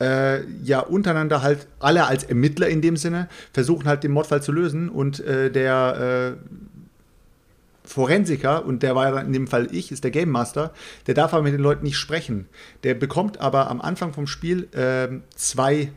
äh, 0.00 0.42
ja 0.62 0.80
untereinander 0.80 1.42
halt 1.42 1.66
alle 1.80 2.06
als 2.06 2.24
Ermittler 2.24 2.68
in 2.68 2.80
dem 2.80 2.96
Sinne 2.96 3.28
versuchen 3.52 3.86
halt 3.86 4.04
den 4.04 4.12
Mordfall 4.12 4.42
zu 4.42 4.52
lösen 4.52 4.88
und 4.88 5.20
äh, 5.20 5.50
der 5.50 6.36
äh, 6.38 7.86
Forensiker, 7.86 8.64
und 8.64 8.82
der 8.82 8.94
war 8.94 9.14
ja 9.14 9.20
in 9.20 9.34
dem 9.34 9.48
Fall 9.48 9.68
ich, 9.70 9.92
ist 9.92 10.02
der 10.02 10.12
Game 10.12 10.30
Master, 10.30 10.72
der 11.08 11.12
darf 11.12 11.34
aber 11.34 11.42
mit 11.42 11.52
den 11.52 11.60
Leuten 11.60 11.84
nicht 11.84 11.98
sprechen. 11.98 12.46
Der 12.84 12.94
bekommt 12.94 13.38
aber 13.38 13.68
am 13.70 13.82
Anfang 13.82 14.14
vom 14.14 14.26
Spiel 14.26 14.68
ähm, 14.74 15.24
zwei 15.34 15.92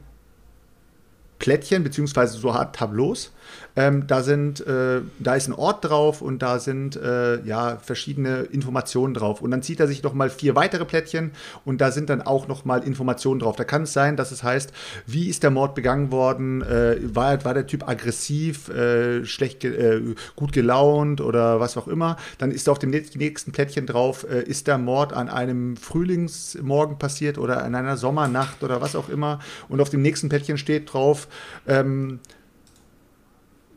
Plättchen, 1.40 1.84
beziehungsweise 1.84 2.38
so 2.38 2.52
Art 2.52 2.76
Tableaus. 2.76 3.32
Ähm, 3.80 4.08
da 4.08 4.24
sind, 4.24 4.60
äh, 4.68 5.00
da 5.20 5.36
ist 5.36 5.48
ein 5.48 5.54
Ort 5.54 5.86
drauf 5.86 6.22
und 6.22 6.42
da 6.42 6.60
sind 6.60 6.98
äh, 6.98 7.42
ja 7.46 7.78
verschiedene 7.78 8.40
Informationen 8.42 9.14
drauf. 9.14 9.42
Und 9.42 9.52
dann 9.52 9.64
zieht 9.64 9.80
er 9.80 9.88
sich 9.88 10.04
noch 10.04 10.14
mal 10.14 10.30
vier 10.30 10.54
weitere 10.58 10.84
Plättchen 10.84 11.32
und 11.64 11.80
da 11.80 11.90
sind 11.92 12.10
dann 12.10 12.22
auch 12.22 12.50
noch 12.50 12.66
mal 12.66 12.84
Informationen 12.84 13.40
drauf. 13.40 13.56
Da 13.56 13.64
kann 13.64 13.84
es 13.84 13.94
sein, 13.94 14.18
dass 14.18 14.32
es 14.32 14.44
heißt, 14.44 14.74
wie 15.08 15.30
ist 15.30 15.44
der 15.44 15.52
Mord 15.52 15.76
begangen 15.76 16.12
worden? 16.12 16.62
Äh, 16.62 16.98
war, 17.16 17.46
war 17.46 17.54
der 17.54 17.68
Typ 17.68 17.88
aggressiv, 17.88 18.68
äh, 18.68 19.24
schlecht, 19.24 19.64
äh, 19.64 20.02
gut 20.36 20.52
gelaunt 20.52 21.22
oder 21.22 21.62
was 21.62 21.78
auch 21.78 21.88
immer? 21.88 22.18
Dann 22.38 22.52
ist 22.52 22.68
auf 22.68 22.80
dem 22.80 22.90
nächsten 22.90 23.54
Plättchen 23.54 23.86
drauf, 23.86 24.26
äh, 24.30 24.44
ist 24.44 24.68
der 24.68 24.78
Mord 24.78 25.14
an 25.14 25.30
einem 25.30 25.78
Frühlingsmorgen 25.78 27.00
passiert 27.00 27.38
oder 27.38 27.64
an 27.64 27.76
einer 27.76 27.96
Sommernacht 27.96 28.62
oder 28.62 28.82
was 28.82 28.98
auch 28.98 29.08
immer. 29.08 29.40
Und 29.70 29.80
auf 29.80 29.90
dem 29.90 30.02
nächsten 30.02 30.28
Plättchen 30.28 30.58
steht 30.58 30.92
drauf, 30.92 31.30
ähm, 31.66 32.20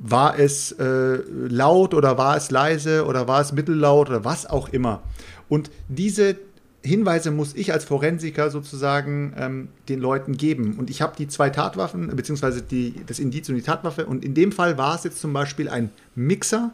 war 0.02 0.38
es 0.38 0.72
äh, 0.72 1.18
laut 1.28 1.94
oder 1.94 2.18
war 2.18 2.36
es 2.36 2.50
leise 2.50 3.06
oder 3.06 3.28
war 3.28 3.40
es 3.40 3.52
mittellaut 3.52 4.10
oder 4.10 4.24
was 4.24 4.46
auch 4.46 4.68
immer. 4.68 5.00
Und 5.48 5.70
diese 5.88 6.36
Hinweise 6.82 7.30
muss 7.30 7.54
ich 7.54 7.72
als 7.72 7.84
Forensiker 7.84 8.50
sozusagen 8.50 9.32
ähm, 9.38 9.68
den 9.88 10.00
Leuten 10.00 10.36
geben. 10.36 10.74
Und 10.76 10.90
ich 10.90 11.00
habe 11.00 11.14
die 11.16 11.28
zwei 11.28 11.50
Tatwaffen, 11.50 12.08
beziehungsweise 12.16 12.62
die, 12.62 12.94
das 13.06 13.20
Indiz 13.20 13.48
und 13.48 13.54
die 13.54 13.62
Tatwaffe. 13.62 14.06
Und 14.06 14.24
in 14.24 14.34
dem 14.34 14.50
Fall 14.50 14.76
war 14.76 14.96
es 14.96 15.04
jetzt 15.04 15.20
zum 15.20 15.32
Beispiel 15.32 15.68
ein 15.68 15.90
Mixer 16.16 16.72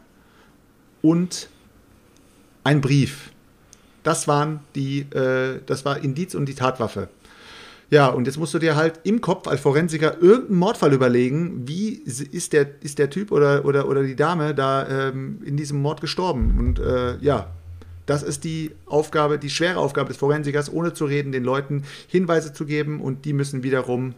und 1.03 1.49
ein 2.63 2.81
Brief. 2.81 3.31
Das 4.01 4.27
waren 4.27 4.61
die, 4.73 5.01
äh, 5.01 5.59
das 5.67 5.85
war 5.85 6.03
Indiz 6.03 6.33
und 6.33 6.47
die 6.47 6.55
Tatwaffe. 6.55 7.09
Ja, 7.91 8.07
und 8.07 8.27
jetzt 8.27 8.37
musst 8.37 8.53
du 8.53 8.59
dir 8.59 8.75
halt 8.75 8.99
im 9.03 9.19
Kopf 9.19 9.47
als 9.47 9.61
Forensiker 9.61 10.21
irgendeinen 10.21 10.59
Mordfall 10.59 10.93
überlegen, 10.93 11.67
wie 11.67 11.89
ist 11.89 12.53
der, 12.53 12.67
ist 12.81 12.99
der 12.99 13.09
Typ 13.09 13.31
oder, 13.31 13.65
oder, 13.65 13.87
oder 13.87 14.03
die 14.03 14.15
Dame 14.15 14.53
da 14.53 15.09
ähm, 15.09 15.41
in 15.43 15.57
diesem 15.57 15.81
Mord 15.81 15.99
gestorben. 15.99 16.55
Und 16.59 16.79
äh, 16.79 17.17
ja, 17.17 17.47
das 18.05 18.23
ist 18.23 18.43
die 18.43 18.71
Aufgabe, 18.85 19.39
die 19.39 19.49
schwere 19.49 19.77
Aufgabe 19.77 20.09
des 20.09 20.17
Forensikers, 20.17 20.71
ohne 20.71 20.93
zu 20.93 21.05
reden, 21.05 21.31
den 21.31 21.43
Leuten 21.43 21.83
Hinweise 22.07 22.53
zu 22.53 22.65
geben 22.65 23.01
und 23.01 23.25
die 23.25 23.33
müssen 23.33 23.63
wiederum 23.63 24.13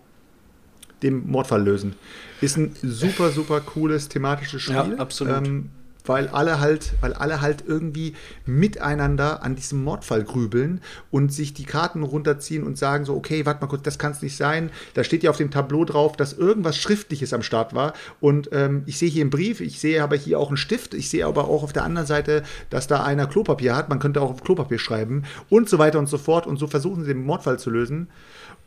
den 1.03 1.29
Mordfall 1.29 1.63
lösen. 1.63 1.95
Ist 2.41 2.57
ein 2.57 2.75
super, 2.81 3.31
super 3.31 3.59
cooles 3.61 4.07
thematisches 4.07 4.61
Spiel. 4.63 4.75
Ja, 4.75 4.95
absolut. 4.97 5.47
Ähm, 5.47 5.69
weil 6.11 6.27
alle 6.27 6.59
halt, 6.59 6.91
weil 6.99 7.13
alle 7.13 7.39
halt 7.39 7.63
irgendwie 7.65 8.15
miteinander 8.45 9.43
an 9.43 9.55
diesem 9.55 9.81
Mordfall 9.81 10.25
grübeln 10.25 10.81
und 11.09 11.31
sich 11.31 11.53
die 11.53 11.63
Karten 11.63 12.03
runterziehen 12.03 12.63
und 12.63 12.77
sagen 12.77 13.05
so, 13.05 13.15
okay, 13.15 13.45
warte 13.45 13.61
mal 13.61 13.67
kurz, 13.67 13.83
das 13.83 13.97
kann 13.97 14.11
es 14.11 14.21
nicht 14.21 14.35
sein. 14.35 14.71
Da 14.93 15.05
steht 15.05 15.23
ja 15.23 15.29
auf 15.29 15.37
dem 15.37 15.51
Tableau 15.51 15.85
drauf, 15.85 16.17
dass 16.17 16.33
irgendwas 16.33 16.77
Schriftliches 16.77 17.31
am 17.31 17.43
Start 17.43 17.73
war. 17.73 17.93
Und 18.19 18.49
ähm, 18.51 18.83
ich 18.87 18.97
sehe 18.97 19.09
hier 19.09 19.21
einen 19.21 19.29
Brief, 19.29 19.61
ich 19.61 19.79
sehe 19.79 20.03
aber 20.03 20.17
hier 20.17 20.37
auch 20.37 20.49
einen 20.49 20.57
Stift, 20.57 20.93
ich 20.93 21.09
sehe 21.09 21.25
aber 21.25 21.47
auch 21.47 21.63
auf 21.63 21.71
der 21.71 21.85
anderen 21.85 22.07
Seite, 22.07 22.43
dass 22.69 22.87
da 22.87 23.05
einer 23.05 23.27
Klopapier 23.27 23.73
hat. 23.73 23.87
Man 23.87 23.99
könnte 23.99 24.19
auch 24.21 24.31
auf 24.31 24.43
Klopapier 24.43 24.79
schreiben 24.79 25.23
und 25.49 25.69
so 25.69 25.79
weiter 25.79 25.97
und 25.97 26.09
so 26.09 26.17
fort. 26.17 26.45
Und 26.45 26.57
so 26.57 26.67
versuchen 26.67 27.05
sie 27.05 27.13
den 27.13 27.25
Mordfall 27.25 27.57
zu 27.57 27.69
lösen. 27.69 28.09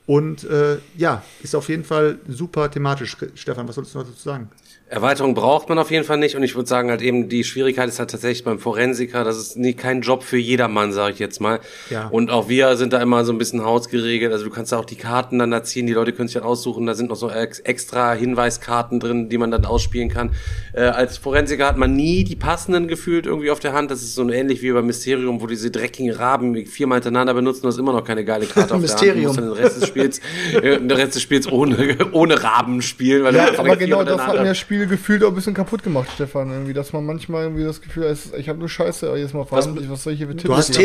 Und 0.07 0.45
äh, 0.45 0.79
ja, 0.97 1.23
ist 1.43 1.55
auf 1.55 1.69
jeden 1.69 1.85
Fall 1.85 2.19
super 2.27 2.71
thematisch. 2.71 3.19
Stefan, 3.35 3.69
was 3.69 3.75
sollst 3.75 3.95
du 3.95 3.99
dazu 3.99 4.13
sagen? 4.13 4.49
Erweiterung 4.89 5.35
braucht 5.35 5.69
man 5.71 5.79
auf 5.79 5.91
jeden 5.91 6.05
Fall 6.05 6.19
nicht 6.19 6.37
und 6.37 6.43
ich 6.43 6.55
würde 6.55 6.69
sagen 6.69 6.91
halt 6.91 7.01
eben, 7.01 7.29
die 7.29 7.43
Schwierigkeit 7.43 7.89
ist 7.89 7.99
halt 7.99 8.11
tatsächlich 8.11 8.45
beim 8.45 8.59
Forensiker, 8.59 9.25
das 9.25 9.39
ist 9.39 9.57
nie, 9.57 9.73
kein 9.73 10.03
Job 10.03 10.23
für 10.23 10.37
jedermann, 10.37 10.93
sage 10.93 11.15
ich 11.15 11.19
jetzt 11.19 11.41
mal. 11.41 11.61
Ja. 11.91 12.09
Und 12.09 12.31
auch 12.31 12.49
wir 12.49 12.77
sind 12.77 12.93
da 12.93 13.01
immer 13.01 13.25
so 13.25 13.33
ein 13.33 13.39
bisschen 13.39 13.65
hausgeregelt, 13.65 14.31
also 14.31 14.45
du 14.45 14.51
kannst 14.51 14.73
da 14.73 14.79
auch 14.79 14.85
die 14.85 14.97
Karten 14.97 15.39
dann 15.39 15.51
da 15.51 15.63
ziehen, 15.63 15.87
die 15.87 15.95
Leute 15.95 16.13
können 16.13 16.29
sich 16.29 16.35
dann 16.35 16.45
aussuchen, 16.45 16.87
da 16.87 16.95
sind 16.95 17.09
noch 17.09 17.17
so 17.17 17.31
ex 17.31 17.61
extra 17.61 18.13
Hinweiskarten 18.13 19.01
drin, 19.01 19.29
die 19.31 19.39
man 19.39 19.51
dann 19.51 19.65
ausspielen 19.65 20.11
kann. 20.11 20.31
Äh, 20.75 20.83
als 20.83 21.17
Forensiker 21.17 21.67
hat 21.67 21.79
man 21.79 21.97
nie 21.97 22.23
die 22.25 22.37
passenden 22.37 22.87
gefühlt 22.87 23.27
irgendwie 23.27 23.51
auf 23.51 23.61
der 23.61 23.73
Hand, 23.73 23.91
das 23.91 24.03
ist 24.03 24.15
so 24.15 24.29
ähnlich 24.31 24.61
wie 24.63 24.71
beim 24.71 24.87
Mysterium, 24.87 25.41
wo 25.41 25.47
diese 25.47 25.71
dreckigen 25.71 26.13
Raben 26.15 26.55
viermal 26.67 26.97
hintereinander 26.99 27.33
benutzen, 27.35 27.63
du 27.63 27.69
hast 27.69 27.79
immer 27.79 27.93
noch 27.95 28.05
keine 28.05 28.25
geile 28.25 28.45
Karte 28.47 28.75
auf 28.75 28.81
Mysterium. 28.81 29.35
der 29.35 29.45
Hand, 29.45 29.59
du 29.59 29.65
musst 29.65 29.65
dann 29.65 29.65
den 29.65 29.65
Rest 29.65 29.81
des 29.83 29.89
Spiels, 29.89 30.21
äh, 30.63 30.79
den 30.79 30.91
Rest 30.91 31.15
des 31.15 31.23
Spiels 31.23 31.51
ohne, 31.51 31.97
ohne 32.13 32.43
Raben 32.43 32.83
spielen. 32.83 33.25
Weil 33.25 33.35
Ja, 33.35 33.45
du 33.45 33.51
einfach 33.53 33.65
aber 33.65 33.77
genau 33.77 34.05
das 34.05 34.19
hat 34.21 34.27
hintereinander- 34.27 34.55
mir 34.79 34.87
das 34.87 34.89
Spiel 34.91 34.99
gefühlt 34.99 35.25
auch 35.25 35.29
ein 35.29 35.35
bisschen 35.35 35.55
kaputt 35.55 35.83
gemacht, 35.83 36.11
Stefan. 36.15 36.51
Irgendwie, 36.51 36.73
dass 36.73 36.93
man 36.93 37.05
manchmal 37.05 37.45
irgendwie 37.45 37.65
das 37.65 37.81
Gefühl 37.81 38.09
hat, 38.09 38.19
ich 38.37 38.49
habe 38.49 38.59
nur 38.59 38.69
Scheiße, 38.69 39.07
aber 39.09 39.19
jetzt 39.19 39.35
mal 39.35 39.45
verhandelt, 39.45 39.91
was 39.91 40.03
soll 40.03 40.13
ich 40.13 40.19
hier 40.19 40.29
für 40.29 40.37
Tipps 40.37 40.55
hast 40.55 40.77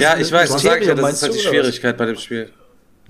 Ja, 0.00 0.16
ich 0.16 0.30
weiß, 0.32 0.52
das 0.52 0.62
sag 0.62 0.80
ich 0.80 0.88
ja, 0.88 0.94
das 0.94 1.12
ist 1.12 1.22
halt 1.22 1.34
die 1.34 1.38
was? 1.38 1.44
Schwierigkeit 1.44 1.96
bei 1.96 2.06
dem 2.06 2.16
Spiel. 2.16 2.50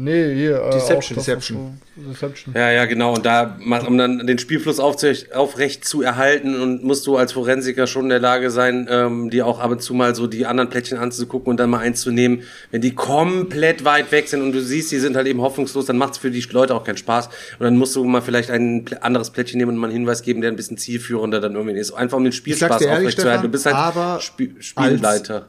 Nee, 0.01 0.33
hier. 0.33 0.63
Äh, 0.63 0.71
Deception, 0.71 0.97
auch 0.99 1.01
das, 1.17 1.25
Deception. 1.25 1.81
so- 1.97 2.11
Deception. 2.11 2.55
Ja, 2.57 2.71
ja, 2.71 2.85
genau. 2.85 3.15
Und 3.17 3.27
da, 3.27 3.59
um 3.85 3.99
dann 3.99 4.25
den 4.29 4.39
Spielfluss 4.39 4.79
aufrecht 4.79 5.85
zu 5.85 6.03
erhalten 6.03 6.61
und 6.61 6.85
musst 6.85 7.05
du 7.09 7.17
als 7.17 7.33
Forensiker 7.33 7.89
schon 7.89 8.05
in 8.05 8.11
der 8.11 8.21
Lage 8.21 8.53
sein, 8.53 8.87
ähm, 8.89 9.29
dir 9.31 9.45
auch 9.45 9.59
ab 9.59 9.73
und 9.73 9.83
zu 9.83 9.95
mal 9.95 10.15
so 10.15 10.29
die 10.29 10.47
anderen 10.47 10.71
Plättchen 10.71 10.99
anzugucken 10.99 11.51
und 11.51 11.57
dann 11.59 11.69
mal 11.71 11.81
einzunehmen. 11.81 12.43
Wenn 12.71 12.81
die 12.81 12.95
komplett 12.95 13.85
weit 13.85 14.13
weg 14.13 14.29
sind 14.29 14.43
und 14.43 14.53
du 14.53 14.61
siehst, 14.63 14.93
die 14.93 14.99
sind 14.99 15.17
halt 15.17 15.27
eben 15.27 15.41
hoffnungslos, 15.41 15.87
dann 15.87 15.99
macht 15.99 16.13
es 16.13 16.19
für 16.19 16.31
die 16.31 16.47
Leute 16.53 16.77
auch 16.77 16.85
keinen 16.85 16.97
Spaß. 16.97 17.27
Und 17.59 17.65
dann 17.65 17.77
musst 17.77 17.97
du 17.97 18.05
mal 18.05 18.23
vielleicht 18.23 18.53
ein 18.53 18.87
anderes 19.01 19.31
Plättchen 19.31 19.59
nehmen 19.59 19.73
und 19.73 19.79
mal 19.79 19.89
einen 19.89 19.97
Hinweis 19.97 20.23
geben, 20.23 20.41
der 20.43 20.53
ein 20.53 20.57
bisschen 20.57 20.79
zielführender 20.79 21.41
dann 21.41 21.57
irgendwie 21.57 21.77
ist. 21.77 21.91
Einfach 21.91 22.19
um 22.19 22.23
den 22.23 22.33
Spielspaß 22.33 22.79
dir 22.79 22.87
ehrlich, 22.87 22.99
aufrechtzuerhalten. 23.09 23.43
Du 23.43 23.51
bist 23.51 23.67
halt 23.67 23.75
aber 23.75 24.19
Sp 24.23 24.55
Spielleiter. 24.61 25.49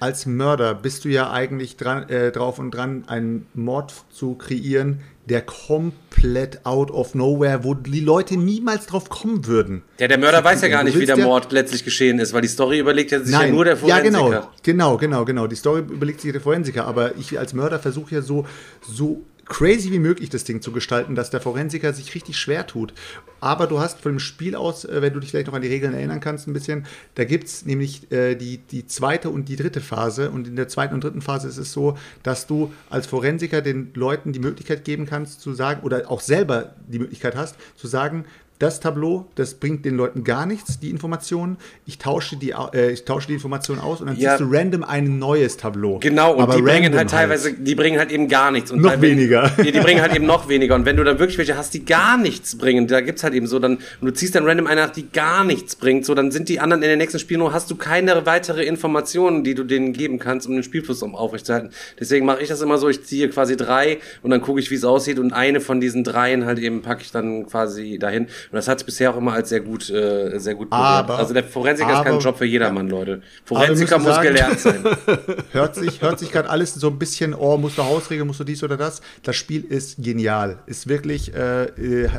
Als 0.00 0.26
Mörder 0.26 0.74
bist 0.74 1.04
du 1.04 1.08
ja 1.08 1.30
eigentlich 1.30 1.76
dran, 1.76 2.08
äh, 2.08 2.30
drauf 2.30 2.58
und 2.58 2.70
dran, 2.72 3.04
einen 3.08 3.46
Mord 3.54 3.92
zu 4.10 4.34
kreieren, 4.34 5.00
der 5.26 5.42
komplett 5.42 6.64
out 6.64 6.90
of 6.90 7.14
nowhere, 7.14 7.62
wo 7.64 7.74
die 7.74 8.00
Leute 8.00 8.36
niemals 8.36 8.86
drauf 8.86 9.08
kommen 9.10 9.46
würden. 9.46 9.82
Ja, 9.98 10.08
der 10.08 10.18
Mörder 10.18 10.42
weiß 10.42 10.62
ja 10.62 10.68
gar 10.68 10.84
nicht, 10.84 10.98
wie 10.98 11.04
der 11.04 11.18
ja- 11.18 11.24
Mord 11.24 11.52
letztlich 11.52 11.84
geschehen 11.84 12.18
ist, 12.18 12.32
weil 12.32 12.42
die 12.42 12.48
Story 12.48 12.78
überlegt 12.78 13.10
ja 13.10 13.20
sich 13.20 13.32
ja 13.32 13.46
nur 13.46 13.64
der 13.64 13.74
ja 13.74 13.80
Forensiker. 13.80 14.10
genau, 14.10 14.50
genau, 14.62 14.96
genau, 14.96 15.24
genau. 15.24 15.46
Die 15.46 15.56
Story 15.56 15.80
überlegt 15.80 16.20
sich 16.20 16.32
der 16.32 16.40
Forensiker, 16.40 16.86
aber 16.86 17.16
ich 17.16 17.38
als 17.38 17.52
Mörder 17.52 17.78
versuche 17.78 18.14
ja 18.16 18.22
so, 18.22 18.46
so 18.80 19.22
crazy 19.48 19.90
wie 19.90 19.98
möglich 19.98 20.28
das 20.30 20.44
Ding 20.44 20.60
zu 20.60 20.72
gestalten, 20.72 21.14
dass 21.14 21.30
der 21.30 21.40
Forensiker 21.40 21.92
sich 21.92 22.14
richtig 22.14 22.36
schwer 22.36 22.66
tut. 22.66 22.92
Aber 23.40 23.66
du 23.66 23.80
hast 23.80 24.00
von 24.00 24.12
dem 24.12 24.18
Spiel 24.18 24.54
aus, 24.54 24.84
äh, 24.84 25.02
wenn 25.02 25.12
du 25.12 25.20
dich 25.20 25.30
vielleicht 25.30 25.46
noch 25.46 25.54
an 25.54 25.62
die 25.62 25.68
Regeln 25.68 25.94
erinnern 25.94 26.20
kannst, 26.20 26.46
ein 26.46 26.52
bisschen, 26.52 26.86
da 27.14 27.24
gibt 27.24 27.44
es 27.44 27.64
nämlich 27.64 28.10
äh, 28.12 28.34
die, 28.34 28.58
die 28.58 28.86
zweite 28.86 29.30
und 29.30 29.48
die 29.48 29.56
dritte 29.56 29.80
Phase. 29.80 30.30
Und 30.30 30.48
in 30.48 30.56
der 30.56 30.68
zweiten 30.68 30.94
und 30.94 31.04
dritten 31.04 31.22
Phase 31.22 31.48
ist 31.48 31.58
es 31.58 31.72
so, 31.72 31.96
dass 32.22 32.46
du 32.46 32.72
als 32.90 33.06
Forensiker 33.06 33.62
den 33.62 33.90
Leuten 33.94 34.32
die 34.32 34.40
Möglichkeit 34.40 34.84
geben 34.84 35.06
kannst 35.06 35.40
zu 35.40 35.54
sagen, 35.54 35.82
oder 35.82 36.10
auch 36.10 36.20
selber 36.20 36.74
die 36.86 36.98
Möglichkeit 36.98 37.36
hast, 37.36 37.56
zu 37.76 37.86
sagen, 37.86 38.24
das 38.58 38.80
Tableau, 38.80 39.26
das 39.36 39.54
bringt 39.54 39.84
den 39.84 39.96
Leuten 39.96 40.24
gar 40.24 40.44
nichts, 40.46 40.80
die 40.80 40.90
Informationen. 40.90 41.56
Ich 41.86 41.98
tausche 41.98 42.36
die, 42.36 42.54
äh, 42.72 42.90
ich 42.92 43.04
tausche 43.04 43.28
die 43.28 43.34
Informationen 43.34 43.80
aus 43.80 44.00
und 44.00 44.08
dann 44.08 44.16
Ja. 44.16 44.36
ziehst 44.36 44.40
du 44.40 44.54
random 44.54 44.82
ein 44.82 45.18
neues 45.18 45.56
Tableau. 45.56 45.98
Genau, 46.00 46.34
und 46.34 46.42
Aber 46.42 46.56
die 46.56 46.62
bringen 46.62 46.84
random 46.84 46.98
halt 46.98 47.10
teilweise, 47.10 47.52
die 47.52 47.74
bringen 47.74 47.98
halt 47.98 48.10
eben 48.10 48.28
gar 48.28 48.50
nichts. 48.50 48.70
Und 48.72 48.80
Noch 48.82 49.00
weniger. 49.00 49.48
Die, 49.58 49.72
die 49.72 49.80
bringen 49.80 50.00
halt 50.00 50.14
eben 50.14 50.26
noch 50.26 50.48
weniger. 50.48 50.74
Und 50.74 50.84
wenn 50.86 50.96
du 50.96 51.04
dann 51.04 51.18
wirklich 51.18 51.38
welche 51.38 51.56
hast, 51.56 51.72
die 51.74 51.84
gar 51.84 52.16
nichts 52.16 52.56
bringen, 52.58 52.86
da 52.86 53.00
gibt's 53.00 53.22
halt 53.24 53.34
eben 53.34 53.46
so, 53.46 53.58
dann, 53.58 53.74
und 54.00 54.06
du 54.06 54.12
ziehst 54.12 54.34
dann 54.34 54.44
random 54.44 54.66
eine 54.66 54.82
nach, 54.82 54.90
die 54.90 55.10
gar 55.10 55.44
nichts 55.44 55.76
bringt, 55.76 56.04
so, 56.04 56.14
dann 56.14 56.30
sind 56.30 56.48
die 56.48 56.60
anderen 56.60 56.82
in 56.82 56.88
der 56.88 56.96
nächsten 56.96 57.18
Spielrunde, 57.18 57.52
hast 57.52 57.70
du 57.70 57.76
keine 57.76 58.26
weitere 58.26 58.64
Informationen, 58.64 59.44
die 59.44 59.54
du 59.54 59.64
denen 59.64 59.92
geben 59.92 60.18
kannst, 60.18 60.46
um 60.46 60.54
den 60.54 60.62
Spielfluss 60.62 61.02
um 61.02 61.14
aufrechtzuerhalten. 61.14 61.70
Deswegen 61.98 62.26
mache 62.26 62.42
ich 62.42 62.48
das 62.48 62.60
immer 62.60 62.78
so, 62.78 62.88
ich 62.88 63.04
ziehe 63.04 63.28
quasi 63.28 63.56
drei 63.56 63.98
und 64.22 64.30
dann 64.30 64.40
gucke 64.40 64.60
ich, 64.60 64.70
wie 64.70 64.74
es 64.76 64.84
aussieht 64.84 65.18
und 65.18 65.32
eine 65.32 65.60
von 65.60 65.80
diesen 65.80 66.04
dreien 66.04 66.44
halt 66.44 66.58
eben 66.58 66.82
packe 66.82 67.02
ich 67.02 67.10
dann 67.12 67.46
quasi 67.46 67.98
dahin. 67.98 68.26
Und 68.50 68.56
das 68.56 68.66
hat 68.68 68.84
bisher 68.86 69.10
auch 69.12 69.16
immer 69.16 69.32
als 69.34 69.48
sehr 69.50 69.60
gut, 69.60 69.90
äh, 69.90 70.38
sehr 70.38 70.54
gut 70.54 70.68
Aber- 70.70 71.18
Also 71.18 71.34
der 71.34 71.44
Forensiker 71.44 71.90
ist 71.92 72.02
kein 72.04 72.12
aber- 72.14 72.22
Job 72.22 72.38
für 72.38 72.44
jedermann, 72.46 72.88
Leute. 72.88 73.22
Forensiker 73.44 73.98
muss 73.98 74.14
sagen- 74.14 74.28
gelernt 74.28 74.58
sein. 74.60 74.84
Hört 75.52 75.74
sich, 75.74 76.00
hört 76.02 76.18
sich 76.18 76.32
gerade 76.32 76.48
alles 76.48 76.74
so 76.74 76.88
ein 76.88 76.98
bisschen, 76.98 77.34
oh, 77.34 77.56
musst 77.58 77.78
du 77.78 77.82
Hausregeln, 77.84 78.26
musst 78.26 78.40
du 78.40 78.44
dies 78.44 78.62
oder 78.64 78.76
das. 78.76 79.00
Das 79.22 79.36
Spiel 79.36 79.64
ist 79.64 80.02
genial. 80.02 80.58
Ist 80.66 80.88
wirklich, 80.88 81.34
äh, 81.34 81.66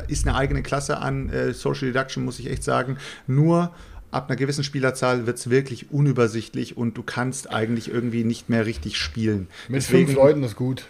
ist 0.07 0.27
eine 0.27 0.35
eigene 0.35 0.61
Klasse 0.63 0.97
an 0.97 1.29
äh, 1.29 1.53
Social 1.53 1.91
Deduction, 1.91 2.23
muss 2.25 2.39
ich 2.39 2.49
echt 2.49 2.63
sagen. 2.63 2.97
Nur 3.27 3.71
ab 4.11 4.27
einer 4.29 4.35
gewissen 4.37 4.63
Spielerzahl 4.63 5.25
wird 5.27 5.37
es 5.37 5.49
wirklich 5.49 5.91
unübersichtlich 5.91 6.77
und 6.77 6.97
du 6.97 7.03
kannst 7.03 7.49
eigentlich 7.51 7.91
irgendwie 7.91 8.23
nicht 8.23 8.49
mehr 8.49 8.65
richtig 8.65 8.97
spielen. 8.97 9.47
Mit 9.67 9.83
fünf 9.83 10.13
Leuten 10.13 10.43
ist 10.43 10.55
gut. 10.55 10.85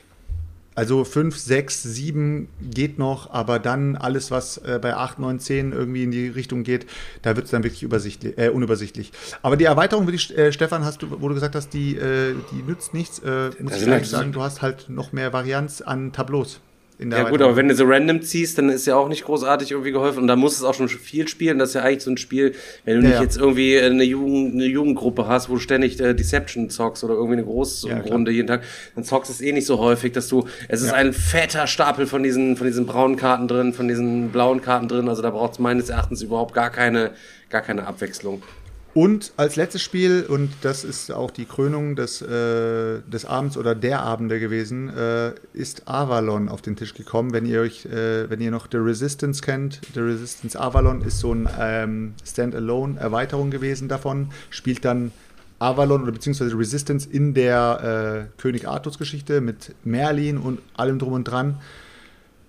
Also 0.80 1.04
5, 1.04 1.38
6, 1.38 1.84
7 1.84 2.48
geht 2.62 3.00
noch, 3.00 3.32
aber 3.32 3.60
dann 3.60 3.98
alles, 3.98 4.32
was 4.32 4.60
äh, 4.60 4.80
bei 4.82 4.96
8, 4.96 5.20
9, 5.20 5.38
10 5.38 5.74
irgendwie 5.74 6.06
in 6.06 6.12
die 6.12 6.30
Richtung 6.30 6.64
geht, 6.64 6.86
da 7.22 7.36
wird 7.36 7.48
es 7.48 7.52
dann 7.52 7.66
wirklich 7.66 7.84
übersichtlich, 7.84 8.38
äh, 8.38 8.48
unübersichtlich. 8.48 9.12
Aber 9.42 9.58
die 9.58 9.66
Erweiterung, 9.66 10.08
ich, 10.08 10.38
äh, 10.38 10.54
Stefan, 10.54 10.86
hast 10.86 11.02
du, 11.02 11.20
wo 11.20 11.28
du 11.28 11.34
gesagt 11.34 11.56
hast, 11.56 11.74
die, 11.74 11.98
äh, 11.98 12.34
die 12.54 12.64
nützt 12.64 12.94
nichts, 12.94 13.20
äh, 13.20 13.50
muss 13.60 13.76
ich 13.76 14.08
sagen, 14.08 14.32
du 14.32 14.42
hast 14.42 14.62
halt 14.62 14.88
noch 14.88 15.12
mehr 15.12 15.34
Varianz 15.34 15.82
an 15.82 16.14
Tableaus. 16.14 16.62
In 17.00 17.10
der 17.10 17.20
Ja 17.20 17.30
gut, 17.30 17.42
aber 17.42 17.56
wenn 17.56 17.70
du 17.70 17.76
so 17.76 17.86
random 17.86 18.22
ziehst, 18.22 18.58
dann 18.58 18.68
ist 18.68 18.86
ja 18.86 18.98
auch 18.98 19.08
nicht 19.08 19.24
großartig 19.24 19.72
irgendwie 19.72 19.92
geholfen. 19.92 20.20
Und 20.20 20.28
da 20.28 20.36
muss 20.36 20.58
es 20.58 20.64
auch 20.64 20.74
schon 20.74 20.90
viel 20.90 21.30
spielen. 21.30 21.58
Das 21.58 21.70
ist 21.70 21.76
ja 21.76 21.82
eigentlich 21.82 22.04
so 22.04 22.12
ein 22.12 22.18
Spiel, 22.18 22.54
wenn 22.84 22.98
du 22.98 23.04
Ja, 23.04 23.08
nicht 23.08 23.16
ja. 23.16 23.24
jetzt 23.24 23.38
irgendwie 23.38 23.80
eine, 23.80 24.04
Jugend, 24.04 24.54
eine 24.54 24.66
Jugendgruppe 24.66 25.26
hast, 25.26 25.50
wo 25.50 25.54
du 25.54 25.60
ständig 25.60 25.98
äh, 26.02 26.14
Deception 26.14 26.70
zockst 26.70 27.06
oder 27.06 27.14
irgendwie 27.14 27.34
eine 27.38 27.46
große 27.46 27.88
Ja, 27.88 28.04
jeden 28.04 28.48
Tag, 28.48 28.64
dann 28.96 29.06
zockst 29.06 29.30
du 29.30 29.34
es 29.34 29.42
eh 29.42 29.54
nicht 29.54 29.66
so 29.66 29.80
häufig, 29.80 30.12
dass 30.12 30.28
du, 30.28 30.46
es 30.68 30.82
ist 30.82 30.92
ein 30.92 31.14
fetter 31.14 31.68
Stapel 31.68 32.06
von 32.06 32.22
diesen, 32.22 32.58
von 32.58 32.68
diesen 32.68 32.86
braunen 32.86 33.16
Karten 33.16 33.48
drin, 33.48 33.72
von 33.72 33.88
diesen 33.88 34.32
blauen 34.32 34.62
Karten 34.62 34.90
drin. 34.90 35.08
Also 35.08 35.22
da 35.22 35.30
braucht 35.30 35.54
es 35.54 35.60
meines 35.60 35.90
Erachtens 35.90 36.22
überhaupt 36.22 36.54
gar 36.54 36.70
keine, 36.70 37.12
gar 37.50 37.62
keine 37.62 37.88
Abwechslung. 37.88 38.44
Und 38.96 39.34
als 39.38 39.56
letztes 39.56 39.84
Spiel, 39.84 40.26
und 40.28 40.50
das 40.62 40.84
ist 40.84 41.12
auch 41.12 41.30
die 41.30 41.46
Krönung 41.46 41.96
des, 41.96 42.24
äh, 42.24 43.02
des 43.02 43.24
Abends 43.26 43.56
oder 43.56 43.76
der 43.76 44.02
Abende 44.02 44.40
gewesen, 44.40 44.90
äh, 44.90 45.34
ist 45.54 45.88
Avalon 45.88 46.50
auf 46.50 46.64
den 46.64 46.76
Tisch 46.76 46.96
gekommen. 46.96 47.32
Wenn 47.32 47.46
ihr 47.46 47.62
euch, 47.62 47.86
äh, 47.86 48.30
wenn 48.30 48.42
ihr 48.42 48.50
noch 48.50 48.68
The 48.72 48.78
Resistance 48.78 49.44
kennt, 49.44 49.80
The 49.94 50.00
Resistance 50.00 50.60
Avalon 50.60 51.02
ist 51.02 51.20
so 51.20 51.34
ein 51.34 51.48
ähm, 51.60 52.14
Standalone-Erweiterung 52.26 53.52
gewesen 53.52 53.90
davon, 53.90 54.32
spielt 54.50 54.84
dann 54.86 55.12
Avalon 55.60 56.02
oder 56.02 56.12
beziehungsweise 56.12 56.58
Resistance 56.58 57.08
in 57.08 57.36
der 57.36 58.28
äh, 58.38 58.42
König 58.42 58.68
Artus-Geschichte 58.68 59.40
mit 59.40 59.76
Merlin 59.84 60.38
und 60.38 60.60
allem 60.76 60.98
drum 60.98 61.14
und 61.14 61.26
dran. 61.26 61.60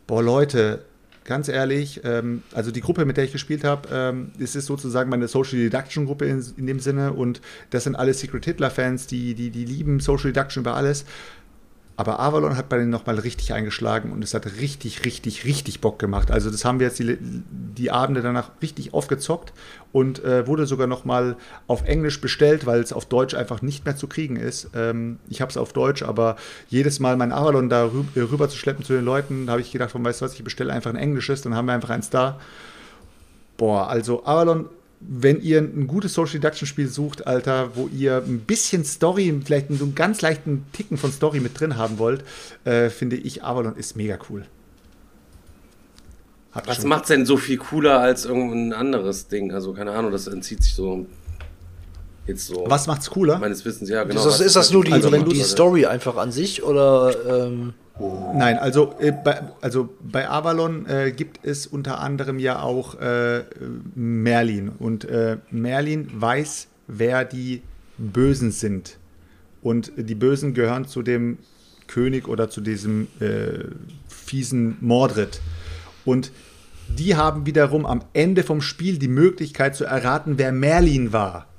Boah, 0.07 0.22
Leute, 0.22 0.84
ganz 1.25 1.49
ehrlich, 1.49 2.01
ähm, 2.05 2.43
also 2.53 2.71
die 2.71 2.81
Gruppe, 2.81 3.05
mit 3.05 3.16
der 3.16 3.25
ich 3.25 3.33
gespielt 3.33 3.64
habe, 3.64 3.89
ähm, 3.93 4.33
es 4.39 4.57
ist 4.57 4.66
sozusagen 4.66 5.11
meine 5.11 5.29
Social 5.29 5.59
Deduction 5.59 6.07
Gruppe 6.07 6.27
in, 6.27 6.45
in 6.57 6.66
dem 6.66 6.81
Sinne 6.81 7.12
und 7.12 7.41
das 7.71 7.85
sind 7.85 7.97
alle 7.97 8.14
Secret 8.14 8.45
Hitler-Fans, 8.45 9.07
die, 9.07 9.35
die, 9.35 9.51
die 9.51 9.64
lieben 9.64 10.01
Social 10.01 10.33
Deduction 10.33 10.62
über 10.62 10.75
alles. 10.77 11.05
Aber 12.01 12.18
Avalon 12.18 12.57
hat 12.57 12.70
bei 12.70 12.78
denen 12.78 12.88
nochmal 12.88 13.18
richtig 13.18 13.53
eingeschlagen 13.53 14.11
und 14.11 14.24
es 14.24 14.32
hat 14.32 14.46
richtig, 14.59 15.05
richtig, 15.05 15.44
richtig 15.44 15.82
Bock 15.82 15.98
gemacht. 15.98 16.30
Also 16.30 16.51
das 16.51 16.64
haben 16.64 16.80
wir 16.80 16.86
jetzt 16.86 16.98
die, 16.98 17.18
die 17.20 17.90
Abende 17.90 18.22
danach 18.22 18.53
richtig 18.62 18.94
aufgezockt 18.94 19.53
und 19.92 20.24
äh, 20.24 20.46
wurde 20.46 20.64
sogar 20.64 20.86
nochmal 20.86 21.36
auf 21.66 21.84
Englisch 21.84 22.22
bestellt, 22.22 22.64
weil 22.64 22.80
es 22.80 22.94
auf 22.94 23.05
Deutsch 23.05 23.34
einfach 23.34 23.61
nicht 23.61 23.84
mehr 23.84 23.96
zu 23.96 24.07
kriegen 24.07 24.36
ist. 24.36 24.70
Ähm, 24.74 25.18
ich 25.28 25.42
habe 25.42 25.51
es 25.51 25.59
auf 25.59 25.74
Deutsch, 25.74 26.03
aber 26.03 26.36
jedes 26.70 27.01
Mal 27.01 27.18
mein 27.18 27.32
Avalon 27.32 27.68
da 27.68 27.84
rü 27.84 28.05
äh, 28.14 28.20
rüber 28.20 28.48
zu 28.48 28.57
schleppen 28.57 28.82
zu 28.82 28.94
den 28.94 29.05
Leuten, 29.05 29.51
habe 29.51 29.61
ich 29.61 29.70
gedacht, 29.70 29.90
von, 29.90 30.03
weißt 30.03 30.22
du 30.22 30.24
was, 30.24 30.32
ich 30.32 30.42
bestelle 30.42 30.72
einfach 30.72 30.88
ein 30.88 30.96
englisches, 30.96 31.42
dann 31.42 31.55
haben 31.55 31.66
wir 31.66 31.74
einfach 31.74 31.90
eins 31.90 32.09
da. 32.09 32.40
Boah, 33.59 33.90
also 33.90 34.24
Avalon 34.24 34.70
wenn 35.01 35.40
ihr 35.40 35.61
ein 35.61 35.86
gutes 35.86 36.12
Social 36.14 36.34
Deduction 36.34 36.66
Spiel 36.66 36.88
sucht, 36.88 37.26
Alter, 37.26 37.74
wo 37.74 37.88
ihr 37.88 38.18
ein 38.18 38.40
bisschen 38.40 38.84
Story, 38.84 39.40
vielleicht 39.44 39.68
so 39.70 39.84
einen 39.84 39.94
ganz 39.94 40.20
leichten 40.20 40.66
Ticken 40.72 40.98
von 40.98 41.11
Story 41.11 41.40
mit 41.40 41.59
drin 41.59 41.76
haben 41.76 41.98
wollt, 41.98 42.22
äh, 42.64 42.90
finde 42.90 43.16
ich 43.16 43.42
Avalon 43.42 43.76
ist 43.76 43.96
mega 43.96 44.18
cool. 44.28 44.44
Habt 46.53 46.66
Was 46.66 46.84
macht's 46.84 47.09
denn 47.09 47.24
so 47.26 47.36
viel 47.36 47.59
cooler 47.59 48.01
als 48.01 48.24
irgendein 48.24 48.72
anderes 48.72 49.28
Ding? 49.28 49.53
Also 49.53 49.72
keine 49.72 49.92
Ahnung, 49.92 50.11
das 50.11 50.26
entzieht 50.26 50.62
sich 50.62 50.74
so 50.74 51.07
jetzt 52.27 52.47
so. 52.47 52.64
Was 52.68 52.87
macht's 52.87 53.11
cooler? 53.11 53.39
Meines 53.39 53.64
Wissens, 53.64 53.89
ja, 53.89 54.05
genau. 54.05 54.21
ist, 54.21 54.27
das, 54.27 54.41
ist 54.41 54.57
das 54.57 54.71
nur 54.71 54.85
die, 54.85 54.93
also 54.93 55.09
die, 55.09 55.14
wenn 55.14 55.25
du 55.25 55.33
die 55.33 55.43
Story 55.43 55.87
einfach 55.87 56.16
an 56.16 56.33
sich 56.33 56.62
oder 56.62 57.14
ähm, 57.47 57.75
Nein, 58.35 58.59
also, 58.59 58.95
äh, 58.99 59.12
bei, 59.12 59.43
also 59.61 59.91
bei 60.01 60.29
Avalon 60.29 60.87
äh, 60.87 61.12
gibt 61.12 61.41
es 61.45 61.66
unter 61.66 62.01
anderem 62.01 62.39
ja 62.39 62.62
auch 62.62 62.99
äh, 62.99 63.45
Merlin. 63.95 64.71
Und 64.71 65.05
äh, 65.05 65.37
Merlin 65.51 66.09
weiß, 66.14 66.68
wer 66.87 67.25
die 67.25 67.62
Bösen 67.99 68.53
sind. 68.53 68.97
Und 69.62 69.93
die 69.97 70.14
Bösen 70.14 70.55
gehören 70.55 70.87
zu 70.87 71.03
dem 71.03 71.39
König 71.87 72.29
oder 72.29 72.49
zu 72.49 72.62
diesem 72.62 73.09
äh, 73.21 73.64
fiesen 74.09 74.79
Mordred. 74.81 75.41
Und 76.07 76.33
die 76.89 77.16
haben 77.16 77.45
wiederum 77.45 77.85
am 77.85 78.03
Ende 78.14 78.43
vom 78.43 78.62
Spiel 78.62 78.99
die 78.99 79.09
Möglichkeit 79.09 79.77
zu 79.77 79.85
erraten, 79.85 80.39
wer 80.39 80.53
Merlin 80.53 81.12
war. 81.12 81.49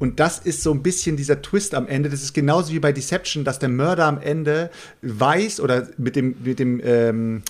Und 0.00 0.18
das 0.18 0.38
ist 0.40 0.62
so 0.62 0.72
ein 0.72 0.82
bisschen 0.82 1.16
dieser 1.16 1.40
Twist 1.42 1.74
am 1.74 1.86
Ende. 1.86 2.08
Das 2.08 2.22
ist 2.22 2.32
genauso 2.34 2.72
wie 2.72 2.80
bei 2.80 2.90
Deception, 2.90 3.44
dass 3.44 3.58
der 3.60 3.68
Mörder 3.68 4.06
am 4.06 4.20
Ende 4.20 4.70
weiß 5.02 5.60
oder 5.60 5.86
mit 5.98 6.16
dem, 6.16 6.34
mit 6.42 6.58
dem, 6.58 6.80
ähm, 6.82 7.42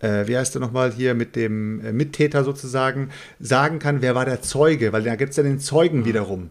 äh, 0.00 0.26
wie 0.26 0.36
heißt 0.36 0.54
er 0.56 0.60
nochmal 0.60 0.92
hier, 0.92 1.14
mit 1.14 1.36
dem 1.36 1.84
äh, 1.84 1.92
Mittäter 1.92 2.44
sozusagen, 2.44 3.10
sagen 3.40 3.78
kann, 3.78 4.02
wer 4.02 4.14
war 4.14 4.24
der 4.24 4.42
Zeuge, 4.42 4.92
weil 4.92 5.02
da 5.04 5.14
gibt 5.16 5.30
es 5.30 5.36
ja 5.36 5.42
den 5.44 5.60
Zeugen 5.60 6.04
wiederum. 6.04 6.50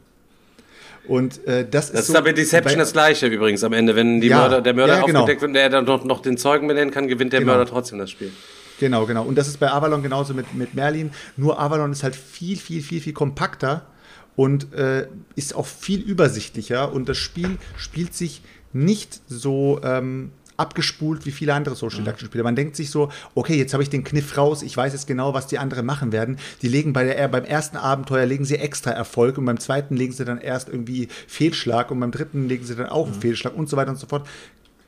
Und 1.08 1.46
äh, 1.48 1.66
das, 1.70 1.92
Das 1.92 2.02
ist 2.02 2.10
ist 2.10 2.16
aber 2.16 2.26
bei 2.26 2.34
Deception 2.34 2.74
bei- 2.76 2.80
das 2.80 2.92
gleiche 2.94 3.28
übrigens 3.28 3.64
am 3.64 3.72
Ende. 3.74 3.96
Wenn 3.96 4.22
Ja, 4.22 4.40
Mörder, 4.40 4.62
der 4.62 4.74
Mörder 4.74 4.98
ja, 5.00 5.06
genau. 5.06 5.20
aufgedeckt 5.22 5.42
wird 5.42 5.50
und 5.50 5.54
der 5.54 5.70
dann 5.70 5.86
noch, 5.86 6.04
noch 6.04 6.22
den 6.22 6.38
Zeugen 6.38 6.68
benennen 6.68 6.92
kann, 6.92 7.08
gewinnt 7.08 7.32
der 7.34 7.40
Genau. 7.42 7.54
Mörder 7.54 7.70
trotzdem 7.70 8.00
das 8.00 8.12
Spiel. 8.12 8.32
Genau, 8.80 9.06
genau. 9.06 9.24
Und 9.24 9.36
das 9.38 9.48
ist 9.48 9.60
bei 9.60 9.72
Avalon 9.72 10.04
genauso 10.04 10.34
mit, 10.34 10.54
mit 10.54 10.74
Merlin. 10.74 11.12
Nur 11.38 11.60
Avalon 11.60 11.92
ist 11.94 12.04
halt 12.04 12.16
viel, 12.16 12.58
viel, 12.58 12.82
viel, 12.82 13.02
viel 13.02 13.14
kompakter 13.14 13.86
und 14.38 14.72
äh, 14.74 15.08
ist 15.36 15.56
auch 15.56 15.66
viel 15.66 16.00
übersichtlicher. 16.00 16.94
Und 16.94 17.10
das 17.10 17.18
Spiel 17.18 17.58
spielt 17.76 18.14
sich 18.14 18.42
nicht 18.72 19.20
so 19.28 19.82
ähm, 19.84 20.32
abgespult 20.58 21.26
wie 21.26 21.32
viele 21.32 21.56
andere 21.56 21.76
Social 21.76 22.00
Deduction 22.00 22.28
Spiele. 22.28 22.44
Man 22.44 22.56
denkt 22.56 22.76
sich 22.76 22.92
so, 22.92 23.12
okay, 23.34 23.58
jetzt 23.58 23.74
habe 23.74 23.82
ich 23.82 23.90
den 23.90 24.04
Kniff 24.04 24.38
raus, 24.38 24.62
ich 24.62 24.78
weiß 24.78 24.94
jetzt 24.94 25.08
genau, 25.08 25.34
was 25.34 25.48
die 25.48 25.58
anderen 25.58 25.88
machen 25.88 26.12
werden. 26.12 26.38
Die 26.62 26.68
legen 26.68 26.94
bei 26.94 27.04
der, 27.04 27.28
beim 27.28 27.46
ersten 27.46 27.78
Abenteuer 27.78 28.28
legen 28.28 28.46
sie 28.46 28.58
extra 28.58 28.92
Erfolg 28.92 29.40
und 29.40 29.46
beim 29.46 29.60
zweiten 29.60 29.98
legen 29.98 30.14
sie 30.14 30.24
dann 30.24 30.40
erst 30.40 30.70
irgendwie 30.70 31.08
Fehlschlag 31.28 31.90
und 31.90 32.00
beim 32.00 32.12
dritten 32.12 32.48
legen 32.48 32.64
sie 32.64 32.76
dann 32.76 32.88
auch 32.88 33.08
einen 33.08 33.20
Fehlschlag 33.20 33.56
und 33.56 33.68
so 33.70 33.76
weiter 33.76 33.90
und 33.90 34.00
so 34.00 34.06
fort. 34.06 34.28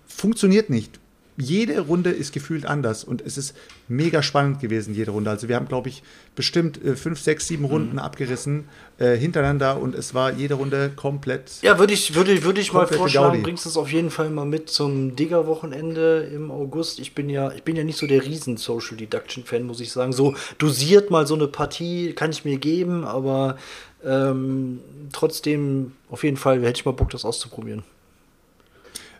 Funktioniert 0.08 0.70
nicht 0.70 1.00
jede 1.40 1.80
Runde 1.80 2.12
ist 2.12 2.34
gefühlt 2.34 2.66
anders 2.66 3.04
und 3.04 3.22
es 3.22 3.38
ist 3.38 3.56
mega 3.88 4.22
spannend 4.22 4.60
gewesen, 4.60 4.94
jede 4.94 5.12
Runde. 5.12 5.30
Also 5.30 5.48
wir 5.48 5.56
haben, 5.56 5.68
glaube 5.68 5.90
ich, 5.90 6.04
bestimmt 6.36 6.84
äh, 6.84 6.96
fünf, 6.96 7.20
sechs, 7.20 7.48
sieben 7.48 7.66
Runden 7.66 7.98
abgerissen 7.98 8.66
äh, 8.98 9.16
hintereinander 9.16 9.80
und 9.80 9.96
es 9.96 10.14
war 10.14 10.34
jede 10.34 10.56
Runde 10.56 10.92
komplett. 10.96 11.62
Ja, 11.62 11.80
würde 11.80 11.94
ich, 11.94 12.16
würde, 12.16 12.44
würde 12.44 12.62
ich 12.62 12.74
mal 12.74 12.88
vorschlagen, 12.88 13.30
Gaudi. 13.30 13.42
bringst 13.42 13.66
es 13.66 13.78
auf 13.78 13.92
jeden 13.92 14.12
Fall 14.12 14.30
mal 14.30 14.46
mit 14.46 14.70
zum 14.70 15.16
Digger-Wochenende 15.16 16.30
im 16.34 16.52
August. 16.52 17.00
Ich 17.00 17.16
bin 17.16 17.30
ja, 17.30 17.52
ich 17.52 17.64
bin 17.64 17.76
ja 17.76 17.84
nicht 17.84 17.98
so 17.98 18.06
der 18.06 18.24
riesen 18.26 18.58
Social 18.58 18.98
Deduction-Fan, 18.98 19.64
muss 19.64 19.80
ich 19.80 19.92
sagen. 19.92 20.12
So 20.12 20.36
dosiert 20.58 21.10
mal 21.10 21.26
so 21.26 21.36
eine 21.36 21.48
Partie 21.48 22.14
kann 22.14 22.32
ich 22.32 22.46
mir 22.46 22.58
geben, 22.58 23.06
aber 23.06 23.58
ähm, 24.04 24.80
trotzdem 25.12 25.94
auf 26.10 26.24
jeden 26.24 26.38
Fall 26.38 26.62
hätte 26.62 26.80
ich 26.80 26.86
mal 26.86 26.92
Bock, 26.92 27.10
das 27.10 27.26
auszuprobieren. 27.26 27.84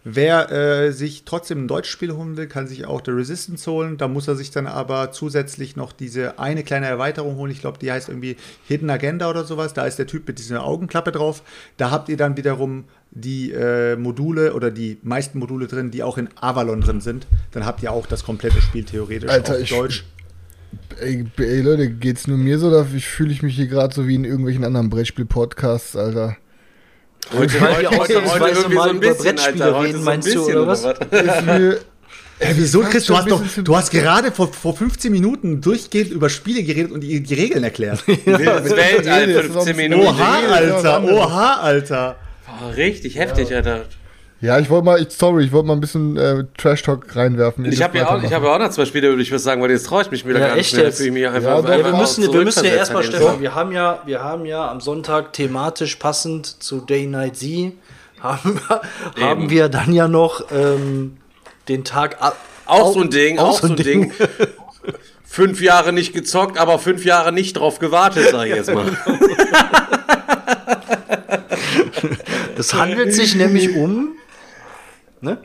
Wer 0.04 0.52
äh, 0.52 0.92
sich 0.92 1.24
trotzdem 1.26 1.66
ein 1.66 1.68
deutsches 1.68 1.92
Spiel 1.92 2.14
holen 2.14 2.38
will, 2.38 2.48
kann 2.48 2.68
sich 2.68 2.86
auch 2.86 3.02
The 3.04 3.12
Resistance 3.12 3.70
holen. 3.70 3.98
Da 3.98 4.08
muss 4.08 4.28
er 4.28 4.36
sich 4.36 4.52
dann 4.52 4.68
aber 4.68 5.12
zusätzlich 5.12 5.76
noch 5.76 5.92
diese 5.92 6.40
eine 6.40 6.64
kleine 6.64 6.88
Erweiterung 6.88 7.36
holen. 7.36 7.52
Ich 7.52 7.60
glaube, 7.60 7.80
die 7.80 7.92
heißt 7.92 8.10
irgendwie 8.10 8.38
Hidden 8.68 8.90
Agenda 8.90 9.30
oder 9.30 9.44
sowas. 9.44 9.74
Da 9.74 9.86
ist 9.86 10.00
der 10.00 10.08
Typ 10.08 10.28
mit 10.28 10.40
dieser 10.40 10.64
Augenklappe 10.64 11.12
drauf. 11.12 11.44
Da 11.78 11.92
habt 11.92 12.10
ihr 12.10 12.18
dann 12.18 12.38
wiederum 12.38 12.86
die 13.12 13.52
äh, 13.52 13.96
Module 13.96 14.54
oder 14.54 14.72
die 14.72 14.98
meisten 15.02 15.40
Module 15.40 15.68
drin, 15.68 15.92
die 15.92 16.04
auch 16.04 16.18
in 16.18 16.30
Avalon 16.40 16.82
drin 16.82 17.02
sind. 17.02 17.28
Dann 17.52 17.66
habt 17.66 17.84
ihr 17.84 17.92
auch 17.92 18.06
das 18.06 18.24
komplette 18.24 18.62
Spiel 18.62 18.84
theoretisch 18.84 19.30
Alter, 19.30 19.58
auf 19.58 19.70
Deutsch. 19.70 20.06
Ey, 21.02 21.26
ey 21.38 21.62
Leute, 21.62 21.90
geht's 21.90 22.28
nur 22.28 22.38
mir 22.38 22.60
so, 22.60 22.68
oder 22.68 22.86
ich 22.94 23.08
fühle 23.08 23.32
ich 23.32 23.42
mich 23.42 23.56
hier 23.56 23.68
gerade 23.68 23.94
so 23.94 24.08
wie 24.08 24.16
in 24.16 24.26
irgendwelchen 24.26 24.64
anderen 24.64 24.90
Brettspiel-Podcasts, 24.90 25.96
Alter. 25.96 26.38
Heute, 27.32 27.62
Weil 27.62 27.82
wir 27.82 28.02
ausnahmsweise 28.02 28.70
mal 28.70 28.96
über 28.96 29.14
Brettspiele 29.14 29.66
Heute 29.66 29.88
reden, 29.88 29.94
so 29.94 29.98
ein 30.00 30.04
meinst 30.06 30.28
du, 30.28 30.46
bisschen, 30.46 30.58
oder 30.58 30.68
was? 30.68 30.84
Mir, 30.84 31.80
Ey, 32.40 32.54
wieso, 32.56 32.82
Chris? 32.82 33.06
Du 33.06 33.16
hast, 33.16 33.26
ein 33.26 33.30
doch, 33.30 33.42
bisschen 33.42 33.66
du 33.66 33.76
hast 33.76 33.92
gerade 33.92 34.32
vor, 34.32 34.52
vor 34.52 34.76
15 34.76 35.12
Minuten 35.12 35.62
durchgehend 35.62 36.12
über 36.12 36.30
Spiele 36.30 36.64
geredet 36.64 36.92
und 36.92 37.02
die, 37.02 37.22
die 37.22 37.34
Regeln 37.34 37.64
erklärt. 37.64 38.04
Das 38.26 38.26
Weltall, 38.76 39.34
das 39.34 39.46
ist 39.46 39.52
auch 39.56 39.64
15 39.64 39.68
ein 39.68 39.76
Minuten. 39.76 40.08
Oha, 40.08 40.42
ja, 40.42 40.48
Alter, 40.50 41.04
oha, 41.04 41.54
Alter. 41.56 42.16
Oh, 42.48 42.70
richtig 42.72 43.16
heftig, 43.16 43.54
Alter. 43.54 43.86
Ja, 44.42 44.58
ich 44.60 44.70
wollte 44.70 44.86
mal, 44.86 45.02
ich, 45.02 45.10
sorry, 45.12 45.44
ich 45.46 45.52
wollte 45.52 45.68
mal 45.68 45.74
ein 45.74 45.82
bisschen 45.82 46.16
äh, 46.18 46.46
Trash-Talk 46.58 47.16
reinwerfen. 47.16 47.66
Ich 47.66 47.82
habe 47.84 47.98
ja, 47.98 48.10
auch- 48.10 48.24
ich 48.24 48.32
hab 48.34 48.42
ja 48.44 48.50
auch 48.56 48.60
noch 48.60 48.70
zwei 48.70 48.86
Spiele, 48.86 49.10
würde 49.10 49.22
ich 49.22 49.32
was 49.34 49.44
sagen, 49.44 49.62
weil 49.62 49.72
jetzt 49.72 49.86
traue 49.86 50.02
ich 50.04 50.12
mich 50.12 50.26
wieder 50.26 50.40
Ja, 50.40 50.48
gar 50.48 50.56
nicht 50.56 50.74
mehr. 50.74 50.86
jetzt? 50.86 51.00
Mich 51.02 51.28
einfach, 51.28 51.42
Ja, 51.44 51.62
doch. 51.62 51.64
Ja, 51.70 51.78
wir 51.78 51.86
einfach 51.86 52.00
müssen, 52.00 52.32
wir 52.34 52.42
müssen 52.44 52.64
ja 52.66 52.72
erstmal, 52.72 53.04
Stefan, 53.04 53.42
wir 53.42 53.54
haben 53.56 53.72
ja, 53.72 54.02
wir 54.06 54.24
haben 54.24 54.46
ja 54.46 54.70
am 54.72 54.80
Sonntag 54.82 55.34
thematisch 55.34 55.96
passend 55.98 56.62
zu 56.64 56.80
Day 56.82 57.06
Night 57.06 57.36
Z 57.38 57.74
haben, 58.22 58.60
haben 59.20 59.50
wir 59.50 59.70
dann 59.70 59.94
ja 59.94 60.08
noch 60.08 60.46
ähm, 60.52 61.18
den 61.68 61.84
Tag 61.84 62.22
ab. 62.22 62.38
Auch 62.66 62.94
so 62.94 63.02
ein 63.02 63.10
Ding, 63.10 63.40
auch, 63.40 63.60
so 63.60 63.68
so 63.68 63.74
ein 63.74 63.78
Ding. 63.78 64.12
fünf 65.26 65.62
Jahre 65.62 65.94
nicht 65.94 66.14
gezockt, 66.14 66.58
aber 66.58 66.80
fünf 66.80 67.06
Jahre 67.06 67.32
nicht 67.32 67.54
drauf 67.58 67.80
gewartet, 67.80 68.28
sag 68.32 68.48
ich 68.48 68.56
jetzt 68.56 68.74
mal. 68.74 68.86
Es 72.58 72.74
handelt 72.74 73.14
sich 73.14 73.36
nämlich 73.36 73.76
um. 73.76 74.10
Ne? 75.22 75.38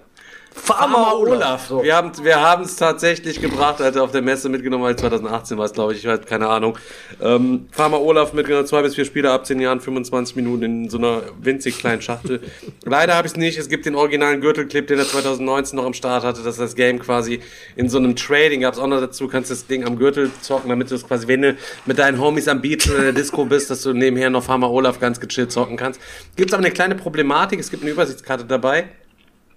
Farmer 0.54 1.18
Olaf. 1.18 1.66
So. 1.66 1.82
Wir 1.82 1.96
haben 1.96 2.12
wir 2.22 2.40
haben 2.40 2.62
es 2.62 2.76
tatsächlich 2.76 3.40
gebracht, 3.40 3.82
Alter, 3.82 4.04
auf 4.04 4.12
der 4.12 4.22
Messe 4.22 4.48
mitgenommen, 4.48 4.84
weil 4.84 4.96
2018 4.96 5.58
war 5.58 5.64
es, 5.64 5.72
glaube 5.72 5.92
ich, 5.92 5.98
ich 5.98 6.06
weiß, 6.06 6.20
keine 6.26 6.48
Ahnung. 6.48 6.78
Ähm, 7.20 7.66
Farmer 7.72 8.00
Olaf 8.00 8.32
mitgenommen, 8.32 8.66
zwei 8.66 8.80
bis 8.82 8.94
vier 8.94 9.04
Spieler 9.04 9.32
ab 9.32 9.44
zehn 9.44 9.60
Jahren, 9.60 9.80
25 9.80 10.36
Minuten 10.36 10.62
in 10.62 10.90
so 10.90 10.96
einer 10.96 11.22
winzig 11.40 11.78
kleinen 11.78 12.00
Schachtel. 12.00 12.40
Leider 12.84 13.14
habe 13.16 13.26
ich 13.26 13.32
es 13.32 13.36
nicht. 13.36 13.58
Es 13.58 13.68
gibt 13.68 13.84
den 13.84 13.96
originalen 13.96 14.40
Gürtelclip, 14.40 14.86
den 14.86 14.98
er 14.98 15.06
2019 15.06 15.76
noch 15.76 15.84
am 15.84 15.92
Start 15.92 16.22
hatte, 16.22 16.42
dass 16.42 16.56
das 16.56 16.76
Game 16.76 17.00
quasi 17.00 17.40
in 17.74 17.88
so 17.88 17.98
einem 17.98 18.14
Trading 18.14 18.60
gab 18.60 18.74
es 18.74 18.80
auch 18.80 18.86
noch 18.86 19.00
dazu, 19.00 19.26
kannst 19.26 19.50
das 19.50 19.66
Ding 19.66 19.84
am 19.84 19.98
Gürtel 19.98 20.30
zocken, 20.40 20.70
damit 20.70 20.90
du 20.90 20.94
es 20.94 21.06
quasi, 21.06 21.26
wenn 21.26 21.42
du 21.42 21.56
mit 21.84 21.98
deinen 21.98 22.20
Homies 22.20 22.46
am 22.46 22.62
Beach 22.62 22.88
oder 22.88 22.98
in 22.98 23.05
der 23.05 23.12
Disco 23.12 23.44
bist, 23.44 23.70
dass 23.70 23.82
du 23.82 23.92
nebenher 23.92 24.30
noch 24.30 24.44
Farmer 24.44 24.70
Olaf 24.70 25.01
ganz 25.01 25.18
gechillt 25.20 25.51
zocken 25.51 25.76
kannst. 25.76 26.01
Gibt 26.36 26.51
es 26.51 26.55
aber 26.55 26.64
eine 26.64 26.72
kleine 26.72 26.94
Problematik, 26.94 27.59
es 27.59 27.70
gibt 27.70 27.82
eine 27.82 27.90
Übersichtskarte 27.90 28.44
dabei. 28.44 28.88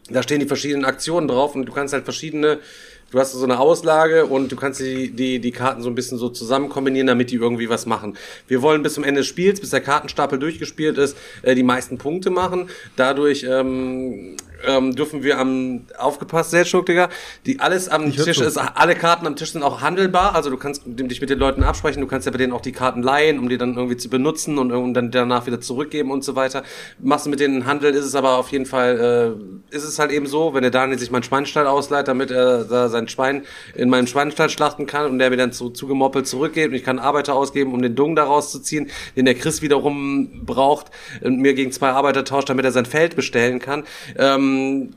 Da 0.09 0.23
stehen 0.23 0.39
die 0.39 0.45
verschiedenen 0.45 0.85
Aktionen 0.85 1.27
drauf 1.27 1.55
und 1.55 1.65
du 1.65 1.73
kannst 1.73 1.93
halt 1.93 2.05
verschiedene, 2.05 2.59
du 3.11 3.19
hast 3.19 3.31
so 3.31 3.43
eine 3.43 3.59
Auslage 3.59 4.25
und 4.25 4.51
du 4.51 4.55
kannst 4.55 4.79
die, 4.79 5.11
die, 5.11 5.39
die 5.39 5.51
Karten 5.51 5.81
so 5.81 5.89
ein 5.89 5.95
bisschen 5.95 6.17
so 6.17 6.29
zusammen 6.29 6.69
kombinieren, 6.69 7.07
damit 7.07 7.31
die 7.31 7.35
irgendwie 7.35 7.69
was 7.69 7.85
machen. 7.85 8.17
Wir 8.47 8.61
wollen 8.61 8.83
bis 8.83 8.95
zum 8.95 9.03
Ende 9.03 9.21
des 9.21 9.27
Spiels, 9.27 9.59
bis 9.59 9.69
der 9.69 9.81
Kartenstapel 9.81 10.39
durchgespielt 10.39 10.97
ist, 10.97 11.17
äh, 11.41 11.55
die 11.55 11.63
meisten 11.63 11.97
Punkte 11.97 12.29
machen. 12.29 12.69
Dadurch 12.95 13.45
ähm, 13.49 14.37
ähm, 14.65 14.95
dürfen 14.95 15.23
wir 15.23 15.39
am 15.39 15.85
aufgepasst, 15.97 16.51
Seltschuk, 16.51 16.85
Digga. 16.85 17.09
Die 17.45 17.59
alles 17.59 17.89
am 17.89 18.11
Tisch 18.11 18.39
ist, 18.39 18.57
alle 18.57 18.95
Karten 18.95 19.27
am 19.27 19.35
Tisch 19.35 19.51
sind 19.51 19.63
auch 19.63 19.81
handelbar. 19.81 20.35
Also 20.35 20.49
du 20.49 20.57
kannst 20.57 20.83
dich 20.85 21.21
mit 21.21 21.29
den 21.29 21.39
Leuten 21.39 21.63
absprechen, 21.63 22.01
du 22.01 22.07
kannst 22.07 22.25
ja 22.25 22.31
bei 22.31 22.37
denen 22.37 22.53
auch 22.53 22.61
die 22.61 22.71
Karten 22.71 23.01
leihen, 23.01 23.39
um 23.39 23.49
die 23.49 23.57
dann 23.57 23.75
irgendwie 23.75 23.97
zu 23.97 24.09
benutzen 24.09 24.57
und, 24.57 24.71
und 24.71 24.93
dann 24.93 25.11
danach 25.11 25.45
wieder 25.45 25.61
zurückgeben 25.61 26.11
und 26.11 26.23
so 26.23 26.35
weiter. 26.35 26.63
Machst 26.99 27.25
du 27.25 27.29
mit 27.29 27.39
denen 27.39 27.65
Handel, 27.65 27.93
ist 27.93 28.05
es 28.05 28.15
aber 28.15 28.37
auf 28.37 28.49
jeden 28.49 28.65
Fall, 28.65 29.37
äh, 29.71 29.75
ist 29.75 29.83
es 29.83 29.99
halt 29.99 30.11
eben 30.11 30.27
so, 30.27 30.53
wenn 30.53 30.61
der 30.61 30.71
Daniel 30.71 30.99
sich 30.99 31.11
meinen 31.11 31.23
Schweinstall 31.23 31.67
ausleiht, 31.67 32.07
damit 32.07 32.31
er 32.31 32.65
da 32.65 32.89
sein 32.97 33.07
Schwein 33.07 33.43
in 33.75 33.89
meinem 33.89 34.07
Schweinstall 34.07 34.49
schlachten 34.49 34.85
kann 34.85 35.11
und 35.11 35.19
der 35.19 35.29
mir 35.29 35.37
dann 35.37 35.51
zu, 35.51 35.69
zugemoppelt 35.69 36.27
zurückgeht 36.27 36.69
und 36.69 36.75
ich 36.75 36.83
kann 36.83 36.99
Arbeiter 36.99 37.35
ausgeben, 37.35 37.73
um 37.73 37.81
den 37.81 37.95
Dung 37.95 38.15
da 38.15 38.25
rauszuziehen, 38.25 38.89
den 39.15 39.25
der 39.25 39.35
Chris 39.35 39.61
wiederum 39.61 40.45
braucht 40.45 40.87
und 41.21 41.39
mir 41.39 41.53
gegen 41.53 41.71
zwei 41.71 41.89
Arbeiter 41.89 42.23
tauscht, 42.23 42.49
damit 42.49 42.65
er 42.65 42.71
sein 42.71 42.85
Feld 42.85 43.15
bestellen 43.15 43.59
kann. 43.59 43.83
Ähm, 44.17 44.93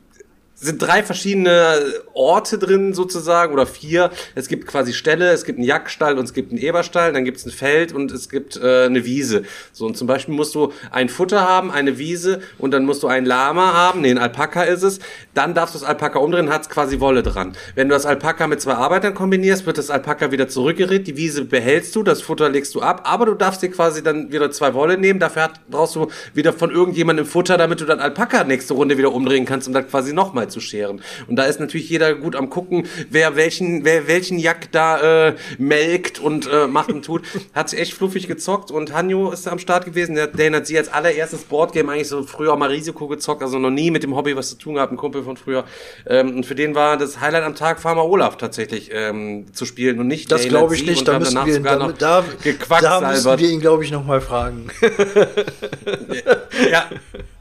sind 0.60 0.82
drei 0.82 1.02
verschiedene 1.02 1.80
Orte 2.12 2.58
drin 2.58 2.92
sozusagen 2.92 3.52
oder 3.52 3.66
vier. 3.66 4.10
Es 4.34 4.48
gibt 4.48 4.66
quasi 4.66 4.92
Ställe, 4.92 5.30
es 5.30 5.44
gibt 5.44 5.58
einen 5.58 5.66
Jagdstall 5.66 6.18
und 6.18 6.24
es 6.24 6.34
gibt 6.34 6.52
einen 6.52 6.60
Eberstall, 6.60 7.12
dann 7.12 7.24
gibt 7.24 7.38
es 7.38 7.46
ein 7.46 7.50
Feld 7.50 7.92
und 7.92 8.12
es 8.12 8.28
gibt 8.28 8.56
äh, 8.56 8.84
eine 8.84 9.04
Wiese. 9.04 9.44
So 9.72 9.86
und 9.86 9.96
zum 9.96 10.06
Beispiel 10.06 10.34
musst 10.34 10.54
du 10.54 10.72
ein 10.90 11.08
Futter 11.08 11.40
haben, 11.40 11.70
eine 11.70 11.98
Wiese 11.98 12.42
und 12.58 12.72
dann 12.72 12.84
musst 12.84 13.02
du 13.02 13.08
ein 13.08 13.24
Lama 13.24 13.72
haben, 13.72 14.02
nee, 14.02 14.10
ein 14.10 14.18
Alpaka 14.18 14.64
ist 14.64 14.82
es. 14.82 14.98
Dann 15.32 15.54
darfst 15.54 15.74
du 15.74 15.78
das 15.78 15.88
Alpaka 15.88 16.18
umdrehen, 16.18 16.50
hat 16.50 16.68
quasi 16.68 17.00
Wolle 17.00 17.22
dran. 17.22 17.52
Wenn 17.74 17.88
du 17.88 17.94
das 17.94 18.04
Alpaka 18.04 18.46
mit 18.46 18.60
zwei 18.60 18.74
Arbeitern 18.74 19.14
kombinierst, 19.14 19.64
wird 19.64 19.78
das 19.78 19.88
Alpaka 19.88 20.30
wieder 20.30 20.48
zurückgerät, 20.48 21.06
die 21.06 21.16
Wiese 21.16 21.44
behältst 21.46 21.96
du, 21.96 22.02
das 22.02 22.20
Futter 22.20 22.50
legst 22.50 22.74
du 22.74 22.82
ab, 22.82 23.02
aber 23.04 23.24
du 23.26 23.34
darfst 23.34 23.62
dir 23.62 23.70
quasi 23.70 24.02
dann 24.02 24.30
wieder 24.30 24.50
zwei 24.50 24.74
Wolle 24.74 24.98
nehmen. 24.98 25.20
Dafür 25.20 25.48
brauchst 25.70 25.96
du 25.96 26.08
wieder 26.34 26.52
von 26.52 26.70
irgendjemandem 26.70 27.24
Futter, 27.24 27.56
damit 27.56 27.80
du 27.80 27.86
dann 27.86 27.98
Alpaka 27.98 28.44
nächste 28.44 28.74
Runde 28.74 28.98
wieder 28.98 29.12
umdrehen 29.12 29.46
kannst, 29.46 29.66
um 29.66 29.72
dann 29.72 29.88
quasi 29.88 30.12
nochmal 30.12 30.49
zu 30.50 30.60
scheren. 30.60 31.02
Und 31.26 31.36
da 31.36 31.44
ist 31.44 31.60
natürlich 31.60 31.88
jeder 31.88 32.14
gut 32.14 32.36
am 32.36 32.50
gucken, 32.50 32.86
wer 33.08 33.36
welchen, 33.36 33.84
wer 33.84 34.06
welchen 34.08 34.38
Jack 34.38 34.72
da 34.72 35.28
äh, 35.28 35.36
melkt 35.58 36.18
und 36.18 36.48
äh, 36.52 36.66
macht 36.66 36.92
und 36.92 37.04
tut. 37.04 37.22
Hat 37.54 37.70
sich 37.70 37.80
echt 37.80 37.94
fluffig 37.94 38.26
gezockt 38.26 38.70
und 38.70 38.92
Hanjo 38.92 39.30
ist 39.30 39.46
da 39.46 39.52
am 39.52 39.58
Start 39.58 39.84
gewesen. 39.84 40.14
Der, 40.14 40.26
der 40.26 40.52
hat 40.52 40.66
sie 40.66 40.76
als 40.76 40.92
allererstes 40.92 41.42
Boardgame 41.42 41.92
eigentlich 41.92 42.08
so 42.08 42.22
früher 42.22 42.52
auch 42.52 42.58
mal 42.58 42.70
Risiko 42.70 43.08
gezockt, 43.08 43.42
also 43.42 43.58
noch 43.58 43.70
nie 43.70 43.90
mit 43.90 44.02
dem 44.02 44.14
Hobby 44.14 44.36
was 44.36 44.50
zu 44.50 44.56
tun 44.56 44.74
gehabt, 44.74 44.92
ein 44.92 44.96
Kumpel 44.96 45.22
von 45.22 45.36
früher. 45.36 45.64
Ähm, 46.06 46.36
und 46.36 46.46
für 46.46 46.54
den 46.54 46.74
war 46.74 46.96
das 46.96 47.20
Highlight 47.20 47.44
am 47.44 47.54
Tag 47.54 47.80
Farmer 47.80 48.04
Olaf 48.04 48.36
tatsächlich 48.36 48.90
ähm, 48.92 49.46
zu 49.52 49.64
spielen 49.64 50.00
und 50.00 50.06
nicht 50.06 50.30
Das 50.30 50.46
glaube 50.46 50.74
ich 50.74 50.84
nicht. 50.84 51.06
Da 51.06 51.18
müssen 51.18 51.44
wir, 51.46 51.54
sogar 51.54 51.78
da, 51.78 51.86
noch 51.86 51.96
da, 51.96 52.24
da 52.80 53.10
müssen 53.10 53.38
wir 53.38 53.50
ihn, 53.50 53.60
glaube 53.60 53.84
ich, 53.84 53.90
noch 53.90 54.04
mal 54.04 54.20
fragen. 54.20 54.68
ja. 56.70 56.88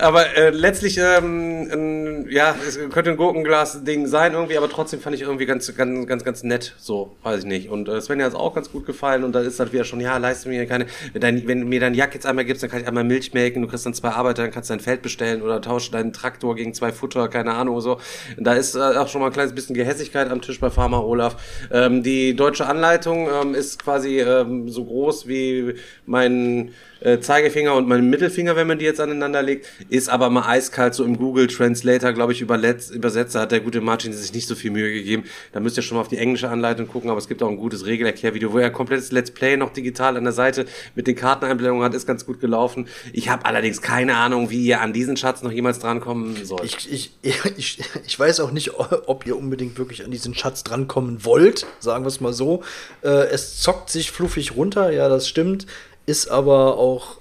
Aber 0.00 0.34
äh, 0.36 0.50
letztlich, 0.50 0.98
ähm, 0.98 1.68
ein, 1.70 2.30
ja, 2.30 2.54
es 2.66 2.78
könnte 2.90 3.10
ein 3.10 3.16
Gurkenglas-Ding 3.16 4.06
sein 4.06 4.32
irgendwie, 4.32 4.56
aber 4.56 4.68
trotzdem 4.68 5.00
fand 5.00 5.14
ich 5.14 5.22
irgendwie 5.22 5.44
ganz, 5.44 5.74
ganz, 5.76 6.06
ganz, 6.06 6.24
ganz 6.24 6.42
nett, 6.42 6.74
so, 6.78 7.16
weiß 7.22 7.40
ich 7.40 7.44
nicht. 7.44 7.68
Und 7.68 7.88
äh, 7.88 8.00
Svenja 8.00 8.24
hat 8.24 8.32
es 8.32 8.38
auch 8.38 8.54
ganz 8.54 8.72
gut 8.72 8.86
gefallen 8.86 9.24
und 9.24 9.32
da 9.32 9.40
ist 9.40 9.60
halt 9.60 9.72
wieder 9.72 9.84
schon, 9.84 10.00
ja, 10.00 10.16
leiste 10.16 10.48
mir 10.48 10.64
keine, 10.66 10.86
wenn, 11.12 11.20
dein, 11.20 11.46
wenn 11.46 11.68
mir 11.68 11.80
dein 11.80 11.94
Jack 11.94 12.14
jetzt 12.14 12.24
einmal 12.24 12.46
gibst, 12.46 12.62
dann 12.62 12.70
kann 12.70 12.80
ich 12.80 12.88
einmal 12.88 13.04
Milch 13.04 13.34
melken, 13.34 13.60
du 13.60 13.68
kriegst 13.68 13.84
dann 13.84 13.94
zwei 13.94 14.10
Arbeiter, 14.10 14.42
dann 14.42 14.50
kannst 14.50 14.70
du 14.70 14.74
dein 14.74 14.80
Feld 14.80 15.02
bestellen 15.02 15.42
oder 15.42 15.60
tausche 15.60 15.90
deinen 15.90 16.12
Traktor 16.14 16.54
gegen 16.54 16.72
zwei 16.72 16.92
Futter, 16.92 17.28
keine 17.28 17.52
Ahnung, 17.52 17.80
so. 17.80 18.00
Da 18.38 18.54
ist 18.54 18.74
äh, 18.74 18.78
auch 18.78 19.08
schon 19.08 19.20
mal 19.20 19.26
ein 19.26 19.32
kleines 19.32 19.54
bisschen 19.54 19.74
Gehässigkeit 19.74 20.30
am 20.30 20.40
Tisch 20.40 20.60
bei 20.60 20.70
Farmer 20.70 21.04
Olaf. 21.04 21.36
Ähm, 21.70 22.02
die 22.02 22.34
deutsche 22.34 22.66
Anleitung 22.66 23.28
ähm, 23.28 23.54
ist 23.54 23.82
quasi 23.82 24.20
ähm, 24.20 24.68
so 24.70 24.84
groß 24.84 25.28
wie 25.28 25.74
mein 26.06 26.72
äh, 27.00 27.20
Zeigefinger 27.20 27.74
und 27.74 27.88
mein 27.88 28.08
Mittelfinger, 28.08 28.56
wenn 28.56 28.66
man 28.66 28.78
die 28.78 28.84
jetzt 28.84 29.00
aneinander 29.00 29.42
legt, 29.42 29.66
ist 29.88 30.08
aber 30.08 30.30
mal 30.30 30.48
eiskalt 30.48 30.94
so 30.94 31.04
im 31.04 31.16
Google 31.16 31.46
Translator, 31.46 32.12
glaube 32.12 32.32
ich, 32.32 32.40
überletzt, 32.40 32.94
übersetzt. 32.94 33.34
Da 33.34 33.40
hat 33.40 33.52
der 33.52 33.60
gute 33.60 33.80
Martin 33.80 34.12
sich 34.12 34.32
nicht 34.32 34.46
so 34.46 34.54
viel 34.54 34.70
Mühe 34.70 34.92
gegeben. 34.92 35.24
Da 35.52 35.60
müsst 35.60 35.76
ihr 35.76 35.82
schon 35.82 35.96
mal 35.96 36.02
auf 36.02 36.08
die 36.08 36.18
englische 36.18 36.48
Anleitung 36.48 36.88
gucken, 36.88 37.10
aber 37.10 37.18
es 37.18 37.28
gibt 37.28 37.42
auch 37.42 37.48
ein 37.48 37.56
gutes 37.56 37.86
Regelerklärvideo, 37.86 38.52
wo 38.52 38.58
er 38.58 38.70
komplettes 38.70 39.12
Let's 39.12 39.30
Play 39.30 39.56
noch 39.56 39.72
digital 39.72 40.16
an 40.16 40.24
der 40.24 40.32
Seite 40.32 40.66
mit 40.94 41.06
den 41.06 41.16
Karteneinblendungen 41.16 41.84
hat, 41.84 41.94
ist 41.94 42.06
ganz 42.06 42.26
gut 42.26 42.40
gelaufen. 42.40 42.86
Ich 43.12 43.28
habe 43.28 43.44
allerdings 43.44 43.82
keine 43.82 44.16
Ahnung, 44.16 44.50
wie 44.50 44.64
ihr 44.64 44.80
an 44.80 44.92
diesen 44.92 45.16
Schatz 45.16 45.42
noch 45.42 45.52
jemals 45.52 45.78
drankommen 45.78 46.44
sollt. 46.44 46.64
Ich, 46.64 46.92
ich, 46.92 47.12
ich, 47.56 47.78
ich 48.06 48.18
weiß 48.18 48.40
auch 48.40 48.50
nicht, 48.50 48.72
ob 48.78 49.26
ihr 49.26 49.36
unbedingt 49.36 49.78
wirklich 49.78 50.04
an 50.04 50.10
diesen 50.10 50.34
Schatz 50.34 50.64
drankommen 50.64 51.24
wollt, 51.24 51.66
sagen 51.78 52.04
wir 52.04 52.08
es 52.08 52.20
mal 52.20 52.32
so. 52.32 52.62
Äh, 53.02 53.28
es 53.30 53.60
zockt 53.60 53.90
sich 53.90 54.10
fluffig 54.10 54.56
runter, 54.56 54.90
ja, 54.90 55.08
das 55.08 55.28
stimmt, 55.28 55.66
ist 56.10 56.28
aber 56.28 56.76
auch 56.76 57.18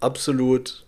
absolut 0.00 0.84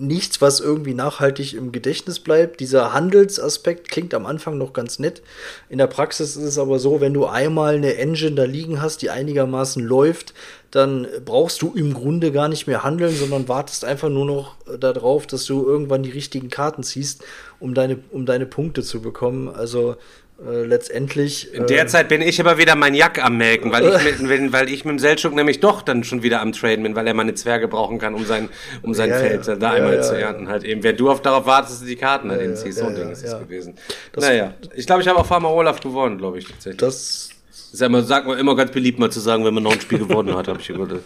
nichts, 0.00 0.40
was 0.40 0.60
irgendwie 0.60 0.94
nachhaltig 0.94 1.52
im 1.52 1.72
Gedächtnis 1.72 2.20
bleibt. 2.20 2.60
Dieser 2.60 2.94
Handelsaspekt 2.94 3.90
klingt 3.90 4.14
am 4.14 4.24
Anfang 4.24 4.56
noch 4.56 4.72
ganz 4.72 4.98
nett. 4.98 5.20
In 5.68 5.76
der 5.76 5.88
Praxis 5.88 6.36
ist 6.36 6.44
es 6.44 6.58
aber 6.58 6.78
so, 6.78 7.02
wenn 7.02 7.12
du 7.12 7.26
einmal 7.26 7.74
eine 7.74 7.96
Engine 7.96 8.34
da 8.34 8.44
liegen 8.44 8.80
hast, 8.80 9.02
die 9.02 9.10
einigermaßen 9.10 9.84
läuft, 9.84 10.32
dann 10.70 11.06
brauchst 11.26 11.60
du 11.60 11.74
im 11.74 11.92
Grunde 11.92 12.32
gar 12.32 12.48
nicht 12.48 12.66
mehr 12.66 12.82
handeln, 12.82 13.14
sondern 13.14 13.48
wartest 13.48 13.84
einfach 13.84 14.08
nur 14.08 14.24
noch 14.24 14.56
darauf, 14.78 15.26
dass 15.26 15.44
du 15.44 15.66
irgendwann 15.66 16.02
die 16.02 16.10
richtigen 16.10 16.48
Karten 16.48 16.82
ziehst, 16.82 17.22
um 17.58 17.74
deine, 17.74 17.98
um 18.10 18.24
deine 18.24 18.46
Punkte 18.46 18.82
zu 18.82 19.02
bekommen. 19.02 19.48
Also 19.48 19.96
äh, 20.46 20.62
letztendlich. 20.64 21.52
In 21.54 21.66
der 21.66 21.82
äh, 21.82 21.86
Zeit 21.86 22.08
bin 22.08 22.22
ich 22.22 22.40
aber 22.40 22.58
wieder 22.58 22.74
mein 22.76 22.94
Jack 22.94 23.22
am 23.22 23.36
melken, 23.36 23.72
weil 23.72 23.84
ich 23.86 24.04
mit, 24.20 24.28
wenn, 24.28 24.52
weil 24.52 24.68
ich 24.68 24.84
mit 24.84 24.92
dem 24.92 24.98
Seltschuk 24.98 25.34
nämlich 25.34 25.60
doch 25.60 25.82
dann 25.82 26.04
schon 26.04 26.22
wieder 26.22 26.40
am 26.40 26.52
Traden 26.52 26.82
bin, 26.82 26.94
weil 26.96 27.06
er 27.06 27.14
meine 27.14 27.34
Zwerge 27.34 27.68
brauchen 27.68 27.98
kann, 27.98 28.14
um 28.14 28.24
sein, 28.24 28.48
um 28.82 28.94
sein 28.94 29.10
Ja, 29.10 29.16
Feld 29.18 29.46
ja. 29.46 29.56
da 29.56 29.68
Ja, 29.70 29.76
einmal 29.76 29.94
ja, 29.96 30.02
zu 30.02 30.14
ernten 30.18 30.48
halt 30.48 30.64
eben. 30.64 30.82
Wenn 30.82 30.96
du 30.96 31.10
auf, 31.10 31.20
darauf 31.22 31.46
wartest, 31.46 31.74
dass 31.74 31.80
du 31.80 31.86
die 31.86 31.96
Karten 31.96 32.30
halt 32.30 32.40
Ja, 32.40 32.46
eben 32.46 32.54
ja, 32.56 32.60
ziehst, 32.60 32.78
so 32.78 32.86
ein 32.86 32.92
ja, 32.92 32.96
Ding 32.98 33.06
ja, 33.06 33.12
ist 33.12 33.24
es 33.24 33.32
ja. 33.32 33.38
gewesen. 33.38 33.74
Das- 34.12 34.24
naja, 34.24 34.54
ich 34.74 34.86
glaube, 34.86 35.02
ich 35.02 35.08
habe 35.08 35.18
auch 35.18 35.26
Farmer 35.26 35.50
Olaf 35.50 35.80
gewonnen, 35.80 36.18
glaube 36.18 36.38
ich 36.38 36.46
tatsächlich. 36.46 36.78
Das, 36.80 37.30
ist 37.72 37.80
ja 37.80 37.86
immer, 37.86 38.02
sagt 38.02 38.26
man 38.26 38.38
immer 38.38 38.56
ganz 38.56 38.72
beliebt 38.72 38.98
mal 38.98 39.10
zu 39.10 39.20
sagen, 39.20 39.44
wenn 39.44 39.54
man 39.54 39.62
noch 39.62 39.72
ein 39.72 39.80
Spiel 39.80 39.98
gewonnen 39.98 40.34
hat, 40.36 40.48
habe 40.48 40.60
ich 40.60 40.66
gehört. 40.68 41.00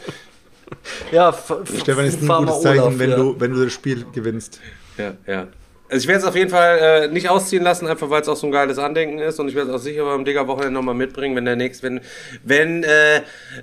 ja, 1.12 1.32
Stefan 1.80 2.06
ist 2.06 2.22
ein 2.22 2.26
Farmer 2.26 2.46
gutes 2.46 2.62
Zeichen, 2.62 2.80
Olaf, 2.82 2.98
wenn, 2.98 3.10
ja. 3.10 3.16
du, 3.16 3.38
wenn 3.38 3.52
du 3.52 3.64
das 3.64 3.72
Spiel 3.72 4.06
gewinnst. 4.12 4.60
Ja, 4.96 5.12
ja. 5.26 5.48
Also 5.90 6.04
ich 6.04 6.08
werde 6.08 6.20
es 6.20 6.26
auf 6.26 6.34
jeden 6.34 6.50
Fall 6.50 6.78
äh, 6.78 7.08
nicht 7.08 7.28
ausziehen 7.28 7.62
lassen, 7.62 7.86
einfach 7.86 8.08
weil 8.08 8.22
es 8.22 8.28
auch 8.28 8.36
so 8.36 8.46
ein 8.46 8.52
geiles 8.52 8.78
Andenken 8.78 9.18
ist 9.18 9.38
und 9.38 9.48
ich 9.48 9.54
werde 9.54 9.68
es 9.70 9.76
auch 9.76 9.82
sicher 9.82 10.06
beim 10.06 10.24
Digger-Wochenende 10.24 10.72
nochmal 10.72 10.94
mitbringen, 10.94 11.36
wenn 11.36 11.44
der 11.44 11.56
nächste, 11.56 11.82
wenn, 11.82 12.00
wenn 12.42 12.84
äh, 12.84 13.20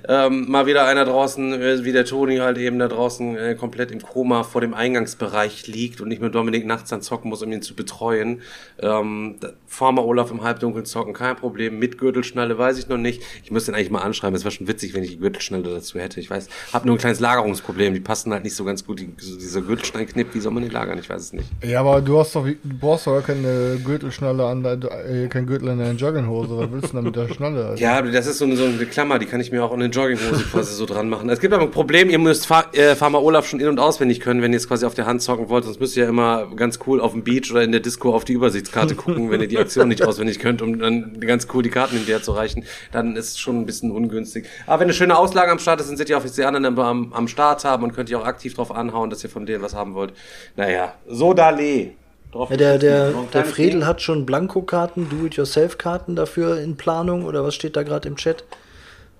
ähm, 0.08 0.48
mal 0.48 0.66
wieder 0.66 0.86
einer 0.86 1.04
draußen, 1.04 1.52
äh, 1.60 1.84
wie 1.84 1.90
der 1.90 2.04
Toni 2.04 2.36
halt 2.36 2.58
eben 2.58 2.78
da 2.78 2.86
draußen 2.86 3.36
äh, 3.36 3.54
komplett 3.56 3.90
im 3.90 4.00
Koma 4.00 4.44
vor 4.44 4.60
dem 4.60 4.72
Eingangsbereich 4.72 5.66
liegt 5.66 6.00
und 6.00 6.08
nicht 6.08 6.20
mehr 6.20 6.30
Dominik 6.30 6.64
nachts 6.64 6.90
dann 6.90 7.02
zocken 7.02 7.28
muss, 7.28 7.42
um 7.42 7.50
ihn 7.50 7.60
zu 7.60 7.74
betreuen. 7.74 8.42
Ähm, 8.78 9.40
Farmer 9.66 10.04
Olaf 10.04 10.30
im 10.30 10.44
Halbdunkeln 10.44 10.84
zocken, 10.84 11.14
kein 11.14 11.34
Problem. 11.34 11.80
Mit 11.80 11.98
Gürtelschnalle 11.98 12.56
weiß 12.56 12.78
ich 12.78 12.88
noch 12.88 12.98
nicht. 12.98 13.22
Ich 13.42 13.50
müsste 13.50 13.72
den 13.72 13.76
eigentlich 13.76 13.90
mal 13.90 14.02
anschreiben, 14.02 14.36
es 14.36 14.44
wäre 14.44 14.52
schon 14.52 14.68
witzig, 14.68 14.94
wenn 14.94 15.02
ich 15.02 15.10
die 15.10 15.18
Gürtelschnalle 15.18 15.64
dazu 15.64 15.98
hätte. 15.98 16.20
Ich 16.20 16.30
weiß, 16.30 16.48
hab 16.72 16.84
nur 16.84 16.94
ein 16.94 16.98
kleines 16.98 17.18
Lagerungsproblem, 17.18 17.94
die 17.94 18.00
passen 18.00 18.32
halt 18.32 18.44
nicht 18.44 18.54
so 18.54 18.64
ganz 18.64 18.86
gut, 18.86 19.00
die, 19.00 19.12
so 19.18 19.36
dieser 19.36 19.60
Gürtelschnallenknipp, 19.60 20.28
wie 20.34 20.40
soll 20.40 20.52
man 20.52 20.62
die 20.62 20.68
lagern? 20.68 20.98
Ich 20.98 21.10
weiß 21.10 21.20
es 21.20 21.32
nicht. 21.32 21.48
Ja, 21.64 21.80
aber 21.80 22.00
du 22.00 22.11
hast 22.18 22.34
doch, 22.34 22.44
du 22.44 22.54
brauchst 22.80 23.06
doch 23.06 23.12
gar 23.12 23.22
keine 23.22 23.78
Gürtelschnalle 23.84 24.46
an, 24.46 24.64
äh, 24.64 25.28
kein 25.28 25.46
Gürtel 25.46 25.68
an 25.68 25.78
deiner 25.78 25.92
Jogginghose. 25.92 26.56
Was 26.58 26.72
willst 26.72 26.92
du 26.92 26.96
denn 26.96 27.04
mit 27.04 27.16
der 27.16 27.28
Schnalle? 27.28 27.64
Alter? 27.66 27.80
Ja, 27.80 28.02
das 28.02 28.26
ist 28.26 28.38
so 28.38 28.44
eine, 28.44 28.56
so 28.56 28.64
eine 28.64 28.86
Klammer, 28.86 29.18
die 29.18 29.26
kann 29.26 29.40
ich 29.40 29.52
mir 29.52 29.64
auch 29.64 29.72
an 29.72 29.82
eine 29.82 29.92
Jogginghose 29.92 30.44
quasi 30.52 30.74
so 30.74 30.86
dran 30.86 31.08
machen. 31.08 31.28
Es 31.30 31.40
gibt 31.40 31.52
aber 31.54 31.62
ein 31.62 31.70
Problem, 31.70 32.10
ihr 32.10 32.18
müsst 32.18 32.46
Fa 32.46 32.64
äh, 32.72 32.94
Farmer 32.94 33.22
Olaf 33.22 33.46
schon 33.46 33.60
in- 33.60 33.68
und 33.68 33.78
auswendig 33.78 34.20
können, 34.20 34.42
wenn 34.42 34.52
ihr 34.52 34.56
es 34.56 34.68
quasi 34.68 34.84
auf 34.86 34.94
der 34.94 35.06
Hand 35.06 35.22
zocken 35.22 35.48
wollt. 35.48 35.64
Sonst 35.64 35.80
müsst 35.80 35.96
ihr 35.96 36.04
ja 36.04 36.08
immer 36.08 36.48
ganz 36.56 36.78
cool 36.86 37.00
auf 37.00 37.12
dem 37.12 37.24
Beach 37.24 37.50
oder 37.50 37.62
in 37.62 37.72
der 37.72 37.80
Disco 37.80 38.14
auf 38.14 38.24
die 38.24 38.32
Übersichtskarte 38.32 38.94
gucken, 38.94 39.30
wenn 39.30 39.40
ihr 39.40 39.48
die 39.48 39.58
Aktion 39.58 39.88
nicht 39.88 40.04
auswendig 40.04 40.38
könnt, 40.38 40.62
um 40.62 40.78
dann 40.78 41.20
ganz 41.20 41.46
cool 41.54 41.62
die 41.62 41.70
Karten 41.70 41.96
hinterher 41.96 42.22
zu 42.22 42.32
reichen. 42.32 42.64
Dann 42.92 43.16
ist 43.16 43.30
es 43.30 43.38
schon 43.38 43.60
ein 43.60 43.66
bisschen 43.66 43.90
ungünstig. 43.90 44.46
Aber 44.66 44.80
wenn 44.80 44.86
eine 44.86 44.94
schöne 44.94 45.16
Auslage 45.16 45.50
am 45.50 45.58
Start 45.58 45.80
ist, 45.80 45.88
dann 45.88 45.96
seht 45.96 46.08
ihr 46.08 46.18
auch, 46.18 46.24
wie 46.24 46.30
die 46.30 46.44
anderen 46.44 46.78
am, 46.78 47.12
am 47.12 47.28
Start 47.28 47.64
haben 47.64 47.84
und 47.84 47.94
könnt 47.94 48.10
ihr 48.10 48.18
auch 48.18 48.24
aktiv 48.24 48.54
drauf 48.54 48.74
anhauen, 48.74 49.10
dass 49.10 49.22
ihr 49.22 49.30
von 49.30 49.46
denen 49.46 49.62
was 49.62 49.74
haben 49.74 49.94
wollt. 49.94 50.12
Naja, 50.56 50.94
so 51.06 51.34
Dale. 51.34 52.01
Drauf. 52.32 52.50
Ja, 52.50 52.56
der, 52.56 52.78
der, 52.78 53.12
der 53.32 53.44
Fredel 53.44 53.80
Ding. 53.80 53.86
hat 53.86 54.02
schon 54.02 54.26
Blankokarten, 54.26 55.08
Do-it-yourself-Karten 55.08 56.16
dafür 56.16 56.58
in 56.58 56.76
Planung 56.76 57.24
oder 57.24 57.44
was 57.44 57.54
steht 57.54 57.76
da 57.76 57.82
gerade 57.82 58.08
im 58.08 58.16
Chat? 58.16 58.44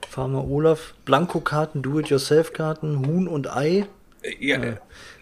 Farmer 0.08 0.44
Olaf, 0.46 0.94
Blankokarten, 1.04 1.82
Do-it-yourself-Karten, 1.82 3.06
Huhn 3.06 3.28
und 3.28 3.54
Ei. 3.54 3.86
Ja, 4.38 4.58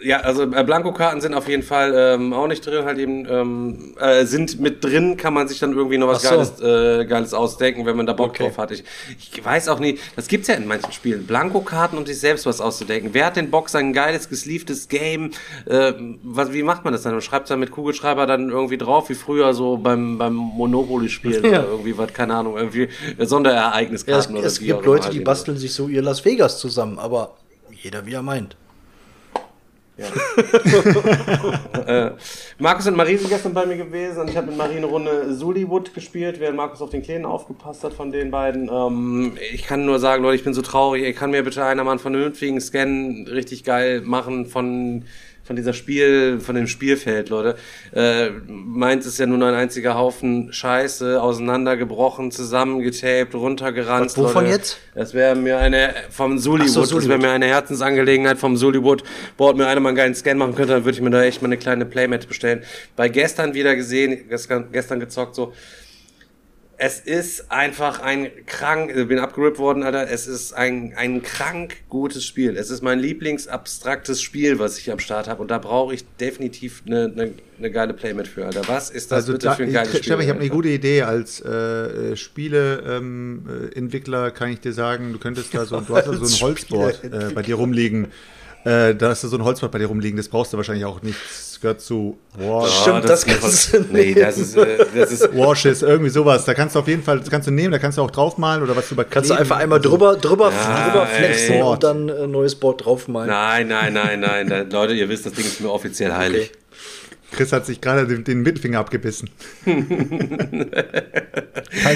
ja, 0.03 0.21
also 0.21 0.43
äh, 0.45 0.65
Blankokarten 0.65 1.21
sind 1.21 1.35
auf 1.35 1.49
jeden 1.49 1.63
Fall 1.63 1.93
ähm, 1.95 2.33
auch 2.33 2.47
nicht 2.47 2.65
drin, 2.65 2.85
halt 2.85 2.99
eben 2.99 3.27
ähm, 3.29 3.95
äh, 4.01 4.25
sind 4.25 4.59
mit 4.61 4.83
drin, 4.85 5.17
kann 5.17 5.35
man 5.35 5.47
sich 5.49 5.59
dann 5.59 5.73
irgendwie 5.73 5.99
noch 5.99 6.09
was 6.09 6.25
Ach 6.25 6.31
Geiles, 6.31 6.53
so. 6.59 6.67
äh, 6.67 7.05
Geiles 7.07 7.35
ausdenken, 7.35 7.87
wenn 7.87 7.97
man 7.97 8.07
da 8.07 8.13
Bock 8.13 8.31
Okay. 8.31 8.45
drauf 8.45 8.59
hat. 8.59 8.71
Ich, 8.71 8.85
ich 9.19 9.45
weiß 9.45 9.69
auch 9.69 9.79
nicht, 9.79 9.99
das 10.17 10.29
gibt's 10.29 10.49
ja 10.49 10.55
in 10.55 10.67
manchen 10.67 10.93
Spielen, 10.93 11.27
Blankokarten, 11.27 11.99
um 11.99 12.07
sich 12.07 12.19
selbst 12.19 12.47
was 12.47 12.61
auszudenken. 12.61 13.11
Wer 13.13 13.27
hat 13.27 13.37
den 13.37 13.51
Bock, 13.51 13.69
sein 13.69 13.93
geiles, 13.93 14.29
gesleeftes 14.29 14.89
Game, 14.89 15.33
äh, 15.67 15.93
was, 16.23 16.53
wie 16.53 16.63
macht 16.63 16.85
man 16.85 16.93
das 16.93 17.03
dann? 17.03 17.13
Man 17.13 17.23
schreibt 17.23 17.51
dann 17.51 17.61
mit 17.61 17.71
Kugelschreiber 17.71 18.27
dann 18.27 18.51
irgendwie 18.51 18.79
drauf, 18.79 19.09
wie 19.11 19.15
früher 19.15 19.53
so 19.55 19.77
beim, 19.77 20.19
beim 20.19 20.35
Monopoly-Spielen 20.35 21.45
Ja. 21.45 21.61
oder 21.61 21.69
irgendwie 21.69 21.99
was, 21.99 22.13
keine 22.13 22.35
Ahnung, 22.35 22.57
irgendwie 22.57 22.89
Ja, 23.19 23.27
Sonderereigniskarten 23.27 24.35
es 24.35 24.39
oder 24.41 24.47
es 24.47 24.59
gibt 24.61 24.85
Leute, 24.87 25.11
die 25.11 25.17
halt 25.19 25.25
basteln 25.25 25.57
sich 25.57 25.73
so 25.75 25.89
ihr 25.89 26.03
Las 26.03 26.25
Vegas 26.25 26.59
zusammen, 26.59 26.99
aber 26.99 27.37
jeder 27.83 28.07
wie 28.07 28.15
er 28.15 28.23
meint. 28.23 28.57
Äh, 31.87 32.11
Markus 32.59 32.87
und 32.87 32.97
Marie 32.97 33.17
sind 33.17 33.31
gestern 33.31 33.55
bei 33.55 33.67
mir 33.67 33.77
gewesen 33.77 34.21
und 34.21 34.31
ich 34.31 34.37
habe 34.37 34.49
mit 34.49 34.57
Marie 34.57 34.77
eine 34.77 34.87
Runde 34.87 35.35
Suliwood 35.35 35.95
gespielt, 35.95 36.39
während 36.39 36.57
Markus 36.57 36.83
auf 36.83 36.91
den 36.91 37.03
Kleinen 37.03 37.25
aufgepasst 37.25 37.83
hat 37.83 37.95
von 37.95 38.13
den 38.13 38.31
beiden. 38.31 38.69
Ähm, 38.69 39.33
ich 39.53 39.65
kann 39.65 39.87
nur 39.87 39.99
sagen, 39.99 40.23
Leute, 40.23 40.37
ich 40.37 40.45
bin 40.45 40.55
so 40.55 40.63
traurig. 40.63 41.03
Ey, 41.03 41.13
kann 41.13 41.31
mir 41.31 41.43
bitte 41.43 41.65
einer 41.65 41.83
mal 41.83 41.93
einen 41.93 42.01
vernünftigen 42.01 42.61
Scan 42.61 43.27
richtig 43.29 43.65
geil 43.65 44.03
machen 44.03 44.47
von 44.47 45.05
von 45.51 45.57
dieser 45.57 45.73
Spiel, 45.73 46.39
von 46.39 46.55
dem 46.55 46.69
Spielfeld, 46.69 47.29
Leute. 47.29 47.57
Äh, 47.93 48.31
meins 48.47 49.05
ist 49.05 49.19
ja 49.19 49.27
nur 49.27 49.45
ein 49.45 49.55
einziger 49.55 49.97
Haufen 49.97 50.53
Scheiße, 50.53 51.21
auseinandergebrochen, 51.21 52.31
zusammengetaped, 52.31 53.35
runtergeranzt. 53.35 54.17
Was, 54.17 54.27
wovon 54.27 54.45
Leute. 54.45 54.57
jetzt? 54.59 54.79
Das 54.95 55.13
wäre 55.13 55.35
mir 55.35 55.59
eine 55.59 55.93
vom 56.09 56.39
Suliwood, 56.39 56.85
Ach 56.85 56.87
so, 56.87 56.97
das 56.99 57.09
wäre 57.09 57.19
mir 57.19 57.31
eine 57.31 57.47
Herzensangelegenheit 57.47 58.39
vom 58.39 58.57
Suliwood. 58.57 59.03
Boah, 59.37 59.53
mir 59.57 59.67
einer 59.67 59.81
mal 59.81 59.89
einen 59.89 59.97
geilen 59.97 60.15
Scan 60.15 60.37
machen 60.37 60.55
könnte, 60.55 60.75
dann 60.75 60.85
würde 60.85 60.97
ich 60.97 61.03
mir 61.03 61.11
da 61.11 61.21
echt 61.25 61.43
mal 61.43 61.49
eine 61.49 61.57
kleine 61.57 61.85
Playmat 61.85 62.29
bestellen. 62.29 62.63
Bei 62.95 63.09
gestern 63.09 63.53
wieder 63.53 63.75
gesehen, 63.75 64.29
gestern, 64.29 64.71
gestern 64.71 65.01
gezockt 65.01 65.35
so. 65.35 65.53
Es 66.83 66.99
ist 66.99 67.53
einfach 67.53 68.01
ein 68.01 68.31
krank, 68.47 68.91
ich 68.97 69.07
bin 69.07 69.19
abgerippt 69.19 69.59
worden, 69.59 69.83
Alter. 69.83 70.09
Es 70.09 70.27
ist 70.27 70.55
ein, 70.55 70.95
ein 70.97 71.23
krank 71.23 71.77
gutes 71.91 72.25
Spiel. 72.25 72.57
Es 72.57 72.71
ist 72.71 72.83
mein 72.83 72.99
Lieblingsabstraktes 72.99 74.23
Spiel, 74.23 74.59
was 74.59 74.79
ich 74.79 74.91
am 74.91 74.99
Start 74.99 75.29
habe. 75.29 75.43
Und 75.43 75.51
da 75.51 75.59
brauche 75.59 75.93
ich 75.93 76.07
definitiv 76.19 76.83
eine, 76.87 77.13
eine, 77.15 77.35
eine 77.59 77.71
geile 77.71 77.93
Playmat 77.93 78.29
für, 78.29 78.47
Alter. 78.47 78.67
Was 78.67 78.89
ist 78.89 79.11
das 79.11 79.17
Also, 79.17 79.33
bitte 79.33 79.49
da, 79.49 79.57
für 79.57 79.65
ein 79.65 79.75
geiles 79.75 79.91
Spiel? 79.91 80.05
Stefan, 80.05 80.23
ich 80.23 80.31
habe 80.31 80.41
eine 80.41 80.49
gute 80.49 80.71
Idee. 80.71 81.03
Als 81.03 81.43
äh, 81.43 82.17
Spieleentwickler 82.17 84.23
ähm, 84.23 84.29
äh, 84.29 84.31
kann 84.31 84.49
ich 84.49 84.61
dir 84.61 84.73
sagen, 84.73 85.13
du 85.13 85.19
könntest 85.19 85.53
da 85.53 85.67
so, 85.67 85.83
du 85.83 85.95
hast 85.95 86.07
da 86.07 86.15
so 86.15 86.25
ein 86.25 86.41
Holzboard 86.49 87.05
äh, 87.05 87.31
bei 87.35 87.43
dir 87.43 87.57
rumliegen. 87.57 88.07
Äh, 88.65 88.95
da 88.95 89.11
hast 89.11 89.23
du 89.23 89.29
so 89.29 89.37
ein 89.37 89.45
Holzboard 89.45 89.73
bei 89.73 89.81
dir 89.81 89.89
rumliegen, 89.89 90.17
das 90.17 90.29
brauchst 90.29 90.55
du 90.55 90.57
wahrscheinlich 90.57 90.87
auch 90.87 91.03
nicht. 91.03 91.19
Das 91.61 91.63
gehört 91.63 91.81
zu 91.83 92.19
War, 92.39 92.67
Stimmt, 92.67 93.05
das 93.07 93.23
ist 93.25 93.39
kannst 93.39 93.75
du 93.75 93.85
Nee, 93.93 94.15
das 94.15 94.39
ist, 94.39 94.57
äh, 94.57 94.79
das 94.97 95.13
ist 95.13 95.37
Warshiz, 95.37 95.83
irgendwie 95.83 96.09
sowas. 96.09 96.47
Da 96.47 96.55
kannst 96.55 96.75
du 96.75 96.79
auf 96.79 96.89
jeden 96.89 97.03
Fall, 97.03 97.19
das 97.19 97.29
kannst 97.29 97.49
du 97.49 97.53
nehmen, 97.53 97.71
da 97.71 97.79
kannst 97.79 97.99
du 97.99 98.03
auch 98.03 98.11
draufmalen 98.11 98.63
oder 98.63 98.75
was 98.75 98.89
du 98.89 98.95
überkleben. 98.95 99.13
Kannst 99.13 99.29
du 99.29 99.35
einfach 99.35 99.59
einmal 99.59 99.79
drüber, 99.79 100.17
drüber, 100.17 100.51
Ja, 100.51 100.89
drüber 100.89 101.07
flexen 101.07 101.57
ey. 101.57 101.63
und 101.63 101.83
dann 101.85 102.09
ein 102.09 102.31
neues 102.31 102.55
Board 102.55 102.87
draufmalen. 102.87 103.29
Nein, 103.29 103.69
nein, 103.69 103.93
nein, 103.93 104.21
nein. 104.21 104.49
Da, 104.49 104.63
Leute, 104.63 104.95
ihr 104.95 105.11
wisst, 105.11 105.27
das 105.27 105.35
Ding 105.35 105.45
ist 105.45 105.61
mir 105.61 105.71
offiziell 105.71 106.15
heilig. 106.15 106.51
Chris 107.31 107.53
hat 107.53 107.67
sich 107.67 107.83
gerade 107.83 108.07
den, 108.07 108.25
den 108.25 108.41
Mittelfinger 108.41 108.79
abgebissen. 108.79 109.29
Kein 109.65 109.85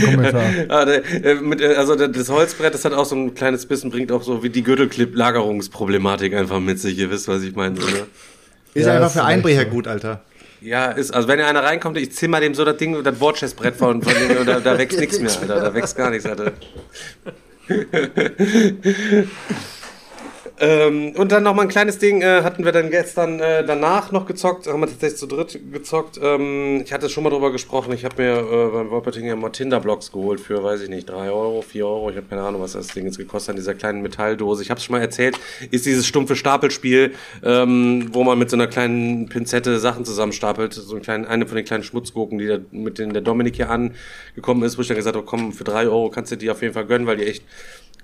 Kommentar. 0.02 0.42
Ah, 0.68 0.84
der, 0.84 1.24
äh, 1.24 1.36
mit, 1.36 1.62
äh, 1.62 1.74
also 1.76 1.94
das 1.96 2.28
Holzbrett, 2.28 2.74
das 2.74 2.84
hat 2.84 2.92
auch 2.92 3.06
so 3.06 3.16
ein 3.16 3.34
kleines 3.34 3.64
bisschen, 3.64 3.90
bringt 3.90 4.12
auch 4.12 4.22
so 4.22 4.42
wie 4.42 4.50
die 4.50 4.62
Gürtelclip-Lagerungsproblematik 4.62 6.34
einfach 6.34 6.60
mit 6.60 6.78
sich. 6.78 6.98
Ihr 6.98 7.10
wisst, 7.10 7.28
was 7.28 7.42
ich 7.42 7.56
meine. 7.56 7.80
So, 7.80 7.86
ne? 7.86 8.06
Ist 8.74 8.86
Ja, 8.86 8.94
einfach 8.96 9.10
für 9.10 9.24
Einbrecher 9.24 9.64
so. 9.64 9.70
gut, 9.70 9.86
Alter. 9.88 10.20
Ja, 10.60 10.86
ist, 10.90 11.12
also 11.12 11.28
wenn 11.28 11.40
einer 11.40 11.62
reinkommt, 11.62 11.98
ich 11.98 12.12
zimmer 12.12 12.40
dem 12.40 12.54
so 12.54 12.64
das 12.64 12.76
Ding, 12.78 13.02
das 13.04 13.20
Wortchestbrett 13.20 13.76
von, 13.76 14.02
von 14.02 14.14
dem, 14.14 14.38
und 14.38 14.46
da, 14.46 14.60
da 14.60 14.78
wächst 14.78 14.98
nichts 14.98 15.20
mehr, 15.20 15.30
Alter. 15.30 15.60
Da 15.60 15.74
wächst 15.74 15.96
gar 15.96 16.10
nichts, 16.10 16.26
Alter. 16.26 16.52
Ähm, 20.60 21.14
und 21.16 21.32
dann 21.32 21.42
noch 21.42 21.54
mal 21.54 21.62
ein 21.62 21.68
kleines 21.68 21.98
Ding 21.98 22.22
äh, 22.22 22.42
hatten 22.42 22.64
wir 22.64 22.70
dann 22.70 22.88
gestern 22.88 23.40
äh, 23.40 23.64
danach 23.66 24.12
noch 24.12 24.24
gezockt, 24.24 24.68
haben 24.68 24.80
wir 24.80 24.86
tatsächlich 24.86 25.18
zu 25.18 25.26
dritt 25.26 25.58
gezockt. 25.72 26.20
Ähm, 26.22 26.82
ich 26.84 26.92
hatte 26.92 27.08
schon 27.08 27.24
mal 27.24 27.30
drüber 27.30 27.50
gesprochen, 27.50 27.92
ich 27.92 28.04
habe 28.04 28.22
mir 28.22 28.38
äh, 28.38 28.70
beim 28.70 28.90
Wolperting 28.90 29.26
ja 29.26 29.34
mal 29.34 29.50
Tinder-Blocks 29.50 30.12
geholt 30.12 30.38
für, 30.38 30.62
weiß 30.62 30.82
ich 30.82 30.88
nicht, 30.88 31.10
3 31.10 31.30
Euro, 31.30 31.60
4 31.62 31.84
Euro, 31.84 32.10
ich 32.10 32.16
habe 32.16 32.26
keine 32.28 32.42
Ahnung, 32.42 32.60
was 32.60 32.74
das 32.74 32.86
Ding 32.88 33.04
jetzt 33.04 33.18
gekostet 33.18 33.54
hat, 33.54 33.58
dieser 33.58 33.74
kleinen 33.74 34.00
Metalldose. 34.02 34.62
Ich 34.62 34.70
habe 34.70 34.78
es 34.78 34.84
schon 34.84 34.94
mal 34.94 35.02
erzählt, 35.02 35.40
ist 35.72 35.86
dieses 35.86 36.06
stumpfe 36.06 36.36
Stapelspiel, 36.36 37.14
ähm, 37.42 38.10
wo 38.12 38.22
man 38.22 38.38
mit 38.38 38.48
so 38.48 38.56
einer 38.56 38.68
kleinen 38.68 39.28
Pinzette 39.28 39.80
Sachen 39.80 40.04
zusammenstapelt, 40.04 40.72
so 40.72 40.94
ein 40.94 41.02
kleinen, 41.02 41.24
eine 41.24 41.46
von 41.46 41.56
den 41.56 41.64
kleinen 41.64 41.82
Schmutzgurken, 41.82 42.38
die 42.38 42.46
da, 42.46 42.58
mit 42.70 43.00
denen 43.00 43.12
der 43.12 43.22
Dominik 43.22 43.56
hier 43.56 43.70
angekommen 43.70 44.62
ist, 44.62 44.78
wo 44.78 44.82
ich 44.82 44.88
dann 44.88 44.96
gesagt 44.96 45.16
habe, 45.16 45.26
komm, 45.26 45.52
für 45.52 45.64
3 45.64 45.86
Euro 45.86 46.10
kannst 46.10 46.30
du 46.30 46.36
die 46.36 46.48
auf 46.48 46.62
jeden 46.62 46.74
Fall 46.74 46.86
gönnen, 46.86 47.08
weil 47.08 47.16
die 47.16 47.26
echt 47.26 47.42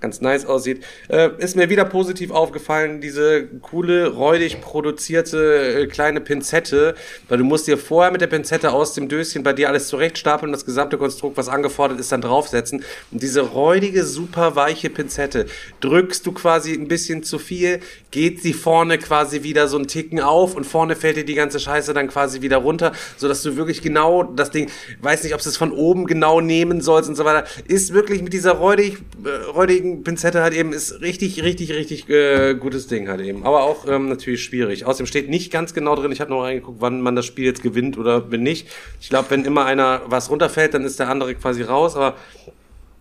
ganz 0.01 0.19
nice 0.19 0.45
aussieht. 0.45 0.83
Äh, 1.07 1.29
ist 1.37 1.55
mir 1.55 1.69
wieder 1.69 1.85
positiv 1.85 2.31
aufgefallen, 2.31 3.01
diese 3.01 3.47
coole, 3.61 4.07
räudig 4.07 4.59
produzierte 4.59 5.83
äh, 5.83 5.87
kleine 5.87 6.19
Pinzette, 6.19 6.95
weil 7.29 7.37
du 7.37 7.43
musst 7.43 7.67
dir 7.67 7.77
vorher 7.77 8.11
mit 8.11 8.19
der 8.19 8.27
Pinzette 8.27 8.71
aus 8.71 8.93
dem 8.93 9.07
Döschen 9.07 9.43
bei 9.43 9.53
dir 9.53 9.69
alles 9.69 9.87
zurechtstapeln 9.87 10.49
und 10.49 10.53
das 10.53 10.65
gesamte 10.65 10.97
Konstrukt, 10.97 11.37
was 11.37 11.47
angefordert 11.47 11.99
ist, 11.99 12.11
dann 12.11 12.21
draufsetzen. 12.21 12.83
Und 13.11 13.21
diese 13.21 13.41
räudige, 13.41 14.03
super 14.03 14.55
weiche 14.55 14.89
Pinzette, 14.89 15.45
drückst 15.79 16.25
du 16.25 16.31
quasi 16.31 16.73
ein 16.73 16.87
bisschen 16.87 17.23
zu 17.23 17.37
viel, 17.37 17.79
geht 18.09 18.41
sie 18.41 18.53
vorne 18.53 18.97
quasi 18.97 19.43
wieder 19.43 19.67
so 19.67 19.77
einen 19.77 19.87
Ticken 19.87 20.19
auf 20.19 20.55
und 20.55 20.65
vorne 20.65 20.95
fällt 20.95 21.17
dir 21.17 21.25
die 21.25 21.35
ganze 21.35 21.59
Scheiße 21.59 21.93
dann 21.93 22.07
quasi 22.07 22.41
wieder 22.41 22.57
runter, 22.57 22.91
sodass 23.17 23.43
du 23.43 23.55
wirklich 23.55 23.81
genau 23.81 24.23
das 24.23 24.49
Ding, 24.49 24.69
weiß 25.01 25.23
nicht, 25.23 25.35
ob 25.35 25.41
es 25.41 25.57
von 25.57 25.71
oben 25.71 26.07
genau 26.07 26.41
nehmen 26.41 26.81
sollst 26.81 27.07
und 27.07 27.15
so 27.15 27.25
weiter, 27.25 27.45
ist 27.67 27.93
wirklich 27.93 28.23
mit 28.23 28.33
dieser 28.33 28.53
räudig, 28.53 28.97
äh, 29.23 29.29
räudigen 29.51 29.90
Pinzette 29.97 30.41
halt 30.41 30.53
eben, 30.53 30.73
ist 30.73 31.01
richtig, 31.01 31.43
richtig, 31.43 31.71
richtig 31.71 32.09
äh, 32.09 32.55
gutes 32.55 32.87
Ding 32.87 33.07
halt 33.07 33.21
eben. 33.21 33.45
Aber 33.45 33.63
auch 33.63 33.87
ähm, 33.87 34.09
natürlich 34.09 34.43
schwierig. 34.43 34.85
Außerdem 34.85 35.05
steht 35.05 35.29
nicht 35.29 35.51
ganz 35.51 35.73
genau 35.73 35.95
drin, 35.95 36.11
ich 36.11 36.21
habe 36.21 36.31
noch 36.31 36.43
reingeguckt, 36.43 36.81
wann 36.81 37.01
man 37.01 37.15
das 37.15 37.25
Spiel 37.25 37.45
jetzt 37.45 37.63
gewinnt 37.63 37.97
oder 37.97 38.31
wenn 38.31 38.43
nicht. 38.43 38.67
Ich 38.99 39.09
glaube, 39.09 39.29
wenn 39.29 39.45
immer 39.45 39.65
einer 39.65 40.01
was 40.05 40.29
runterfällt, 40.29 40.73
dann 40.73 40.85
ist 40.85 40.99
der 40.99 41.09
andere 41.09 41.35
quasi 41.35 41.61
raus, 41.61 41.95
aber 41.95 42.15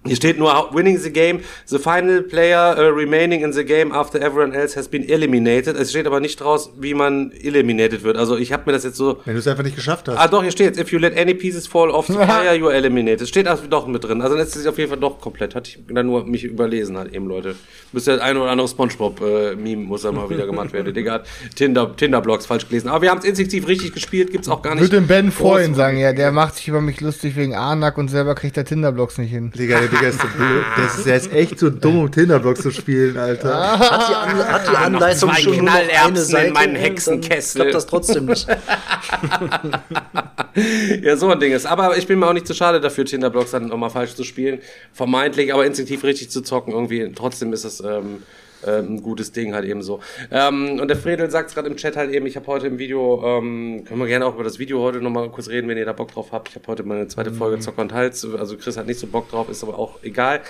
hier 0.07 0.17
steht 0.17 0.39
nur 0.39 0.51
winning 0.73 0.99
the 0.99 1.13
game, 1.13 1.41
the 1.67 1.79
final 1.79 2.23
player 2.23 2.75
uh, 2.79 2.89
remaining 2.91 3.43
in 3.43 3.53
the 3.53 3.65
game 3.65 3.93
after 3.93 4.19
everyone 4.19 4.55
else 4.55 4.75
has 4.75 4.89
been 4.89 5.07
eliminated. 5.07 5.77
Es 5.77 5.91
steht 5.91 6.07
aber 6.07 6.21
nicht 6.21 6.41
draus, 6.41 6.71
wie 6.79 6.95
man 6.95 7.33
eliminated 7.33 8.03
wird. 8.03 8.17
Also 8.17 8.39
ich 8.39 8.51
habe 8.51 8.63
mir 8.65 8.73
das 8.73 8.85
jetzt 8.85 8.97
so 8.97 9.21
Wenn 9.27 9.35
du 9.35 9.41
es 9.41 9.47
einfach 9.47 9.63
nicht 9.63 9.77
geschafft 9.77 10.09
hast. 10.09 10.17
Ah, 10.17 10.27
doch, 10.27 10.41
hier 10.41 10.53
steht 10.53 10.79
if 10.79 10.91
you 10.91 10.99
let 10.99 11.19
any 11.19 11.35
pieces 11.35 11.67
fall 11.67 11.91
off 11.91 12.07
the 12.07 12.15
fire, 12.27 12.55
you 12.55 12.67
are 12.67 12.75
eliminated. 12.75 13.29
Steht 13.29 13.47
also 13.47 13.67
doch 13.67 13.87
mit 13.87 14.03
drin. 14.03 14.23
Also 14.23 14.37
letztes 14.37 14.67
auf 14.67 14.79
jeden 14.79 14.89
Fall 14.89 14.99
doch 14.99 15.21
komplett. 15.21 15.55
Hatte 15.55 15.69
ich 15.69 15.79
dann 15.95 16.07
nur 16.07 16.25
mich 16.25 16.45
überlesen 16.45 16.97
halt 16.97 17.15
eben, 17.15 17.27
Leute. 17.27 17.57
Müsste 17.93 18.13
das 18.13 18.21
ein 18.23 18.39
oder 18.39 18.51
andere 18.51 18.69
Spongebob-Meme 18.69 19.85
muss 19.85 20.03
da 20.03 20.13
mal 20.13 20.31
wieder 20.31 20.47
gemacht 20.47 20.73
werden. 20.73 20.95
Digga 20.95 21.13
hat 21.13 21.27
Tinder, 21.55 21.95
Tinder-Blogs 21.95 22.47
falsch 22.47 22.67
gelesen. 22.67 22.89
Aber 22.89 23.03
wir 23.03 23.11
haben 23.11 23.19
es 23.19 23.27
instinktiv 23.27 23.69
richtig 23.69 23.93
gespielt, 23.93 24.33
gibt's 24.33 24.49
auch 24.49 24.63
gar 24.63 24.75
nicht. 24.75 24.83
Würde 24.85 24.97
den 24.97 25.07
Ben 25.07 25.31
freuen, 25.31 25.75
sagen, 25.75 25.99
ja, 25.99 26.15
der 26.15 26.33
macht 26.33 26.57
sich 26.57 26.69
über 26.69 26.81
mich 26.81 27.03
lustig 27.03 27.37
wegen 27.37 27.55
Anak 27.55 27.99
und 27.99 28.09
selber 28.09 28.35
kriegt 28.35 28.57
der 28.57 28.65
Tinderblocks 28.65 29.19
nicht 29.19 29.31
hin. 29.31 29.53
Digga, 29.55 29.90
Digga 29.91 30.09
ist 30.09 30.21
so 30.21 30.29
blöd. 30.29 30.65
Der 30.77 30.85
ist, 30.87 31.07
der 31.07 31.17
ist 31.17 31.33
echt 31.33 31.59
zu 31.59 31.71
dumm, 31.71 31.99
um 31.99 32.11
Tinderblocks 32.11 32.63
zu 32.63 32.71
spielen, 32.71 33.17
Alter. 33.17 33.79
Hat 33.79 34.09
die, 34.09 34.15
An 34.15 34.39
hat 34.53 34.69
die 34.71 34.77
Anleitung 34.77 35.31
zwei 35.31 35.41
schon 35.41 35.57
nur 35.57 35.65
noch 35.65 35.75
eine 35.75 35.89
Knallerbsen 35.89 36.37
in 36.37 36.53
meinen 36.53 36.75
dann 36.75 36.83
Hexenkessel. 36.83 37.61
Klappt 37.61 37.75
das 37.75 37.87
trotzdem 37.87 38.27
nicht. 38.27 38.47
Ja, 41.03 41.17
so 41.17 41.29
ein 41.29 41.39
Ding 41.39 41.53
ist. 41.53 41.65
Aber 41.65 41.97
ich 41.97 42.07
bin 42.07 42.19
mir 42.19 42.27
auch 42.27 42.33
nicht 42.33 42.47
zu 42.47 42.55
schade 42.55 42.81
dafür, 42.81 43.05
Tinderblocks 43.05 43.53
dann 43.53 43.67
nochmal 43.67 43.91
falsch 43.91 44.15
zu 44.15 44.25
spielen. 44.25 44.59
Vermeintlich, 44.93 45.55
aber 45.55 45.65
instinktiv 45.65 46.03
richtig 46.03 46.31
zu 46.31 46.43
zocken. 46.43 46.73
Irgendwie, 46.73 47.13
trotzdem 47.15 47.53
ist 47.53 47.65
es 47.65 47.81
ähm, 47.81 48.23
äh, 48.67 48.79
ein 48.79 49.03
gutes 49.03 49.33
Ding 49.33 49.55
halt 49.55 49.65
eben 49.65 49.83
so. 49.83 50.01
Ähm, 50.31 50.81
und 50.81 50.89
der 50.89 50.97
Fredel 50.97 51.31
sagt 51.31 51.55
gerade 51.55 51.69
im 51.69 51.77
Chat 51.77 51.97
halt 51.97 52.11
eben, 52.11 52.27
ich 52.27 52.37
habe 52.37 52.47
heute 52.47 52.67
im 52.67 52.79
Video, 52.79 53.23
ähm, 53.25 53.85
können 53.87 54.01
wir 54.01 54.07
gerne 54.07 54.27
auch 54.27 54.35
über 54.35 54.45
das 54.45 54.59
Video 54.59 54.81
heute 54.81 55.01
nochmal 55.01 55.29
kurz 55.31 55.49
reden, 55.49 55.69
wenn 55.69 55.79
ihr 55.79 55.85
da 55.85 55.93
Bock 55.93 56.13
drauf 56.13 56.33
habt. 56.33 56.49
Ich 56.49 56.55
habe 56.57 56.67
heute 56.67 56.83
meine 56.83 57.09
zweite 57.09 57.33
Folge 57.33 57.59
Zocker 57.61 57.83
und 57.83 57.93
Hals. 57.93 58.27
Also 58.39 58.57
Chris 58.57 58.77
hat 58.77 58.87
nicht 58.87 59.01
so 59.01 59.07
Bock 59.07 59.31
drauf, 59.31 59.49
ist 59.49 59.63
aber 59.63 59.79
auch 59.79 60.03
egal. 60.03 60.41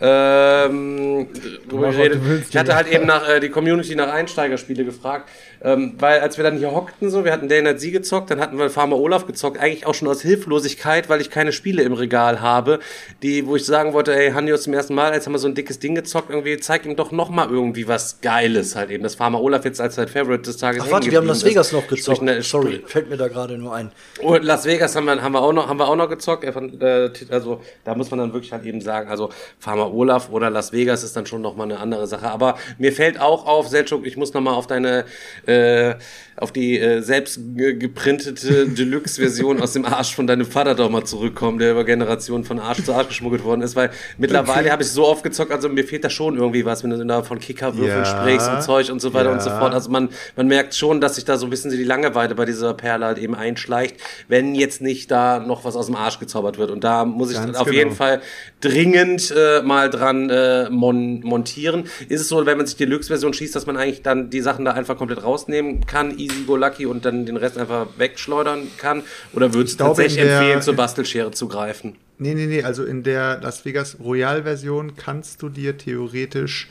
Ähm, 0.00 1.28
drüber 1.68 1.90
geredet. 1.90 2.20
ich 2.48 2.56
hatte 2.56 2.74
halt 2.74 2.90
eben 2.92 3.06
nach 3.06 3.28
äh, 3.28 3.40
die 3.40 3.48
Community 3.48 3.94
nach 3.94 4.12
Einsteigerspiele 4.12 4.84
gefragt, 4.84 5.28
ähm, 5.62 5.94
weil 5.98 6.20
als 6.20 6.36
wir 6.36 6.44
dann 6.44 6.58
hier 6.58 6.72
hockten, 6.72 7.10
so, 7.10 7.24
wir 7.24 7.32
hatten 7.32 7.48
Dane 7.48 7.70
hat 7.70 7.80
sie 7.80 7.90
gezockt, 7.90 8.30
dann 8.30 8.40
hatten 8.40 8.58
wir 8.58 8.70
Farmer 8.70 8.96
Olaf 8.96 9.26
gezockt, 9.26 9.58
eigentlich 9.58 9.86
auch 9.86 9.94
schon 9.94 10.08
aus 10.08 10.22
Hilflosigkeit, 10.22 11.08
weil 11.08 11.20
ich 11.20 11.30
keine 11.30 11.52
Spiele 11.52 11.82
im 11.82 11.92
Regal 11.92 12.40
habe, 12.40 12.78
die, 13.22 13.46
wo 13.46 13.56
ich 13.56 13.64
sagen 13.64 13.92
wollte, 13.92 14.14
ey, 14.16 14.32
Hanjo 14.32 14.56
zum 14.58 14.74
ersten 14.74 14.94
Mal, 14.94 15.12
jetzt 15.14 15.26
haben 15.26 15.32
wir 15.34 15.38
so 15.38 15.48
ein 15.48 15.54
dickes 15.54 15.78
Ding 15.78 15.94
gezockt, 15.94 16.30
irgendwie 16.30 16.56
zeig 16.58 16.84
ihm 16.86 16.96
doch 16.96 17.10
noch 17.12 17.30
mal 17.30 17.48
irgendwie 17.48 17.88
was 17.88 18.20
Geiles 18.20 18.76
halt 18.76 18.90
eben. 18.90 19.02
Das 19.02 19.14
Pharma 19.14 19.38
Olaf 19.38 19.64
jetzt 19.64 19.80
als 19.80 19.94
sein 19.96 20.08
Favorite 20.08 20.42
des 20.42 20.56
Tages 20.58 20.82
Ach, 20.86 20.90
warte, 20.90 21.10
wir 21.10 21.18
haben 21.18 21.26
Las 21.26 21.44
Vegas 21.44 21.70
geblieben 21.70 21.86
noch 21.86 21.92
ist. 21.98 22.04
Sprich, 22.04 22.18
gezockt. 22.20 22.22
ne, 22.22 22.42
Sorry, 22.42 22.82
fällt 22.86 23.08
mir 23.08 23.16
da 23.16 23.28
gerade 23.28 23.58
nur 23.58 23.74
ein. 23.74 23.90
und 24.22 24.44
Las 24.44 24.64
Vegas 24.64 24.94
haben 24.96 25.06
wir, 25.06 25.22
haben 25.22 25.32
wir 25.32 25.40
auch 25.40 25.52
noch, 25.52 25.68
haben 25.68 25.78
wir 25.78 25.88
auch 25.88 25.96
noch 25.96 26.08
gezockt. 26.08 26.44
Äh, 26.44 27.10
Also 27.30 27.60
da 27.84 27.94
muss 27.94 28.10
man 28.10 28.18
dann 28.20 28.32
wirklich 28.32 28.52
halt 28.52 28.64
eben 28.64 28.80
sagen, 28.80 29.08
also 29.08 29.30
Pharma 29.58 29.86
Olaf 29.86 30.30
oder 30.30 30.50
Las 30.50 30.72
Vegas 30.72 31.02
ist 31.02 31.16
dann 31.16 31.26
schon 31.26 31.42
noch 31.42 31.56
mal 31.56 31.64
eine 31.64 31.78
andere 31.78 32.06
Sache. 32.06 32.28
Aber 32.30 32.58
mir 32.78 32.92
fällt 32.92 33.20
auch 33.20 33.46
auf, 33.46 33.68
Selchuk, 33.68 34.06
ich 34.06 34.16
muss 34.16 34.32
noch 34.34 34.40
mal 34.40 34.54
auf 34.54 34.66
deine, 34.66 35.04
äh, 35.46 35.94
auf 36.38 36.52
die 36.52 36.78
äh, 36.78 37.00
selbst 37.00 37.40
ge- 37.56 37.74
geprintete 37.74 38.66
Deluxe-Version 38.68 39.62
aus 39.62 39.72
dem 39.72 39.86
Arsch 39.86 40.14
von 40.14 40.26
deinem 40.26 40.44
Vater 40.44 40.74
doch 40.74 40.90
mal 40.90 41.04
zurückkommen, 41.04 41.58
der 41.58 41.70
über 41.72 41.84
Generationen 41.84 42.44
von 42.44 42.58
Arsch 42.58 42.84
zu 42.84 42.92
Arsch 42.92 43.08
geschmuggelt 43.08 43.42
worden 43.42 43.62
ist, 43.62 43.74
weil 43.74 43.90
mittlerweile 44.18 44.70
habe 44.70 44.82
ich 44.82 44.90
so 44.90 45.06
oft 45.06 45.22
gezockt, 45.22 45.50
also 45.50 45.70
mir 45.70 45.84
fehlt 45.84 46.04
da 46.04 46.10
schon 46.10 46.36
irgendwie 46.36 46.66
was, 46.66 46.82
wenn 46.84 46.90
du 46.90 47.02
da 47.06 47.22
von 47.22 47.38
Kickerwürfeln 47.38 48.04
Ja. 48.04 48.04
sprichst 48.04 48.50
und 48.50 48.62
Zeug 48.62 48.90
und 48.90 49.00
so 49.00 49.14
weiter 49.14 49.32
und 49.32 49.40
so 49.40 49.48
Ja. 49.48 49.58
fort. 49.58 49.72
Also 49.72 49.90
man, 49.90 50.10
man 50.36 50.46
merkt 50.46 50.74
schon, 50.74 51.00
dass 51.00 51.14
sich 51.14 51.24
da 51.24 51.38
so 51.38 51.46
ein 51.46 51.50
bisschen 51.50 51.70
die 51.70 51.84
Langeweile 51.84 52.34
bei 52.34 52.44
dieser 52.44 52.74
Perle 52.74 53.06
halt 53.06 53.18
eben 53.18 53.34
einschleicht, 53.34 53.96
wenn 54.28 54.54
jetzt 54.54 54.82
nicht 54.82 55.10
da 55.10 55.38
noch 55.38 55.64
was 55.64 55.74
aus 55.74 55.86
dem 55.86 55.96
Arsch 55.96 56.18
gezaubert 56.18 56.58
wird. 56.58 56.70
Und 56.70 56.84
da 56.84 57.06
muss 57.06 57.30
ich 57.30 57.38
auf 57.38 57.46
genau. 57.46 57.68
jeden 57.70 57.92
Fall 57.92 58.20
dringend 58.60 59.32
äh, 59.34 59.62
mal 59.62 59.88
dran 59.90 60.28
äh, 60.30 60.68
mon 60.70 61.20
montieren. 61.22 61.84
Ist 62.08 62.20
es 62.20 62.28
so, 62.28 62.44
wenn 62.44 62.56
man 62.58 62.66
sich 62.66 62.76
die 62.76 62.84
Deluxe-Version 62.84 63.32
schießt, 63.32 63.54
dass 63.54 63.64
man 63.66 63.76
eigentlich 63.76 64.02
dann 64.02 64.28
die 64.30 64.40
Sachen 64.40 64.64
da 64.64 64.72
einfach 64.72 64.96
komplett 64.96 65.22
rausnehmen 65.36 65.86
kann, 65.86 66.18
easy 66.18 66.44
go 66.46 66.56
lucky 66.56 66.86
und 66.86 67.04
dann 67.04 67.26
den 67.26 67.36
Rest 67.36 67.58
einfach 67.58 67.86
wegschleudern 67.98 68.68
kann? 68.78 69.02
Oder 69.32 69.52
würdest 69.52 69.74
du 69.74 69.84
glaube, 69.84 70.02
tatsächlich 70.02 70.24
der- 70.24 70.40
empfehlen, 70.40 70.62
zur 70.62 70.74
Bastelschere 70.74 71.30
zu 71.30 71.48
greifen? 71.48 71.96
Nee, 72.18 72.34
nee, 72.34 72.46
nee, 72.46 72.62
also 72.62 72.84
in 72.84 73.02
der 73.02 73.40
Las 73.42 73.64
Vegas 73.64 73.98
Royal-Version 74.02 74.96
kannst 74.96 75.42
du 75.42 75.48
dir 75.50 75.76
theoretisch 75.76 76.68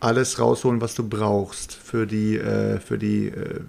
alles 0.00 0.38
rausholen, 0.38 0.80
was 0.80 0.94
du 0.94 1.08
brauchst 1.08 1.74
für 1.74 2.06
die, 2.06 2.36
äh, 2.36 2.78
für 2.78 2.98
die, 2.98 3.26
äh, 3.28 3.60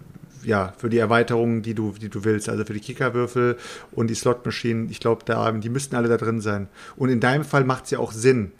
ja, 0.43 0.73
für 0.77 0.89
die 0.89 0.99
Erweiterungen, 0.99 1.63
die 1.63 1.73
du, 1.73 1.93
die 1.99 2.09
du 2.09 2.23
willst. 2.23 2.49
Also 2.49 2.63
für 2.65 2.73
die 2.73 2.79
Kickerwürfel 2.79 3.57
und 3.91 4.09
die 4.09 4.15
Slotmaschinen. 4.15 4.89
Ich 4.91 4.99
glaube, 4.99 5.23
da, 5.25 5.51
die 5.51 5.69
müssten 5.69 5.95
alle 5.95 6.07
da 6.07 6.17
drin 6.17 6.39
sein. 6.39 6.67
Und 6.95 7.09
in 7.09 7.19
deinem 7.19 7.43
Fall 7.43 7.63
macht 7.63 7.85
es 7.85 7.91
ja 7.91 7.99
auch 7.99 8.11
Sinn. 8.11 8.51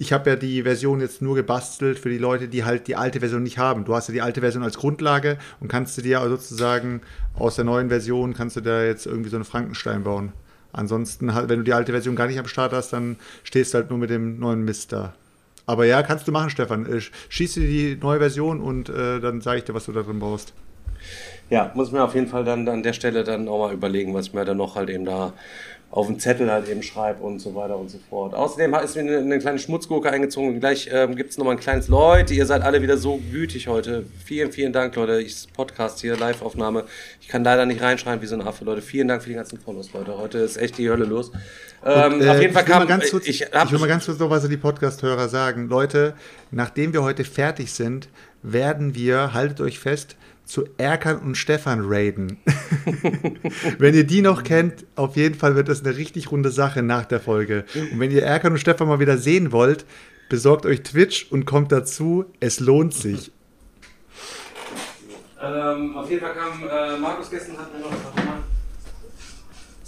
Ich 0.00 0.12
habe 0.12 0.30
ja 0.30 0.36
die 0.36 0.62
Version 0.62 1.00
jetzt 1.00 1.22
nur 1.22 1.34
gebastelt 1.34 1.98
für 1.98 2.08
die 2.08 2.18
Leute, 2.18 2.46
die 2.46 2.64
halt 2.64 2.86
die 2.86 2.94
alte 2.94 3.18
Version 3.18 3.42
nicht 3.42 3.58
haben. 3.58 3.84
Du 3.84 3.94
hast 3.96 4.08
ja 4.08 4.14
die 4.14 4.22
alte 4.22 4.40
Version 4.40 4.62
als 4.62 4.78
Grundlage 4.78 5.38
und 5.58 5.66
kannst 5.68 5.98
du 5.98 6.02
dir 6.02 6.20
sozusagen 6.28 7.00
aus 7.34 7.56
der 7.56 7.64
neuen 7.64 7.88
Version 7.88 8.32
kannst 8.34 8.56
du 8.56 8.60
da 8.60 8.84
jetzt 8.84 9.06
irgendwie 9.06 9.30
so 9.30 9.36
einen 9.36 9.44
Frankenstein 9.44 10.04
bauen. 10.04 10.32
Ansonsten, 10.72 11.34
halt, 11.34 11.48
wenn 11.48 11.58
du 11.58 11.64
die 11.64 11.72
alte 11.72 11.92
Version 11.92 12.14
gar 12.14 12.28
nicht 12.28 12.38
am 12.38 12.46
Start 12.46 12.72
hast, 12.72 12.92
dann 12.92 13.16
stehst 13.42 13.74
du 13.74 13.78
halt 13.78 13.90
nur 13.90 13.98
mit 13.98 14.10
dem 14.10 14.38
neuen 14.38 14.64
Mist 14.64 14.92
da. 14.92 15.14
Aber 15.66 15.84
ja, 15.84 16.02
kannst 16.02 16.28
du 16.28 16.32
machen, 16.32 16.50
Stefan. 16.50 16.86
Äh, 16.86 17.00
Schieß 17.28 17.54
dir 17.54 17.66
die 17.66 17.98
neue 18.00 18.18
Version 18.18 18.60
und 18.60 18.88
äh, 18.88 19.20
dann 19.20 19.40
sage 19.40 19.58
ich 19.58 19.64
dir, 19.64 19.74
was 19.74 19.86
du 19.86 19.92
da 19.92 20.02
drin 20.02 20.18
brauchst. 20.18 20.54
Ja, 21.50 21.72
muss 21.74 21.92
mir 21.92 22.02
auf 22.04 22.14
jeden 22.14 22.26
Fall 22.26 22.44
dann 22.44 22.68
an 22.68 22.82
der 22.82 22.92
Stelle 22.92 23.24
dann 23.24 23.48
auch 23.48 23.66
mal 23.66 23.74
überlegen, 23.74 24.14
was 24.14 24.32
mir 24.32 24.44
dann 24.44 24.58
noch 24.58 24.76
halt 24.76 24.90
eben 24.90 25.04
da 25.04 25.32
auf 25.90 26.06
den 26.06 26.20
Zettel 26.20 26.50
halt 26.50 26.68
eben 26.68 26.82
schreibe 26.82 27.22
und 27.22 27.38
so 27.38 27.54
weiter 27.54 27.78
und 27.78 27.90
so 27.90 27.98
fort. 28.10 28.34
Außerdem 28.34 28.74
ist 28.74 28.94
mir 28.94 29.02
eine, 29.02 29.18
eine 29.18 29.38
kleine 29.38 29.58
Schmutzgurke 29.58 30.10
eingezogen 30.10 30.50
und 30.50 30.60
gleich 30.60 30.90
ähm, 30.92 31.16
gibt 31.16 31.30
es 31.30 31.38
nochmal 31.38 31.56
ein 31.56 31.60
kleines 31.60 31.88
Leute, 31.88 32.34
ihr 32.34 32.44
seid 32.44 32.62
alle 32.62 32.82
wieder 32.82 32.98
so 32.98 33.18
gütig 33.32 33.68
heute. 33.68 34.04
Vielen, 34.22 34.52
vielen 34.52 34.72
Dank, 34.74 34.94
Leute. 34.96 35.22
Ich 35.22 35.46
Podcast 35.54 36.00
hier, 36.00 36.16
Live-Aufnahme. 36.16 36.84
Ich 37.22 37.28
kann 37.28 37.42
leider 37.42 37.64
nicht 37.64 37.80
reinschreien 37.80 38.20
wie 38.20 38.26
so 38.26 38.34
ein 38.34 38.42
Affe, 38.42 38.66
Leute. 38.66 38.82
Vielen 38.82 39.08
Dank 39.08 39.22
für 39.22 39.30
die 39.30 39.34
ganzen 39.34 39.58
Follows, 39.58 39.92
Leute. 39.94 40.18
Heute 40.18 40.38
ist 40.38 40.58
echt 40.58 40.76
die 40.76 40.90
Hölle 40.90 41.06
los. 41.06 41.32
Ähm, 41.84 42.14
Und, 42.14 42.22
äh, 42.22 42.28
auf 42.28 42.40
jeden 42.40 42.52
Fall 42.52 42.64
ich 42.64 42.68
will 42.68 42.74
mal 42.74 42.80
kam 42.80 42.88
ganz 42.88 43.10
kurz, 43.10 43.26
ich, 43.26 43.42
ich, 43.42 43.52
hab, 43.52 43.72
will 43.72 43.78
mal 43.78 43.88
ganz 43.88 44.04
kurz 44.04 44.18
noch 44.18 44.28
was 44.28 44.44
an 44.44 44.50
die 44.50 44.56
Podcast-Hörer 44.58 45.28
sagen. 45.28 45.68
Leute, 45.68 46.14
nachdem 46.50 46.92
wir 46.92 47.02
heute 47.02 47.24
fertig 47.24 47.72
sind, 47.72 48.10
werden 48.42 48.94
wir, 48.94 49.32
haltet 49.32 49.60
euch 49.62 49.78
fest, 49.78 50.16
zu 50.48 50.64
Erkan 50.78 51.18
und 51.18 51.36
Stefan 51.36 51.80
raiden. 51.84 52.38
wenn 53.78 53.94
ihr 53.94 54.04
die 54.04 54.22
noch 54.22 54.42
kennt, 54.42 54.86
auf 54.96 55.14
jeden 55.16 55.34
Fall 55.34 55.54
wird 55.54 55.68
das 55.68 55.84
eine 55.84 55.96
richtig 55.96 56.32
runde 56.32 56.50
Sache 56.50 56.82
nach 56.82 57.04
der 57.04 57.20
Folge. 57.20 57.64
Und 57.92 58.00
wenn 58.00 58.10
ihr 58.10 58.22
Erkan 58.22 58.52
und 58.52 58.58
Stefan 58.58 58.88
mal 58.88 58.98
wieder 58.98 59.18
sehen 59.18 59.52
wollt, 59.52 59.84
besorgt 60.30 60.64
euch 60.64 60.82
Twitch 60.82 61.30
und 61.30 61.44
kommt 61.44 61.70
dazu. 61.70 62.24
Es 62.40 62.60
lohnt 62.60 62.94
sich. 62.94 63.30
Ähm, 65.40 65.96
auf 65.96 66.10
jeden 66.10 66.22
Fall 66.22 66.34
kam 66.34 66.62
äh, 66.68 66.98
Markus 66.98 67.30
gestern 67.30 67.58
hat 67.58 67.72
mir 67.72 67.80
noch 67.80 67.90
warte 67.92 68.26
mal, 68.26 68.37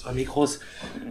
zwei 0.00 0.12
Mikros. 0.12 0.60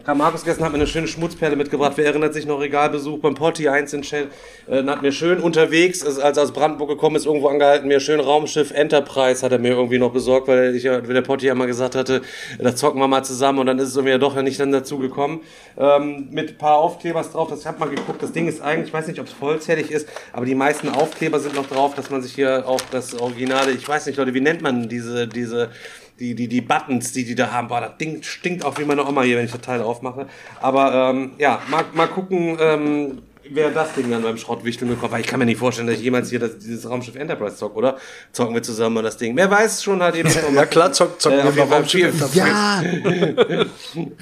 Kam 0.03 0.17
Markus 0.17 0.43
gestern 0.43 0.65
hat 0.65 0.71
mir 0.71 0.79
eine 0.79 0.87
schöne 0.87 1.07
Schmutzperle 1.07 1.55
mitgebracht. 1.55 1.93
Wer 1.95 2.07
erinnert 2.07 2.33
sich 2.33 2.47
noch 2.47 2.59
Regalbesuch 2.59 3.19
beim 3.19 3.35
Potti 3.35 3.69
1 3.69 3.93
in 3.93 4.01
Chat? 4.01 4.29
Äh, 4.67 4.83
hat 4.83 5.03
mir 5.03 5.11
schön 5.11 5.39
unterwegs, 5.39 6.03
als 6.03 6.37
er 6.37 6.43
aus 6.43 6.51
Brandenburg 6.51 6.89
gekommen 6.89 7.15
ist, 7.15 7.27
irgendwo 7.27 7.49
angehalten, 7.49 7.87
mir 7.87 7.99
schön 7.99 8.19
Raumschiff 8.19 8.71
Enterprise 8.71 9.45
hat 9.45 9.51
er 9.51 9.59
mir 9.59 9.73
irgendwie 9.73 9.99
noch 9.99 10.11
besorgt, 10.11 10.47
weil 10.47 10.75
ich 10.75 10.83
der 10.83 11.21
Potti 11.21 11.45
ja 11.45 11.53
mal 11.53 11.67
gesagt 11.67 11.95
hatte, 11.95 12.21
das 12.57 12.77
zocken 12.77 12.99
wir 12.99 13.07
mal 13.07 13.23
zusammen 13.23 13.59
und 13.59 13.67
dann 13.67 13.77
ist 13.77 13.89
es 13.89 13.95
irgendwie 13.95 14.13
ja 14.13 14.17
doch 14.17 14.35
nicht 14.41 14.59
dann 14.59 14.71
dazu 14.71 14.97
gekommen. 14.97 15.41
Ähm, 15.77 16.29
mit 16.31 16.49
ein 16.49 16.57
paar 16.57 16.77
Aufklebers 16.77 17.31
drauf. 17.31 17.49
Das, 17.49 17.59
ich 17.59 17.67
habe 17.67 17.79
mal 17.79 17.89
geguckt, 17.89 18.23
das 18.23 18.31
Ding 18.31 18.47
ist 18.47 18.59
eigentlich, 18.61 18.87
ich 18.87 18.93
weiß 18.93 19.07
nicht, 19.07 19.19
ob 19.19 19.27
es 19.27 19.33
vollzählig 19.33 19.91
ist, 19.91 20.09
aber 20.33 20.45
die 20.47 20.55
meisten 20.55 20.89
Aufkleber 20.89 21.39
sind 21.39 21.53
noch 21.53 21.67
drauf, 21.67 21.93
dass 21.93 22.09
man 22.09 22.23
sich 22.23 22.33
hier 22.33 22.67
auch 22.67 22.81
das 22.89 23.13
Originale, 23.19 23.71
ich 23.71 23.87
weiß 23.87 24.07
nicht, 24.07 24.17
Leute, 24.17 24.33
wie 24.33 24.41
nennt 24.41 24.63
man 24.63 24.89
diese, 24.89 25.27
diese, 25.27 25.69
die, 26.19 26.35
die, 26.35 26.47
die 26.47 26.61
Buttons, 26.61 27.11
die 27.11 27.23
die 27.23 27.35
da 27.35 27.51
haben, 27.51 27.67
boah, 27.67 27.81
das 27.81 27.97
Ding 27.97 28.21
stinkt 28.23 28.65
auch 28.65 28.77
wie 28.77 28.85
meine 28.85 29.05
Oma 29.05 29.23
hier, 29.23 29.37
wenn 29.37 29.45
ich 29.45 29.51
das 29.51 29.61
Teil 29.61 29.81
aufmache. 29.81 30.27
Aber 30.61 31.11
ähm, 31.11 31.31
ja, 31.37 31.61
mal, 31.69 31.85
mal 31.93 32.07
gucken, 32.07 32.57
ähm, 32.59 33.21
wer 33.51 33.71
das 33.71 33.93
Ding 33.93 34.09
dann 34.11 34.23
beim 34.23 34.37
Schrottwichteln 34.37 34.89
bekommt. 34.89 35.11
Weil 35.11 35.21
ich 35.21 35.27
kann 35.27 35.39
mir 35.39 35.45
nicht 35.45 35.57
vorstellen, 35.59 35.87
dass 35.87 35.97
ich 35.97 36.03
jemals 36.03 36.29
hier 36.29 36.39
das, 36.39 36.57
dieses 36.57 36.89
Raumschiff 36.89 37.15
Enterprise 37.15 37.55
zock, 37.57 37.75
oder? 37.75 37.97
Zocken 38.31 38.53
wir 38.53 38.63
zusammen 38.63 38.95
mal 38.95 39.01
das 39.03 39.17
Ding. 39.17 39.35
Wer 39.35 39.49
weiß 39.49 39.83
schon 39.83 40.01
halt 40.01 40.15
eben. 40.15 40.29
Ja 40.53 40.65
klar, 40.65 40.91
zock, 40.91 41.21
zocken 41.21 41.39
Äh, 41.39 41.55
wir 41.55 41.65
mal 41.65 41.75
Raumschiff 41.77 42.03
Enterprise. 42.03 42.37
Ja! 42.37 42.83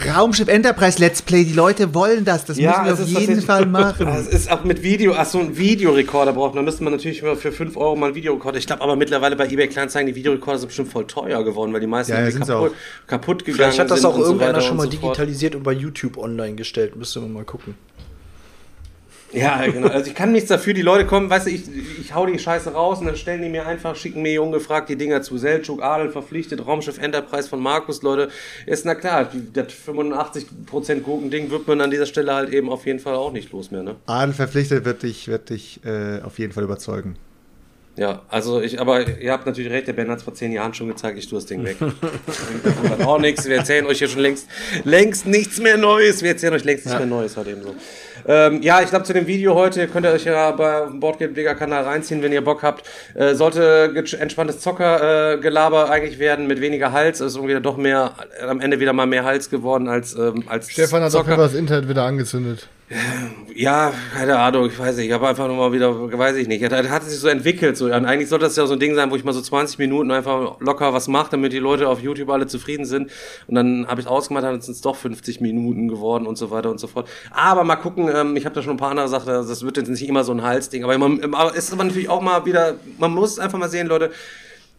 Raumschiff 0.16 0.48
Enterprise 0.48 0.99
Let's 0.99 1.22
Play, 1.22 1.44
die 1.45 1.54
Leute 1.54 1.94
wollen 1.94 2.26
das. 2.26 2.45
Das 2.45 2.58
müssen 2.58 2.86
wir 2.86 2.94
auf 2.94 3.06
jeden 3.06 3.41
Fall 3.41 3.66
machen. 3.66 4.08
Es 4.08 4.28
ist 4.28 4.52
auch 4.52 4.64
mit 4.64 4.84
Video, 4.84 5.14
ach 5.16 5.26
so, 5.26 5.40
ein 5.40 5.58
Videorekorder 5.58 6.34
braucht. 6.34 6.56
Da 6.56 6.62
müsste 6.62 6.84
man 6.84 6.94
natürlich 6.94 7.22
für 7.22 7.52
5 7.52 7.78
Euro 7.78 7.95
mal 7.95 8.08
einen 8.08 8.16
Videorekorder. 8.16 8.58
Ich 8.58 8.68
glaube 8.68 8.82
aber 8.82 8.95
mittlerweile 8.95 9.36
bei 9.36 9.45
eBay 9.48 9.68
Kleinanzeigen, 9.68 10.08
die 10.08 10.16
Videorekorder 10.16 10.60
sind 10.60 10.68
bestimmt 10.68 10.91
voll 10.91 11.08
teuer 11.08 11.44
geworden, 11.44 11.74
weil 11.74 11.82
die 11.82 11.88
meisten 11.88 12.14
Ja, 12.14 12.22
ja, 12.22 12.32
sind's 12.32 12.48
kaputt, 12.48 12.74
kaputt 13.08 13.45
gegangen 13.45 13.58
Vielleicht 13.58 13.80
hat 13.80 13.91
das 13.91 14.02
sind 14.02 14.10
auch 14.10 14.16
so 14.16 14.24
irgendeiner 14.24 14.54
weiter 14.54 14.62
schon 14.62 14.78
mal 14.78 14.84
so 14.84 14.90
digitalisiert 14.90 15.56
und 15.56 15.64
bei 15.64 15.74
YouTube 15.74 16.18
online 16.18 16.56
gestellt. 16.56 16.95
Müsste 16.95 17.22
man 17.22 17.34
mal 17.34 17.45
gucken. 17.45 17.76
Ja, 19.38 19.65
genau. 19.68 19.88
Also 19.88 20.09
ich 20.09 20.15
kann 20.15 20.31
nichts 20.31 20.49
dafür. 20.49 20.73
Die 20.73 20.81
Leute 20.81 21.05
kommen, 21.05 21.30
weißt 21.30 21.47
du, 21.47 21.51
ich, 21.51 21.64
ich 21.99 22.14
hau 22.14 22.26
die 22.26 22.39
Scheiße 22.39 22.72
raus 22.72 22.99
und 22.99 23.05
dann 23.05 23.15
stellen 23.15 23.41
die 23.41 23.49
mir 23.49 23.65
einfach, 23.65 23.95
schicken 23.95 24.22
mir 24.22 24.41
ungefragt 24.41 24.89
die 24.89 24.95
Dinger 24.95 25.22
zu. 25.22 25.38
Seltschuk, 25.38 25.84
Adel 25.84 26.09
verpflichtet, 26.09 26.65
Raumschiff 26.65 26.97
Enterprise 26.97 27.47
von 27.47 27.61
Markus, 27.61 28.01
Leute. 28.01 28.30
Ist 28.65 28.85
na 28.85 28.95
klar, 28.95 29.30
das 29.53 29.68
85% 29.68 31.01
Gurkending 31.01 31.51
wird 31.51 31.68
man 31.68 31.81
an 31.81 31.91
dieser 31.91 32.05
Stelle 32.05 32.34
halt 32.34 32.49
eben 32.51 32.69
auf 32.69 32.85
jeden 32.85 32.99
Fall 32.99 33.15
auch 33.15 33.31
nicht 33.31 33.51
los 33.51 33.72
mehr, 33.72 33.84
ne? 33.84 33.95
Adel 34.05 34.34
verpflichtet 34.34 34.85
wird 34.85 35.03
dich, 35.03 35.27
wird 35.27 35.49
dich 35.49 35.81
äh, 35.85 36.22
auf 36.22 36.39
jeden 36.39 36.53
Fall 36.53 36.64
überzeugen. 36.64 37.18
Ja, 37.97 38.22
also 38.30 38.61
ich, 38.61 38.80
aber 38.80 39.18
ihr 39.19 39.31
habt 39.31 39.47
natürlich 39.47 39.72
recht, 39.72 39.88
der 39.88 39.93
Ben 39.93 40.07
hat 40.11 40.19
es 40.19 40.23
vor 40.23 40.35
zehn 40.35 40.51
Jahren 40.51 40.76
schon 40.76 40.88
gezeigt, 40.88 41.18
ich 41.18 41.27
tue 41.27 41.39
das 41.39 41.47
Ding 41.47 41.64
weg. 41.64 41.77
Hat 42.89 43.01
auch 43.01 43.18
nichts, 43.18 43.45
wir 43.45 43.55
erzählen 43.55 43.88
euch 43.88 43.97
hier 43.97 44.07
schon 44.07 44.22
längst, 44.22 44.47
längst 44.84 45.26
nichts 45.26 45.59
mehr 45.59 45.77
Neues, 45.77 46.22
wir 46.22 46.30
erzählen 46.30 46.53
euch 46.53 46.64
längst 46.64 46.85
nichts 46.85 46.99
mehr 46.99 47.07
Neues 47.07 47.35
halt 47.35 47.47
eben 47.47 47.64
so. 47.64 47.76
Ähm, 48.28 48.62
ja, 48.62 48.82
ich 48.82 48.90
glaube 48.90 49.06
zu 49.06 49.14
dem 49.14 49.28
Video 49.28 49.56
heute 49.56 49.88
könnt 49.88 50.06
ihr 50.06 50.12
euch 50.12 50.26
ja 50.26 50.52
bei 50.52 50.82
Boardgame 50.91 51.34
Digger 51.34 51.56
Kanal 51.56 51.84
reinziehen, 51.84 52.22
wenn 52.22 52.34
ihr 52.34 52.44
Bock 52.44 52.64
habt. 52.64 52.86
Äh, 53.16 53.36
sollte 53.36 53.94
entspanntes 54.20 54.60
Zockergelaber 54.60 55.90
eigentlich 55.90 56.20
werden 56.20 56.48
mit 56.48 56.60
weniger 56.62 56.91
Hals, 56.91 57.22
ist 57.22 57.36
irgendwie 57.36 57.60
doch 57.62 57.78
mehr, 57.78 58.12
am 58.48 58.60
Ende 58.60 58.80
wieder 58.80 58.94
mal 58.94 59.06
mehr 59.06 59.24
Hals 59.24 59.49
geworden 59.49 59.88
als, 59.88 60.16
ähm, 60.16 60.44
als 60.48 60.70
Stefan 60.70 61.02
hat 61.02 61.16
auf 61.16 61.26
jeden 61.26 61.38
Fall 61.38 61.48
das 61.48 61.56
Internet 61.56 61.90
wieder 61.90 62.04
angezündet. 62.04 62.68
Ja, 63.53 63.93
keine 64.14 64.39
Ahnung, 64.39 64.68
ich 64.68 64.80
weiß 64.80 64.95
nicht. 64.95 65.07
Ich 65.07 65.11
habe 65.11 65.27
einfach 65.27 65.47
nur 65.47 65.57
mal 65.57 65.73
wieder, 65.73 66.18
weiß 66.18 66.38
ich 66.38 66.47
nicht. 66.47 66.64
Das 66.72 66.89
hat 66.89 67.03
sich 67.03 67.19
so 67.19 67.27
entwickelt. 67.27 67.76
So. 67.76 67.85
Und 67.85 68.05
eigentlich 68.05 68.30
sollte 68.30 68.45
das 68.45 68.55
ja 68.55 68.65
so 68.65 68.73
ein 68.73 68.80
Ding 68.80 68.95
sein, 68.95 69.11
wo 69.11 69.18
ich 69.18 69.26
mal 69.26 69.34
so 69.34 69.41
20 69.41 69.77
Minuten 69.77 70.09
einfach 70.09 70.57
locker 70.61 70.93
was 70.93 71.09
mache, 71.09 71.31
damit 71.31 71.51
die 71.51 71.59
Leute 71.59 71.89
auf 71.89 71.99
YouTube 71.99 72.30
alle 72.30 72.47
zufrieden 72.47 72.85
sind. 72.85 73.11
Und 73.47 73.55
dann 73.55 73.88
habe 73.88 73.99
ich 73.99 74.07
ausgemacht, 74.07 74.45
dann 74.45 74.61
sind 74.61 74.73
es 74.73 74.81
doch 74.81 74.95
50 74.95 75.41
Minuten 75.41 75.89
geworden 75.89 76.26
und 76.26 76.38
so 76.38 76.49
weiter 76.49 76.69
und 76.72 76.80
so 76.80 76.88
fort. 76.88 77.09
Aber 77.31 77.65
mal 77.65 77.76
gucken, 77.76 78.09
ähm, 78.14 78.38
ich 78.38 78.45
habe 78.45 78.55
da 78.55 78.61
schon 78.61 78.76
ein 78.76 78.77
paar 78.77 78.91
andere 78.91 79.09
Sachen, 79.09 79.27
das 79.27 79.64
wird 79.64 79.76
jetzt 79.76 79.89
nicht 79.89 80.07
immer 80.07 80.23
so 80.23 80.31
ein 80.31 80.41
Halsding. 80.41 80.85
Aber 80.85 80.97
man, 80.97 81.19
ist 81.55 81.73
aber 81.73 81.84
natürlich 81.84 82.07
auch 82.07 82.22
mal 82.22 82.45
wieder, 82.45 82.76
man 82.99 83.11
muss 83.11 83.38
einfach 83.38 83.59
mal 83.59 83.69
sehen, 83.69 83.88
Leute, 83.88 84.11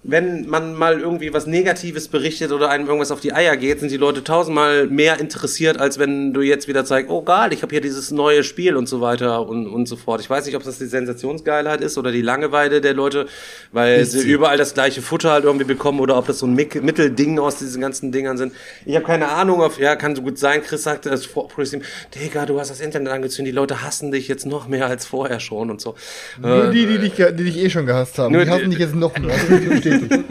wenn 0.05 0.47
man 0.47 0.75
mal 0.75 1.01
irgendwie 1.01 1.35
was 1.35 1.47
Negatives 1.47 2.07
berichtet 2.07 2.53
oder 2.53 2.71
einem 2.71 2.87
irgendwas 2.87 3.11
auf 3.11 3.21
die 3.21 3.33
Eier 3.33 3.57
geht, 3.57 3.81
sind 3.81 3.91
die 3.91 3.97
Leute 3.97 4.23
tausendmal 4.23 4.87
mehr 4.87 5.19
interessiert, 5.19 5.81
als 5.81 5.99
wenn 5.99 6.33
du 6.33 6.41
jetzt 6.41 6.69
wieder 6.69 6.85
zeigst, 6.85 7.11
oh 7.11 7.23
geil, 7.23 7.53
ich 7.53 7.63
habe 7.63 7.71
hier 7.73 7.81
dieses 7.81 8.13
neue 8.13 8.45
Spiel 8.45 8.77
und 8.77 8.89
so 8.89 9.01
weiter 9.01 9.47
und, 9.49 9.67
und 9.67 9.87
so 9.87 9.97
fort. 9.97 10.21
Ich 10.21 10.31
weiß 10.31 10.47
nicht, 10.47 10.55
ob 10.55 10.63
das 10.63 10.79
die 10.79 10.87
Sensationsgeilheit 10.87 11.81
ist 11.81 11.99
oder 11.99 12.13
die 12.13 12.23
Langeweile 12.23 12.81
der 12.81 12.95
Leute, 12.95 13.27
weil 13.73 14.05
sie 14.05 14.31
überall 14.31 14.57
das 14.57 14.73
gleiche 14.73 15.03
Futter 15.03 15.33
halt 15.33 15.45
irgendwie 15.45 15.67
bekommen 15.67 15.99
oder 15.99 16.17
ob 16.17 16.27
das 16.27 16.39
so 16.39 16.47
ein 16.47 16.55
Mittelding 16.55 17.41
aus 17.41 17.57
diesen 17.57 17.81
ganzen 17.81 18.13
Dingern 18.13 18.39
sind. 18.39 18.53
Ich 18.87 18.95
habe 18.95 19.05
keine 19.05 19.29
Ahnung, 19.29 19.61
auf, 19.61 19.81
ja, 19.81 19.97
kann 19.97 20.15
so 20.15 20.23
gut 20.23 20.39
sein. 20.39 20.63
Chris 20.63 20.85
sagte 20.85 21.11
das 21.11 21.27
vor 21.27 21.49
Stream, 21.51 21.83
Digga, 22.15 22.47
du 22.47 22.61
hast 22.61 22.71
das 22.71 22.81
Internet 22.81 23.13
angezündet, 23.13 23.53
die 23.53 23.57
Leute 23.57 23.83
hassen 23.83 24.13
dich 24.13 24.29
jetzt 24.29 24.47
noch 24.47 24.69
mehr 24.69 24.87
als 24.87 25.07
vorher 25.07 25.41
schon 25.41 25.71
und 25.71 25.81
so. 25.81 25.97
Nur 26.41 26.67
Äh, 26.67 26.71
die, 26.71 26.87
die 26.87 26.99
dich, 26.99 27.15
die 27.15 27.45
dich 27.45 27.59
eh 27.59 27.69
schon 27.69 27.85
gehasst 27.85 28.19
haben. 28.19 28.33
Nur 28.33 28.45
Die 28.45 28.51
hassen 28.51 28.71
dich 28.71 28.79
jetzt 28.79 28.95
noch 28.95 29.19
mehr. 29.19 29.35
Das 29.91 30.01
bestätigt. 30.01 30.25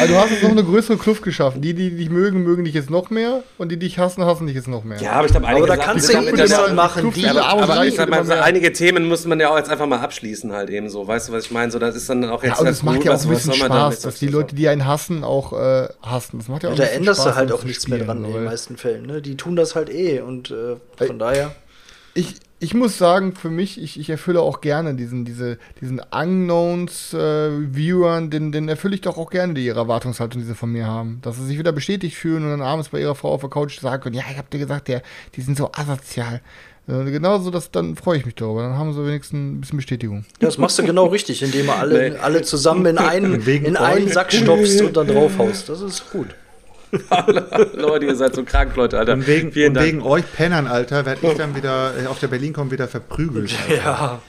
also 0.00 0.12
du 0.14 0.18
hast 0.20 0.30
jetzt 0.30 0.42
noch 0.42 0.50
eine 0.50 0.64
größere 0.64 0.96
Kluft 0.96 1.22
geschaffen. 1.22 1.60
Die, 1.62 1.74
die 1.74 1.90
dich 1.96 2.10
mögen, 2.10 2.42
mögen 2.42 2.64
dich 2.64 2.74
jetzt 2.74 2.90
noch 2.90 3.10
mehr. 3.10 3.42
Und 3.58 3.70
die, 3.70 3.76
die 3.78 3.86
dich 3.86 3.98
hassen, 3.98 4.24
hassen 4.24 4.46
dich 4.46 4.56
jetzt 4.56 4.68
noch 4.68 4.84
mehr. 4.84 5.00
ja, 5.00 5.12
aber 5.12 5.26
ich 5.26 5.32
glaube, 5.32 5.46
einige 5.46 5.64
Aber 5.64 5.76
da 5.76 5.82
kannst 5.82 6.08
du 6.08 6.12
glaub, 6.12 6.26
eh 6.26 6.32
das- 6.32 6.72
machen, 6.72 7.12
die 7.12 7.24
und 7.24 7.38
aber 7.38 7.68
Reich 7.68 7.88
ich 7.88 7.94
sag 7.94 8.08
mal, 8.08 8.30
einige 8.40 8.72
Themen 8.72 9.08
muss 9.08 9.26
man 9.26 9.38
ja 9.40 9.50
auch 9.50 9.56
jetzt 9.56 9.70
einfach 9.70 9.86
mal 9.86 10.00
abschließen 10.00 10.52
halt 10.52 10.70
eben 10.70 10.88
so. 10.88 11.06
Weißt 11.06 11.28
du, 11.28 11.32
was 11.32 11.44
ich 11.46 11.50
meine? 11.50 11.70
So, 11.70 11.78
das 11.78 11.94
ist 11.96 12.08
dann 12.08 12.24
auch 12.24 12.42
jetzt 12.42 12.54
Ja, 12.54 12.58
und 12.58 12.64
ganz 12.66 12.78
es 12.78 12.82
macht 12.82 12.96
gut, 12.96 13.04
ja 13.06 13.14
auch 13.14 13.22
ein 13.22 13.28
bisschen 13.28 13.52
Spaß, 13.54 14.00
dass 14.00 14.18
die 14.18 14.28
Leute, 14.28 14.54
die 14.54 14.68
einen 14.68 14.86
hassen, 14.86 15.24
auch 15.24 15.52
äh, 15.52 15.88
hassen. 16.02 16.38
Das 16.38 16.48
macht 16.48 16.62
ja 16.62 16.70
auch 16.70 16.74
Da 16.74 16.84
änderst 16.84 17.24
du 17.24 17.34
halt 17.34 17.50
das 17.50 17.58
auch 17.60 17.64
nichts 17.64 17.88
mehr 17.88 17.98
dran 17.98 18.24
in 18.24 18.32
den 18.32 18.44
meisten 18.44 18.76
Fällen. 18.76 19.06
Ne? 19.06 19.22
Die 19.22 19.36
tun 19.36 19.56
das 19.56 19.74
halt 19.74 19.88
eh 19.90 20.20
und 20.20 20.50
äh, 20.50 20.76
von 21.06 21.18
daher. 21.18 21.52
Ich, 22.16 22.36
ich 22.58 22.72
muss 22.74 22.96
sagen, 22.96 23.34
für 23.34 23.50
mich, 23.50 23.78
ich, 23.80 24.00
ich 24.00 24.08
erfülle 24.08 24.40
auch 24.40 24.62
gerne 24.62 24.94
diesen, 24.94 25.24
diese, 25.26 25.58
diesen 25.80 26.00
Unknowns-Viewern, 26.10 28.30
den, 28.30 28.50
den 28.52 28.68
erfülle 28.68 28.94
ich 28.94 29.02
doch 29.02 29.18
auch 29.18 29.28
gerne, 29.30 29.52
die 29.54 29.66
ihre 29.66 29.80
Erwartungshaltung, 29.80 30.40
die 30.40 30.46
sie 30.46 30.54
von 30.54 30.70
mir 30.72 30.86
haben. 30.86 31.18
Dass 31.22 31.36
sie 31.36 31.44
sich 31.44 31.58
wieder 31.58 31.72
bestätigt 31.72 32.16
fühlen 32.16 32.44
und 32.44 32.50
dann 32.50 32.62
abends 32.62 32.88
bei 32.88 33.00
ihrer 33.00 33.14
Frau 33.14 33.32
auf 33.32 33.42
der 33.42 33.50
Couch 33.50 33.78
sagen 33.80 34.02
können, 34.02 34.16
ja, 34.16 34.22
ich 34.30 34.38
hab 34.38 34.48
dir 34.50 34.58
gesagt, 34.58 34.88
der, 34.88 35.02
die 35.34 35.42
sind 35.42 35.58
so 35.58 35.70
asozial. 35.72 36.40
Äh, 36.88 37.04
Genauso, 37.10 37.50
das, 37.50 37.70
dann 37.70 37.96
freue 37.96 38.16
ich 38.18 38.24
mich 38.24 38.36
darüber. 38.36 38.62
Dann 38.62 38.78
haben 38.78 38.94
sie 38.94 39.04
wenigstens 39.04 39.38
ein 39.38 39.60
bisschen 39.60 39.76
Bestätigung. 39.76 40.24
Ja, 40.40 40.46
das 40.48 40.56
machst 40.56 40.78
du 40.78 40.84
genau 40.84 41.06
richtig, 41.06 41.42
indem 41.42 41.66
du 41.66 41.72
alle, 41.72 42.10
Nee. 42.10 42.16
alle 42.16 42.40
zusammen 42.42 42.86
in 42.86 42.96
einen, 42.98 43.42
in 43.46 43.76
einen. 43.76 44.08
Sack 44.08 44.32
stopfst 44.32 44.80
und 44.80 44.96
dann 44.96 45.08
draufhaust. 45.08 45.68
Das 45.68 45.82
ist 45.82 46.10
gut. 46.10 46.28
Leute, 47.74 48.06
ihr 48.06 48.16
seid 48.16 48.34
so 48.34 48.44
krank, 48.44 48.74
Leute, 48.76 48.98
Alter. 48.98 49.14
Und 49.14 49.26
wegen, 49.26 49.52
Vielen 49.52 49.68
und 49.68 49.74
Dank. 49.74 49.86
wegen 49.86 50.02
euch 50.02 50.24
Pennern, 50.32 50.66
Alter, 50.66 51.04
werde 51.06 51.26
ich 51.26 51.34
dann 51.36 51.54
wieder 51.56 51.92
äh, 52.02 52.06
auf 52.06 52.18
der 52.18 52.28
Berlin-Com 52.28 52.70
wieder 52.70 52.88
verprügelt. 52.88 53.54
Alter. 53.68 54.20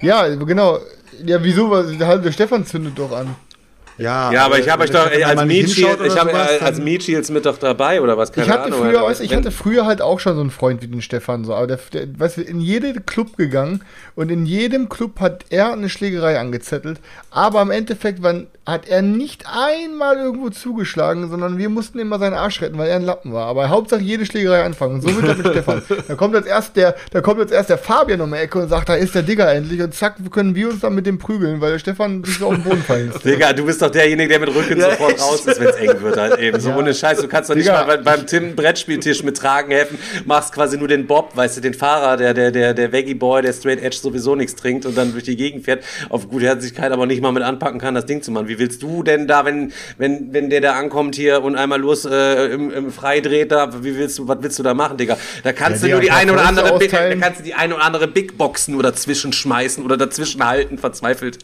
Ja. 0.00 0.26
Ja, 0.28 0.34
genau. 0.36 0.78
Ja, 1.24 1.42
wieso? 1.42 1.70
Weil 1.70 1.96
Der 1.96 2.06
halbe 2.06 2.32
Stefan 2.32 2.64
zündet 2.66 2.98
doch 2.98 3.12
an. 3.12 3.34
Ja, 3.98 4.30
Ja, 4.32 4.44
aber 4.44 4.58
ich 4.58 4.68
habe 4.68 4.84
euch 4.84 4.90
doch 4.90 5.10
ey, 5.10 5.24
als 5.24 5.36
mal 5.36 5.46
nicht 5.46 5.68
Meat 5.68 5.74
hinschaut 5.74 5.98
Shield, 5.98 6.06
ich 6.06 6.12
oder 6.12 6.20
habe 6.20 6.30
sowas, 6.30 6.60
äh, 6.60 6.64
als 6.64 6.78
Meat 6.80 7.30
mit 7.30 7.46
doch 7.46 7.58
dabei 7.58 8.00
oder 8.00 8.18
was? 8.18 8.32
Keine 8.32 8.46
ich 8.46 8.52
hatte 8.52 8.64
Ahnung. 8.64 8.80
früher, 8.80 9.02
weißt, 9.02 9.20
ich 9.20 9.34
hatte 9.34 9.50
früher 9.50 9.86
halt 9.86 10.02
auch 10.02 10.20
schon 10.20 10.34
so 10.34 10.40
einen 10.40 10.50
Freund 10.50 10.82
wie 10.82 10.86
den 10.88 11.02
Stefan, 11.02 11.44
so, 11.44 11.54
aber 11.54 11.66
der, 11.66 11.78
der 11.92 12.06
weißt 12.18 12.38
du, 12.38 12.42
in 12.42 12.60
jeden 12.60 13.06
Club 13.06 13.36
gegangen 13.36 13.82
und 14.14 14.30
in 14.30 14.46
jedem 14.46 14.88
Club 14.88 15.20
hat 15.20 15.46
er 15.50 15.72
eine 15.72 15.88
Schlägerei 15.88 16.38
angezettelt, 16.38 17.00
aber 17.30 17.62
im 17.62 17.70
Endeffekt 17.70 18.22
waren, 18.22 18.46
hat 18.66 18.88
er 18.88 19.00
nicht 19.00 19.44
einmal 19.46 20.16
irgendwo 20.16 20.50
zugeschlagen, 20.50 21.30
sondern 21.30 21.56
wir 21.56 21.68
mussten 21.68 22.00
immer 22.00 22.18
seinen 22.18 22.34
Arsch 22.34 22.60
retten, 22.60 22.78
weil 22.78 22.88
er 22.88 22.96
ein 22.96 23.04
Lappen 23.04 23.32
war. 23.32 23.46
Aber 23.46 23.68
Hauptsache 23.68 24.00
jede 24.00 24.26
Schlägerei 24.26 24.64
anfangen. 24.64 24.96
Und 24.96 25.02
so 25.02 25.14
wird 25.14 25.28
das 25.28 25.38
mit 25.38 25.46
Stefan. 25.52 25.82
Da 26.08 26.14
kommt 26.16 26.34
als 26.34 26.46
erst 26.46 26.74
der, 26.76 26.96
da 27.12 27.20
kommt 27.20 27.38
als 27.38 27.52
erst 27.52 27.70
der 27.70 27.78
Fabian 27.78 28.20
um 28.20 28.32
die 28.32 28.38
Ecke 28.38 28.58
und 28.58 28.68
sagt, 28.68 28.88
da 28.88 28.94
ist 28.96 29.14
der 29.14 29.22
Digger 29.22 29.52
endlich 29.52 29.80
und 29.82 29.94
zack, 29.94 30.16
können 30.32 30.56
wir 30.56 30.68
uns 30.68 30.80
dann 30.80 30.96
mit 30.96 31.06
dem 31.06 31.18
prügeln, 31.18 31.60
weil 31.60 31.72
der 31.72 31.78
Stefan 31.78 32.24
sich 32.24 32.38
so 32.38 32.46
auf 32.48 32.54
den 32.54 32.64
Boden 32.64 32.82
fallen. 32.82 33.12
Digga, 33.24 33.52
du 33.52 33.64
bist 33.66 33.80
doch 33.82 33.85
derjenige, 33.90 34.28
der 34.28 34.40
mit 34.40 34.54
Rücken 34.54 34.78
Ja, 34.80 34.90
sofort 34.90 35.12
echt. 35.12 35.22
raus 35.22 35.46
ist, 35.46 35.60
wenn 35.60 35.68
es 35.68 35.76
eng 35.76 36.00
wird 36.02 36.16
halt 36.16 36.38
eben. 36.38 36.60
So 36.60 36.70
Ja. 36.70 36.76
ohne 36.76 36.94
Scheiß, 36.94 37.20
du 37.20 37.28
kannst 37.28 37.50
doch 37.50 37.54
nicht 37.54 37.66
Digga. 37.66 37.84
mal 37.84 37.98
bei, 37.98 38.16
beim 38.16 38.26
Tim 38.26 38.54
Brettspieltisch 38.56 39.22
mit 39.22 39.36
Tragen 39.36 39.70
helfen, 39.72 39.98
machst 40.24 40.52
quasi 40.52 40.76
nur 40.78 40.88
den 40.88 41.06
Bob, 41.06 41.36
weißt 41.36 41.56
du, 41.56 41.60
den 41.60 41.74
Fahrer, 41.74 42.16
der, 42.16 42.34
der, 42.34 42.50
der, 42.50 42.74
der 42.74 42.92
Veggie 42.92 43.14
Boy, 43.14 43.42
der 43.42 43.52
Straight 43.52 43.82
Edge 43.82 43.96
sowieso 43.96 44.34
nichts 44.34 44.54
trinkt 44.56 44.86
und 44.86 44.96
dann 44.96 45.12
durch 45.12 45.24
die 45.24 45.36
Gegend 45.36 45.64
fährt, 45.64 45.84
auf 46.10 46.28
Gutherzigkeit 46.28 46.92
aber 46.92 47.06
nicht 47.06 47.22
mal 47.22 47.32
mit 47.32 47.42
anpacken 47.42 47.80
kann, 47.80 47.94
das 47.94 48.06
Ding 48.06 48.22
zu 48.22 48.30
machen. 48.30 48.48
Wie 48.48 48.58
willst 48.58 48.82
du 48.82 49.02
denn 49.02 49.26
da, 49.26 49.44
wenn, 49.44 49.72
wenn, 49.98 50.32
wenn 50.32 50.50
der 50.50 50.60
da 50.60 50.72
ankommt 50.72 51.14
hier 51.16 51.42
und 51.42 51.56
einmal 51.56 51.80
los 51.80 52.04
äh, 52.04 52.46
im, 52.46 52.70
im 52.70 52.90
Freidreht 52.92 53.52
da, 53.52 53.82
wie 53.82 53.96
willst 53.96 54.18
du, 54.18 54.28
was 54.28 54.38
willst 54.40 54.58
du 54.58 54.62
da 54.62 54.74
machen, 54.74 54.96
Digga? 54.96 55.16
Da 55.42 55.52
kannst 55.52 55.82
Ja, 55.82 55.88
du 55.88 55.92
nur 55.94 56.00
die 56.02 56.10
eine 56.10 56.32
oder 56.32 56.44
andere, 56.46 56.78
Big, 56.78 56.90
da 56.90 57.14
kannst 57.16 57.40
du 57.40 57.44
die 57.44 57.54
eine 57.54 57.74
oder 57.74 57.84
andere 57.84 58.08
Big 58.08 58.36
Boxen 58.38 58.74
nur 58.74 58.82
dazwischen 58.82 59.32
schmeißen 59.32 59.84
oder 59.84 59.96
dazwischen 59.96 60.46
halten, 60.46 60.78
verzweifelt. 60.78 61.38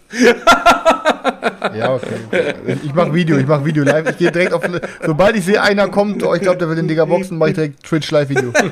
Ja, 1.76 1.94
okay. 1.94 2.06
Ich 2.84 2.94
mach 2.94 3.12
Video, 3.12 3.36
ich 3.36 3.46
mach 3.46 3.64
Video 3.64 3.84
live. 3.84 4.10
Ich 4.10 4.18
gehe 4.18 4.32
direkt 4.32 4.52
auf. 4.52 4.62
Sobald 5.04 5.36
ich 5.36 5.44
sehe, 5.44 5.60
einer 5.60 5.88
kommt, 5.88 6.22
oh, 6.22 6.34
ich 6.34 6.40
glaube, 6.40 6.58
der 6.58 6.68
will 6.68 6.76
den 6.76 6.88
Digger 6.88 7.06
boxen, 7.06 7.38
mache 7.38 7.50
ich 7.50 7.54
direkt 7.56 7.82
Twitch 7.84 8.10
Live-Video. 8.10 8.52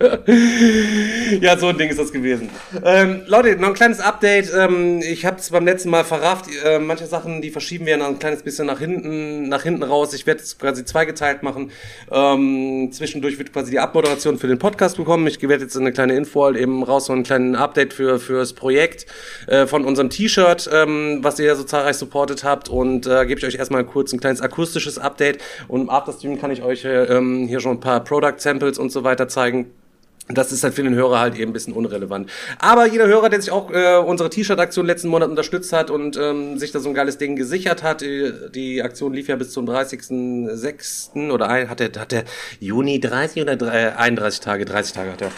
Ja, 1.40 1.56
so 1.58 1.68
ein 1.68 1.78
Ding 1.78 1.90
ist 1.90 1.98
das 1.98 2.12
gewesen. 2.12 2.48
Ähm, 2.84 3.22
Leute, 3.26 3.56
noch 3.56 3.68
ein 3.68 3.74
kleines 3.74 4.00
Update. 4.00 4.50
Ähm, 4.56 5.00
ich 5.00 5.24
habe 5.24 5.36
es 5.38 5.50
beim 5.50 5.64
letzten 5.64 5.90
Mal 5.90 6.04
verrafft. 6.04 6.46
Äh, 6.64 6.78
manche 6.78 7.06
Sachen, 7.06 7.42
die 7.42 7.50
verschieben 7.50 7.86
wir 7.86 7.96
noch 7.96 8.06
ein 8.06 8.18
kleines 8.18 8.42
bisschen 8.42 8.66
nach 8.66 8.78
hinten, 8.78 9.48
nach 9.48 9.62
hinten 9.62 9.82
raus. 9.82 10.12
Ich 10.14 10.26
werde 10.26 10.40
es 10.40 10.58
quasi 10.58 10.84
zweigeteilt 10.84 11.42
machen. 11.42 11.70
Ähm, 12.10 12.90
zwischendurch 12.92 13.38
wird 13.38 13.52
quasi 13.52 13.70
die 13.70 13.78
Abmoderation 13.78 14.38
für 14.38 14.48
den 14.48 14.58
Podcast 14.58 14.96
bekommen. 14.96 15.26
Ich 15.26 15.40
werde 15.42 15.64
jetzt 15.64 15.76
eine 15.76 15.92
kleine 15.92 16.16
Info 16.16 16.44
halt 16.44 16.56
eben 16.56 16.82
raus, 16.82 17.06
so 17.06 17.12
einen 17.12 17.22
kleinen 17.22 17.54
Update 17.54 17.92
für 17.92 18.18
fürs 18.18 18.54
Projekt 18.54 19.06
äh, 19.46 19.66
von 19.66 19.84
unserem 19.84 20.10
T-Shirt, 20.10 20.68
ähm, 20.72 21.18
was 21.22 21.38
ihr 21.38 21.46
ja 21.46 21.54
so 21.54 21.64
zahlreich 21.64 21.96
supportet 21.96 22.42
habt. 22.42 22.68
Und 22.68 23.06
äh, 23.06 23.26
gebe 23.26 23.38
ich 23.38 23.46
euch 23.46 23.56
erstmal 23.56 23.84
kurz 23.84 24.12
ein 24.12 24.20
kleines 24.20 24.40
akustisches 24.40 24.98
Update. 24.98 25.42
Und 25.68 25.82
im 25.82 25.90
Afterstream 25.90 26.40
kann 26.40 26.50
ich 26.50 26.62
euch 26.62 26.84
äh, 26.84 27.04
ähm, 27.04 27.46
hier 27.46 27.60
schon 27.60 27.76
ein 27.76 27.80
paar 27.80 28.02
Product 28.02 28.38
Samples 28.38 28.78
und 28.78 28.90
so 28.90 29.04
weiter 29.04 29.28
zeigen. 29.28 29.70
Das 30.32 30.52
ist 30.52 30.62
halt 30.62 30.74
für 30.74 30.82
den 30.82 30.94
Hörer 30.94 31.18
halt 31.20 31.34
eben 31.36 31.50
ein 31.50 31.52
bisschen 31.52 31.72
unrelevant. 31.72 32.30
Aber 32.58 32.86
jeder 32.86 33.06
Hörer, 33.06 33.28
der 33.28 33.40
sich 33.40 33.50
auch 33.50 33.70
äh, 33.70 33.96
unsere 33.98 34.30
T-Shirt-Aktion 34.30 34.86
letzten 34.86 35.08
Monat 35.08 35.28
unterstützt 35.28 35.72
hat 35.72 35.90
und 35.90 36.16
ähm, 36.16 36.58
sich 36.58 36.72
da 36.72 36.78
so 36.78 36.88
ein 36.88 36.94
geiles 36.94 37.18
Ding 37.18 37.36
gesichert 37.36 37.82
hat, 37.82 38.00
die, 38.00 38.32
die 38.54 38.82
Aktion 38.82 39.12
lief 39.12 39.28
ja 39.28 39.36
bis 39.36 39.50
zum 39.50 39.66
30.06. 39.68 41.30
oder 41.30 41.48
ein, 41.48 41.68
hat 41.68 41.80
der, 41.80 41.90
hat 41.98 42.12
der 42.12 42.24
Juni 42.60 43.00
30 43.00 43.42
oder 43.42 43.56
drei- 43.56 43.96
31 43.96 44.40
Tage, 44.40 44.64
30 44.64 44.92
Tage 44.92 45.12
hat 45.12 45.22
er. 45.22 45.30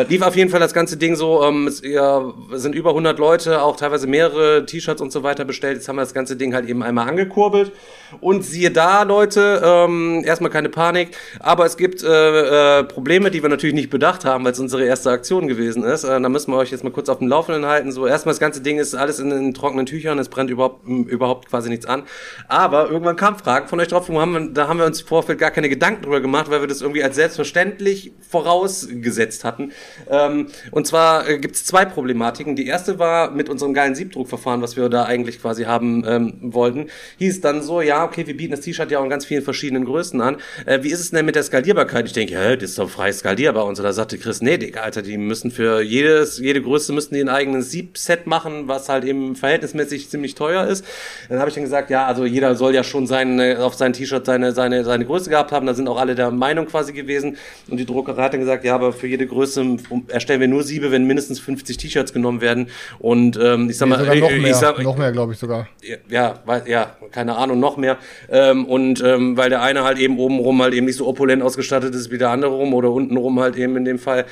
Äh, 0.00 0.02
lief 0.04 0.22
auf 0.22 0.36
jeden 0.36 0.50
Fall 0.50 0.60
das 0.60 0.74
ganze 0.74 0.96
Ding 0.96 1.16
so, 1.16 1.42
ähm, 1.42 1.66
es 1.66 1.82
ja, 1.82 2.32
sind 2.52 2.74
über 2.74 2.90
100 2.90 3.18
Leute, 3.18 3.62
auch 3.62 3.76
teilweise 3.76 4.06
mehrere 4.06 4.66
T-Shirts 4.66 5.00
und 5.00 5.12
so 5.12 5.22
weiter 5.22 5.44
bestellt. 5.44 5.76
Jetzt 5.76 5.88
haben 5.88 5.96
wir 5.96 6.02
das 6.02 6.14
ganze 6.14 6.36
Ding 6.36 6.54
halt 6.54 6.68
eben 6.68 6.82
einmal 6.82 7.08
angekurbelt. 7.08 7.72
Und 8.20 8.44
siehe 8.44 8.70
da, 8.70 9.02
Leute, 9.02 9.60
ähm, 9.64 10.22
erstmal 10.24 10.50
keine 10.50 10.68
Panik, 10.68 11.16
aber 11.40 11.66
es 11.66 11.76
gibt 11.76 12.02
äh, 12.04 12.80
äh, 12.80 12.84
Probleme, 12.84 13.30
die 13.30 13.42
wir 13.42 13.48
natürlich 13.48 13.74
nicht 13.74 13.90
bedacht 13.90 14.24
haben, 14.24 14.25
weil 14.26 14.52
es 14.52 14.60
unsere 14.60 14.84
erste 14.84 15.10
Aktion 15.10 15.48
gewesen 15.48 15.82
ist. 15.82 16.04
Äh, 16.04 16.20
da 16.20 16.28
müssen 16.28 16.52
wir 16.52 16.58
euch 16.58 16.70
jetzt 16.70 16.84
mal 16.84 16.90
kurz 16.90 17.08
auf 17.08 17.18
dem 17.18 17.28
Laufenden 17.28 17.66
halten. 17.66 17.92
So, 17.92 18.06
erstmal 18.06 18.32
das 18.32 18.40
ganze 18.40 18.60
Ding 18.60 18.78
ist 18.78 18.94
alles 18.94 19.18
in, 19.18 19.30
in 19.30 19.54
trockenen 19.54 19.86
Tüchern, 19.86 20.18
es 20.18 20.28
brennt 20.28 20.50
überhaupt, 20.50 20.86
überhaupt 20.86 21.48
quasi 21.48 21.68
nichts 21.68 21.86
an. 21.86 22.02
Aber 22.48 22.90
irgendwann 22.90 23.16
kam 23.16 23.38
Fragen 23.38 23.68
von 23.68 23.80
euch 23.80 23.88
drauf, 23.88 24.08
haben 24.08 24.32
wir, 24.32 24.48
da 24.52 24.68
haben 24.68 24.78
wir 24.78 24.86
uns 24.86 25.02
im 25.02 25.06
Vorfeld 25.06 25.38
gar 25.38 25.50
keine 25.50 25.68
Gedanken 25.68 26.02
drüber 26.02 26.20
gemacht, 26.20 26.50
weil 26.50 26.60
wir 26.60 26.68
das 26.68 26.80
irgendwie 26.80 27.02
als 27.02 27.16
selbstverständlich 27.16 28.12
vorausgesetzt 28.28 29.44
hatten. 29.44 29.72
Ähm, 30.10 30.48
und 30.70 30.86
zwar 30.86 31.28
äh, 31.28 31.38
gibt 31.38 31.56
es 31.56 31.64
zwei 31.64 31.84
Problematiken. 31.84 32.56
Die 32.56 32.66
erste 32.66 32.98
war 32.98 33.30
mit 33.30 33.48
unserem 33.48 33.74
geilen 33.74 33.94
Siebdruckverfahren, 33.94 34.62
was 34.62 34.76
wir 34.76 34.88
da 34.88 35.04
eigentlich 35.04 35.40
quasi 35.40 35.64
haben 35.64 36.04
ähm, 36.06 36.34
wollten, 36.40 36.88
hieß 37.18 37.40
dann 37.40 37.62
so, 37.62 37.80
ja, 37.80 38.04
okay, 38.04 38.26
wir 38.26 38.36
bieten 38.36 38.52
das 38.52 38.60
T-Shirt 38.60 38.90
ja 38.90 38.98
auch 38.98 39.04
in 39.04 39.10
ganz 39.10 39.24
vielen 39.24 39.42
verschiedenen 39.42 39.84
Größen 39.84 40.20
an. 40.20 40.38
Äh, 40.64 40.82
wie 40.82 40.90
ist 40.90 41.00
es 41.00 41.10
denn 41.10 41.24
mit 41.24 41.34
der 41.34 41.42
Skalierbarkeit? 41.42 42.06
Ich 42.06 42.12
denke, 42.12 42.36
hä, 42.36 42.56
das 42.56 42.70
ist 42.70 42.78
doch 42.78 42.90
frei 42.90 43.12
skalierbar. 43.12 43.66
Und 43.66 43.76
so, 43.76 43.82
da 43.82 43.92
sagte 43.92 44.15
Chris, 44.18 44.40
nee, 44.40 44.58
Digga, 44.58 44.80
Alter, 44.80 45.02
die 45.02 45.18
müssen 45.18 45.50
für 45.50 45.80
jedes, 45.80 46.38
jede 46.38 46.62
Größe 46.62 46.92
müssen 46.92 47.14
die 47.14 47.20
ein 47.20 47.28
eigenes 47.28 47.70
Siebset 47.70 48.26
machen, 48.26 48.68
was 48.68 48.88
halt 48.88 49.04
eben 49.04 49.36
verhältnismäßig 49.36 50.08
ziemlich 50.08 50.34
teuer 50.34 50.66
ist. 50.66 50.84
Dann 51.28 51.38
habe 51.38 51.48
ich 51.48 51.54
dann 51.54 51.64
gesagt, 51.64 51.90
ja, 51.90 52.06
also 52.06 52.24
jeder 52.24 52.54
soll 52.54 52.74
ja 52.74 52.84
schon 52.84 53.06
seine, 53.06 53.62
auf 53.62 53.74
sein 53.74 53.92
T-Shirt 53.92 54.26
seine, 54.26 54.52
seine, 54.52 54.84
seine 54.84 55.04
Größe 55.04 55.30
gehabt 55.30 55.52
haben. 55.52 55.66
Da 55.66 55.74
sind 55.74 55.88
auch 55.88 55.98
alle 55.98 56.14
der 56.14 56.30
Meinung 56.30 56.66
quasi 56.66 56.92
gewesen. 56.92 57.36
Und 57.68 57.78
die 57.78 57.86
Druckerei 57.86 58.22
hat 58.22 58.32
dann 58.32 58.40
gesagt, 58.40 58.64
ja, 58.64 58.74
aber 58.74 58.92
für 58.92 59.06
jede 59.06 59.26
Größe 59.26 59.76
erstellen 60.08 60.40
wir 60.40 60.48
nur 60.48 60.62
Siebe, 60.62 60.90
wenn 60.90 61.06
mindestens 61.06 61.40
50 61.40 61.76
T-Shirts 61.76 62.12
genommen 62.12 62.40
werden. 62.40 62.68
Und 62.98 63.38
ähm, 63.42 63.70
ich 63.70 63.78
sag 63.78 63.88
mal, 63.88 63.98
sogar 63.98 64.14
noch 64.16 64.30
ich 64.30 64.42
mehr, 64.42 64.54
sag, 64.54 64.82
noch 64.82 64.96
mehr, 64.96 65.12
glaube 65.12 65.32
ich 65.32 65.38
sogar. 65.38 65.68
ja, 66.08 66.34
ja, 66.66 66.96
keine 67.10 67.36
Ahnung, 67.36 67.60
noch 67.60 67.76
mehr. 67.76 67.98
Ähm, 68.28 68.66
und 68.66 69.02
ähm, 69.02 69.36
weil 69.36 69.50
der 69.50 69.62
eine 69.62 69.84
halt 69.84 69.98
eben 69.98 70.18
obenrum 70.18 70.62
halt 70.62 70.74
eben 70.74 70.86
nicht 70.86 70.96
so 70.96 71.06
opulent 71.06 71.42
ausgestattet 71.42 71.94
ist 71.94 72.10
wie 72.10 72.18
der 72.18 72.30
andere 72.30 72.52
rum 72.52 72.74
oder 72.74 72.90
untenrum 72.90 73.40
halt 73.40 73.56
eben 73.56 73.76
in 73.76 73.84
dem 73.84 73.98
Fall, 73.98 74.05
äh, 74.06 74.24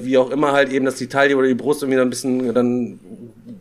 wie 0.00 0.18
auch 0.18 0.30
immer 0.30 0.52
halt 0.52 0.72
eben, 0.72 0.84
dass 0.84 0.96
die 0.96 1.08
Taille 1.08 1.36
oder 1.36 1.48
die 1.48 1.54
Brust 1.54 1.82
irgendwie 1.82 1.98
dann 1.98 2.06
ein 2.08 2.10
bisschen 2.10 2.54
dann 2.54 2.98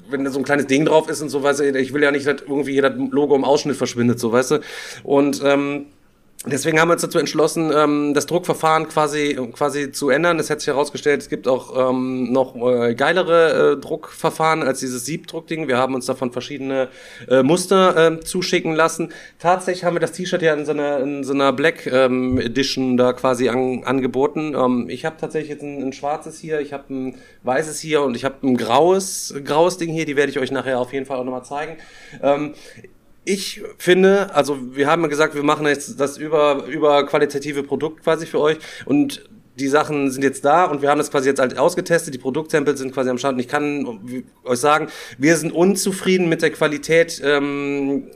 wenn 0.10 0.24
da 0.24 0.32
so 0.32 0.40
ein 0.40 0.46
kleines 0.46 0.68
Ding 0.68 0.86
drauf 0.86 1.10
ist 1.10 1.22
und 1.22 1.30
so, 1.30 1.44
weißt 1.44 1.60
du, 1.60 1.80
ich 1.80 1.92
will 1.92 2.04
ja 2.04 2.12
nicht, 2.12 2.26
dass 2.26 2.42
irgendwie 2.42 2.80
das 2.80 2.94
Logo 3.10 3.36
im 3.36 3.44
Ausschnitt 3.44 3.76
verschwindet, 3.76 4.20
so, 4.20 4.32
weißt 4.32 4.52
du. 4.52 4.60
Und 5.04 5.42
ähm, 5.44 5.88
Deswegen 6.46 6.78
haben 6.80 6.90
wir 6.90 6.94
uns 6.94 7.02
dazu 7.02 7.20
entschlossen, 7.20 7.72
ähm, 7.74 8.14
das 8.14 8.26
Druckverfahren 8.26 8.90
quasi 8.90 9.40
quasi 9.54 9.94
zu 9.94 10.10
ändern. 10.10 10.40
Es 10.40 10.50
hat 10.50 10.60
sich 10.60 10.68
herausgestellt, 10.68 11.22
es 11.22 11.30
gibt 11.30 11.48
auch 11.48 11.90
ähm, 11.90 12.34
noch 12.34 12.56
äh, 12.56 12.96
geilere 12.96 13.74
äh, 13.74 13.78
Druckverfahren 13.80 14.62
als 14.62 14.80
dieses 14.80 15.06
Siebdruckding. 15.06 15.70
Wir 15.70 15.78
haben 15.78 15.96
uns 15.96 16.06
davon 16.06 16.34
verschiedene 16.34 16.90
äh, 17.30 17.44
Muster 17.44 17.96
äh, 17.96 18.20
zuschicken 18.20 18.76
lassen. 18.76 19.14
Tatsächlich 19.40 19.86
haben 19.86 19.96
wir 19.96 20.02
das 20.02 20.12
T-Shirt 20.12 20.42
ja 20.42 20.54
in 20.54 20.66
so 20.66 20.74
einer, 20.74 21.00
in 21.00 21.24
so 21.24 21.34
einer 21.34 21.54
Black 21.54 21.88
ähm, 21.88 22.38
Edition 22.38 22.98
da 22.98 23.14
quasi 23.14 23.48
an, 23.48 23.86
angeboten. 23.86 24.54
Ähm, 24.54 24.90
ich 24.90 25.06
habe 25.06 25.16
tatsächlich 25.18 25.50
jetzt 25.50 25.64
ein, 25.64 25.82
ein 25.82 25.94
schwarzes 25.94 26.40
hier, 26.40 26.60
ich 26.60 26.74
habe 26.74 26.94
ein 26.94 27.16
weißes 27.44 27.80
hier 27.80 28.02
und 28.02 28.16
ich 28.16 28.26
habe 28.26 28.46
ein 28.46 28.58
graues 28.58 29.34
graues 29.46 29.78
Ding 29.78 29.92
hier. 29.92 30.06
Die 30.06 30.18
werde 30.18 30.32
ich 30.32 30.40
euch 30.40 30.52
nachher 30.52 30.80
auf 30.80 30.92
jeden 30.92 31.06
Fall 31.06 31.18
auch 31.18 31.24
nochmal 31.24 31.46
zeigen. 31.46 31.78
Ähm, 32.22 32.54
ich 33.26 33.62
finde, 33.78 34.34
also 34.36 34.58
wir 34.76 34.88
haben 34.88 35.02
ja 35.04 35.08
gesagt, 35.08 35.36
wir 35.36 35.44
machen 35.44 35.66
jetzt 35.66 36.00
das 36.00 36.18
über, 36.18 36.66
über 36.66 37.06
qualitative 37.06 37.64
Produkt 37.64 38.04
quasi 38.04 38.26
für 38.26 38.40
euch 38.40 38.58
und 38.86 39.24
die 39.56 39.68
Sachen 39.68 40.10
sind 40.10 40.24
jetzt 40.24 40.44
da 40.46 40.66
und 40.66 40.82
wir 40.82 40.90
haben 40.90 40.98
das 40.98 41.12
quasi 41.12 41.30
jetzt 41.30 41.40
halt 41.40 41.58
ausgetestet, 41.58 42.14
die 42.14 42.18
Produktsamples 42.18 42.80
sind 42.80 42.92
quasi 42.92 43.10
am 43.10 43.18
Start 43.18 43.36
und 43.36 43.40
ich 43.40 43.48
kann 43.48 44.24
euch 44.44 44.60
sagen, 44.60 44.88
wir 45.18 45.38
sind 45.38 45.52
unzufrieden 45.52 46.28
mit 46.28 46.42
der 46.42 46.50
Qualität 46.50 47.22
ähm, 47.24 48.08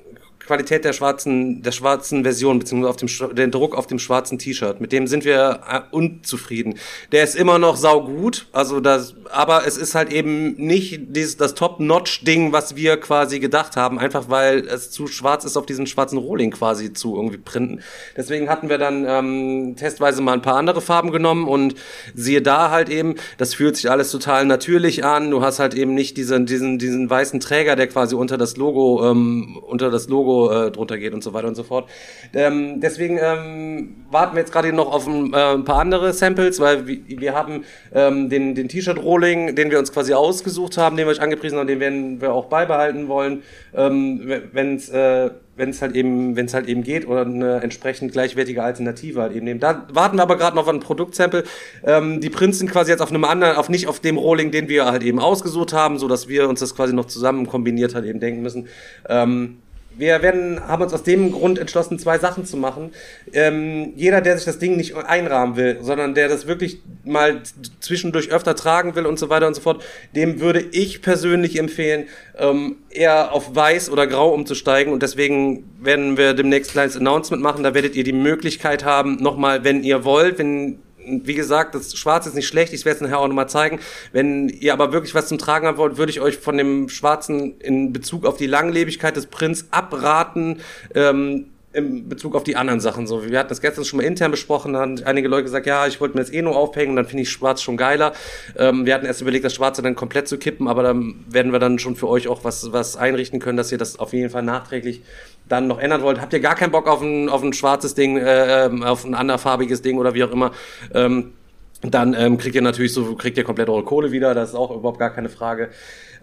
Qualität 0.48 0.86
der 0.86 0.94
schwarzen, 0.94 1.62
der 1.62 1.74
schwarzen 1.74 2.24
Version, 2.24 2.58
beziehungsweise 2.58 2.90
auf 2.90 2.96
dem, 2.96 3.36
den 3.36 3.52
Druck 3.52 3.76
auf 3.76 3.86
dem 3.86 4.00
schwarzen 4.00 4.40
T-Shirt. 4.40 4.80
Mit 4.80 4.94
dem 4.94 5.06
sind 5.06 5.26
wir 5.26 5.60
äh, 5.70 5.82
unzufrieden. 5.92 6.76
Der 7.12 7.24
ist 7.24 7.36
immer 7.36 7.60
noch 7.60 7.76
saugut, 7.76 8.48
also 8.54 8.80
das, 8.80 9.14
aber 9.30 9.68
es 9.68 9.78
ist 9.78 9.94
halt 9.94 10.12
eben 10.12 10.56
nicht 10.56 11.02
dieses, 11.10 11.36
das 11.36 11.54
Top-Notch-Ding, 11.54 12.54
was 12.54 12.78
wir 12.78 12.98
quasi 12.98 13.40
gedacht 13.40 13.76
haben, 13.76 14.00
einfach 14.00 14.30
weil 14.30 14.60
es 14.60 14.90
zu 14.90 15.08
schwarz 15.08 15.44
ist, 15.44 15.58
auf 15.58 15.66
diesen 15.66 15.86
schwarzen 15.86 16.18
Rohling 16.18 16.52
quasi 16.52 16.94
zu 16.94 17.16
irgendwie 17.18 17.38
printen. 17.38 17.82
Deswegen 18.16 18.50
hatten 18.50 18.70
wir 18.70 18.78
dann 18.78 19.06
ähm, 19.06 19.76
testweise 19.78 20.22
mal 20.22 20.34
ein 20.34 20.42
paar 20.42 20.56
andere 20.56 20.80
Farben 20.82 21.12
genommen 21.12 21.46
und 21.48 21.76
siehe 22.16 22.42
da 22.42 22.72
halt 22.72 22.88
eben, 22.88 23.16
das 23.38 23.54
fühlt 23.54 23.76
sich 23.76 23.92
alles 23.92 24.12
total 24.12 24.46
natürlich 24.46 25.04
an. 25.04 25.30
Du 25.30 25.42
hast 25.42 25.60
halt 25.60 25.74
eben 25.74 25.94
nicht 25.94 26.16
diesen, 26.16 26.46
diesen, 26.46 26.80
diesen 26.80 27.10
weißen 27.10 27.42
Träger, 27.42 27.76
der 27.76 27.88
quasi 27.88 28.16
unter 28.16 28.38
das 28.38 28.56
Logo, 28.56 29.12
ähm, 29.12 29.60
unter 29.62 29.92
das 29.92 30.08
Logo 30.08 30.37
äh, 30.46 30.72
drunter 30.72 30.98
geht 30.98 31.14
und 31.14 31.24
so 31.24 31.34
weiter 31.34 31.48
und 31.48 31.56
so 31.56 31.64
fort. 31.64 31.90
Ähm, 32.34 32.80
deswegen 32.80 33.18
ähm, 33.22 34.06
warten 34.12 34.36
wir 34.36 34.42
jetzt 34.42 34.52
gerade 34.52 34.72
noch 34.74 34.92
auf 34.92 35.08
ein, 35.08 35.34
äh, 35.34 35.54
ein, 35.54 35.66
paar 35.66 35.80
andere 35.80 36.14
Samples, 36.14 36.60
weil 36.60 36.88
wir, 36.88 37.00
wir 37.08 37.34
haben 37.34 37.64
ähm, 37.94 38.30
den, 38.30 38.56
den 38.56 38.70
T-Shirt-Rolling, 38.70 39.56
den 39.56 39.72
wir 39.72 39.80
uns 39.80 39.92
quasi 39.92 40.14
ausgesucht 40.14 40.78
haben, 40.78 40.98
den 40.98 41.08
wir 41.08 41.12
euch 41.12 41.22
angepriesen 41.22 41.58
haben, 41.58 41.68
den 41.68 41.80
werden 41.80 42.22
wir 42.22 42.34
auch 42.34 42.46
beibehalten 42.46 43.08
wollen, 43.08 43.44
ähm, 43.74 44.22
wenn 44.54 44.76
es 44.76 44.90
äh, 44.90 45.30
wenn 45.58 45.72
es 45.72 45.82
halt 45.82 45.96
eben, 45.96 46.36
wenn 46.36 46.46
es 46.46 46.54
halt 46.54 46.68
eben 46.68 46.84
geht 46.84 47.08
oder 47.08 47.22
eine 47.22 47.62
entsprechend 47.62 48.12
gleichwertige 48.12 48.64
Alternative 48.64 49.22
halt 49.22 49.34
eben 49.34 49.46
nehmen. 49.46 49.60
Da 49.60 49.88
warten 49.92 50.18
wir 50.18 50.22
aber 50.22 50.38
gerade 50.38 50.56
noch 50.56 50.64
auf 50.64 50.74
ein 50.74 50.80
Produktsample. 50.80 51.44
Ähm, 51.84 52.22
die 52.22 52.30
Prints 52.30 52.60
sind 52.60 52.72
quasi 52.72 52.92
jetzt 52.92 53.02
auf 53.02 53.10
einem 53.10 53.24
anderen, 53.24 53.58
auf 53.58 53.68
nicht 53.68 53.88
auf 53.88 54.00
dem 54.00 54.18
Rolling, 54.18 54.52
den 54.52 54.70
wir 54.70 54.86
halt 54.86 55.04
eben 55.04 55.20
ausgesucht 55.20 55.74
haben, 55.74 55.98
so 55.98 56.08
dass 56.08 56.28
wir 56.28 56.48
uns 56.48 56.60
das 56.60 56.76
quasi 56.76 56.94
noch 56.94 57.06
zusammen 57.06 57.48
kombiniert 57.48 57.96
halt 57.96 58.06
eben 58.06 58.20
denken 58.20 58.42
müssen. 58.42 58.68
Ähm, 59.10 59.58
wir 59.98 60.22
werden, 60.22 60.60
haben 60.68 60.84
uns 60.84 60.94
aus 60.94 61.04
dem 61.04 61.32
Grund 61.32 61.60
entschlossen, 61.60 62.00
zwei 62.00 62.20
Sachen 62.20 62.46
zu 62.46 62.58
machen. 62.58 62.92
Ähm, 63.34 63.94
jeder, 63.96 64.22
der 64.22 64.36
sich 64.38 64.46
das 64.46 64.60
Ding 64.60 64.78
nicht 64.78 64.96
einrahmen 64.96 65.56
will, 65.56 65.80
sondern 65.82 66.14
der 66.14 66.30
das 66.30 66.48
wirklich 66.48 66.80
mal 67.04 67.42
zwischendurch 67.80 68.32
öfter 68.32 68.56
tragen 68.56 68.96
will 68.96 69.06
und 69.06 69.18
so 69.18 69.30
weiter 69.30 69.48
und 69.48 69.56
so 69.56 69.62
fort, 69.62 69.84
dem 70.16 70.40
würde 70.40 70.64
ich 70.72 71.02
persönlich 71.02 71.58
empfehlen, 71.58 72.08
ähm, 72.38 72.78
eher 72.90 73.34
auf 73.34 73.56
weiß 73.56 73.90
oder 73.90 74.08
grau 74.08 74.34
umzusteigen. 74.34 74.94
Und 74.94 75.04
deswegen 75.04 75.64
werden 75.82 76.18
wir 76.18 76.34
demnächst 76.34 76.72
ein 76.72 76.74
kleines 76.74 76.98
Announcement 76.98 77.42
machen. 77.42 77.64
Da 77.64 77.74
werdet 77.74 77.96
ihr 77.96 78.04
die 78.04 78.14
Möglichkeit 78.14 78.86
haben, 78.86 79.18
nochmal, 79.22 79.64
wenn 79.64 79.84
ihr 79.84 80.04
wollt, 80.04 80.38
wenn 80.38 80.80
wie 81.08 81.34
gesagt, 81.34 81.76
das 81.76 81.96
Schwarz 81.96 82.26
ist 82.28 82.36
nicht 82.36 82.48
schlecht, 82.48 82.74
ich 82.74 82.86
werde 82.86 82.98
es 82.98 83.02
nachher 83.02 83.20
auch 83.20 83.28
nochmal 83.28 83.50
zeigen. 83.50 83.80
Wenn 84.12 84.50
ihr 84.50 84.74
aber 84.74 84.92
wirklich 84.92 85.16
was 85.16 85.28
zum 85.28 85.38
Tragen 85.38 85.68
haben 85.68 85.78
wollt, 85.78 85.98
würde 85.98 86.12
ich 86.12 86.22
euch 86.22 86.38
von 86.38 86.58
dem 86.58 86.90
Schwarzen 86.90 87.60
in 87.60 87.94
Bezug 87.94 88.26
auf 88.26 88.38
die 88.38 88.48
Langlebigkeit 88.48 89.16
des 89.16 89.28
Prints 89.28 89.68
abraten. 89.72 90.62
Ähm, 90.94 91.48
in 91.78 92.10
Bezug 92.10 92.36
auf 92.36 92.44
die 92.44 92.56
anderen 92.56 92.80
Sachen. 92.80 93.06
So, 93.06 93.30
wir 93.30 93.38
hatten 93.38 93.50
das 93.50 93.62
gestern 93.62 93.86
schon 93.86 93.98
mal 93.98 94.04
intern 94.04 94.32
besprochen, 94.32 94.74
da 94.74 94.80
haben 94.80 95.00
einige 95.04 95.28
Leute 95.28 95.44
gesagt, 95.44 95.68
ja, 95.68 95.86
ich 95.86 96.02
wollte 96.02 96.16
mir 96.16 96.24
das 96.24 96.34
eh 96.34 96.42
nur 96.42 96.56
aufhängen, 96.56 96.96
dann 96.96 97.06
finde 97.06 97.22
ich 97.24 97.30
Schwarz 97.30 97.62
schon 97.62 97.78
geiler. 97.78 98.14
Ähm, 98.58 98.86
wir 98.88 98.96
hatten 98.96 99.06
erst 99.06 99.22
überlegt, 99.22 99.46
das 99.46 99.54
Schwarze 99.54 99.84
dann 99.84 99.94
komplett 99.94 100.28
zu 100.28 100.38
kippen, 100.38 100.68
aber 100.68 100.82
dann 100.82 101.24
werden 101.30 101.52
wir 101.52 101.60
dann 101.60 101.78
schon 101.78 101.96
für 101.96 102.08
euch 102.08 102.28
auch 102.28 102.44
was, 102.44 102.72
was 102.72 102.98
einrichten 102.98 103.40
können, 103.40 103.58
dass 103.58 103.72
ihr 103.72 103.78
das 103.78 104.00
auf 104.00 104.14
jeden 104.14 104.32
Fall 104.32 104.42
nachträglich 104.42 105.04
dann 105.48 105.68
noch 105.68 105.80
ändern 105.80 106.02
wollt. 106.02 106.22
Habt 106.22 106.34
ihr 106.34 106.40
gar 106.40 106.56
keinen 106.56 106.72
Bock 106.72 106.88
auf 106.88 107.02
ein, 107.02 107.30
auf 107.30 107.44
ein 107.44 107.54
schwarzes 107.54 107.96
Ding, 107.96 108.18
äh, 108.18 108.66
ähm, 108.66 108.84
auf 108.84 109.06
ein 109.06 109.14
anderfarbiges 109.14 109.82
Ding 109.82 109.98
oder 109.98 110.14
wie 110.14 110.24
auch 110.24 110.32
immer, 110.32 110.52
ähm, 110.94 111.34
dann 111.82 112.14
ähm, 112.14 112.38
kriegt 112.38 112.56
ihr 112.56 112.62
natürlich 112.62 112.94
so, 112.94 113.16
kriegt 113.16 113.38
ihr 113.38 113.44
komplett 113.44 113.70
eure 113.70 113.84
Kohle 113.84 114.12
wieder, 114.12 114.34
das 114.34 114.50
ist 114.50 114.56
auch 114.56 114.72
überhaupt 114.72 115.00
gar 115.00 115.12
keine 115.12 115.30
Frage. 115.30 115.70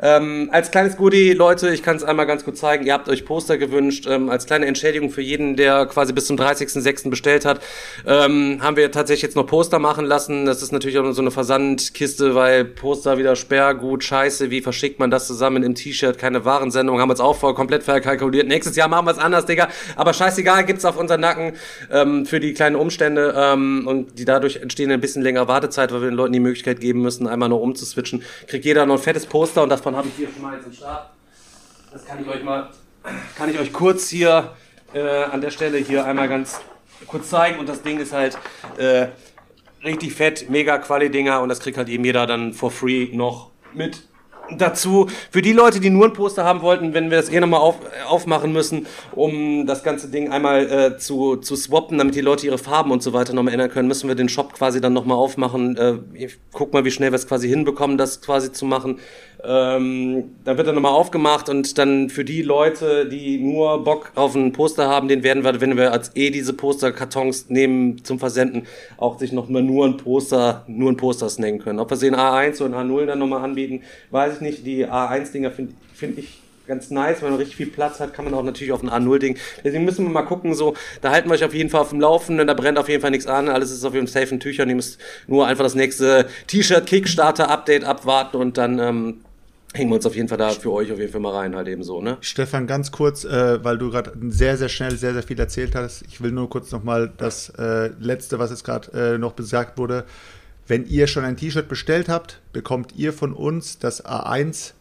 Ähm, 0.03 0.49
als 0.53 0.71
kleines 0.71 0.97
Goodie, 0.97 1.33
Leute, 1.33 1.71
ich 1.71 1.83
kann 1.83 1.97
es 1.97 2.05
einmal 2.05 2.27
ganz 2.27 2.45
kurz 2.45 2.61
zeigen. 2.61 2.85
Ihr 2.87 2.93
habt 2.93 3.09
euch 3.09 3.25
Poster 3.25 3.59
gewünscht. 3.59 4.07
Ähm, 4.09 4.29
als 4.29 4.47
kleine 4.47 4.67
Entschädigung 4.67 5.11
für 5.11 5.23
jeden, 5.23 5.57
der 5.57 5.87
quasi 5.87 6.13
bis 6.13 6.27
zum 6.27 6.37
30.06. 6.37 7.11
bestellt 7.11 7.45
hat, 7.45 7.61
ähm, 8.07 8.59
haben 8.61 8.77
wir 8.77 8.91
tatsächlich 8.91 9.23
jetzt 9.23 9.37
noch 9.37 9.47
Poster 9.47 9.79
machen 9.79 10.05
lassen. 10.05 10.47
Das 10.47 10.63
ist 10.63 10.73
natürlich 10.73 10.99
auch 10.99 11.13
so 11.13 11.23
eine 11.23 11.31
Versandkiste, 11.31 12.35
weil 12.35 12.65
Poster 12.65 13.19
wieder 13.19 13.37
Sperrgut, 13.37 14.05
scheiße, 14.05 14.51
wie 14.51 14.61
verschickt 14.61 14.99
man 14.99 15.11
das 15.11 15.27
zusammen 15.27 15.63
im 15.63 15.75
T-Shirt? 15.75 16.19
Keine 16.19 16.45
Warensendung, 16.45 17.01
haben 17.01 17.09
wir 17.09 17.15
jetzt 17.15 17.21
auch 17.21 17.37
voll 17.37 17.55
komplett 17.55 17.85
verkalkuliert. 17.85 18.49
Nächstes 18.49 18.77
Jahr 18.77 18.89
machen 18.89 19.07
wir 19.07 19.13
es 19.13 19.19
anders, 19.19 19.47
Digga. 19.47 19.69
Aber 19.97 20.13
scheißegal, 20.13 20.65
gibt's 20.65 20.85
auf 20.85 20.97
unseren 20.97 21.21
Nacken 21.21 21.53
ähm, 21.93 22.27
für 22.27 22.41
die 22.41 22.53
kleinen 22.53 22.77
Umstände 22.77 23.35
ähm, 23.37 23.87
und 23.87 24.19
die 24.19 24.25
dadurch 24.25 24.57
entstehen 24.57 24.91
ein 24.91 25.01
bisschen 25.01 25.23
längere 25.45 25.49
Wartezeit, 25.49 25.93
weil 25.93 26.01
wir 26.01 26.11
den 26.11 26.17
Leuten 26.17 26.33
die 26.33 26.41
Möglichkeit 26.41 26.81
geben 26.81 27.03
müssen, 27.03 27.27
einmal 27.27 27.49
noch 27.49 27.61
umzuswitchen. 27.61 28.23
Kriegt 28.47 28.65
jeder 28.65 28.87
noch 28.87 28.97
ein 28.97 29.01
fettes 29.01 29.27
Poster 29.27 29.63
und 29.63 29.69
davon 29.69 29.97
habe 29.97 30.09
ich 30.09 30.15
hier 30.15 30.29
schon 30.33 30.43
mal 30.43 30.55
jetzt 30.57 30.67
im 30.67 30.73
Start. 30.73 31.11
Das 31.93 32.05
kann 32.05 32.21
ich 32.21 32.29
euch 32.29 32.43
mal, 32.43 32.71
kann 33.37 33.51
ich 33.51 33.59
euch 33.59 33.73
kurz 33.73 34.09
hier 34.09 34.53
äh, 34.93 35.25
an 35.25 35.41
der 35.41 35.51
Stelle 35.51 35.79
hier 35.79 36.05
einmal 36.05 36.29
ganz 36.29 36.61
kurz 37.07 37.31
zeigen. 37.31 37.59
Und 37.59 37.69
das 37.69 37.83
Ding 37.83 38.01
ist 38.01 38.13
halt 38.13 38.37
äh, 38.79 39.09
richtig 39.85 40.15
fett, 40.15 40.51
mega 40.51 40.79
Quali-Dinger 40.79 41.41
und 41.41 41.49
das 41.49 41.61
kriegt 41.61 41.77
halt 41.77 41.89
eben 41.89 42.05
jeder 42.05 42.27
dann 42.27 42.53
for 42.53 42.71
free 42.71 43.09
noch 43.13 43.51
mit 43.73 44.03
dazu, 44.57 45.09
für 45.31 45.43
die 45.43 45.53
Leute, 45.53 45.81
die 45.81 45.91
nur 45.91 46.07
ein 46.07 46.13
Poster 46.13 46.45
haben 46.45 46.63
wollten, 46.63 46.95
wenn 46.95 47.11
wir 47.11 47.19
das 47.19 47.29
eh 47.29 47.41
nochmal 47.41 47.61
auf, 47.61 47.77
aufmachen 48.09 48.53
müssen, 48.53 48.87
um 49.13 49.67
das 49.67 49.83
ganze 49.83 50.09
Ding 50.09 50.31
einmal 50.31 50.71
äh, 50.71 50.99
zu, 50.99 51.37
zu 51.37 51.57
swappen, 51.57 51.99
damit 51.99 52.15
die 52.15 52.21
Leute 52.21 52.47
ihre 52.47 52.59
Farben 52.59 52.91
und 52.91 53.03
so 53.03 53.13
weiter 53.13 53.33
nochmal 53.33 53.55
ändern 53.55 53.71
können, 53.71 53.89
müssen 53.89 54.09
wir 54.09 54.15
den 54.15 54.29
Shop 54.29 54.53
quasi 54.55 54.81
dann 54.81 54.93
nochmal 54.93 55.17
aufmachen. 55.17 55.77
Äh, 55.77 55.95
ich 56.15 56.39
guck 56.53 56.73
mal, 56.73 56.85
wie 56.85 56.91
schnell 56.91 57.13
wir 57.13 57.17
es 57.17 57.27
quasi 57.27 57.49
hinbekommen, 57.49 57.99
das 57.99 58.21
quasi 58.21 58.53
zu 58.53 58.65
machen. 58.65 58.99
Ähm, 59.47 60.37
da 60.45 60.57
wird 60.57 60.67
er 60.67 60.73
nochmal 60.73 60.93
aufgemacht 60.93 61.49
und 61.49 61.77
dann 61.77 62.09
für 62.09 62.25
die 62.25 62.43
Leute, 62.43 63.07
die 63.07 63.39
nur 63.39 63.85
Bock 63.85 64.13
auf 64.15 64.35
ein 64.35 64.53
Poster 64.53 64.89
haben, 64.89 65.09
den 65.09 65.23
werden 65.23 65.45
wir, 65.45 65.61
wenn 65.61 65.77
wir 65.77 65.93
als 65.93 66.13
eh 66.15 66.31
diese 66.31 66.55
Posterkartons 66.55 67.51
nehmen 67.51 68.03
zum 68.05 68.19
Versenden, 68.19 68.67
auch 68.97 69.19
sich 69.19 69.33
nochmal 69.33 69.63
nur 69.63 69.85
ein 69.85 69.97
Poster, 69.97 70.65
nur 70.67 70.91
ein 70.91 70.97
Poster 70.97 71.29
snacken 71.29 71.59
können. 71.59 71.79
Ob 71.79 71.91
wir 71.91 71.97
sie 71.97 72.07
in 72.07 72.15
A1 72.15 72.63
oder 72.63 72.81
in 72.81 72.91
A0 72.91 73.07
dann 73.07 73.19
nochmal 73.19 73.45
anbieten, 73.45 73.83
weiß 74.11 74.37
ich 74.37 74.41
nicht. 74.41 74.67
Die 74.67 74.87
A1-Dinger 74.87 75.51
finde 75.51 75.75
find 75.95 76.19
ich 76.19 76.39
ganz 76.67 76.91
nice, 76.91 77.23
wenn 77.23 77.31
man 77.31 77.39
richtig 77.39 77.57
viel 77.57 77.67
Platz 77.67 78.01
hat, 78.01 78.15
kann 78.15 78.25
man 78.25 78.35
auch 78.35 78.43
natürlich 78.43 78.73
auf 78.73 78.83
ein 78.83 78.89
A0-Ding. 78.89 79.37
Deswegen 79.63 79.85
müssen 79.85 80.07
wir 80.07 80.11
mal 80.11 80.23
gucken, 80.23 80.55
so, 80.55 80.75
da 81.03 81.11
halten 81.11 81.29
wir 81.29 81.35
euch 81.35 81.45
auf 81.45 81.55
jeden 81.55 81.71
Fall 81.71 81.81
auf 81.81 81.91
dem 81.91 82.01
Laufenden, 82.01 82.47
da 82.47 82.55
brennt 82.55 82.79
auf 82.79 82.89
jeden 82.89 83.01
Fall 83.03 83.11
nichts 83.11 83.27
an, 83.27 83.49
alles 83.49 83.71
ist 83.71 83.85
auf 83.85 83.95
jeden 83.95 84.07
Fall 84.07 84.23
safe 84.23 84.35
in 84.35 84.41
Tüchern, 84.41 84.69
ihr 84.69 84.77
müsst 84.77 84.99
nur 85.27 85.47
einfach 85.47 85.65
das 85.65 85.75
nächste 85.75 86.27
T-Shirt-Kickstarter-Update 86.47 87.85
abwarten 87.85 88.37
und 88.39 88.57
dann 88.57 88.79
ähm, 88.79 89.24
hängen 89.75 89.91
wir 89.91 89.97
uns 89.97 90.07
auf 90.07 90.17
jeden 90.17 90.29
Fall 90.29 90.39
da 90.39 90.51
für 90.51 90.73
euch 90.73 90.93
auf 90.93 90.99
jeden 90.99 91.11
Fall 91.11 91.21
mal 91.21 91.35
rein, 91.35 91.55
halt 91.57 91.69
eben 91.69 91.83
so, 91.83 92.01
ne? 92.01 92.17
Stefan, 92.21 92.67
ganz 92.67 92.93
kurz, 92.93 93.25
äh, 93.25 93.63
weil 93.63 93.77
du 93.77 93.91
gerade 93.91 94.13
sehr, 94.29 94.57
sehr 94.57 94.69
schnell 94.69 94.97
sehr, 94.97 95.13
sehr 95.13 95.23
viel 95.23 95.39
erzählt 95.39 95.75
hast. 95.75 96.03
Ich 96.09 96.23
will 96.23 96.31
nur 96.31 96.49
kurz 96.49 96.71
nochmal 96.71 97.13
das 97.17 97.51
äh, 97.51 97.91
letzte, 97.99 98.39
was 98.39 98.51
jetzt 98.51 98.65
gerade 98.65 99.15
äh, 99.15 99.19
noch 99.19 99.33
besagt 99.33 99.77
wurde. 99.77 100.05
Wenn 100.67 100.87
ihr 100.87 101.09
schon 101.09 101.25
ein 101.25 101.37
T-Shirt 101.37 101.69
bestellt 101.69 102.09
habt, 102.09 102.41
bekommt 102.53 102.95
ihr 102.97 103.13
von 103.13 103.35
uns 103.35 103.79
das 103.79 104.05
A1 104.05 104.73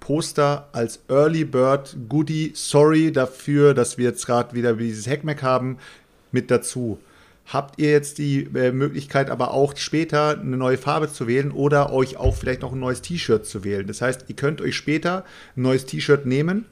Poster 0.00 0.68
als 0.72 0.98
Early 1.08 1.44
Bird 1.44 1.96
Goodie. 2.08 2.50
Sorry 2.54 3.12
dafür, 3.12 3.72
dass 3.72 3.96
wir 3.96 4.06
jetzt 4.06 4.26
gerade 4.26 4.54
wieder 4.54 4.74
dieses 4.74 5.06
Hackmack 5.06 5.42
haben, 5.42 5.78
mit 6.32 6.50
dazu 6.50 6.98
habt 7.46 7.78
ihr 7.78 7.90
jetzt 7.90 8.18
die 8.18 8.44
äh, 8.54 8.72
Möglichkeit, 8.72 9.30
aber 9.30 9.52
auch 9.52 9.76
später 9.76 10.38
eine 10.38 10.56
neue 10.56 10.78
Farbe 10.78 11.10
zu 11.12 11.26
wählen 11.26 11.50
oder 11.50 11.92
euch 11.92 12.16
auch 12.16 12.34
vielleicht 12.34 12.62
noch 12.62 12.72
ein 12.72 12.80
neues 12.80 13.02
T-Shirt 13.02 13.46
zu 13.46 13.64
wählen. 13.64 13.86
Das 13.86 14.00
heißt, 14.00 14.26
ihr 14.28 14.36
könnt 14.36 14.60
euch 14.60 14.76
später 14.76 15.24
ein 15.56 15.62
neues 15.62 15.86
T-Shirt 15.86 16.26
nehmen. 16.26 16.66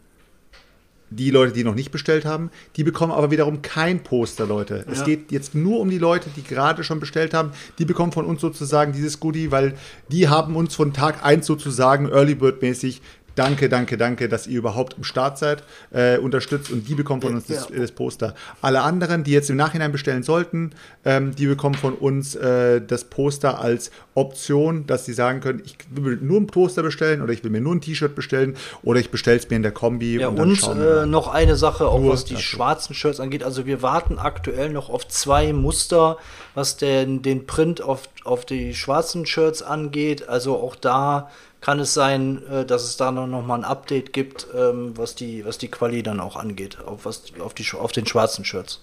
Die 1.13 1.33
Leute, 1.33 1.53
die 1.53 1.65
noch 1.65 1.75
nicht 1.75 1.91
bestellt 1.91 2.25
haben, 2.25 2.51
die 2.77 2.85
bekommen 2.85 3.11
aber 3.11 3.33
wiederum 3.33 3.63
kein 3.63 4.05
Poster, 4.05 4.47
Leute. 4.47 4.85
Ja. 4.87 4.93
Es 4.93 5.05
geht 5.05 5.33
jetzt 5.33 5.57
nur 5.57 5.81
um 5.81 5.91
die 5.91 5.99
Leute, 5.99 6.31
die 6.37 6.45
gerade 6.45 6.85
schon 6.85 7.01
bestellt 7.01 7.35
haben. 7.35 7.51
Die 7.81 7.85
bekommen 7.85 8.13
von 8.13 8.25
uns 8.25 8.41
sozusagen 8.41 8.93
dieses 8.93 9.19
Goodie, 9.19 9.51
weil 9.51 9.75
die 10.07 10.29
haben 10.29 10.55
uns 10.55 10.77
von 10.77 10.93
Tag 10.93 11.25
1 11.25 11.45
sozusagen 11.45 12.09
Early 12.09 12.37
Bird 12.37 12.63
mäßig 12.63 13.03
Danke, 13.41 13.71
danke, 13.71 13.97
danke, 13.97 14.29
dass 14.29 14.47
ihr 14.47 14.59
überhaupt 14.59 14.99
im 14.99 15.05
Start 15.05 15.39
seid, 15.39 15.63
äh, 15.93 16.19
unterstützt 16.19 16.71
und 16.71 16.87
die 16.87 16.95
bekommen 16.95 17.23
von 17.23 17.37
uns 17.37 17.47
das, 17.47 17.69
das, 17.69 17.91
Poster. 17.91 18.35
Alle 18.61 18.83
anderen, 18.83 19.25
die 19.25 19.31
jetzt 19.31 19.49
im 19.49 19.57
Nachhinein 19.57 19.93
bestellen 19.93 20.23
sollten, 20.23 20.73
ähm, 21.07 21.35
die 21.35 21.47
bekommen 21.47 21.75
von 21.75 21.95
uns 21.95 22.35
äh, 22.35 22.83
das 22.87 23.05
Poster 23.05 23.59
als 23.59 23.93
Option, 24.13 24.87
dass 24.87 25.07
sie 25.07 25.15
sagen 25.15 25.41
können, 25.41 25.63
ich 25.65 25.79
will 25.91 26.19
nur 26.21 26.39
ein 26.39 26.49
Poster 26.49 26.83
bestellen 26.83 27.23
oder 27.23 27.33
ich 27.33 27.43
will 27.43 27.51
mir 27.51 27.63
nur 27.63 27.75
ein 27.75 27.81
T-Shirt 27.81 28.15
bestellen 28.15 28.57
oder 28.83 29.01
ich 29.01 29.11
bestelle 29.11 29.39
es 29.39 29.49
mir 29.49 29.57
in 29.57 29.63
der 29.63 29.73
Kombi. 29.73 30.21
Ja, 30.21 30.29
und, 30.29 30.39
und 30.39 30.63
äh, 30.79 31.07
noch 31.07 31.29
eine 31.29 31.57
Sache, 31.57 31.89
auch 31.89 32.07
was 32.07 32.27
die 32.27 32.37
schwarzen 32.37 32.95
Shirts 32.95 33.21
angeht. 33.21 33.43
Also 33.43 33.65
wir 33.65 33.81
warten 33.81 34.19
aktuell 34.19 34.69
noch 34.69 34.91
auf 34.91 35.09
zwei 35.09 35.55
Muster, 35.55 36.19
was 36.55 36.77
den, 36.77 37.23
den 37.23 37.47
Print 37.47 37.81
auf, 37.81 38.11
auf 38.25 38.45
die 38.45 38.75
schwarzen 38.75 39.25
Shirts 39.25 39.63
angeht. 39.63 40.29
Also 40.29 40.57
auch 40.57 40.77
da 40.77 41.31
kann 41.61 41.79
es 41.81 41.95
sein, 41.95 42.43
äh, 42.47 42.65
dass 42.65 42.85
es 42.85 42.97
da 42.97 43.11
noch 43.11 43.27
mal 43.47 43.57
ein 43.57 43.65
Update 43.65 44.13
gibt, 44.13 44.47
ähm, 44.55 44.97
was 44.97 45.15
die, 45.15 45.45
was 45.45 45.59
die 45.59 45.69
Quali 45.69 46.03
dann 46.03 46.21
auch 46.21 46.37
angeht, 46.37 46.79
auf, 46.85 47.05
was, 47.05 47.25
auf, 47.41 47.55
die, 47.55 47.67
auf 47.75 47.93
den 47.93 48.07
schwarzen 48.07 48.45
Shirts. 48.45 48.81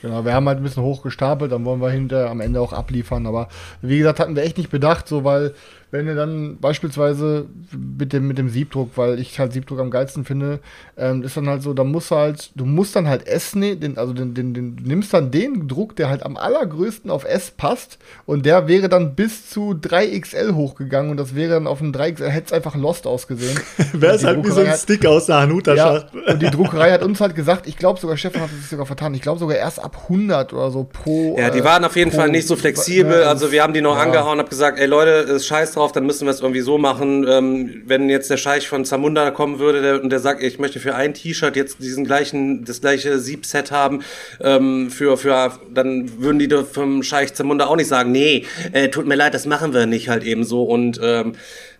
Genau, 0.00 0.24
wir 0.24 0.34
haben 0.34 0.48
halt 0.48 0.58
ein 0.58 0.64
bisschen 0.64 0.82
hochgestapelt, 0.82 1.52
dann 1.52 1.64
wollen 1.64 1.80
wir 1.80 1.90
hinterher 1.90 2.28
am 2.28 2.40
Ende 2.40 2.60
auch 2.60 2.72
abliefern. 2.72 3.24
Aber 3.26 3.48
wie 3.82 3.98
gesagt, 3.98 4.18
hatten 4.18 4.34
wir 4.34 4.42
echt 4.42 4.58
nicht 4.58 4.70
bedacht, 4.70 5.06
so 5.06 5.22
weil 5.22 5.54
wenn 5.92 6.06
du 6.06 6.14
dann 6.14 6.56
beispielsweise 6.58 7.44
mit 7.70 8.14
dem, 8.14 8.26
mit 8.26 8.38
dem 8.38 8.48
Siebdruck, 8.48 8.92
weil 8.96 9.20
ich 9.20 9.38
halt 9.38 9.52
Siebdruck 9.52 9.78
am 9.78 9.90
geilsten 9.90 10.24
finde, 10.24 10.60
ähm, 10.96 11.22
ist 11.22 11.36
dann 11.36 11.46
halt 11.50 11.60
so, 11.60 11.74
da 11.74 11.84
musst 11.84 12.10
du 12.10 12.16
halt, 12.16 12.50
du 12.54 12.64
musst 12.64 12.96
dann 12.96 13.08
halt 13.08 13.26
S 13.26 13.54
nehmen, 13.54 13.78
den, 13.78 13.98
also 13.98 14.14
den, 14.14 14.32
den, 14.32 14.54
den, 14.54 14.76
du 14.76 14.84
nimmst 14.84 15.12
dann 15.12 15.30
den 15.30 15.68
Druck, 15.68 15.94
der 15.96 16.08
halt 16.08 16.22
am 16.22 16.38
allergrößten 16.38 17.10
auf 17.10 17.26
S 17.26 17.50
passt 17.50 17.98
und 18.24 18.46
der 18.46 18.68
wäre 18.68 18.88
dann 18.88 19.14
bis 19.14 19.50
zu 19.50 19.72
3XL 19.72 20.54
hochgegangen 20.54 21.10
und 21.10 21.18
das 21.18 21.34
wäre 21.34 21.52
dann 21.52 21.66
auf 21.66 21.82
einem 21.82 21.92
3XL, 21.92 22.26
hätte 22.26 22.46
es 22.46 22.52
einfach 22.54 22.74
lost 22.74 23.06
ausgesehen. 23.06 23.60
Wäre 23.92 24.14
es 24.14 24.24
halt 24.24 24.42
wie 24.46 24.50
so 24.50 24.62
ein 24.62 24.74
Stick 24.74 25.04
aus 25.04 25.26
der 25.26 25.40
hanuta 25.40 25.74
ja, 25.74 26.04
Und 26.26 26.40
die 26.40 26.50
Druckerei 26.50 26.90
hat 26.92 27.02
uns 27.02 27.20
halt 27.20 27.34
gesagt, 27.34 27.66
ich 27.66 27.76
glaube 27.76 28.00
sogar, 28.00 28.16
Stefan 28.16 28.40
hat 28.40 28.50
es 28.58 28.70
sogar 28.70 28.86
vertan, 28.86 29.12
ich 29.12 29.20
glaube 29.20 29.38
sogar 29.38 29.58
erst 29.58 29.78
ab 29.78 30.04
100 30.04 30.54
oder 30.54 30.70
so 30.70 30.84
pro. 30.90 31.36
Ja, 31.38 31.50
die 31.50 31.58
äh, 31.58 31.64
waren 31.64 31.84
auf 31.84 31.96
jeden 31.96 32.10
pro, 32.10 32.16
Fall 32.16 32.30
nicht 32.30 32.48
so 32.48 32.56
flexibel, 32.56 33.24
also 33.24 33.52
wir 33.52 33.62
haben 33.62 33.74
die 33.74 33.82
noch 33.82 33.96
ja. 33.96 34.02
angehauen, 34.04 34.38
hab 34.38 34.48
gesagt, 34.48 34.78
ey 34.78 34.86
Leute, 34.86 35.10
ist 35.10 35.46
scheiß 35.46 35.72
drauf 35.72 35.81
drauf, 35.82 35.92
dann 35.92 36.06
müssen 36.06 36.26
wir 36.26 36.30
es 36.30 36.40
irgendwie 36.40 36.60
so 36.60 36.78
machen. 36.78 37.26
Ähm, 37.28 37.82
wenn 37.86 38.08
jetzt 38.08 38.30
der 38.30 38.36
Scheich 38.36 38.68
von 38.68 38.84
Zamunda 38.84 39.30
kommen 39.30 39.58
würde 39.58 39.82
der, 39.82 40.02
und 40.02 40.10
der 40.10 40.20
sagt, 40.20 40.42
ich 40.42 40.58
möchte 40.58 40.80
für 40.80 40.94
ein 40.94 41.14
T-Shirt 41.14 41.56
jetzt 41.56 41.80
diesen 41.80 42.04
gleichen, 42.04 42.64
das 42.64 42.80
gleiche 42.80 43.18
Siebset 43.18 43.70
haben, 43.70 44.02
ähm, 44.40 44.90
für, 44.90 45.16
für, 45.16 45.58
dann 45.72 46.22
würden 46.22 46.38
die 46.38 46.48
vom 46.48 47.02
Scheich 47.02 47.34
Zamunda 47.34 47.66
auch 47.66 47.76
nicht 47.76 47.88
sagen, 47.88 48.12
nee, 48.12 48.44
äh, 48.72 48.88
tut 48.88 49.06
mir 49.06 49.16
leid, 49.16 49.34
das 49.34 49.46
machen 49.46 49.74
wir 49.74 49.86
nicht 49.86 50.08
halt 50.08 50.22
eben 50.24 50.44
so. 50.44 50.62
Und 50.62 51.00
ähm, 51.02 51.32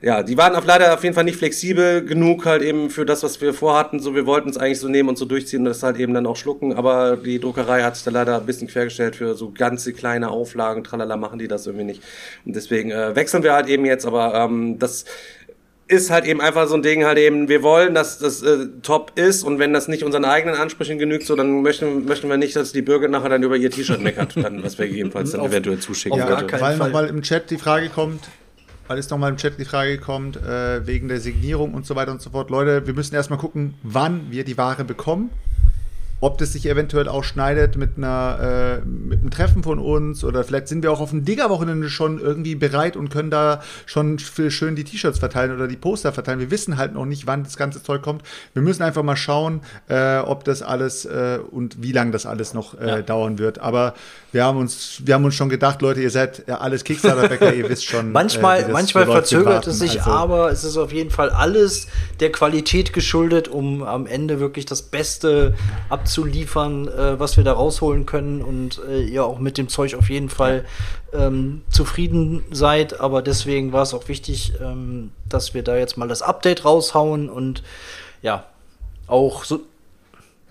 ja, 0.03 0.25
die 0.25 0.37
waren 0.37 0.57
auf 0.57 0.67
leider 0.67 0.93
auf 0.93 1.05
jeden 1.05 1.15
Fall 1.15 1.23
nicht 1.23 1.37
flexibel 1.37 2.05
genug 2.05 2.45
halt 2.45 2.63
eben 2.63 2.91
für 2.91 3.07
das, 3.07 3.23
was 3.23 3.41
wir 3.41 3.55
vorhatten. 3.55 4.01
So, 4.01 4.17
wir 4.17 4.27
wollten 4.27 4.49
es 4.49 4.59
eigentlich 4.59 4.81
so 4.81 4.89
nehmen 4.89 5.09
und 5.09 5.17
so 5.17 5.25
durchziehen 5.25 5.61
und 5.61 5.67
das 5.67 5.85
halt 5.85 5.97
eben 5.97 6.13
dann 6.13 6.27
auch 6.27 6.37
schlucken, 6.37 6.75
aber 6.75 7.17
die 7.17 7.39
Druckerei 7.39 7.83
hat 7.83 7.95
sich 7.95 8.05
da 8.05 8.11
leider 8.11 8.39
ein 8.39 8.47
bisschen 8.47 8.67
quergestellt 8.67 9.15
für 9.15 9.35
so 9.35 9.53
ganze 9.53 9.93
kleine 9.93 10.31
Auflagen, 10.31 10.83
tralala, 10.83 11.17
machen 11.17 11.39
die 11.39 11.47
das 11.47 11.67
irgendwie 11.67 11.85
nicht. 11.85 12.03
Und 12.45 12.57
deswegen 12.57 12.91
äh, 12.91 13.15
wechseln 13.15 13.45
wir 13.45 13.53
halt 13.53 13.69
eben 13.69 13.85
jetzt, 13.85 14.05
aber 14.05 14.35
ähm, 14.35 14.81
das 14.81 15.05
ist 15.87 16.11
halt 16.11 16.25
eben 16.25 16.41
einfach 16.41 16.67
so 16.67 16.75
ein 16.75 16.83
Ding 16.83 17.05
halt 17.05 17.19
eben, 17.19 17.49
wir 17.49 17.63
wollen, 17.63 17.95
dass 17.95 18.19
das 18.19 18.43
äh, 18.43 18.67
top 18.83 19.13
ist 19.15 19.45
und 19.45 19.61
wenn 19.61 19.73
das 19.73 19.87
nicht 19.87 20.03
unseren 20.03 20.25
eigenen 20.25 20.57
Ansprüchen 20.57 20.99
genügt, 20.99 21.27
so 21.27 21.37
dann 21.37 21.63
möchten, 21.63 22.07
möchten 22.07 22.29
wir 22.29 22.39
nicht, 22.39 22.57
dass 22.57 22.73
die 22.73 22.83
Bürger 22.83 23.07
nachher 23.07 23.29
dann 23.29 23.43
über 23.45 23.57
ihr 23.57 23.71
T-Shirt 23.71 24.01
meckert, 24.01 24.37
dann, 24.37 24.65
was 24.65 24.79
wir 24.79 24.89
gegebenenfalls 24.89 25.31
dann 25.31 25.45
eventuell 25.45 25.79
zuschicken. 25.79 26.19
Ja, 26.19 26.45
weil 26.61 26.77
nochmal 26.77 27.09
im 27.09 27.23
Chat 27.23 27.51
die 27.51 27.59
Frage 27.59 27.89
kommt, 27.89 28.23
weil 28.89 28.99
es 28.99 29.11
nochmal 29.11 29.31
im 29.31 29.37
Chat 29.37 29.59
die 29.59 29.65
Frage 29.65 29.99
kommt, 29.99 30.37
äh, 30.37 30.87
wegen 30.87 31.09
der 31.09 31.21
Signierung 31.21 31.75
und 31.75 31.87
so 31.87 31.95
weiter 31.95 32.13
und 32.13 32.21
so 32.21 32.31
fort. 32.31 32.51
Leute, 32.51 32.87
wir 32.87 32.95
müssen 32.95 33.15
erstmal 33.15 33.39
gucken, 33.39 33.75
wann 33.83 34.31
wir 34.31 34.45
die 34.45 34.59
Ware 34.59 34.85
bekommen 34.85 35.31
ob 36.23 36.39
das 36.39 36.53
sich 36.53 36.67
eventuell 36.67 37.09
auch 37.09 37.25
schneidet 37.25 37.77
mit, 37.77 37.97
einer, 37.97 38.81
äh, 38.81 38.87
mit 38.87 39.21
einem 39.21 39.31
Treffen 39.31 39.65
von 39.65 39.81
uns 39.81 40.23
oder 40.23 40.45
vielleicht 40.45 40.69
sind 40.69 40.85
wir 40.85 40.93
auch 40.93 41.01
auf 41.01 41.11
dem 41.11 41.25
Digger-Wochenende 41.25 41.91
schon 41.91 42.21
irgendwie 42.21 42.55
bereit 42.55 42.97
und 42.97 43.11
können 43.11 43.29
da 43.29 43.61
schon 43.87 44.21
für 44.21 44.53
schön 44.53 44.77
die 44.77 44.85
T-Shirts 44.85 45.19
verteilen 45.19 45.53
oder 45.53 45.67
die 45.67 45.77
Poster 45.77 46.13
verteilen. 46.13 46.39
Wir 46.39 46.53
wissen 46.53 46.77
halt 46.77 46.95
noch 46.95 47.07
nicht, 47.07 47.27
wann 47.27 47.43
das 47.43 47.57
ganze 47.57 47.83
Zeug 47.83 48.03
kommt. 48.03 48.23
Wir 48.55 48.63
müssen 48.63 48.85
einfach 48.85 49.03
mal 49.03 49.17
schauen, 49.17 49.63
äh, 49.89 50.19
ob 50.19 50.45
das 50.45 50.63
alles 50.63 51.05
äh, 51.07 51.41
und 51.51 51.83
wie 51.83 51.91
lange 51.91 52.13
das 52.13 52.25
alles 52.25 52.55
noch 52.55 52.81
äh, 52.81 52.87
ja. 52.87 53.03
dauern 53.03 53.41
wird. 53.41 53.59
Aber 53.59 53.95
wir 54.31 54.45
haben 54.45 54.59
uns, 54.59 55.03
wir 55.05 55.15
haben 55.15 55.25
uns 55.25 55.35
schon 55.35 55.49
gedacht, 55.49 55.83
Leute, 55.83 56.03
ihr 56.03 56.11
seid 56.11 56.45
ja 56.47 56.59
alles 56.59 56.85
Kickstarter-Bäcker, 56.85 57.53
ihr 57.53 57.69
wisst 57.69 57.87
schon. 57.87 58.13
manchmal 58.13 58.61
äh, 58.61 58.69
manchmal 58.69 59.07
verzögert 59.07 59.67
es 59.67 59.81
sich, 59.81 59.99
also, 59.99 60.13
aber 60.13 60.53
es 60.53 60.63
ist 60.63 60.77
auf 60.77 60.93
jeden 60.93 61.11
Fall 61.11 61.31
alles 61.31 61.89
der 62.21 62.31
Qualität 62.31 62.93
geschuldet, 62.93 63.49
um 63.49 63.83
am 63.83 64.07
Ende 64.07 64.39
wirklich 64.39 64.67
das 64.67 64.83
Beste 64.83 65.55
abzuhalten 65.89 66.12
abzuliefern, 66.13 66.89
äh, 66.89 67.19
was 67.19 67.39
wir 67.39 67.45
da 67.45 67.53
rausholen 67.55 68.05
können 68.05 68.43
und 68.43 68.83
äh, 68.87 69.01
ihr 69.03 69.25
auch 69.25 69.39
mit 69.39 69.57
dem 69.57 69.69
Zeug 69.71 69.95
auf 69.95 70.11
jeden 70.11 70.29
Fall 70.29 70.67
ähm, 71.15 71.63
zufrieden 71.71 72.45
seid. 72.51 73.01
Aber 73.01 73.23
deswegen 73.23 73.73
war 73.73 73.83
es 73.83 73.95
auch 73.95 74.09
wichtig, 74.09 74.53
ähm, 74.61 75.13
dass 75.27 75.55
wir 75.55 75.63
da 75.63 75.75
jetzt 75.77 75.97
mal 75.97 76.09
das 76.09 76.21
Update 76.21 76.67
raushauen 76.67 77.31
und 77.31 77.63
ja, 78.21 78.45
auch 79.07 79.45
so, 79.45 79.61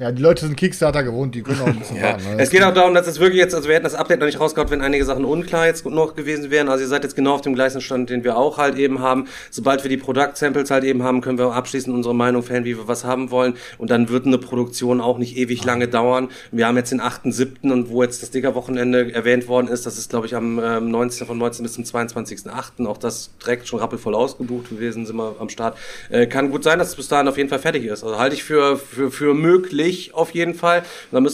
ja, 0.02 0.12
die 0.12 0.20
Leute 0.20 0.42
sind 0.48 0.58
Kickstarter 0.58 1.04
gewohnt, 1.04 1.36
die 1.36 1.44
können 1.44 1.62
auch 1.62 1.68
ein 1.68 1.78
bisschen 1.78 1.98
ja. 1.98 2.04
warten. 2.14 2.24
Ne? 2.24 2.42
Es 2.42 2.50
geht 2.50 2.64
auch 2.64 2.74
darum, 2.74 2.96
dass 2.96 3.06
es 3.06 3.20
wirklich 3.20 3.38
jetzt, 3.38 3.54
also 3.54 3.68
wir 3.68 3.76
hätten 3.76 3.84
das 3.84 3.94
Update 3.94 4.20
noch 4.20 4.26
nicht 4.26 4.40
rausgehauen, 4.40 4.72
wenn 4.72 4.82
einige 4.82 5.06
Sachen 5.06 5.26
unklar 5.26 5.68
jetzt 5.68 5.86
noch 5.86 6.16
gewesen 6.16 6.50
wären. 6.50 6.70
Also 6.70 6.84
ihr 6.84 6.88
seid 6.88 7.04
jetzt 7.04 7.16
genau 7.16 7.36
auf 7.36 7.42
dem 7.42 7.54
gleichen 7.54 7.82
Stand, 7.82 8.10
den 8.10 8.24
wir 8.24 8.36
auch 8.36 8.58
halt 8.58 8.80
eben 8.80 9.00
haben. 9.00 9.28
Sobald 9.52 9.84
wir 9.84 9.90
die 9.90 9.98
Product-Samples 9.98 10.72
halt 10.72 10.86
eben 10.86 11.04
haben, 11.04 11.22
können 11.22 11.38
wir 11.38 11.54
abschließend 11.54 11.96
unsere 11.96 12.16
Meinung 12.16 12.42
fällen, 12.42 12.66
wie 12.66 12.76
wir 12.78 12.88
was 12.88 13.04
haben 13.04 13.30
wollen. 13.30 13.54
Und 13.78 13.92
dann 13.92 14.10
wird 14.10 14.26
eine 14.26 14.40
Produktion 14.40 15.02
auch 15.02 15.20
nicht 15.20 15.38
ewig 15.38 15.64
lange 15.66 15.88
dauern. 15.88 16.30
Wir 16.52 16.66
haben 16.66 16.78
jetzt 16.78 16.92
den 16.92 17.00
8.7. 17.00 17.72
und 17.72 17.90
wo 17.90 18.02
jetzt 18.02 18.24
das 18.24 18.32
Digger-Wochenende 18.32 19.14
erwähnt 19.14 19.48
worden 19.48 19.68
ist, 19.68 19.86
das 19.86 20.00
ist 20.00 20.10
glaube 20.10 20.26
ich 20.26 20.36
am 20.36 20.60
ähm, 20.64 20.90
19. 20.90 21.28
von 21.28 21.38
19 21.38 21.62
bis 21.62 21.74
zum 21.74 21.84
22.8. 21.84 22.88
Auch 22.88 22.98
das 22.98 23.30
direkt 23.40 23.68
schon 23.68 23.78
rappelvoll 23.78 24.16
ausgebucht 24.16 24.72
gewesen, 24.72 25.06
sind 25.06 25.18
wir 25.18 25.36
am 25.38 25.50
Start. 25.50 25.78
Äh, 26.10 26.26
kann 26.26 26.50
gut 26.50 26.64
sein, 26.64 26.80
dass 26.80 26.88
es 26.88 26.96
bis 26.96 27.08
dahin 27.08 27.28
auf 27.28 27.38
jeden 27.38 27.50
Fall 27.50 27.60
fertig 27.60 27.86
ist. 27.86 28.04
Also 28.04 28.18
halte 28.18 28.34
ich 28.34 28.44
für, 28.44 28.78
für, 28.78 29.12
für 29.12 29.36
möglich 29.36 29.91
ich 29.92 30.14
auf 30.14 30.32
jeden 30.32 30.56
Fall. 30.56 30.84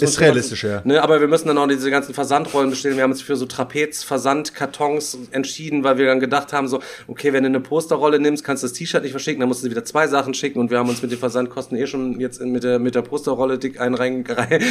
ist 0.01 0.19
realistisch, 0.19 0.63
ja. 0.63 0.81
Ne, 0.83 1.01
aber 1.01 1.21
wir 1.21 1.27
müssen 1.27 1.47
dann 1.47 1.57
auch 1.57 1.67
diese 1.67 1.89
ganzen 1.89 2.13
Versandrollen 2.13 2.69
bestellen. 2.69 2.95
Wir 2.95 3.03
haben 3.03 3.11
uns 3.11 3.21
für 3.21 3.35
so 3.35 3.45
Trapez-Versandkartons 3.45 5.17
entschieden, 5.31 5.83
weil 5.83 5.97
wir 5.97 6.05
dann 6.05 6.19
gedacht 6.19 6.53
haben, 6.53 6.67
so, 6.67 6.81
okay, 7.07 7.33
wenn 7.33 7.43
du 7.43 7.49
eine 7.49 7.59
Posterrolle 7.59 8.19
nimmst, 8.19 8.43
kannst 8.43 8.63
du 8.63 8.67
das 8.67 8.73
T-Shirt 8.73 9.03
nicht 9.03 9.11
verschicken, 9.11 9.39
dann 9.39 9.49
musst 9.49 9.63
du 9.63 9.69
wieder 9.69 9.85
zwei 9.85 10.07
Sachen 10.07 10.33
schicken 10.33 10.59
und 10.59 10.71
wir 10.71 10.79
haben 10.79 10.89
uns 10.89 11.01
mit 11.01 11.11
den 11.11 11.19
Versandkosten 11.19 11.77
eh 11.77 11.87
schon 11.87 12.19
jetzt 12.19 12.41
mit 12.41 12.63
der, 12.63 12.79
mit 12.79 12.95
der 12.95 13.01
Posterrolle 13.01 13.57
dick, 13.57 13.79
ein 13.79 13.93
rein, 13.93 14.25
rein, 14.29 14.61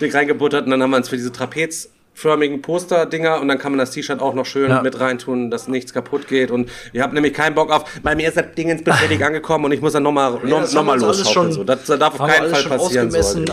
dick 0.00 0.14
reingebuttert 0.14 0.64
und 0.64 0.70
dann 0.70 0.82
haben 0.82 0.90
wir 0.90 0.98
uns 0.98 1.08
für 1.08 1.16
diese 1.16 1.32
Trapez 1.32 1.90
förmigen 2.16 2.62
Poster-Dinger 2.62 3.42
und 3.42 3.48
dann 3.48 3.58
kann 3.58 3.72
man 3.72 3.78
das 3.78 3.90
T-Shirt 3.90 4.20
auch 4.20 4.32
noch 4.32 4.46
schön 4.46 4.70
ja. 4.70 4.80
mit 4.80 4.98
reintun, 4.98 5.50
dass 5.50 5.68
nichts 5.68 5.92
kaputt 5.92 6.26
geht. 6.28 6.50
Und 6.50 6.70
ihr 6.94 7.02
habt 7.02 7.12
nämlich 7.12 7.34
keinen 7.34 7.54
Bock 7.54 7.70
auf, 7.70 7.84
bei 8.02 8.14
mir 8.14 8.28
ist 8.28 8.38
das 8.38 8.54
Ding 8.56 8.70
ins 8.70 8.82
bestätigt 8.82 9.22
angekommen 9.26 9.66
und 9.66 9.72
ich 9.72 9.82
muss 9.82 9.92
dann 9.92 10.02
nochmal 10.02 10.40
ja, 10.46 10.60
noch, 10.60 10.82
mal 10.82 10.98
los. 10.98 11.30
Schon, 11.30 11.52
so. 11.52 11.62
Das, 11.62 11.84
darf 11.84 12.18
auf 12.18 12.26
keinen 12.26 12.50
Fall 12.50 12.64
passieren. 12.64 13.08
Ausgemessen, 13.08 13.44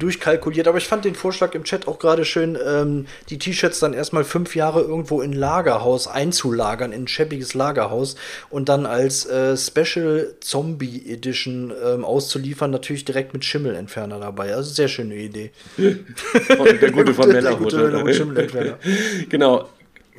durchkalkuliert, 0.00 0.66
aber 0.66 0.78
ich 0.78 0.88
fand 0.88 1.04
den 1.04 1.14
Vorschlag 1.14 1.54
im 1.54 1.62
Chat 1.62 1.86
auch 1.86 1.98
gerade 2.00 2.24
schön, 2.24 2.58
ähm, 2.66 3.06
die 3.28 3.38
T-Shirts 3.38 3.78
dann 3.78 3.92
erstmal 3.92 4.24
fünf 4.24 4.56
Jahre 4.56 4.80
irgendwo 4.80 5.20
in 5.20 5.32
Lagerhaus 5.32 6.08
einzulagern, 6.08 6.92
in 6.92 7.04
ein 7.04 7.08
schäbiges 7.08 7.54
Lagerhaus 7.54 8.16
und 8.48 8.68
dann 8.68 8.86
als 8.86 9.26
äh, 9.26 9.56
Special 9.56 10.34
Zombie 10.40 11.04
Edition 11.06 11.72
ähm, 11.84 12.04
auszuliefern, 12.04 12.70
natürlich 12.70 13.04
direkt 13.04 13.34
mit 13.34 13.44
Schimmelentferner 13.44 14.18
dabei. 14.18 14.54
Also 14.54 14.72
sehr 14.72 14.88
schöne 14.88 15.14
Idee. 15.14 15.52
der 15.76 16.90
gute 16.90 17.14
von 17.14 17.30
Mellerhut. 18.04 18.78
genau. 19.30 19.68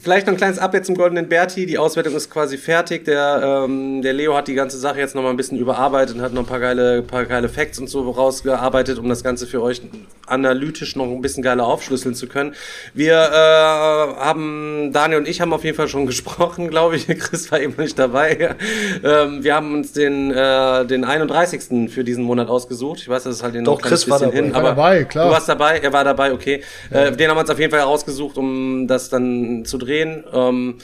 Vielleicht 0.02 0.26
noch 0.26 0.34
ein 0.34 0.38
kleines 0.38 0.58
Update 0.58 0.88
zum 0.88 0.96
Goldenen 0.96 1.30
Berti. 1.30 1.68
Die 1.68 1.78
Auswertung 1.78 2.16
ist 2.16 2.32
quasi 2.32 2.58
fertig. 2.58 3.06
Der, 3.06 3.66
ähm, 3.66 4.02
der 4.02 4.14
Leo 4.14 4.36
hat 4.36 4.48
die 4.48 4.56
ganze 4.56 4.80
Sache 4.80 4.98
jetzt 4.98 5.14
noch 5.14 5.22
mal 5.22 5.30
ein 5.30 5.38
bisschen 5.38 5.60
überarbeitet 5.60 6.16
und 6.16 6.24
hat 6.24 6.34
noch 6.34 6.42
ein 6.42 6.48
paar 6.48 6.60
geile, 6.60 7.04
paar 7.04 7.26
geile 7.26 7.50
Facts 7.50 7.78
und 7.78 7.88
so 7.88 8.10
rausgearbeitet, 8.10 8.98
um 8.98 9.08
das 9.08 9.24
Ganze 9.24 9.46
für 9.46 9.62
euch 9.62 9.84
analytisch 10.26 10.96
noch 10.96 11.06
ein 11.06 11.22
bisschen 11.22 11.44
geiler 11.44 11.68
aufschlüsseln 11.68 12.16
zu 12.16 12.26
können. 12.26 12.56
Wir 12.96 13.14
äh, 13.14 14.20
haben, 14.24 14.90
Daniel 14.92 15.20
und 15.20 15.28
ich 15.28 15.40
haben 15.40 15.54
auf 15.54 15.64
jeden 15.64 15.78
Fall 15.78 15.88
schon 15.88 16.06
gesprochen, 16.08 16.72
glaube 16.72 16.96
ich. 16.96 17.06
Chris 17.06 17.52
war 17.52 17.60
eben 17.60 17.76
nicht 17.78 18.00
dabei. 18.00 18.56
ähm, 19.04 19.44
wir 19.44 19.54
haben 19.54 19.72
uns 19.76 19.94
den, 19.94 20.32
äh, 20.32 20.84
den 20.84 21.04
31. 21.04 21.92
für 21.92 22.04
diesen 22.04 22.24
Monat 22.24 22.50
ausgesucht. 22.50 23.02
Ich 23.02 23.10
weiß, 23.10 23.26
das 23.26 23.36
ist 23.36 23.44
halt 23.44 23.54
den 23.54 23.66
Doch, 23.66 23.80
Chris 23.80 24.10
war 24.10 24.18
dabei. 24.18 24.34
Hin, 24.34 24.56
aber 24.56 24.70
dabei, 24.70 25.04
klar. 25.04 25.28
Du 25.28 25.32
warst 25.32 25.48
dabei, 25.48 25.78
er 25.78 25.94
war 25.94 26.04
dabei, 26.04 26.34
okay. 26.34 26.64
Ja. 26.90 27.06
Äh, 27.06 27.16
den 27.16 27.30
haben 27.30 27.38
wir 27.38 27.42
uns 27.42 27.52
auf 27.52 27.60
jeden 27.60 27.70
Fall 27.70 27.82
herausgesucht, 27.82 28.36
um 28.38 28.88
das 28.88 29.10
dann 29.10 29.64
zu 29.64 29.78
drehen 29.78 29.91
drehen. 29.92 30.24
Ähm, 30.34 30.76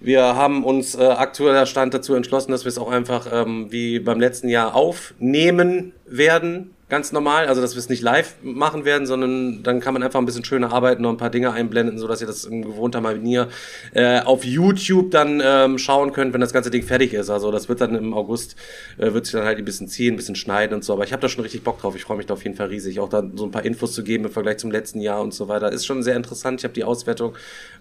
wir 0.00 0.22
haben 0.36 0.64
uns 0.64 0.94
äh, 0.94 1.02
aktueller 1.04 1.66
Stand 1.66 1.94
dazu 1.94 2.14
entschlossen, 2.14 2.50
dass 2.50 2.64
wir 2.64 2.70
es 2.70 2.78
auch 2.78 2.90
einfach 2.90 3.26
ähm, 3.32 3.70
wie 3.70 4.00
beim 4.00 4.20
letzten 4.20 4.48
Jahr 4.48 4.74
aufnehmen 4.74 5.92
werden 6.06 6.74
ganz 6.92 7.10
normal, 7.10 7.46
also 7.46 7.62
dass 7.62 7.74
wir 7.74 7.78
es 7.78 7.88
nicht 7.88 8.02
live 8.02 8.34
machen 8.42 8.84
werden, 8.84 9.06
sondern 9.06 9.62
dann 9.62 9.80
kann 9.80 9.94
man 9.94 10.02
einfach 10.02 10.20
ein 10.20 10.26
bisschen 10.26 10.44
schöner 10.44 10.74
arbeiten, 10.74 11.00
noch 11.00 11.08
ein 11.08 11.16
paar 11.16 11.30
Dinge 11.30 11.50
einblenden, 11.50 11.96
so 11.96 12.06
dass 12.06 12.20
ihr 12.20 12.26
das 12.26 12.44
in 12.44 12.60
gewohnter 12.60 13.00
Manier 13.00 13.48
äh, 13.94 14.20
auf 14.20 14.44
YouTube 14.44 15.10
dann 15.10 15.40
ähm, 15.42 15.78
schauen 15.78 16.12
könnt, 16.12 16.34
wenn 16.34 16.42
das 16.42 16.52
ganze 16.52 16.70
Ding 16.70 16.82
fertig 16.82 17.14
ist. 17.14 17.30
Also 17.30 17.50
das 17.50 17.70
wird 17.70 17.80
dann 17.80 17.94
im 17.94 18.12
August, 18.12 18.56
äh, 18.98 19.14
wird 19.14 19.24
sich 19.24 19.32
dann 19.32 19.46
halt 19.46 19.56
ein 19.56 19.64
bisschen 19.64 19.88
ziehen, 19.88 20.12
ein 20.12 20.16
bisschen 20.18 20.34
schneiden 20.34 20.74
und 20.74 20.84
so. 20.84 20.92
Aber 20.92 21.04
ich 21.04 21.14
habe 21.14 21.22
da 21.22 21.30
schon 21.30 21.40
richtig 21.40 21.64
Bock 21.64 21.80
drauf. 21.80 21.96
Ich 21.96 22.02
freue 22.02 22.18
mich 22.18 22.26
da 22.26 22.34
auf 22.34 22.44
jeden 22.44 22.56
Fall 22.56 22.66
riesig, 22.66 23.00
auch 23.00 23.08
da 23.08 23.26
so 23.36 23.46
ein 23.46 23.50
paar 23.50 23.64
Infos 23.64 23.94
zu 23.94 24.04
geben 24.04 24.26
im 24.26 24.30
Vergleich 24.30 24.58
zum 24.58 24.70
letzten 24.70 25.00
Jahr 25.00 25.22
und 25.22 25.32
so 25.32 25.48
weiter. 25.48 25.72
Ist 25.72 25.86
schon 25.86 26.02
sehr 26.02 26.16
interessant. 26.16 26.60
Ich 26.60 26.64
habe 26.64 26.74
die 26.74 26.84
Auswertung 26.84 27.32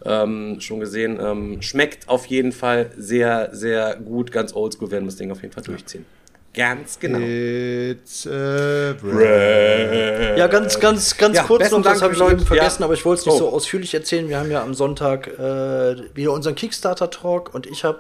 ähm, 0.06 0.62
schon 0.62 0.80
gesehen. 0.80 1.20
Ähm, 1.22 1.62
schmeckt 1.62 2.08
auf 2.08 2.28
jeden 2.28 2.54
Fall 2.54 2.92
sehr, 2.96 3.50
sehr 3.52 3.98
gut. 3.98 4.32
Ganz 4.32 4.56
oldschool 4.56 4.90
werden 4.90 5.04
wir 5.04 5.08
das 5.08 5.18
Ding 5.18 5.32
auf 5.32 5.42
jeden 5.42 5.54
Fall 5.54 5.64
durchziehen. 5.64 6.06
Ganz 6.54 7.00
genau. 7.00 7.20
It's 7.20 8.28
a 8.28 8.94
break. 9.02 10.38
Ja, 10.38 10.48
ganz, 10.48 10.80
ganz, 10.80 11.16
ganz 11.18 11.38
Ja, 11.38 11.44
kurz 11.44 11.72
noch, 11.72 11.82
das 11.82 12.02
habe 12.02 12.12
ich 12.14 12.20
Leute. 12.20 12.34
eben 12.38 12.46
vergessen, 12.46 12.82
Ja. 12.82 12.86
aber 12.86 12.94
ich 12.94 13.06
wollte 13.06 13.22
es 13.22 13.26
nicht 13.26 13.36
Oh. 13.36 13.40
so 13.40 13.50
ausführlich 13.50 13.94
erzählen. 13.94 14.28
Wir 14.28 14.38
haben 14.38 14.52
ja 14.52 14.62
am 14.62 14.74
Sonntag 14.74 15.28
äh, 15.28 15.96
wieder 16.14 16.34
unseren 16.34 16.56
Kickstarter-Talk 16.56 17.54
und 17.56 17.68
ich 17.68 17.86
habe 17.86 18.00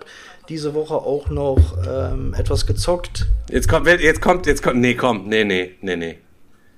diese 0.49 0.73
Woche 0.73 0.95
auch 0.95 1.30
noch 1.30 1.78
ähm, 1.88 2.36
etwas 2.38 2.65
gezockt. 2.65 3.28
Jetzt 3.49 3.69
kommt, 3.69 3.88
jetzt 3.88 4.22
kommt, 4.22 4.45
jetzt 4.48 4.61
kommt, 4.61 4.78
nee, 4.82 4.95
komm, 4.95 5.28
nee, 5.30 5.45
nee, 5.45 5.76
nee, 5.82 5.95
nee. 5.95 6.18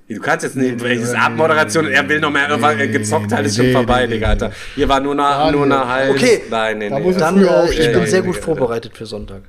Du 0.09 0.19
kannst 0.19 0.43
jetzt 0.43 0.55
nicht, 0.55 0.79
nee, 0.79 0.95
nee, 0.95 1.15
Abmoderation, 1.15 1.87
er 1.87 2.07
will 2.07 2.19
noch 2.19 2.29
mehr, 2.29 2.55
nee, 2.75 2.87
gezockt 2.89 3.31
nee, 3.31 3.35
halt 3.35 3.47
ist 3.47 3.53
nee, 3.53 3.57
schon 3.57 3.65
nee, 3.67 3.73
vorbei, 3.73 4.05
nee, 4.05 4.13
Digga, 4.13 4.27
nee. 4.27 4.31
Alter. 4.33 4.51
Hier 4.75 4.87
war 4.89 4.99
nur 4.99 5.13
eine, 5.13 5.51
nur 5.51 5.63
eine 5.63 5.87
Hals. 5.87 6.11
Okay. 6.11 6.41
Nein, 6.51 6.77
nee, 6.77 6.89
Da 6.89 6.99
nee. 6.99 7.05
muss 7.05 7.17
Dann, 7.17 7.43
äh, 7.43 7.71
ich 7.71 7.91
bin 7.91 8.05
sehr 8.05 8.21
gut 8.21 8.35
vorbereitet 8.37 8.95
für 8.95 9.07
Sonntag. 9.07 9.41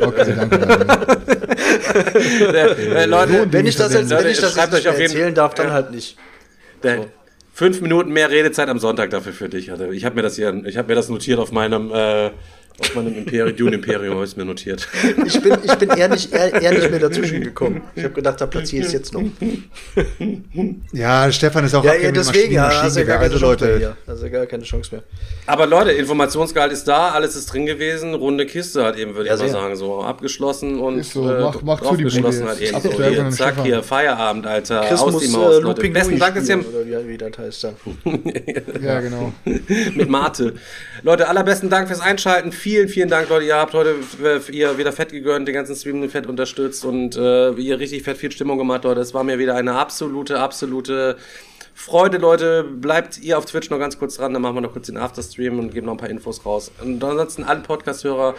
Okay, 0.00 0.34
danke. 0.36 0.58
Daniel. 2.52 2.96
äh, 2.96 3.06
Leute, 3.06 3.46
Wenn 3.52 3.66
ich 3.66 3.76
das 3.76 3.92
jetzt, 3.92 4.10
wenn 4.10 4.26
ich 4.26 4.40
das 4.40 4.54
schreibt 4.54 4.72
jetzt 4.72 4.86
euch 4.86 4.88
auf 4.92 4.98
jeden- 5.00 5.10
erzählen 5.12 5.34
darf, 5.34 5.54
dann 5.54 5.68
Ja. 5.68 5.72
halt 5.72 5.90
nicht. 5.90 6.16
äh, 6.82 6.98
fünf 7.52 7.80
Minuten 7.80 8.12
mehr 8.12 8.30
Redezeit 8.30 8.68
am 8.68 8.78
Sonntag 8.78 9.10
dafür 9.10 9.32
für 9.32 9.48
dich. 9.48 9.70
Alter. 9.72 9.90
Ich 9.90 10.04
habe 10.04 10.14
mir 10.14 10.22
das 10.22 10.36
hier, 10.36 10.54
ich 10.64 10.76
habe 10.76 10.88
mir 10.88 10.94
das 10.94 11.08
notiert 11.08 11.38
auf 11.40 11.50
meinem, 11.52 11.90
äh, 11.92 12.30
auf 12.80 12.94
meinem 12.94 13.16
Imperium, 13.16 13.56
Dune 13.56 13.74
Imperium 13.76 14.14
habe 14.14 14.24
ich 14.24 14.36
mir 14.36 14.44
notiert. 14.44 14.88
Ich 15.26 15.40
bin, 15.42 15.58
ich 15.64 15.74
bin 15.74 15.90
eher, 15.90 16.08
nicht, 16.08 16.32
eher, 16.32 16.62
eher 16.62 16.72
nicht 16.72 16.90
mehr 16.90 17.00
dazwischen 17.00 17.40
gekommen. 17.42 17.82
Ich 17.96 18.04
habe 18.04 18.14
gedacht, 18.14 18.40
da 18.40 18.46
platziere 18.46 18.82
ich 18.82 18.86
es 18.88 18.92
jetzt 18.92 19.12
noch. 19.12 19.22
Ja, 20.92 21.30
Stefan 21.32 21.64
ist 21.64 21.74
auch 21.74 21.84
Ja, 21.84 21.94
ja 21.94 22.12
deswegen, 22.12 22.52
ja, 22.54 22.70
ja 22.70 23.04
gar 23.04 23.18
keine 23.18 23.34
Also 23.34 23.38
Chance 23.38 23.64
mehr 23.64 23.72
Leute, 23.78 23.96
ja 24.22 24.28
gar 24.28 24.46
keine 24.46 24.62
Chance 24.64 24.94
mehr. 24.94 25.02
Aber 25.46 25.66
Leute, 25.66 25.92
Informationsgehalt 25.92 26.72
ist 26.72 26.84
da, 26.84 27.10
alles 27.10 27.36
ist 27.36 27.46
drin 27.52 27.66
gewesen, 27.66 28.14
runde 28.14 28.46
Kiste 28.46 28.84
halt 28.84 28.96
eben, 28.96 29.14
würde 29.14 29.28
Ja, 29.28 29.34
ich 29.34 29.40
mal 29.40 29.48
sagen, 29.48 29.76
so 29.76 30.02
abgeschlossen 30.02 30.78
und 30.78 30.98
Ist 30.98 31.12
so, 31.12 31.22
mach- 31.22 31.62
mach 31.62 31.80
zu 31.82 31.96
die 31.96 32.04
jetzt. 32.04 32.16
eben 32.16 32.74
Ab 32.74 32.82
so. 32.82 33.02
Hier, 33.02 33.30
zack, 33.30 33.62
hier, 33.62 33.82
Feierabend, 33.82 34.46
Alter, 34.46 34.84
Chris 34.88 35.00
aus 35.00 35.12
muss 35.12 35.22
die 35.22 35.28
äh, 35.28 35.32
Maus, 35.32 35.54
Leute. 35.54 35.66
Looping 35.66 35.92
Besten 35.92 36.18
Dank 36.18 36.36
ist 36.36 36.48
ja 36.48 36.56
oder 36.56 36.86
wie, 36.86 37.08
wie 37.08 37.18
das 37.18 37.38
heißt 37.38 37.64
dann. 37.64 37.74
Ja, 38.82 39.00
genau. 39.00 39.32
mit 39.94 40.08
Mate. 40.08 40.54
Leute, 41.02 41.28
allerbesten 41.28 41.70
Dank 41.70 41.88
fürs 41.88 42.00
Einschalten. 42.00 42.52
Vielen, 42.52 42.67
vielen 42.88 43.08
Dank, 43.08 43.28
Leute. 43.28 43.46
Ihr 43.46 43.56
habt 43.56 43.72
heute 43.74 43.96
äh, 44.22 44.40
ihr 44.50 44.78
wieder 44.78 44.92
fett 44.92 45.10
gegönnt, 45.10 45.46
den 45.46 45.54
ganzen 45.54 45.76
Stream 45.76 46.08
fett 46.08 46.26
unterstützt 46.26 46.84
und 46.84 47.16
äh, 47.16 47.50
ihr 47.52 47.78
richtig 47.78 48.02
fett 48.02 48.16
viel 48.16 48.32
Stimmung 48.32 48.58
gemacht, 48.58 48.84
Leute. 48.84 49.00
Es 49.00 49.14
war 49.14 49.24
mir 49.24 49.38
wieder 49.38 49.54
eine 49.54 49.74
absolute, 49.74 50.40
absolute 50.40 51.16
Freude, 51.74 52.18
Leute. 52.18 52.64
Bleibt 52.64 53.18
ihr 53.18 53.38
auf 53.38 53.44
Twitch 53.44 53.70
noch 53.70 53.78
ganz 53.78 53.98
kurz 53.98 54.16
dran, 54.16 54.32
dann 54.32 54.42
machen 54.42 54.56
wir 54.56 54.60
noch 54.60 54.72
kurz 54.72 54.86
den 54.86 54.96
Afterstream 54.96 55.58
und 55.60 55.72
geben 55.72 55.86
noch 55.86 55.94
ein 55.94 55.98
paar 55.98 56.10
Infos 56.10 56.44
raus. 56.44 56.72
Und 56.82 57.02
ansonsten 57.04 57.44
alle 57.44 57.60
Podcast-Hörer, 57.60 58.34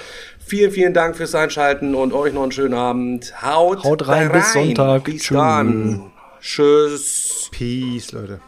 vielen, 0.46 0.72
vielen 0.72 0.94
Dank 0.94 1.16
fürs 1.16 1.34
Einschalten 1.36 1.96
und 1.96 2.12
euch 2.12 2.34
noch 2.34 2.44
einen 2.44 2.52
schönen 2.52 2.74
Abend. 2.74 3.42
Haut, 3.42 3.84
Haut 3.86 4.08
rein, 4.08 4.32
bis 4.32 4.52
Sonntag. 4.52 5.06
Bis 5.06 5.24
Tschüss. 5.24 5.38
dann. 5.38 6.12
Tschüss. 6.42 7.50
Peace, 7.52 8.12
Leute. 8.12 8.42